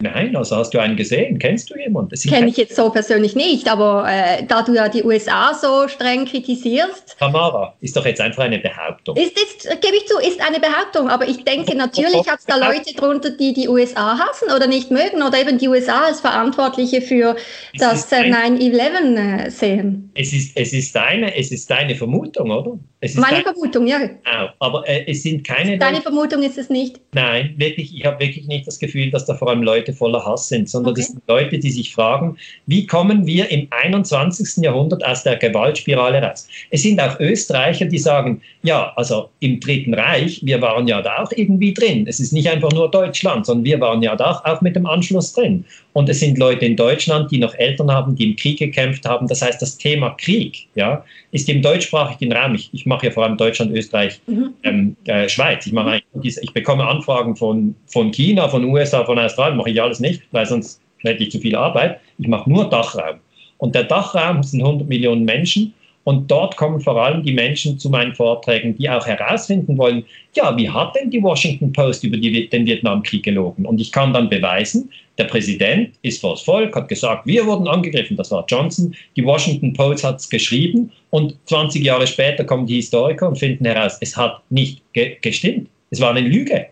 Nein, 0.00 0.34
also 0.34 0.56
hast 0.56 0.74
du 0.74 0.78
einen 0.80 0.96
gesehen? 0.96 1.38
Kennst 1.38 1.70
du 1.70 1.78
jemanden? 1.78 2.14
Kenne 2.28 2.48
ich 2.48 2.56
jetzt 2.56 2.74
so 2.74 2.90
persönlich 2.90 3.36
nicht, 3.36 3.68
aber 3.70 4.06
äh, 4.08 4.44
da 4.44 4.62
du 4.62 4.74
ja 4.74 4.88
die 4.88 5.04
USA 5.04 5.54
so 5.54 5.88
streng 5.88 6.24
kritisierst. 6.24 7.16
Tamara, 7.18 7.74
ist 7.80 7.96
doch 7.96 8.04
jetzt 8.04 8.20
einfach 8.20 8.42
eine 8.42 8.58
Behauptung. 8.58 9.16
Ist, 9.16 9.38
ist 9.38 9.80
gebe 9.80 9.96
ich 9.96 10.06
zu, 10.06 10.18
ist 10.18 10.40
eine 10.40 10.58
Behauptung, 10.58 11.08
aber 11.08 11.28
ich 11.28 11.44
denke, 11.44 11.76
natürlich 11.76 12.28
hat 12.28 12.40
es 12.40 12.46
da 12.46 12.56
Leute 12.56 12.92
drunter, 12.94 13.30
die 13.30 13.52
die 13.52 13.68
USA 13.68 14.18
hassen 14.18 14.50
oder 14.54 14.66
nicht 14.66 14.90
mögen 14.90 15.22
oder 15.22 15.40
eben 15.40 15.58
die 15.58 15.68
USA 15.68 16.06
als 16.06 16.20
Verantwortliche 16.20 17.00
für 17.00 17.36
es 17.72 17.80
das 17.80 18.10
9-11 18.10 19.46
äh, 19.46 19.50
sehen. 19.50 20.10
Es 20.14 20.32
ist, 20.32 20.56
es, 20.56 20.72
ist 20.72 20.94
deine, 20.94 21.36
es 21.36 21.52
ist 21.52 21.70
deine 21.70 21.94
Vermutung, 21.94 22.50
oder? 22.50 22.78
Meine 23.16 23.42
Vermutung, 23.42 23.86
ja. 23.86 23.98
Auch, 24.24 24.50
aber 24.60 24.88
äh, 24.88 25.04
es 25.06 25.22
sind 25.22 25.46
keine. 25.46 25.78
Deine 25.78 26.00
Vermutung 26.00 26.42
ist 26.42 26.56
es 26.56 26.70
nicht? 26.70 27.00
Nein, 27.12 27.54
wirklich, 27.58 27.94
ich 27.94 28.04
habe 28.06 28.18
wirklich 28.18 28.46
nicht 28.46 28.66
das 28.66 28.78
Gefühl, 28.78 29.10
dass 29.10 29.26
da 29.26 29.34
vor 29.34 29.48
allem 29.48 29.62
Leute 29.62 29.83
voller 29.92 30.24
Hass 30.24 30.48
sind, 30.48 30.68
sondern 30.68 30.92
okay. 30.92 31.00
das 31.00 31.10
sind 31.10 31.22
Leute, 31.28 31.58
die 31.58 31.70
sich 31.70 31.94
fragen, 31.94 32.36
wie 32.66 32.86
kommen 32.86 33.26
wir 33.26 33.50
im 33.50 33.66
21. 33.70 34.62
Jahrhundert 34.64 35.04
aus 35.04 35.22
der 35.22 35.36
Gewaltspirale 35.36 36.22
raus? 36.22 36.48
Es 36.70 36.82
sind 36.82 37.00
auch 37.00 37.18
Österreicher, 37.20 37.86
die 37.86 37.98
sagen, 37.98 38.40
ja, 38.62 38.92
also 38.96 39.28
im 39.40 39.60
Dritten 39.60 39.94
Reich, 39.94 40.40
wir 40.44 40.60
waren 40.60 40.88
ja 40.88 41.02
da 41.02 41.22
auch 41.22 41.32
irgendwie 41.32 41.74
drin. 41.74 42.06
Es 42.08 42.20
ist 42.20 42.32
nicht 42.32 42.48
einfach 42.48 42.72
nur 42.72 42.90
Deutschland, 42.90 43.46
sondern 43.46 43.64
wir 43.64 43.80
waren 43.80 44.02
ja 44.02 44.16
da 44.16 44.42
auch 44.44 44.60
mit 44.60 44.76
dem 44.76 44.86
Anschluss 44.86 45.32
drin. 45.32 45.64
Und 45.94 46.08
es 46.08 46.18
sind 46.18 46.38
Leute 46.38 46.66
in 46.66 46.76
Deutschland, 46.76 47.30
die 47.30 47.38
noch 47.38 47.54
Eltern 47.54 47.90
haben, 47.90 48.16
die 48.16 48.30
im 48.30 48.36
Krieg 48.36 48.58
gekämpft 48.58 49.06
haben. 49.06 49.28
Das 49.28 49.40
heißt, 49.42 49.62
das 49.62 49.78
Thema 49.78 50.10
Krieg 50.10 50.66
ja, 50.74 51.04
ist 51.30 51.48
im 51.48 51.62
deutschsprachigen 51.62 52.32
Raum. 52.32 52.56
Ich, 52.56 52.68
ich 52.72 52.84
mache 52.84 53.06
ja 53.06 53.12
vor 53.12 53.22
allem 53.24 53.36
Deutschland, 53.36 53.70
Österreich, 53.70 54.20
mhm. 54.26 54.54
ähm, 54.64 54.96
äh, 55.04 55.28
Schweiz. 55.28 55.66
Ich, 55.66 55.72
mache 55.72 56.02
diese, 56.14 56.42
ich 56.42 56.52
bekomme 56.52 56.84
Anfragen 56.84 57.36
von, 57.36 57.76
von 57.86 58.10
China, 58.10 58.48
von 58.48 58.64
USA, 58.64 59.04
von 59.04 59.20
Australien, 59.20 59.56
mache 59.56 59.70
ich 59.70 59.80
alles 59.80 60.00
nicht, 60.00 60.22
weil 60.32 60.44
sonst 60.46 60.80
hätte 60.98 61.22
ich 61.22 61.30
zu 61.30 61.38
viel 61.38 61.54
Arbeit. 61.54 62.00
Ich 62.18 62.26
mache 62.26 62.50
nur 62.50 62.68
Dachraum. 62.68 63.20
Und 63.58 63.76
der 63.76 63.84
Dachraum 63.84 64.42
sind 64.42 64.62
100 64.62 64.88
Millionen 64.88 65.24
Menschen. 65.24 65.74
Und 66.04 66.30
dort 66.30 66.56
kommen 66.56 66.80
vor 66.80 67.02
allem 67.02 67.22
die 67.22 67.32
Menschen 67.32 67.78
zu 67.78 67.88
meinen 67.88 68.14
Vorträgen, 68.14 68.76
die 68.76 68.88
auch 68.88 69.06
herausfinden 69.06 69.76
wollen, 69.78 70.04
ja, 70.34 70.56
wie 70.56 70.68
hat 70.68 70.94
denn 70.94 71.10
die 71.10 71.22
Washington 71.22 71.72
Post 71.72 72.04
über 72.04 72.18
die, 72.18 72.48
den 72.48 72.66
Vietnamkrieg 72.66 73.22
gelogen? 73.22 73.64
Und 73.64 73.80
ich 73.80 73.90
kann 73.90 74.12
dann 74.12 74.28
beweisen, 74.28 74.90
der 75.16 75.24
Präsident 75.24 75.94
ist 76.02 76.20
vors 76.20 76.42
Volk, 76.42 76.74
hat 76.76 76.88
gesagt, 76.88 77.26
wir 77.26 77.46
wurden 77.46 77.68
angegriffen, 77.68 78.16
das 78.16 78.30
war 78.30 78.44
Johnson. 78.48 78.94
Die 79.16 79.24
Washington 79.24 79.72
Post 79.72 80.04
hat 80.04 80.20
es 80.20 80.28
geschrieben 80.28 80.92
und 81.10 81.36
20 81.46 81.82
Jahre 81.82 82.06
später 82.06 82.44
kommen 82.44 82.66
die 82.66 82.76
Historiker 82.76 83.28
und 83.28 83.38
finden 83.38 83.64
heraus, 83.64 83.96
es 84.00 84.16
hat 84.16 84.42
nicht 84.50 84.82
ge 84.92 85.16
gestimmt. 85.22 85.68
Es 85.90 86.00
war 86.00 86.10
eine 86.10 86.26
Lüge. 86.26 86.66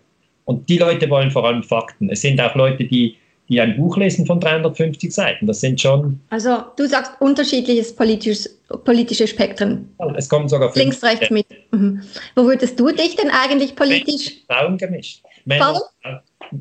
Und 0.45 0.69
die 0.69 0.79
Leute 0.79 1.09
wollen 1.09 1.31
vor 1.31 1.47
allem 1.47 1.63
Fakten. 1.63 2.11
Es 2.11 2.21
sind 2.21 2.41
auch 2.41 2.55
Leute, 2.57 2.85
die 2.85 3.17
die 3.53 3.61
ein 3.61 3.77
Buch 3.77 3.99
lesen 3.99 4.25
von 4.25 4.41
350 4.41 5.13
Seiten. 5.13 5.47
Das 5.47 5.61
sind 5.61 5.79
schon. 5.79 6.19
Also 6.31 6.65
du 6.77 6.89
sagst 6.89 7.13
unterschiedliches 7.21 7.95
politisches, 7.95 8.59
politische 8.85 9.27
Spektren. 9.27 9.91
Es 10.17 10.29
kommen 10.29 10.49
sogar 10.49 10.73
links, 10.75 11.03
rechts 11.03 11.29
mit. 11.31 11.47
Mhm. 11.71 12.03
Wo 12.35 12.45
würdest 12.45 12.81
du 12.81 12.91
dich 12.91 13.15
denn 13.17 13.31
eigentlich 13.31 13.77
politisch? 13.77 14.43
Frauen 14.49 14.79
gemischt. 14.79 15.23
Männer, 15.45 15.79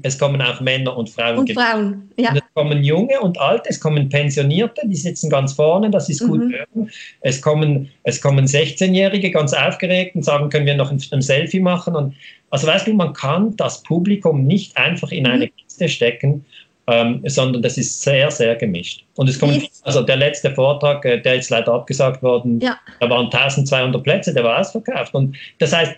es 0.04 0.18
kommen 0.18 0.42
auch 0.42 0.60
Männer 0.60 0.98
und 0.98 1.10
Frauen. 1.10 1.38
Und 1.38 1.52
Frauen, 1.54 2.10
ja. 2.18 2.32
Und 2.32 2.38
es 2.38 2.44
kommen 2.54 2.84
Junge 2.84 3.20
und 3.22 3.40
Alte, 3.40 3.70
es 3.70 3.80
kommen 3.80 4.10
Pensionierte, 4.10 4.82
die 4.86 4.96
sitzen 4.96 5.30
ganz 5.30 5.54
vorne, 5.54 5.90
das 5.90 6.10
ist 6.10 6.26
gut 6.26 6.42
mhm. 6.42 6.52
hören. 6.52 6.92
Es 7.22 7.42
kommen, 7.42 7.90
es 8.04 8.20
kommen 8.20 8.46
16-Jährige 8.46 9.32
ganz 9.32 9.54
aufgeregt 9.54 10.16
und 10.16 10.24
sagen, 10.24 10.50
können 10.50 10.66
wir 10.66 10.76
noch 10.76 10.92
ein, 10.92 11.02
ein, 11.12 11.22
Selfie 11.22 11.60
machen? 11.60 11.96
Und, 11.96 12.16
also 12.50 12.68
weißt 12.68 12.88
du, 12.88 12.94
man 12.94 13.14
kann 13.14 13.56
das 13.56 13.84
Publikum 13.84 14.46
nicht 14.46 14.76
einfach 14.78 15.12
in 15.12 15.28
eine 15.28 15.46
mhm. 15.46 15.52
Kiste 15.56 15.88
stecken 15.88 16.46
ähm, 16.92 17.22
sondern 17.26 17.62
das 17.62 17.78
ist 17.78 18.02
sehr, 18.02 18.30
sehr 18.30 18.56
gemischt. 18.56 19.06
Und 19.16 19.30
es 19.30 19.40
kommt, 19.40 19.66
also 19.84 20.02
der 20.02 20.18
letzte 20.18 20.54
Vortrag, 20.54 21.06
äh, 21.06 21.22
der 21.22 21.36
ist 21.36 21.50
leider 21.50 21.74
abgesagt 21.74 22.22
worden, 22.22 22.60
ja. 22.60 22.78
da 23.00 23.10
waren 23.10 23.26
1200 23.26 24.04
Plätze, 24.04 24.34
der 24.34 24.44
war 24.44 24.60
ausverkauft. 24.60 25.14
Und 25.14 25.38
das 25.60 25.72
heißt, 25.72 25.94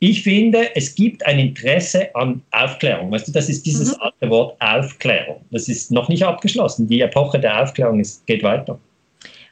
ich 0.00 0.22
finde, 0.22 0.68
es 0.76 0.94
gibt 0.94 1.24
ein 1.24 1.38
Interesse 1.38 2.14
an 2.14 2.42
Aufklärung. 2.50 3.10
Weißt 3.10 3.28
du, 3.28 3.32
das 3.32 3.48
ist 3.48 3.64
dieses 3.64 3.96
mhm. 3.96 4.02
alte 4.02 4.30
Wort 4.30 4.56
Aufklärung. 4.60 5.40
Das 5.50 5.68
ist 5.68 5.90
noch 5.90 6.08
nicht 6.08 6.24
abgeschlossen. 6.24 6.88
Die 6.88 7.00
Epoche 7.00 7.40
der 7.40 7.62
Aufklärung 7.62 8.00
ist, 8.00 8.26
geht 8.26 8.42
weiter. 8.42 8.78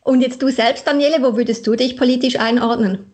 Und 0.02 0.20
jetzt 0.20 0.42
du 0.42 0.50
selbst, 0.50 0.86
Daniele, 0.86 1.22
wo 1.22 1.36
würdest 1.36 1.66
du 1.66 1.74
dich 1.74 1.96
politisch 1.96 2.38
einordnen? 2.38 3.06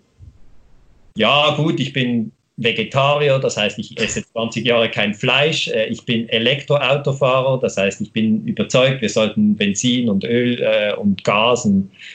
Ja, 1.17 1.55
gut, 1.57 1.79
ich 1.79 1.93
bin 1.93 2.33
Vegetarier, 2.59 3.39
das 3.39 3.59
heißt, 3.59 3.79
ich 3.79 4.01
esse 4.01 4.25
20 4.33 4.65
Jahre 4.65 4.91
kein 4.91 5.13
Fleisch. 5.13 5.69
Äh, 5.69 5.87
ich 5.87 6.05
bin 6.05 6.27
Elektroautofahrer, 6.29 7.61
das 7.61 7.77
heißt, 7.77 8.01
ich 8.01 8.13
bin 8.13 8.47
überzeugt, 8.47 9.03
wir 9.03 9.11
sollten 9.11 9.57
Benzin 9.57 10.09
und 10.09 10.25
Öl 10.25 10.63
äh, 10.63 10.95
und 10.95 11.23
Gas, 11.23 11.69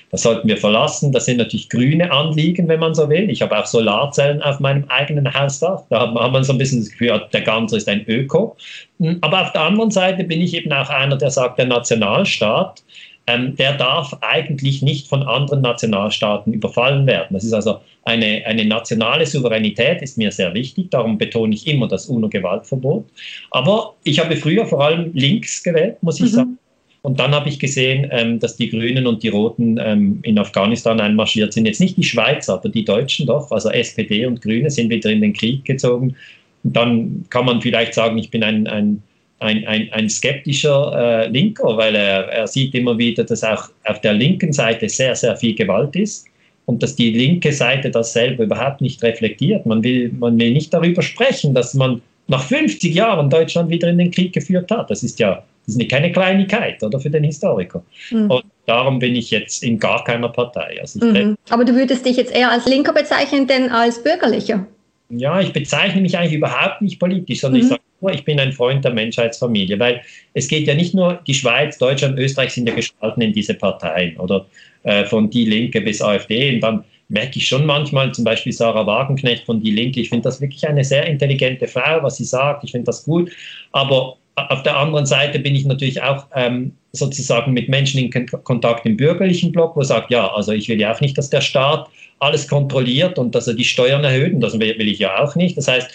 das 0.09 0.23
sollten 0.23 0.47
wir 0.47 0.57
verlassen. 0.57 1.11
Das 1.11 1.26
sind 1.26 1.38
natürlich 1.38 1.69
grüne 1.69 2.11
Anliegen, 2.11 2.68
wenn 2.68 2.80
man 2.80 2.95
so 2.95 3.07
will. 3.09 3.30
Ich 3.30 3.41
habe 3.43 3.57
auch 3.57 3.68
Solarzellen 3.68 4.41
auf 4.41 4.59
meinem 4.59 4.85
eigenen 4.89 5.31
Hausdach. 5.31 5.84
Da 5.89 6.01
hat 6.01 6.13
man 6.13 6.43
so 6.43 6.53
ein 6.53 6.57
bisschen 6.57 6.80
das 6.80 6.89
Gefühl, 6.89 7.22
der 7.31 7.41
Ganze 7.41 7.77
ist 7.77 7.88
ein 7.88 8.03
Öko. 8.07 8.57
Hm, 8.99 9.19
aber 9.22 9.43
auf 9.43 9.51
der 9.51 9.61
anderen 9.61 9.91
Seite 9.91 10.23
bin 10.23 10.41
ich 10.41 10.55
eben 10.55 10.72
auch 10.73 10.89
einer, 10.89 11.18
der 11.18 11.30
sagt, 11.30 11.59
der 11.59 11.65
Nationalstaat, 11.68 12.84
ähm, 13.27 13.56
der 13.56 13.77
darf 13.77 14.15
eigentlich 14.22 14.81
nicht 14.81 15.07
von 15.07 15.23
anderen 15.23 15.61
Nationalstaaten 15.61 16.53
überfallen 16.53 17.06
werden. 17.06 17.27
Das 17.31 17.43
ist 17.43 17.53
also 17.53 17.80
eine, 18.03 18.43
eine 18.45 18.65
nationale 18.65 19.26
Souveränität 19.26 20.02
ist 20.02 20.18
mir 20.18 20.31
sehr 20.31 20.53
wichtig, 20.53 20.89
darum 20.89 21.18
betone 21.18 21.53
ich 21.53 21.68
immer 21.68 21.88
das 21.88 22.07
UNO-Gewaltverbot. 22.07 23.06
Aber 23.52 23.95
ich 24.03 24.19
habe 24.19 24.35
früher 24.35 24.65
vor 24.65 24.84
allem 24.84 25.11
links 25.14 25.61
gewählt, 25.64 26.02
muss 26.02 26.19
ich 26.19 26.31
mhm. 26.31 26.35
sagen. 26.35 26.57
Und 27.03 27.19
dann 27.19 27.31
habe 27.31 27.49
ich 27.49 27.57
gesehen, 27.57 28.07
ähm, 28.11 28.39
dass 28.39 28.57
die 28.57 28.69
Grünen 28.69 29.07
und 29.07 29.23
die 29.23 29.30
Roten 29.30 29.80
ähm, 29.81 30.19
in 30.22 30.38
Afghanistan 30.38 30.99
einmarschiert 30.99 31.52
sind. 31.53 31.65
Jetzt 31.65 31.81
nicht 31.81 31.98
die 31.98 32.03
Schweizer, 32.03 32.53
aber 32.53 32.69
die 32.69 32.85
Deutschen 32.85 33.26
doch. 33.26 33.49
Also 33.52 33.69
SPD 33.69 34.26
und 34.26 34.41
Grüne 34.41 34.69
sind 34.69 34.89
wieder 34.91 35.10
in 35.10 35.22
den 35.22 35.34
Krieg 35.34 35.65
gezogen. 35.65 36.15
Und 36.64 36.76
dann 36.76 37.26
kann 37.30 37.45
man 37.45 37.61
vielleicht 37.61 37.95
sagen, 37.95 38.19
ich 38.19 38.30
bin 38.30 38.43
ein, 38.43 38.68
ein, 38.68 39.02
ein, 39.41 39.65
ein, 39.68 39.89
ein 39.91 40.09
skeptischer 40.09 41.26
äh, 41.26 41.27
Linker, 41.27 41.76
weil 41.77 41.95
er, 41.95 42.27
er 42.27 42.47
sieht 42.47 42.73
immer 42.76 42.97
wieder, 42.97 43.23
dass 43.23 43.43
auch 43.43 43.69
auf 43.85 44.01
der 44.01 44.13
linken 44.13 44.53
Seite 44.53 44.88
sehr, 44.88 45.15
sehr 45.15 45.35
viel 45.35 45.55
Gewalt 45.55 45.95
ist 45.95 46.26
und 46.65 46.81
dass 46.84 46.95
die 46.95 47.11
linke 47.11 47.51
Seite 47.51 47.89
das 47.89 48.13
selber 48.13 48.43
überhaupt 48.43 48.81
nicht 48.81 49.01
reflektiert. 49.03 49.65
Man 49.65 49.84
will, 49.84 50.11
man 50.18 50.39
will 50.39 50.51
nicht 50.51 50.73
darüber 50.73 51.01
sprechen, 51.01 51.53
dass 51.53 51.73
man 51.73 52.01
nach 52.27 52.43
50 52.43 52.93
Jahren 52.93 53.30
Deutschland 53.30 53.69
wieder 53.69 53.89
in 53.89 53.97
den 53.97 54.11
Krieg 54.11 54.31
geführt 54.31 54.69
hat. 54.72 54.89
Das 54.89 55.03
ist 55.03 55.19
ja 55.19 55.43
das 55.65 55.76
ist 55.76 55.89
keine 55.89 56.11
Kleinigkeit, 56.11 56.81
oder 56.84 56.99
für 56.99 57.09
den 57.09 57.23
Historiker. 57.23 57.84
Mhm. 58.09 58.31
Und 58.31 58.43
darum 58.65 58.99
bin 58.99 59.15
ich 59.15 59.31
jetzt 59.31 59.63
in 59.63 59.80
gar 59.80 60.03
keiner 60.03 60.30
Partei. 60.30 60.77
Also 60.81 61.05
mhm. 61.05 61.38
Aber 61.49 61.65
du 61.65 61.76
würdest 61.76 62.05
dich 62.05 62.18
jetzt 62.18 62.34
eher 62.34 62.51
als 62.51 62.65
Linker 62.65 62.93
bezeichnen, 62.93 63.47
denn 63.47 63.69
als 63.69 64.01
Bürgerlicher? 64.01 64.65
Ja, 65.11 65.41
ich 65.41 65.51
bezeichne 65.51 66.01
mich 66.01 66.17
eigentlich 66.17 66.33
überhaupt 66.33 66.81
nicht 66.81 66.99
politisch, 66.99 67.41
sondern 67.41 67.61
mhm. 67.61 67.65
ich 67.65 67.69
sage 67.69 67.81
nur, 67.99 68.13
ich 68.13 68.23
bin 68.23 68.39
ein 68.39 68.53
Freund 68.53 68.83
der 68.83 68.93
Menschheitsfamilie, 68.93 69.77
weil 69.79 70.01
es 70.33 70.47
geht 70.47 70.67
ja 70.67 70.73
nicht 70.73 70.93
nur, 70.93 71.19
die 71.27 71.33
Schweiz, 71.33 71.77
Deutschland, 71.77 72.17
Österreich 72.17 72.51
sind 72.51 72.67
ja 72.67 72.73
gespalten 72.73 73.21
in 73.21 73.33
diese 73.33 73.53
Parteien 73.53 74.17
oder 74.17 74.45
äh, 74.83 75.05
von 75.05 75.29
Die 75.29 75.45
Linke 75.45 75.81
bis 75.81 76.01
AfD 76.01 76.55
und 76.55 76.61
dann 76.61 76.83
merke 77.09 77.39
ich 77.39 77.47
schon 77.47 77.65
manchmal, 77.65 78.13
zum 78.13 78.23
Beispiel 78.23 78.53
Sarah 78.53 78.88
Wagenknecht 78.88 79.45
von 79.45 79.61
Die 79.61 79.71
Linke, 79.71 79.99
ich 79.99 80.09
finde 80.09 80.23
das 80.23 80.39
wirklich 80.39 80.65
eine 80.67 80.83
sehr 80.83 81.05
intelligente 81.05 81.67
Frau, 81.67 82.01
was 82.01 82.17
sie 82.17 82.23
sagt, 82.23 82.63
ich 82.63 82.71
finde 82.71 82.85
das 82.85 83.03
gut, 83.03 83.29
aber 83.73 84.17
auf 84.36 84.64
der 84.64 84.78
anderen 84.78 85.06
Seite 85.06 85.40
bin 85.40 85.56
ich 85.56 85.66
natürlich 85.66 86.02
auch 86.02 86.26
ähm, 86.36 86.74
sozusagen 86.94 87.53
mit 87.53 87.70
Menschen 87.70 87.99
in 87.99 88.28
Kontakt 88.44 88.86
im 88.86 88.98
bürgerlichen 88.98 89.52
Block, 89.52 89.76
wo 89.76 89.84
sagt, 89.84 90.12
ja, 90.12 90.34
also 90.34 90.52
ich 90.52 90.68
will 90.70 90.80
ja 90.80 90.94
auch 90.94 91.02
nicht, 91.02 91.18
dass 91.18 91.30
der 91.30 91.41
Staat 91.41 91.90
alles 92.20 92.48
kontrolliert 92.48 93.18
und 93.18 93.36
dass 93.36 93.48
er 93.48 93.53
die 93.53 93.64
Steuern 93.64 94.03
erhöht 94.03 94.34
und 94.34 94.41
das 94.41 94.60
will, 94.60 94.88
ich 94.88 94.99
ja 94.99 95.20
auch 95.20 95.36
nicht. 95.36 95.58
Das 95.58 95.68
heißt, 95.68 95.90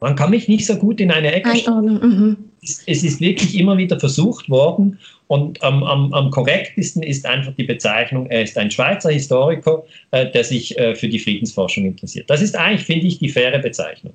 man 0.00 0.14
kann 0.14 0.30
mich 0.30 0.48
nicht 0.48 0.66
so 0.66 0.76
gut 0.76 1.00
in 1.00 1.10
eine 1.10 1.32
Ecke 1.32 1.56
stellen. 1.56 2.00
Mhm. 2.02 2.36
Es, 2.62 2.82
es 2.86 3.04
ist 3.04 3.20
wirklich 3.20 3.56
immer 3.58 3.78
wieder 3.78 3.98
versucht 3.98 4.50
worden 4.50 4.98
und 5.28 5.62
am, 5.62 5.82
am, 5.84 6.12
am, 6.12 6.30
korrektesten 6.30 7.02
ist 7.02 7.26
einfach 7.26 7.52
die 7.56 7.64
Bezeichnung, 7.64 8.26
er 8.26 8.42
ist 8.42 8.56
ein 8.58 8.70
Schweizer 8.70 9.10
Historiker, 9.10 9.84
äh, 10.10 10.30
der 10.30 10.44
sich 10.44 10.78
äh, 10.78 10.94
für 10.94 11.08
die 11.08 11.18
Friedensforschung 11.18 11.84
interessiert. 11.84 12.28
Das 12.30 12.42
ist 12.42 12.56
eigentlich, 12.56 12.86
finde 12.86 13.06
ich, 13.06 13.18
die 13.18 13.28
faire 13.28 13.58
Bezeichnung. 13.58 14.12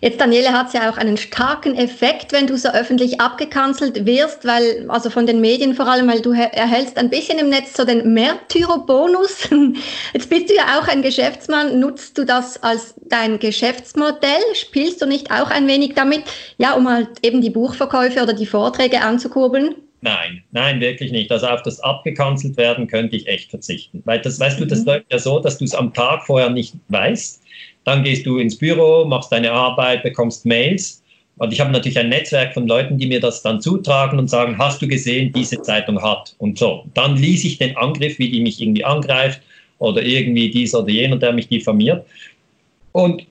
Jetzt, 0.00 0.20
Daniele, 0.20 0.52
hat 0.52 0.68
es 0.68 0.72
ja 0.74 0.90
auch 0.90 0.96
einen 0.96 1.16
starken 1.16 1.74
Effekt, 1.74 2.32
wenn 2.32 2.46
du 2.46 2.56
so 2.56 2.68
öffentlich 2.68 3.20
abgekanzelt 3.20 4.06
wirst, 4.06 4.44
weil, 4.44 4.86
also 4.88 5.10
von 5.10 5.26
den 5.26 5.40
Medien 5.40 5.74
vor 5.74 5.88
allem, 5.88 6.08
weil 6.08 6.20
du 6.20 6.32
erhältst 6.32 6.96
ein 6.98 7.10
bisschen 7.10 7.38
im 7.38 7.48
Netz 7.48 7.76
so 7.76 7.84
den 7.84 8.14
Märtyrerbonus. 8.14 9.48
Jetzt 10.12 10.30
bist 10.30 10.50
du 10.50 10.54
ja 10.54 10.78
auch 10.78 10.86
ein 10.86 11.02
Geschäftsmann. 11.02 11.80
Nutzt 11.80 12.16
du 12.16 12.24
das 12.24 12.62
als 12.62 12.94
dein 13.08 13.38
Geschäftsmodell? 13.38 14.42
Spielst 14.54 15.02
du 15.02 15.06
nicht 15.06 15.30
auch 15.32 15.50
ein 15.50 15.66
wenig 15.66 15.94
damit, 15.94 16.22
ja, 16.58 16.74
um 16.74 16.88
halt 16.88 17.08
eben 17.22 17.40
die 17.40 17.50
Buchverkäufe 17.50 18.22
oder 18.22 18.34
die 18.34 18.46
Vorträge 18.46 19.00
anzukurbeln? 19.00 19.74
Nein, 20.00 20.44
nein, 20.52 20.80
wirklich 20.80 21.10
nicht. 21.10 21.32
Also 21.32 21.48
auf 21.48 21.62
das 21.62 21.80
abgekanzelt 21.80 22.56
werden 22.56 22.86
könnte 22.86 23.16
ich 23.16 23.26
echt 23.26 23.50
verzichten. 23.50 24.02
Weil 24.04 24.20
das, 24.20 24.38
weißt 24.38 24.60
du, 24.60 24.64
das 24.64 24.80
mhm. 24.80 24.86
läuft 24.86 25.12
ja 25.12 25.18
so, 25.18 25.40
dass 25.40 25.58
du 25.58 25.64
es 25.64 25.74
am 25.74 25.92
Tag 25.92 26.24
vorher 26.24 26.50
nicht 26.50 26.74
weißt 26.88 27.42
dann 27.88 28.04
gehst 28.04 28.26
du 28.26 28.36
ins 28.38 28.56
Büro, 28.56 29.06
machst 29.06 29.32
deine 29.32 29.50
Arbeit, 29.50 30.02
bekommst 30.02 30.44
Mails. 30.44 31.02
Und 31.38 31.52
ich 31.52 31.60
habe 31.60 31.70
natürlich 31.70 31.98
ein 31.98 32.10
Netzwerk 32.10 32.52
von 32.52 32.66
Leuten, 32.66 32.98
die 32.98 33.06
mir 33.06 33.20
das 33.20 33.42
dann 33.42 33.60
zutragen 33.60 34.18
und 34.18 34.28
sagen, 34.28 34.58
hast 34.58 34.82
du 34.82 34.86
gesehen, 34.86 35.32
diese 35.32 35.62
Zeitung 35.62 36.02
hat 36.02 36.34
und 36.38 36.58
so. 36.58 36.84
Dann 36.94 37.16
ließ 37.16 37.44
ich 37.44 37.56
den 37.58 37.76
Angriff, 37.76 38.18
wie 38.18 38.30
die 38.30 38.40
mich 38.40 38.60
irgendwie 38.60 38.84
angreift 38.84 39.40
oder 39.78 40.02
irgendwie 40.02 40.50
dieser 40.50 40.80
oder 40.80 40.90
jener, 40.90 41.16
der 41.16 41.32
mich 41.32 41.48
diffamiert. 41.48 42.04
Und 42.92 43.26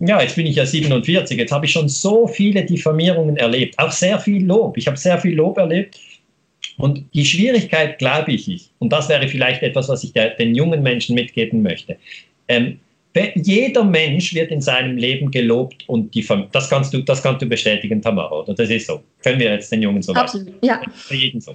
ja, 0.00 0.20
jetzt 0.20 0.36
bin 0.36 0.46
ich 0.46 0.56
ja 0.56 0.66
47, 0.66 1.38
jetzt 1.38 1.52
habe 1.52 1.64
ich 1.64 1.72
schon 1.72 1.88
so 1.88 2.26
viele 2.26 2.64
Diffamierungen 2.64 3.36
erlebt, 3.36 3.78
auch 3.78 3.92
sehr 3.92 4.18
viel 4.18 4.44
Lob. 4.44 4.76
Ich 4.76 4.86
habe 4.88 4.96
sehr 4.96 5.18
viel 5.18 5.36
Lob 5.36 5.56
erlebt. 5.56 5.98
Und 6.76 7.04
die 7.14 7.24
Schwierigkeit, 7.24 7.98
glaube 7.98 8.32
ich, 8.32 8.68
und 8.78 8.92
das 8.92 9.08
wäre 9.08 9.28
vielleicht 9.28 9.62
etwas, 9.62 9.88
was 9.88 10.04
ich 10.04 10.12
den 10.12 10.54
jungen 10.54 10.82
Menschen 10.82 11.14
mitgeben 11.14 11.62
möchte, 11.62 11.96
ähm, 12.48 12.78
jeder 13.34 13.84
Mensch 13.84 14.34
wird 14.34 14.50
in 14.50 14.60
seinem 14.60 14.96
Leben 14.96 15.30
gelobt 15.30 15.84
und 15.88 16.14
die 16.14 16.26
das 16.52 16.70
kannst 16.70 16.94
du, 16.94 17.02
das 17.02 17.22
kannst 17.22 17.42
du 17.42 17.46
bestätigen, 17.46 18.00
Tamara, 18.00 18.30
oder? 18.30 18.54
Das 18.54 18.70
ist 18.70 18.86
so. 18.86 19.02
Können 19.22 19.38
wir 19.38 19.52
jetzt 19.52 19.70
den 19.70 19.82
Jungen 19.82 20.02
so 20.02 20.14
Absolut, 20.14 20.48
machen? 20.48 20.58
ja. 20.62 20.80
Für 20.94 21.14
jeden 21.14 21.40
so. 21.40 21.54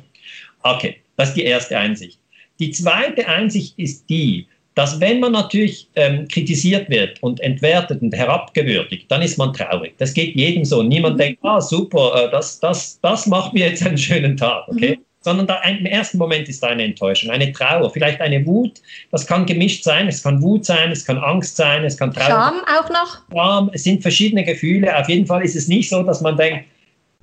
Okay, 0.63 0.97
das 1.15 1.29
ist 1.29 1.37
die 1.37 1.43
erste 1.43 1.77
Einsicht. 1.77 2.19
Die 2.59 2.71
zweite 2.71 3.27
Einsicht 3.27 3.77
ist 3.77 4.09
die, 4.09 4.47
dass 4.75 4.99
wenn 4.99 5.19
man 5.19 5.31
natürlich 5.31 5.89
ähm, 5.95 6.27
kritisiert 6.27 6.89
wird 6.89 7.21
und 7.23 7.39
entwertet 7.39 8.01
und 8.01 8.15
herabgewürdigt, 8.15 9.09
dann 9.09 9.23
ist 9.23 9.37
man 9.37 9.51
traurig. 9.53 9.95
Das 9.97 10.13
geht 10.13 10.35
jedem 10.35 10.63
so. 10.63 10.83
Niemand 10.83 11.15
mhm. 11.15 11.19
denkt, 11.19 11.39
ah 11.43 11.59
super, 11.59 12.27
äh, 12.27 12.31
das, 12.31 12.59
das, 12.59 12.99
das 13.01 13.25
macht 13.25 13.53
mir 13.53 13.69
jetzt 13.69 13.85
einen 13.85 13.97
schönen 13.97 14.37
Tag. 14.37 14.67
Okay? 14.67 14.97
Mhm 14.97 15.06
sondern 15.27 15.45
da, 15.45 15.61
im 15.63 15.85
ersten 15.85 16.17
Moment 16.17 16.47
ist 16.47 16.63
da 16.63 16.67
eine 16.67 16.85
Enttäuschung, 16.85 17.31
eine 17.31 17.51
Trauer, 17.51 17.89
vielleicht 17.91 18.21
eine 18.21 18.45
Wut. 18.45 18.81
Das 19.11 19.27
kann 19.27 19.45
gemischt 19.45 19.83
sein. 19.83 20.07
Es 20.07 20.23
kann 20.23 20.41
Wut 20.41 20.63
sein, 20.63 20.89
es 20.89 21.03
kann 21.03 21.17
Angst 21.17 21.57
sein, 21.57 21.83
es 21.83 21.97
kann 21.97 22.13
Trauer. 22.13 22.27
Scham 22.27 22.61
auch 22.61 22.89
noch? 22.89 23.19
Scham, 23.29 23.69
es 23.73 23.83
sind 23.83 24.01
verschiedene 24.01 24.45
Gefühle. 24.45 24.97
Auf 24.97 25.09
jeden 25.09 25.27
Fall 25.27 25.43
ist 25.43 25.57
es 25.57 25.67
nicht 25.67 25.89
so, 25.89 26.01
dass 26.01 26.21
man 26.21 26.37
denkt, 26.37 26.63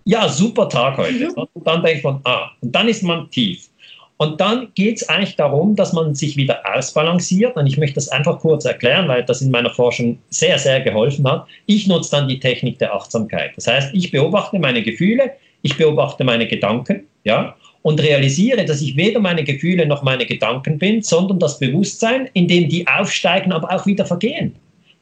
ja, 0.04 0.28
super 0.28 0.68
Tag 0.68 0.98
heute. 0.98 1.28
Mhm. 1.28 1.46
Und 1.54 1.66
dann 1.66 1.82
denkt 1.82 2.04
man, 2.04 2.20
ah, 2.24 2.50
und 2.60 2.74
dann 2.74 2.88
ist 2.88 3.02
man 3.02 3.30
tief. 3.30 3.70
Und 4.18 4.38
dann 4.38 4.68
geht 4.74 4.98
es 4.98 5.08
eigentlich 5.08 5.36
darum, 5.36 5.74
dass 5.74 5.94
man 5.94 6.14
sich 6.14 6.36
wieder 6.36 6.60
ausbalanciert. 6.76 7.56
Und 7.56 7.66
ich 7.66 7.78
möchte 7.78 7.94
das 7.94 8.10
einfach 8.10 8.38
kurz 8.38 8.66
erklären, 8.66 9.08
weil 9.08 9.24
das 9.24 9.40
in 9.40 9.50
meiner 9.50 9.70
Forschung 9.70 10.18
sehr, 10.28 10.58
sehr 10.58 10.82
geholfen 10.82 11.26
hat. 11.26 11.46
Ich 11.64 11.86
nutze 11.86 12.10
dann 12.10 12.28
die 12.28 12.38
Technik 12.38 12.78
der 12.80 12.94
Achtsamkeit. 12.94 13.52
Das 13.56 13.66
heißt, 13.66 13.94
ich 13.94 14.10
beobachte 14.10 14.58
meine 14.58 14.82
Gefühle, 14.82 15.32
ich 15.62 15.78
beobachte 15.78 16.22
meine 16.22 16.46
Gedanken, 16.46 17.04
ja, 17.24 17.56
und 17.84 18.02
realisiere, 18.02 18.64
dass 18.64 18.80
ich 18.80 18.96
weder 18.96 19.20
meine 19.20 19.44
Gefühle 19.44 19.84
noch 19.84 20.02
meine 20.02 20.24
Gedanken 20.24 20.78
bin, 20.78 21.02
sondern 21.02 21.38
das 21.38 21.58
Bewusstsein, 21.58 22.30
in 22.32 22.48
dem 22.48 22.70
die 22.70 22.86
aufsteigen, 22.88 23.52
aber 23.52 23.70
auch 23.70 23.84
wieder 23.84 24.06
vergehen. 24.06 24.54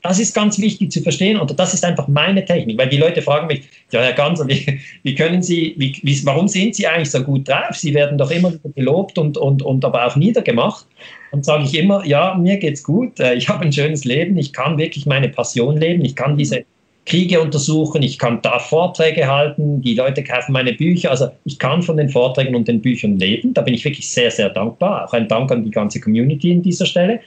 Das 0.02 0.18
ist 0.18 0.34
ganz 0.34 0.58
wichtig 0.58 0.90
zu 0.90 1.00
verstehen 1.00 1.38
und 1.38 1.56
das 1.56 1.74
ist 1.74 1.84
einfach 1.84 2.08
meine 2.08 2.44
Technik, 2.44 2.76
weil 2.76 2.88
die 2.88 2.96
Leute 2.96 3.22
fragen 3.22 3.46
mich, 3.46 3.62
ja 3.92 4.00
Herr 4.00 4.14
Ganser, 4.14 4.48
wie, 4.48 4.80
wie 5.04 5.14
können 5.14 5.42
Sie, 5.42 5.74
wie, 5.78 5.96
wie, 6.02 6.26
warum 6.26 6.48
sind 6.48 6.74
Sie 6.74 6.88
eigentlich 6.88 7.12
so 7.12 7.22
gut 7.22 7.48
drauf? 7.48 7.76
Sie 7.76 7.94
werden 7.94 8.18
doch 8.18 8.32
immer 8.32 8.52
gelobt 8.74 9.16
und, 9.16 9.38
und, 9.38 9.62
und 9.62 9.84
aber 9.84 10.04
auch 10.04 10.16
niedergemacht. 10.16 10.84
Und 11.30 11.44
sage 11.44 11.62
ich 11.62 11.78
immer, 11.78 12.04
ja, 12.04 12.34
mir 12.34 12.56
geht's 12.56 12.82
gut, 12.82 13.20
äh, 13.20 13.34
ich 13.34 13.48
habe 13.48 13.64
ein 13.64 13.72
schönes 13.72 14.04
Leben, 14.04 14.36
ich 14.38 14.52
kann 14.52 14.76
wirklich 14.76 15.06
meine 15.06 15.28
Passion 15.28 15.76
leben, 15.76 16.04
ich 16.04 16.16
kann 16.16 16.36
diese 16.36 16.64
Kriege 17.04 17.40
untersuchen, 17.40 18.02
ich 18.02 18.18
kann 18.18 18.40
da 18.42 18.60
Vorträge 18.60 19.26
halten, 19.26 19.82
die 19.82 19.94
Leute 19.94 20.22
kaufen 20.22 20.52
meine 20.52 20.72
Bücher. 20.72 21.10
Also 21.10 21.28
ich 21.44 21.58
kann 21.58 21.82
von 21.82 21.96
den 21.96 22.08
Vorträgen 22.08 22.54
und 22.54 22.68
den 22.68 22.80
Büchern 22.80 23.18
leben. 23.18 23.54
Da 23.54 23.62
bin 23.62 23.74
ich 23.74 23.84
wirklich 23.84 24.08
sehr, 24.08 24.30
sehr 24.30 24.50
dankbar. 24.50 25.06
Auch 25.06 25.12
ein 25.12 25.26
Dank 25.26 25.50
an 25.50 25.64
die 25.64 25.70
ganze 25.70 26.00
Community 26.00 26.52
an 26.52 26.62
dieser 26.62 26.86
Stelle. 26.86 27.20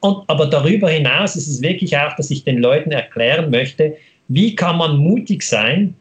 Und, 0.00 0.22
aber 0.28 0.46
darüber 0.46 0.88
hinaus 0.88 1.36
ist 1.36 1.48
es 1.48 1.60
wirklich 1.60 1.96
auch, 1.96 2.14
dass 2.16 2.30
ich 2.30 2.44
den 2.44 2.58
Leuten 2.58 2.90
erklären 2.90 3.50
möchte, 3.50 3.96
wie 4.28 4.54
kann 4.54 4.78
man 4.78 4.96
mutig 4.96 5.42
sein, 5.42 5.94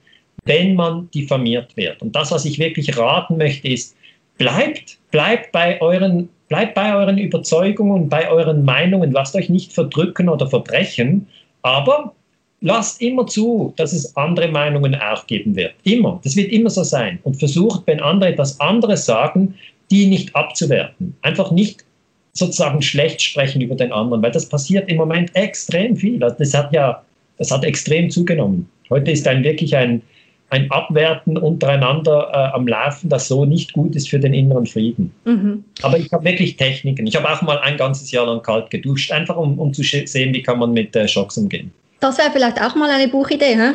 wenn 0.46 0.76
man 0.76 1.10
diffamiert 1.12 1.76
wird. 1.76 2.02
Und 2.02 2.16
das, 2.16 2.32
was 2.32 2.46
ich 2.46 2.60
wirklich 2.60 2.98
raten 2.98 3.38
möchte, 3.38 3.68
ist, 3.68 3.96
bleibt, 4.38 4.98
bleibt 5.12 5.52
bei 5.52 5.82
euren, 5.82 6.30
bleibt 6.48 6.76
bei 6.76 6.96
euren 6.96 7.18
Überzeugungen, 7.18 8.08
bei 8.08 8.30
euren 8.30 8.64
Meinungen, 8.64 9.12
lasst 9.12 9.36
euch 9.36 9.50
nicht 9.50 9.74
verdrücken 9.74 10.30
oder 10.30 10.48
verbrechen, 10.48 11.28
aber 11.64 12.14
lasst 12.62 13.02
immer 13.02 13.28
zu, 13.28 13.74
dass 13.78 13.94
es 13.94 14.16
andere 14.16 14.48
Meinungen 14.48 14.96
auch 14.96 15.28
geben 15.28 15.56
wird. 15.56 15.74
Immer. 15.84 16.20
Das 16.24 16.36
wird 16.36 16.52
immer 16.52 16.70
so 16.70 16.84
sein. 16.84 17.20
Und 17.24 17.38
versucht, 17.38 17.84
wenn 17.86 18.00
andere 18.00 18.32
etwas 18.32 18.60
anderes 18.60 19.06
sagen, 19.06 19.56
die 19.92 20.08
nicht 20.08 20.36
abzuwerten. 20.36 21.16
Einfach 21.22 21.52
nicht 21.52 21.86
sozusagen 22.34 22.82
schlecht 22.82 23.22
sprechen 23.22 23.62
über 23.62 23.76
den 23.76 23.92
anderen, 23.92 24.22
weil 24.22 24.32
das 24.32 24.48
passiert 24.48 24.90
im 24.90 24.98
Moment 24.98 25.36
extrem 25.36 25.96
viel. 25.96 26.24
Also 26.24 26.36
das 26.38 26.54
hat 26.54 26.74
ja, 26.74 27.02
das 27.38 27.52
hat 27.52 27.64
extrem 27.64 28.10
zugenommen. 28.10 28.70
Heute 28.90 29.12
ist 29.12 29.28
ein 29.28 29.44
wirklich 29.44 29.76
ein, 29.76 30.02
ein 30.50 30.70
Abwerten 30.72 31.38
untereinander 31.38 32.30
äh, 32.32 32.56
am 32.56 32.68
Laufen, 32.68 33.10
das 33.10 33.28
so 33.28 33.44
nicht 33.44 33.74
gut 33.74 33.96
ist 33.96 34.10
für 34.10 34.20
den 34.20 34.34
inneren 34.34 34.66
Frieden. 34.66 35.12
Mhm. 35.26 35.64
Aber 35.82 35.98
ich 35.98 36.12
habe 36.12 36.24
wirklich 36.24 36.58
Techniken. 36.58 37.08
Ich 37.08 37.16
habe 37.16 37.30
auch 37.30 37.42
mal 37.42 37.60
ein 37.60 37.76
ganzes 37.76 38.12
Jahr 38.12 38.26
lang 38.28 38.42
kalt 38.42 38.70
geduscht, 38.70 39.12
einfach 39.12 39.36
um, 39.36 39.60
um 39.60 39.74
zu 39.74 39.84
sehen, 39.84 40.34
wie 40.34 40.42
kann 40.42 40.60
man 40.60 40.74
mit 40.74 40.96
äh, 40.96 41.08
Schocks 41.08 41.38
umgehen. 41.38 41.72
Das 42.00 42.18
wäre 42.18 42.32
vielleicht 42.32 42.62
auch 42.62 42.76
mal 42.76 42.90
eine 42.90 43.08
Buchidee, 43.08 43.56
hä? 43.56 43.74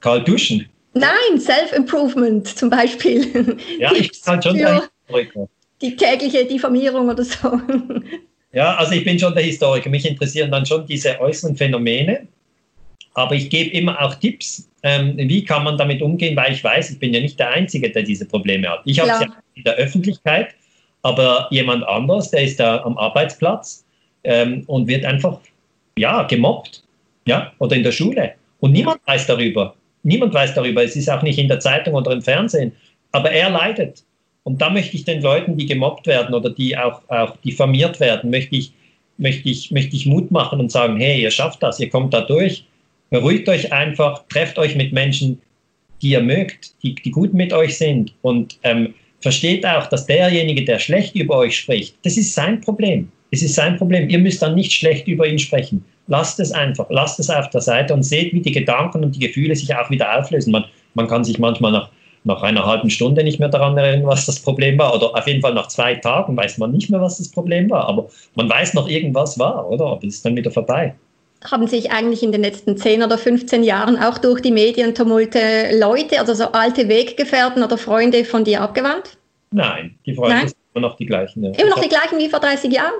Kalt 0.00 0.28
duschen? 0.28 0.68
Nein, 0.94 1.38
Self-Improvement 1.38 2.46
zum 2.46 2.70
Beispiel. 2.70 3.56
Ja, 3.78 3.92
ich 3.92 4.10
bin 4.10 4.20
halt 4.26 4.44
schon 4.44 4.56
der 4.56 4.82
Historiker. 5.06 5.48
Die 5.80 5.96
tägliche 5.96 6.44
Diffamierung 6.44 7.08
oder 7.08 7.24
so. 7.24 7.60
Ja, 8.52 8.76
also 8.76 8.92
ich 8.92 9.04
bin 9.04 9.18
schon 9.18 9.34
der 9.34 9.44
Historiker. 9.44 9.90
Mich 9.90 10.08
interessieren 10.08 10.50
dann 10.50 10.64
schon 10.64 10.86
diese 10.86 11.20
äußeren 11.20 11.54
Phänomene. 11.56 12.26
Aber 13.14 13.34
ich 13.34 13.50
gebe 13.50 13.70
immer 13.70 14.00
auch 14.00 14.14
Tipps, 14.14 14.68
ähm, 14.82 15.14
wie 15.16 15.44
kann 15.44 15.64
man 15.64 15.76
damit 15.76 16.00
umgehen, 16.02 16.36
weil 16.36 16.52
ich 16.52 16.62
weiß, 16.62 16.90
ich 16.90 16.98
bin 16.98 17.12
ja 17.12 17.20
nicht 17.20 17.38
der 17.38 17.50
Einzige, 17.50 17.90
der 17.90 18.04
diese 18.04 18.24
Probleme 18.24 18.68
hat. 18.68 18.82
Ich 18.84 19.00
habe 19.00 19.12
sie 19.18 19.30
in 19.54 19.64
der 19.64 19.74
Öffentlichkeit, 19.74 20.54
aber 21.02 21.48
jemand 21.50 21.84
anders, 21.86 22.30
der 22.30 22.44
ist 22.44 22.60
da 22.60 22.82
am 22.84 22.96
Arbeitsplatz 22.96 23.84
ähm, 24.24 24.62
und 24.66 24.86
wird 24.86 25.04
einfach 25.04 25.40
ja, 25.98 26.22
gemobbt 26.22 26.84
ja, 27.28 27.52
oder 27.58 27.76
in 27.76 27.82
der 27.82 27.92
Schule. 27.92 28.32
Und 28.60 28.72
niemand 28.72 29.00
weiß 29.06 29.26
darüber. 29.26 29.74
Niemand 30.02 30.34
weiß 30.34 30.54
darüber. 30.54 30.82
Es 30.82 30.96
ist 30.96 31.10
auch 31.10 31.22
nicht 31.22 31.38
in 31.38 31.48
der 31.48 31.60
Zeitung 31.60 31.94
oder 31.94 32.12
im 32.12 32.22
Fernsehen. 32.22 32.72
Aber 33.12 33.30
er 33.30 33.50
leidet. 33.50 34.02
Und 34.44 34.60
da 34.62 34.70
möchte 34.70 34.96
ich 34.96 35.04
den 35.04 35.20
Leuten, 35.20 35.56
die 35.56 35.66
gemobbt 35.66 36.06
werden 36.06 36.34
oder 36.34 36.50
die 36.50 36.76
auch, 36.76 37.02
auch 37.08 37.36
diffamiert 37.38 38.00
werden, 38.00 38.30
möchte 38.30 38.56
ich, 38.56 38.72
möchte, 39.18 39.48
ich, 39.48 39.70
möchte 39.70 39.94
ich 39.94 40.06
Mut 40.06 40.30
machen 40.30 40.58
und 40.58 40.72
sagen, 40.72 40.96
hey, 40.96 41.20
ihr 41.20 41.30
schafft 41.30 41.62
das, 41.62 41.78
ihr 41.80 41.90
kommt 41.90 42.14
da 42.14 42.22
durch. 42.22 42.64
Beruhigt 43.10 43.48
euch 43.48 43.72
einfach, 43.72 44.24
trefft 44.28 44.58
euch 44.58 44.74
mit 44.74 44.92
Menschen, 44.92 45.40
die 46.00 46.10
ihr 46.10 46.22
mögt, 46.22 46.72
die, 46.82 46.94
die 46.94 47.10
gut 47.10 47.34
mit 47.34 47.52
euch 47.52 47.76
sind 47.76 48.14
und 48.22 48.58
ähm, 48.62 48.94
versteht 49.20 49.66
auch, 49.66 49.86
dass 49.86 50.06
derjenige, 50.06 50.64
der 50.64 50.78
schlecht 50.78 51.14
über 51.14 51.38
euch 51.38 51.56
spricht, 51.56 51.96
das 52.02 52.16
ist 52.16 52.34
sein 52.34 52.60
Problem. 52.60 53.10
Es 53.30 53.42
ist 53.42 53.54
sein 53.54 53.76
Problem. 53.76 54.08
Ihr 54.08 54.18
müsst 54.18 54.40
dann 54.40 54.54
nicht 54.54 54.72
schlecht 54.72 55.06
über 55.08 55.26
ihn 55.26 55.38
sprechen. 55.38 55.84
Lasst 56.08 56.40
es 56.40 56.52
einfach, 56.52 56.86
lasst 56.88 57.20
es 57.20 57.30
auf 57.30 57.50
der 57.50 57.60
Seite 57.60 57.92
und 57.94 58.02
seht, 58.02 58.32
wie 58.32 58.40
die 58.40 58.52
Gedanken 58.52 59.04
und 59.04 59.14
die 59.14 59.20
Gefühle 59.20 59.54
sich 59.54 59.74
auch 59.76 59.90
wieder 59.90 60.18
auflösen. 60.18 60.50
Man, 60.50 60.64
man 60.94 61.06
kann 61.06 61.22
sich 61.22 61.38
manchmal 61.38 61.70
nach, 61.70 61.90
nach 62.24 62.42
einer 62.42 62.64
halben 62.64 62.88
Stunde 62.88 63.22
nicht 63.22 63.38
mehr 63.38 63.50
daran 63.50 63.76
erinnern, 63.76 64.06
was 64.06 64.24
das 64.24 64.40
Problem 64.40 64.78
war. 64.78 64.94
Oder 64.94 65.14
auf 65.14 65.26
jeden 65.26 65.42
Fall 65.42 65.52
nach 65.52 65.68
zwei 65.68 65.94
Tagen 65.96 66.34
weiß 66.36 66.56
man 66.56 66.72
nicht 66.72 66.88
mehr, 66.88 67.00
was 67.00 67.18
das 67.18 67.30
Problem 67.30 67.68
war. 67.68 67.86
Aber 67.86 68.08
man 68.34 68.48
weiß 68.48 68.72
noch, 68.72 68.88
irgendwas 68.88 69.38
war, 69.38 69.68
oder? 69.68 69.84
Aber 69.84 70.04
es 70.06 70.16
ist 70.16 70.24
dann 70.24 70.34
wieder 70.34 70.50
vorbei. 70.50 70.94
Haben 71.44 71.68
sich 71.68 71.92
eigentlich 71.92 72.22
in 72.22 72.32
den 72.32 72.40
letzten 72.40 72.76
10 72.76 73.02
oder 73.02 73.18
15 73.18 73.62
Jahren 73.62 73.96
auch 73.96 74.18
durch 74.18 74.40
die 74.40 74.50
Medientumulte 74.50 75.78
Leute, 75.78 76.18
also 76.18 76.34
so 76.34 76.46
alte 76.52 76.88
Weggefährten 76.88 77.62
oder 77.62 77.76
Freunde 77.76 78.24
von 78.24 78.44
dir 78.44 78.62
abgewandt? 78.62 79.18
Nein, 79.50 79.98
die 80.04 80.14
Freunde 80.14 80.34
Nein? 80.34 80.48
sind 80.48 80.56
immer 80.74 80.88
noch 80.88 80.96
die 80.96 81.06
gleichen. 81.06 81.44
Ja. 81.44 81.50
Immer 81.50 81.70
noch 81.70 81.80
die 81.80 81.88
gleichen 81.88 82.18
wie 82.18 82.28
vor 82.28 82.40
30 82.40 82.72
Jahren? 82.72 82.94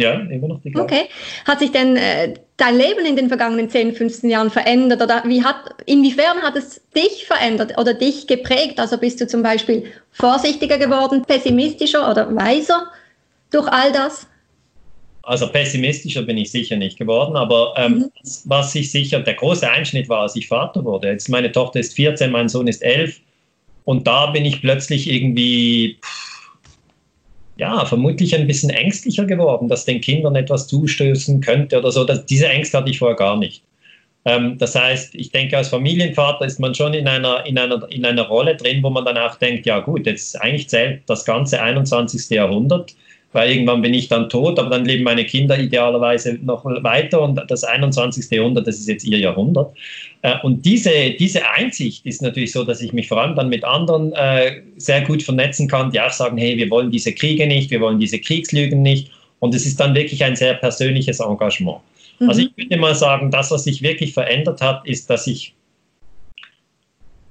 Ja, 0.00 0.14
immer 0.14 0.48
noch 0.48 0.62
die 0.62 0.70
gleiche. 0.70 0.84
Okay. 0.84 1.08
Hat 1.46 1.58
sich 1.58 1.72
denn 1.72 1.96
äh, 1.96 2.34
dein 2.56 2.76
Leben 2.76 3.04
in 3.04 3.16
den 3.16 3.28
vergangenen 3.28 3.68
10, 3.68 3.94
15 3.94 4.30
Jahren 4.30 4.50
verändert? 4.50 5.02
Oder 5.02 5.22
wie 5.26 5.44
hat, 5.44 5.56
inwiefern 5.86 6.42
hat 6.42 6.56
es 6.56 6.80
dich 6.96 7.26
verändert 7.26 7.78
oder 7.78 7.92
dich 7.92 8.26
geprägt? 8.26 8.80
Also 8.80 8.96
bist 8.96 9.20
du 9.20 9.26
zum 9.26 9.42
Beispiel 9.42 9.84
vorsichtiger 10.12 10.78
geworden, 10.78 11.22
pessimistischer 11.26 12.10
oder 12.10 12.34
weiser 12.34 12.86
durch 13.50 13.68
all 13.68 13.92
das? 13.92 14.26
Also 15.22 15.48
pessimistischer 15.48 16.22
bin 16.22 16.38
ich 16.38 16.50
sicher 16.50 16.76
nicht 16.76 16.98
geworden, 16.98 17.36
aber 17.36 17.74
ähm, 17.76 17.92
mhm. 17.92 18.10
was 18.44 18.74
ich 18.74 18.90
sicher, 18.90 19.20
der 19.20 19.34
große 19.34 19.70
Einschnitt 19.70 20.08
war, 20.08 20.22
als 20.22 20.34
ich 20.34 20.48
Vater 20.48 20.82
wurde. 20.82 21.08
Jetzt 21.08 21.28
meine 21.28 21.52
Tochter 21.52 21.78
ist 21.78 21.94
14, 21.94 22.30
mein 22.30 22.48
Sohn 22.48 22.66
ist 22.68 22.82
11 22.82 23.20
und 23.84 24.06
da 24.06 24.26
bin 24.26 24.46
ich 24.46 24.62
plötzlich 24.62 25.10
irgendwie... 25.10 25.98
Pff, 26.02 26.39
ja, 27.60 27.84
vermutlich 27.84 28.34
ein 28.34 28.46
bisschen 28.46 28.70
ängstlicher 28.70 29.26
geworden, 29.26 29.68
dass 29.68 29.84
den 29.84 30.00
Kindern 30.00 30.34
etwas 30.34 30.66
zustößen 30.66 31.42
könnte 31.42 31.78
oder 31.78 31.92
so. 31.92 32.04
Das, 32.04 32.24
diese 32.24 32.48
Ängste 32.48 32.78
hatte 32.78 32.90
ich 32.90 32.98
vorher 32.98 33.16
gar 33.16 33.36
nicht. 33.36 33.62
Ähm, 34.24 34.56
das 34.56 34.74
heißt, 34.74 35.14
ich 35.14 35.30
denke, 35.30 35.58
als 35.58 35.68
Familienvater 35.68 36.46
ist 36.46 36.58
man 36.58 36.74
schon 36.74 36.94
in 36.94 37.06
einer, 37.06 37.44
in, 37.44 37.58
einer, 37.58 37.86
in 37.90 38.06
einer 38.06 38.26
Rolle 38.28 38.56
drin, 38.56 38.82
wo 38.82 38.88
man 38.88 39.04
dann 39.04 39.18
auch 39.18 39.36
denkt, 39.36 39.66
ja 39.66 39.80
gut, 39.80 40.06
jetzt 40.06 40.40
eigentlich 40.40 40.70
zählt 40.70 41.02
das 41.06 41.26
ganze 41.26 41.62
21. 41.62 42.30
Jahrhundert 42.30 42.94
weil 43.32 43.50
irgendwann 43.50 43.82
bin 43.82 43.94
ich 43.94 44.08
dann 44.08 44.28
tot, 44.28 44.58
aber 44.58 44.70
dann 44.70 44.84
leben 44.84 45.04
meine 45.04 45.24
Kinder 45.24 45.58
idealerweise 45.58 46.38
noch 46.42 46.64
weiter 46.64 47.22
und 47.22 47.40
das 47.48 47.62
21. 47.62 48.30
Jahrhundert, 48.30 48.66
das 48.66 48.78
ist 48.78 48.88
jetzt 48.88 49.04
ihr 49.04 49.18
Jahrhundert. 49.18 49.72
Äh, 50.22 50.34
und 50.42 50.64
diese, 50.64 51.10
diese 51.18 51.48
Einsicht 51.48 52.04
ist 52.06 52.22
natürlich 52.22 52.52
so, 52.52 52.64
dass 52.64 52.82
ich 52.82 52.92
mich 52.92 53.08
vor 53.08 53.20
allem 53.20 53.36
dann 53.36 53.48
mit 53.48 53.64
anderen 53.64 54.12
äh, 54.12 54.62
sehr 54.76 55.02
gut 55.02 55.22
vernetzen 55.22 55.68
kann, 55.68 55.90
die 55.92 56.00
auch 56.00 56.10
sagen, 56.10 56.38
hey, 56.38 56.56
wir 56.56 56.70
wollen 56.70 56.90
diese 56.90 57.12
Kriege 57.12 57.46
nicht, 57.46 57.70
wir 57.70 57.80
wollen 57.80 58.00
diese 58.00 58.18
Kriegslügen 58.18 58.82
nicht. 58.82 59.10
Und 59.38 59.54
es 59.54 59.64
ist 59.64 59.78
dann 59.80 59.94
wirklich 59.94 60.22
ein 60.24 60.36
sehr 60.36 60.54
persönliches 60.54 61.20
Engagement. 61.20 61.78
Mhm. 62.18 62.28
Also 62.28 62.42
ich 62.42 62.50
würde 62.56 62.76
mal 62.76 62.94
sagen, 62.94 63.30
das, 63.30 63.50
was 63.50 63.64
sich 63.64 63.80
wirklich 63.82 64.12
verändert 64.12 64.60
hat, 64.60 64.86
ist, 64.86 65.08
dass 65.08 65.26
ich 65.26 65.54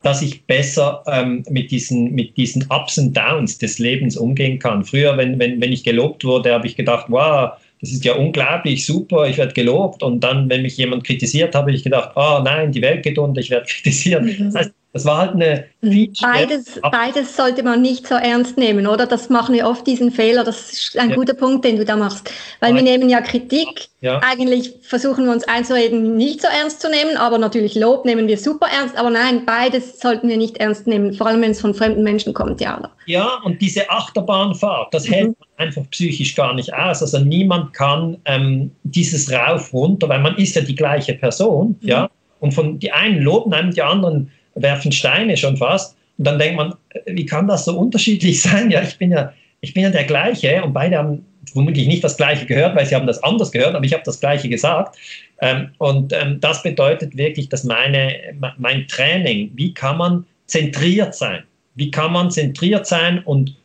dass 0.02 0.22
ich 0.22 0.46
besser 0.46 1.04
ähm, 1.08 1.44
mit, 1.50 1.72
diesen, 1.72 2.14
mit 2.14 2.38
diesen 2.38 2.66
Ups 2.70 2.98
und 2.98 3.16
Downs 3.16 3.58
des 3.58 3.80
Lebens 3.80 4.16
umgehen 4.16 4.60
kann. 4.60 4.84
Früher, 4.84 5.18
wenn, 5.18 5.40
wenn, 5.40 5.60
wenn 5.60 5.72
ich 5.72 5.84
gelobt 5.84 6.24
wurde, 6.24 6.54
habe 6.54 6.68
ich 6.68 6.76
gedacht, 6.76 7.06
wow, 7.10 7.52
das 7.82 7.92
ist 7.92 8.04
ja 8.06 8.14
unglaublich 8.14 8.86
super, 8.86 9.28
ich 9.28 9.38
werde 9.38 9.54
gelobt. 9.54 10.04
Und 10.04 10.22
dann, 10.22 10.50
wenn 10.50 10.62
mich 10.62 10.78
jemand 10.78 11.04
kritisiert, 11.04 11.56
habe 11.56 11.72
ich 11.72 11.84
gedacht, 11.84 12.12
oh 12.16 12.40
nein, 12.44 12.72
die 12.72 12.82
Welt 12.82 13.04
geht 13.04 13.18
unter, 13.18 13.42
ich 13.42 13.50
werde 13.50 13.66
kritisiert. 13.70 14.24
Mhm. 14.24 14.46
Das 14.46 14.56
heißt, 14.56 14.74
das 14.92 15.06
war 15.06 15.20
halt 15.20 15.32
eine. 15.34 15.66
Mhm. 15.82 16.14
Beides, 16.20 16.80
beides 16.92 17.36
sollte 17.36 17.62
man 17.62 17.82
nicht 17.82 18.08
so 18.08 18.16
ernst 18.16 18.58
nehmen, 18.58 18.88
oder? 18.88 19.06
Das 19.06 19.30
machen 19.30 19.54
wir 19.54 19.68
oft 19.68 19.86
diesen 19.86 20.12
Fehler. 20.12 20.44
Das 20.44 20.72
ist 20.72 20.98
ein 20.98 21.12
ja. 21.12 21.16
guter 21.16 21.36
Punkt, 21.36 21.64
den 21.64 21.78
du 21.78 21.86
da 21.86 21.96
machst. 21.96 22.32
Weil 22.60 22.74
Nein. 22.74 22.84
wir 22.84 22.92
nehmen 22.92 23.10
ja 23.10 23.22
Kritik. 23.22 23.90
Ja. 24.02 24.20
Eigentlich 24.24 24.74
versuchen 24.82 25.26
wir 25.26 25.32
uns 25.32 25.44
einzureden, 25.48 26.18
nicht 26.18 26.42
so 26.42 26.48
ernst 26.48 26.82
zu 26.82 26.90
nehmen, 26.90 27.18
aber 27.18 27.38
natürlich 27.38 27.76
Lob 27.76 28.06
nehmen 28.06 28.28
wir 28.28 28.38
super 28.38 28.68
ernst. 28.68 28.98
Aber 28.98 29.12
nein, 29.12 29.46
beides 29.46 30.00
sollten 30.00 30.28
wir 30.28 30.38
nicht 30.38 30.58
ernst 30.58 30.88
nehmen, 30.88 31.14
vor 31.14 31.28
allem 31.28 31.42
wenn 31.42 31.52
es 31.52 31.62
von 31.62 31.76
fremden 31.76 32.02
Menschen 32.02 32.34
kommt, 32.34 32.60
ja. 32.60 32.90
Ja, 33.06 33.40
und 33.44 33.62
diese 33.62 33.90
Achterbahnfahrt, 33.90 34.94
das 34.94 35.08
mhm. 35.08 35.14
hält 35.14 35.28
man 35.40 35.68
einfach 35.68 35.84
psychisch 35.92 36.34
gar 36.36 36.56
nicht 36.56 36.74
aus. 36.74 37.02
Also 37.02 37.20
niemand 37.20 37.74
kann 37.74 38.18
ähm, 38.26 38.72
dieses 38.84 39.32
rauf 39.32 39.72
runter, 39.72 40.10
weil 40.10 40.22
man 40.22 40.36
ist 40.38 40.56
ja 40.56 40.62
die 40.62 40.76
gleiche 40.76 41.14
Person, 41.14 41.78
mhm. 41.82 41.88
ja. 41.88 42.10
Und 42.40 42.54
von 42.54 42.80
die 42.80 42.92
einen 42.92 43.22
loben 43.22 43.54
einem, 43.54 43.72
die 43.72 43.82
anderen 43.82 44.32
werfen 44.62 44.92
Steine 44.92 45.38
schon 45.38 45.58
fast. 45.58 45.96
Und 46.18 46.26
dann 46.26 46.40
denkt 46.40 46.58
man, 46.58 46.74
wie 47.06 47.26
kann 47.26 47.48
das 47.48 47.66
so 47.66 47.78
unterschiedlich 47.78 48.42
sein? 48.42 48.72
Ja, 48.72 48.82
ich 48.82 48.98
bin 48.98 49.12
ja, 49.12 49.34
ich 49.62 49.74
bin 49.74 49.84
ja 49.84 49.90
der 49.90 50.06
gleiche 50.06 50.64
und 50.64 50.74
beide 50.74 50.98
haben 50.98 51.26
womöglich 51.54 51.88
nicht 51.88 52.04
das 52.04 52.18
Gleiche 52.18 52.46
gehört, 52.46 52.76
weil 52.76 52.86
sie 52.86 52.96
haben 52.96 53.08
das 53.08 53.22
anders 53.24 53.52
gehört, 53.52 53.76
aber 53.76 53.86
ich 53.86 53.94
habe 53.94 54.04
das 54.06 54.20
Gleiche 54.20 54.50
gesagt. 54.50 54.98
Ähm, 55.42 55.70
und 55.78 56.14
ähm, 56.14 56.40
das 56.40 56.64
bedeutet 56.64 57.16
wirklich, 57.18 57.50
dass 57.50 57.64
meine, 57.64 58.14
mein 58.58 58.88
Training, 58.88 59.52
wie 59.56 59.74
kann 59.74 59.98
man 59.98 60.26
zentriert 60.48 61.16
sein? 61.16 61.44
Wie 61.76 61.92
kann 61.92 62.12
man 62.12 62.30
zentriert 62.30 62.86
sein 62.86 63.20
und 63.24 63.56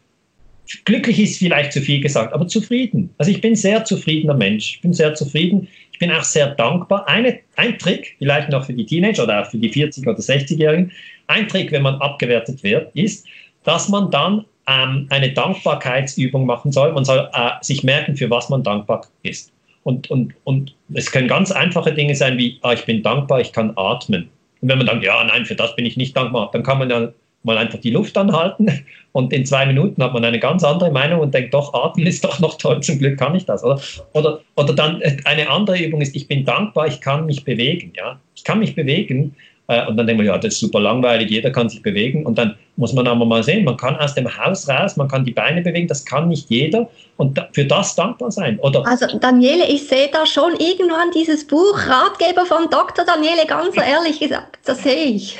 glücklich 0.84 1.18
ist 1.18 1.38
vielleicht 1.38 1.72
zu 1.72 1.80
viel 1.80 2.00
gesagt, 2.00 2.32
aber 2.32 2.46
zufrieden. 2.48 3.10
Also 3.18 3.30
ich 3.30 3.40
bin 3.40 3.54
sehr 3.54 3.84
zufriedener 3.84 4.34
Mensch. 4.34 4.76
Ich 4.76 4.80
bin 4.80 4.92
sehr 4.92 5.14
zufrieden. 5.14 5.68
Ich 5.94 6.00
bin 6.00 6.10
auch 6.10 6.24
sehr 6.24 6.48
dankbar. 6.48 7.06
Eine, 7.06 7.38
ein 7.54 7.78
Trick, 7.78 8.16
vielleicht 8.18 8.48
noch 8.48 8.64
für 8.64 8.72
die 8.72 8.84
Teenager 8.84 9.22
oder 9.22 9.42
auch 9.42 9.46
für 9.46 9.58
die 9.58 9.72
40- 9.72 10.02
oder 10.02 10.18
60-Jährigen, 10.18 10.90
ein 11.28 11.46
Trick, 11.46 11.70
wenn 11.70 11.82
man 11.82 11.94
abgewertet 12.00 12.64
wird, 12.64 12.92
ist, 12.96 13.28
dass 13.62 13.88
man 13.88 14.10
dann 14.10 14.44
ähm, 14.66 15.06
eine 15.10 15.32
Dankbarkeitsübung 15.32 16.46
machen 16.46 16.72
soll. 16.72 16.92
Man 16.92 17.04
soll 17.04 17.30
äh, 17.32 17.50
sich 17.60 17.84
merken, 17.84 18.16
für 18.16 18.28
was 18.28 18.48
man 18.48 18.64
dankbar 18.64 19.06
ist. 19.22 19.52
Und, 19.84 20.10
und, 20.10 20.34
und 20.42 20.74
es 20.94 21.12
können 21.12 21.28
ganz 21.28 21.52
einfache 21.52 21.94
Dinge 21.94 22.16
sein 22.16 22.38
wie, 22.38 22.58
ah, 22.62 22.72
ich 22.72 22.84
bin 22.84 23.04
dankbar, 23.04 23.40
ich 23.40 23.52
kann 23.52 23.72
atmen. 23.76 24.28
Und 24.60 24.68
wenn 24.68 24.78
man 24.78 24.88
dann, 24.88 25.00
ja, 25.00 25.22
nein, 25.22 25.46
für 25.46 25.54
das 25.54 25.76
bin 25.76 25.86
ich 25.86 25.96
nicht 25.96 26.16
dankbar, 26.16 26.50
dann 26.52 26.64
kann 26.64 26.78
man 26.78 26.90
ja 26.90 27.12
mal 27.44 27.58
einfach 27.58 27.78
die 27.78 27.90
Luft 27.90 28.16
anhalten 28.16 28.84
und 29.12 29.32
in 29.32 29.46
zwei 29.46 29.64
Minuten 29.64 30.02
hat 30.02 30.12
man 30.12 30.24
eine 30.24 30.40
ganz 30.40 30.64
andere 30.64 30.90
Meinung 30.90 31.20
und 31.20 31.32
denkt, 31.32 31.54
doch, 31.54 31.72
atmen 31.72 32.06
ist 32.06 32.24
doch 32.24 32.40
noch 32.40 32.58
toll, 32.58 32.80
zum 32.80 32.98
Glück 32.98 33.16
kann 33.16 33.34
ich 33.36 33.44
das. 33.44 33.62
Oder, 33.62 33.80
oder, 34.12 34.40
oder 34.56 34.74
dann 34.74 35.00
äh, 35.02 35.16
eine 35.24 35.48
andere 35.48 35.78
Übung 35.78 36.00
ist, 36.00 36.16
ich 36.16 36.26
bin 36.26 36.44
dankbar, 36.44 36.88
ich 36.88 37.00
kann 37.00 37.26
mich 37.26 37.44
bewegen. 37.44 37.92
Ja? 37.96 38.18
Ich 38.34 38.42
kann 38.42 38.58
mich 38.58 38.74
bewegen 38.74 39.36
äh, 39.68 39.86
und 39.86 39.96
dann 39.96 40.06
denkt 40.06 40.18
man, 40.18 40.26
ja, 40.26 40.36
das 40.36 40.54
ist 40.54 40.60
super 40.60 40.80
langweilig, 40.80 41.30
jeder 41.30 41.50
kann 41.50 41.68
sich 41.68 41.80
bewegen 41.80 42.26
und 42.26 42.38
dann 42.38 42.56
muss 42.76 42.92
man 42.92 43.06
aber 43.06 43.24
mal 43.24 43.44
sehen, 43.44 43.64
man 43.64 43.76
kann 43.76 43.94
aus 43.96 44.14
dem 44.14 44.26
Haus 44.36 44.68
raus, 44.68 44.96
man 44.96 45.06
kann 45.06 45.24
die 45.24 45.30
Beine 45.30 45.62
bewegen, 45.62 45.86
das 45.86 46.04
kann 46.04 46.28
nicht 46.28 46.50
jeder 46.50 46.90
und 47.16 47.40
für 47.52 47.64
das 47.64 47.94
dankbar 47.94 48.32
sein. 48.32 48.58
Oder 48.58 48.84
also 48.84 49.06
Daniele, 49.18 49.66
ich 49.68 49.86
sehe 49.86 50.08
da 50.12 50.26
schon 50.26 50.54
irgendwann 50.54 51.12
dieses 51.14 51.46
Buch 51.46 51.78
Ratgeber 51.86 52.46
von 52.46 52.68
Dr. 52.68 53.04
Daniele, 53.04 53.46
ganz 53.46 53.76
ehrlich 53.76 54.18
gesagt, 54.18 54.58
das 54.64 54.82
sehe 54.82 55.04
ich 55.04 55.38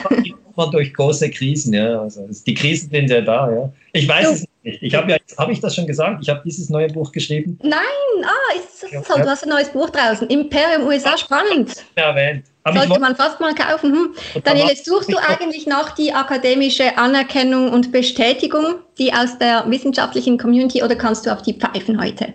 man 0.57 0.71
durch 0.71 0.93
große 0.93 1.31
Krisen, 1.31 1.75
ja. 1.75 2.01
Also 2.01 2.27
die 2.47 2.55
Krisen 2.55 2.91
sind 2.91 3.11
ja 3.11 3.21
da, 3.21 3.51
ja. 3.51 3.73
Ich 3.93 4.09
weiß 4.09 4.31
es 4.31 4.41
nicht. 4.63 4.83
Ich 4.83 4.95
habe 4.95 5.13
ja, 5.13 5.19
habe 5.37 5.53
ich 5.53 5.61
das 5.61 5.75
schon 5.75 5.87
gesagt? 5.87 6.21
Ich 6.23 6.29
habe 6.29 6.41
dieses 6.45 6.71
neue 6.71 6.89
Buch 6.89 7.13
geschrieben. 7.13 7.59
Nein, 7.63 7.81
ah, 8.23 8.57
ist 8.57 8.83
das 8.83 9.07
so, 9.07 9.15
du 9.15 9.27
hast 9.27 9.45
ein 9.45 9.51
neues 9.51 9.69
Buch 9.69 9.91
draußen. 9.91 10.27
Imperium 10.29 10.87
USA, 10.87 11.19
spannend. 11.19 11.85
Erwähnt. 11.95 12.45
Aber 12.63 12.81
Sollte 12.81 12.99
man 12.99 13.15
fast 13.15 13.41
mal 13.41 13.55
kaufen. 13.55 13.93
Hm. 13.93 14.43
Daniele, 14.43 14.75
suchst 14.75 15.13
du 15.13 15.19
eigentlich 15.19 15.67
noch 15.67 15.91
die 15.91 16.13
akademische 16.13 16.97
Anerkennung 16.97 17.71
und 17.71 17.93
Bestätigung, 17.93 18.77
die 18.99 19.13
aus 19.13 19.39
der 19.39 19.65
wissenschaftlichen 19.69 20.39
Community, 20.39 20.83
oder 20.83 20.97
kannst 20.97 21.27
du 21.27 21.31
auf 21.31 21.43
die 21.43 21.53
pfeifen 21.53 22.01
heute? 22.01 22.33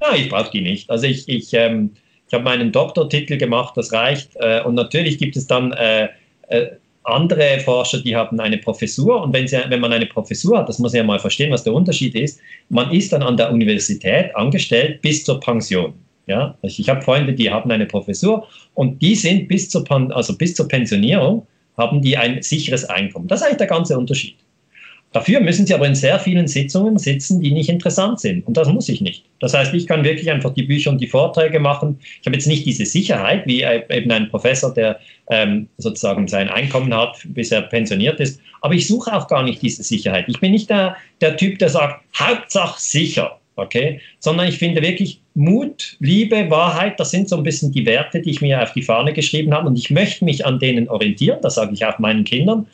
Ja, 0.00 0.14
ich 0.14 0.28
brauche 0.28 0.50
die 0.52 0.60
nicht. 0.60 0.88
Also 0.90 1.06
ich, 1.06 1.28
ich, 1.28 1.52
ähm, 1.54 1.90
ich 2.28 2.34
habe 2.34 2.44
meinen 2.44 2.70
Doktortitel 2.70 3.36
gemacht, 3.36 3.76
das 3.76 3.92
reicht. 3.92 4.30
Äh, 4.36 4.62
und 4.62 4.74
natürlich 4.74 5.18
gibt 5.18 5.36
es 5.36 5.48
dann 5.48 5.72
äh, 5.72 6.08
äh, 6.48 6.68
andere 7.04 7.60
Forscher, 7.60 8.00
die 8.02 8.16
haben 8.16 8.40
eine 8.40 8.58
Professur 8.58 9.22
und 9.22 9.32
wenn, 9.32 9.46
sie, 9.46 9.58
wenn 9.68 9.80
man 9.80 9.92
eine 9.92 10.06
Professur 10.06 10.58
hat, 10.58 10.68
das 10.68 10.78
muss 10.78 10.92
man 10.92 10.98
ja 10.98 11.04
mal 11.04 11.18
verstehen, 11.18 11.50
was 11.50 11.64
der 11.64 11.74
Unterschied 11.74 12.14
ist, 12.14 12.40
man 12.70 12.90
ist 12.90 13.12
dann 13.12 13.22
an 13.22 13.36
der 13.36 13.52
Universität 13.52 14.34
angestellt 14.34 15.02
bis 15.02 15.24
zur 15.24 15.38
Pension. 15.40 15.94
Ja, 16.26 16.56
also 16.62 16.80
ich 16.80 16.88
habe 16.88 17.02
Freunde, 17.02 17.34
die 17.34 17.50
haben 17.50 17.70
eine 17.70 17.84
Professur 17.84 18.48
und 18.72 19.02
die 19.02 19.14
sind 19.14 19.46
bis 19.46 19.68
zur, 19.68 19.84
also 19.90 20.36
bis 20.36 20.54
zur 20.54 20.66
Pensionierung 20.66 21.46
haben 21.76 22.00
die 22.00 22.16
ein 22.16 22.40
sicheres 22.42 22.84
Einkommen. 22.84 23.28
Das 23.28 23.40
ist 23.40 23.46
eigentlich 23.46 23.58
der 23.58 23.66
ganze 23.66 23.98
Unterschied. 23.98 24.36
Dafür 25.14 25.40
müssen 25.40 25.64
sie 25.64 25.72
aber 25.72 25.86
in 25.86 25.94
sehr 25.94 26.18
vielen 26.18 26.48
Sitzungen 26.48 26.98
sitzen, 26.98 27.40
die 27.40 27.52
nicht 27.52 27.68
interessant 27.68 28.18
sind. 28.18 28.44
Und 28.48 28.56
das 28.56 28.66
muss 28.66 28.88
ich 28.88 29.00
nicht. 29.00 29.24
Das 29.38 29.54
heißt, 29.54 29.72
ich 29.72 29.86
kann 29.86 30.02
wirklich 30.02 30.28
einfach 30.28 30.52
die 30.52 30.64
Bücher 30.64 30.90
und 30.90 31.00
die 31.00 31.06
Vorträge 31.06 31.60
machen. 31.60 32.00
Ich 32.20 32.26
habe 32.26 32.34
jetzt 32.34 32.48
nicht 32.48 32.66
diese 32.66 32.84
Sicherheit, 32.84 33.46
wie 33.46 33.62
eben 33.62 34.10
ein 34.10 34.28
Professor, 34.28 34.74
der 34.74 34.98
ähm, 35.30 35.68
sozusagen 35.78 36.26
sein 36.26 36.48
Einkommen 36.48 36.92
hat, 36.92 37.16
bis 37.26 37.52
er 37.52 37.62
pensioniert 37.62 38.18
ist. 38.18 38.40
Aber 38.60 38.74
ich 38.74 38.88
suche 38.88 39.14
auch 39.14 39.28
gar 39.28 39.44
nicht 39.44 39.62
diese 39.62 39.84
Sicherheit. 39.84 40.24
Ich 40.26 40.40
bin 40.40 40.50
nicht 40.50 40.68
der, 40.68 40.96
der 41.20 41.36
Typ, 41.36 41.60
der 41.60 41.68
sagt, 41.68 42.02
Hauptsache 42.18 42.80
sicher. 42.80 43.38
Okay? 43.54 44.00
Sondern 44.18 44.48
ich 44.48 44.58
finde 44.58 44.82
wirklich 44.82 45.20
Mut, 45.34 45.96
Liebe, 46.00 46.50
Wahrheit, 46.50 46.98
das 46.98 47.12
sind 47.12 47.28
so 47.28 47.36
ein 47.36 47.44
bisschen 47.44 47.70
die 47.70 47.86
Werte, 47.86 48.20
die 48.20 48.30
ich 48.30 48.40
mir 48.40 48.60
auf 48.60 48.72
die 48.72 48.82
Fahne 48.82 49.12
geschrieben 49.12 49.54
habe. 49.54 49.68
Und 49.68 49.78
ich 49.78 49.90
möchte 49.90 50.24
mich 50.24 50.44
an 50.44 50.58
denen 50.58 50.88
orientieren. 50.88 51.38
Das 51.40 51.54
sage 51.54 51.72
ich 51.72 51.84
auch 51.86 52.00
meinen 52.00 52.24
Kindern 52.24 52.66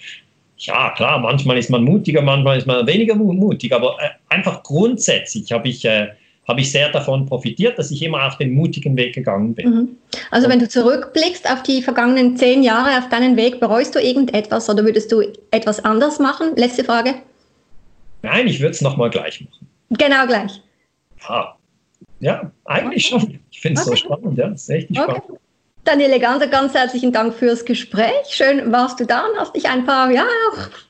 ja, 0.66 0.91
klar, 0.91 1.19
manchmal 1.19 1.59
ist 1.59 1.70
man 1.70 1.85
mutiger, 1.85 2.23
manchmal 2.23 2.59
ist 2.59 2.66
man 2.66 2.87
weniger 2.87 3.15
mutig, 3.15 3.73
aber 3.73 3.97
äh, 4.01 4.11
einfach 4.28 4.62
grundsätzlich 4.62 5.51
habe 5.53 5.69
ich, 5.69 5.85
äh, 5.85 6.09
hab 6.47 6.59
ich 6.59 6.70
sehr 6.70 6.91
davon 6.91 7.27
profitiert, 7.27 7.78
dass 7.78 7.91
ich 7.91 8.03
immer 8.03 8.27
auf 8.27 8.37
den 8.37 8.53
mutigen 8.53 8.97
Weg 8.97 9.15
gegangen 9.15 9.55
bin. 9.55 9.70
Mhm. 9.70 9.89
Also 10.31 10.49
wenn 10.49 10.59
du 10.59 10.69
zurückblickst 10.69 11.51
auf 11.51 11.62
die 11.62 11.82
vergangenen 11.82 12.37
zehn 12.37 12.62
Jahre 12.62 12.99
auf 12.99 13.09
deinen 13.09 13.37
Weg, 13.37 13.59
bereust 13.59 13.95
du 13.95 14.01
irgendetwas 14.01 14.69
oder 14.69 14.85
würdest 14.85 15.11
du 15.12 15.23
etwas 15.51 15.82
anders 15.85 16.19
machen? 16.19 16.57
Letzte 16.57 16.85
Frage. 16.85 17.15
Nein, 18.23 18.47
ich 18.47 18.61
würde 18.61 18.73
es 18.73 18.82
nochmal 18.82 19.09
gleich 19.09 19.41
machen. 19.41 19.66
Genau 19.91 20.27
gleich. 20.27 20.61
Ja, 21.27 21.57
ja 22.20 22.53
eigentlich 22.66 23.12
okay. 23.12 23.27
schon. 23.27 23.39
Ich 23.51 23.61
finde 23.61 23.81
es 23.81 23.87
okay. 23.87 23.97
so 23.97 24.05
spannend, 24.05 24.39
ja, 24.39 24.49
das 24.49 24.62
ist 24.62 24.69
echt 24.69 24.91
okay. 24.91 25.01
spannend. 25.01 25.41
Daniele 25.85 26.20
Ganser, 26.20 26.47
ganz 26.47 26.74
herzlichen 26.74 27.11
Dank 27.11 27.32
fürs 27.32 27.65
Gespräch. 27.65 28.12
Schön 28.28 28.70
warst 28.70 29.01
du 29.01 29.07
da 29.07 29.24
und 29.27 29.39
hast 29.39 29.57
dich 29.57 29.66
ein 29.66 29.86
paar, 29.86 30.11
ja, 30.11 30.27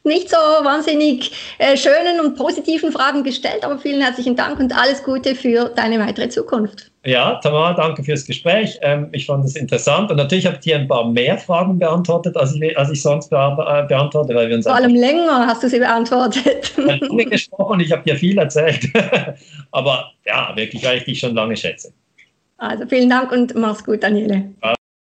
nicht 0.03 0.29
so 0.29 0.37
wahnsinnig 0.37 1.31
äh, 1.59 1.77
schönen 1.77 2.21
und 2.21 2.37
positiven 2.37 2.91
Fragen 2.91 3.23
gestellt, 3.23 3.63
aber 3.63 3.79
vielen 3.79 4.03
herzlichen 4.03 4.35
Dank 4.35 4.59
und 4.59 4.77
alles 4.77 5.03
Gute 5.05 5.37
für 5.37 5.69
deine 5.77 6.01
weitere 6.01 6.29
Zukunft. 6.29 6.91
Ja, 7.05 7.37
Tamara, 7.37 7.73
danke 7.75 8.03
fürs 8.03 8.27
Gespräch. 8.27 8.79
Ähm, 8.83 9.09
ich 9.13 9.27
fand 9.27 9.45
es 9.45 9.55
interessant 9.55 10.11
und 10.11 10.17
natürlich 10.17 10.45
habe 10.45 10.57
ich 10.57 10.63
dir 10.63 10.77
ein 10.77 10.89
paar 10.89 11.09
mehr 11.09 11.39
Fragen 11.39 11.79
beantwortet, 11.79 12.37
als 12.37 12.55
ich, 12.55 12.77
als 12.77 12.91
ich 12.91 13.01
sonst 13.01 13.31
be 13.31 13.37
äh, 13.37 13.87
beantworte. 13.87 14.35
Weil 14.35 14.49
wir 14.49 14.57
uns 14.57 14.67
Vor 14.67 14.75
allem 14.75 14.95
länger 14.95 15.47
hast 15.47 15.63
du 15.63 15.69
sie 15.69 15.79
beantwortet. 15.79 16.73
Lange 16.77 17.27
gesprochen, 17.27 17.81
ich 17.81 17.93
habe 17.93 18.03
dir 18.03 18.17
viel 18.17 18.37
erzählt. 18.37 18.89
aber 19.71 20.11
ja, 20.27 20.53
wirklich, 20.57 20.85
weil 20.85 20.99
ich 20.99 21.05
dich 21.05 21.21
schon 21.21 21.35
lange 21.35 21.57
schätze. 21.57 21.93
Also 22.59 22.85
vielen 22.87 23.09
Dank 23.09 23.33
und 23.33 23.55
mach's 23.55 23.83
gut, 23.83 24.03
Daniele. 24.03 24.51
Ja. 24.63 24.75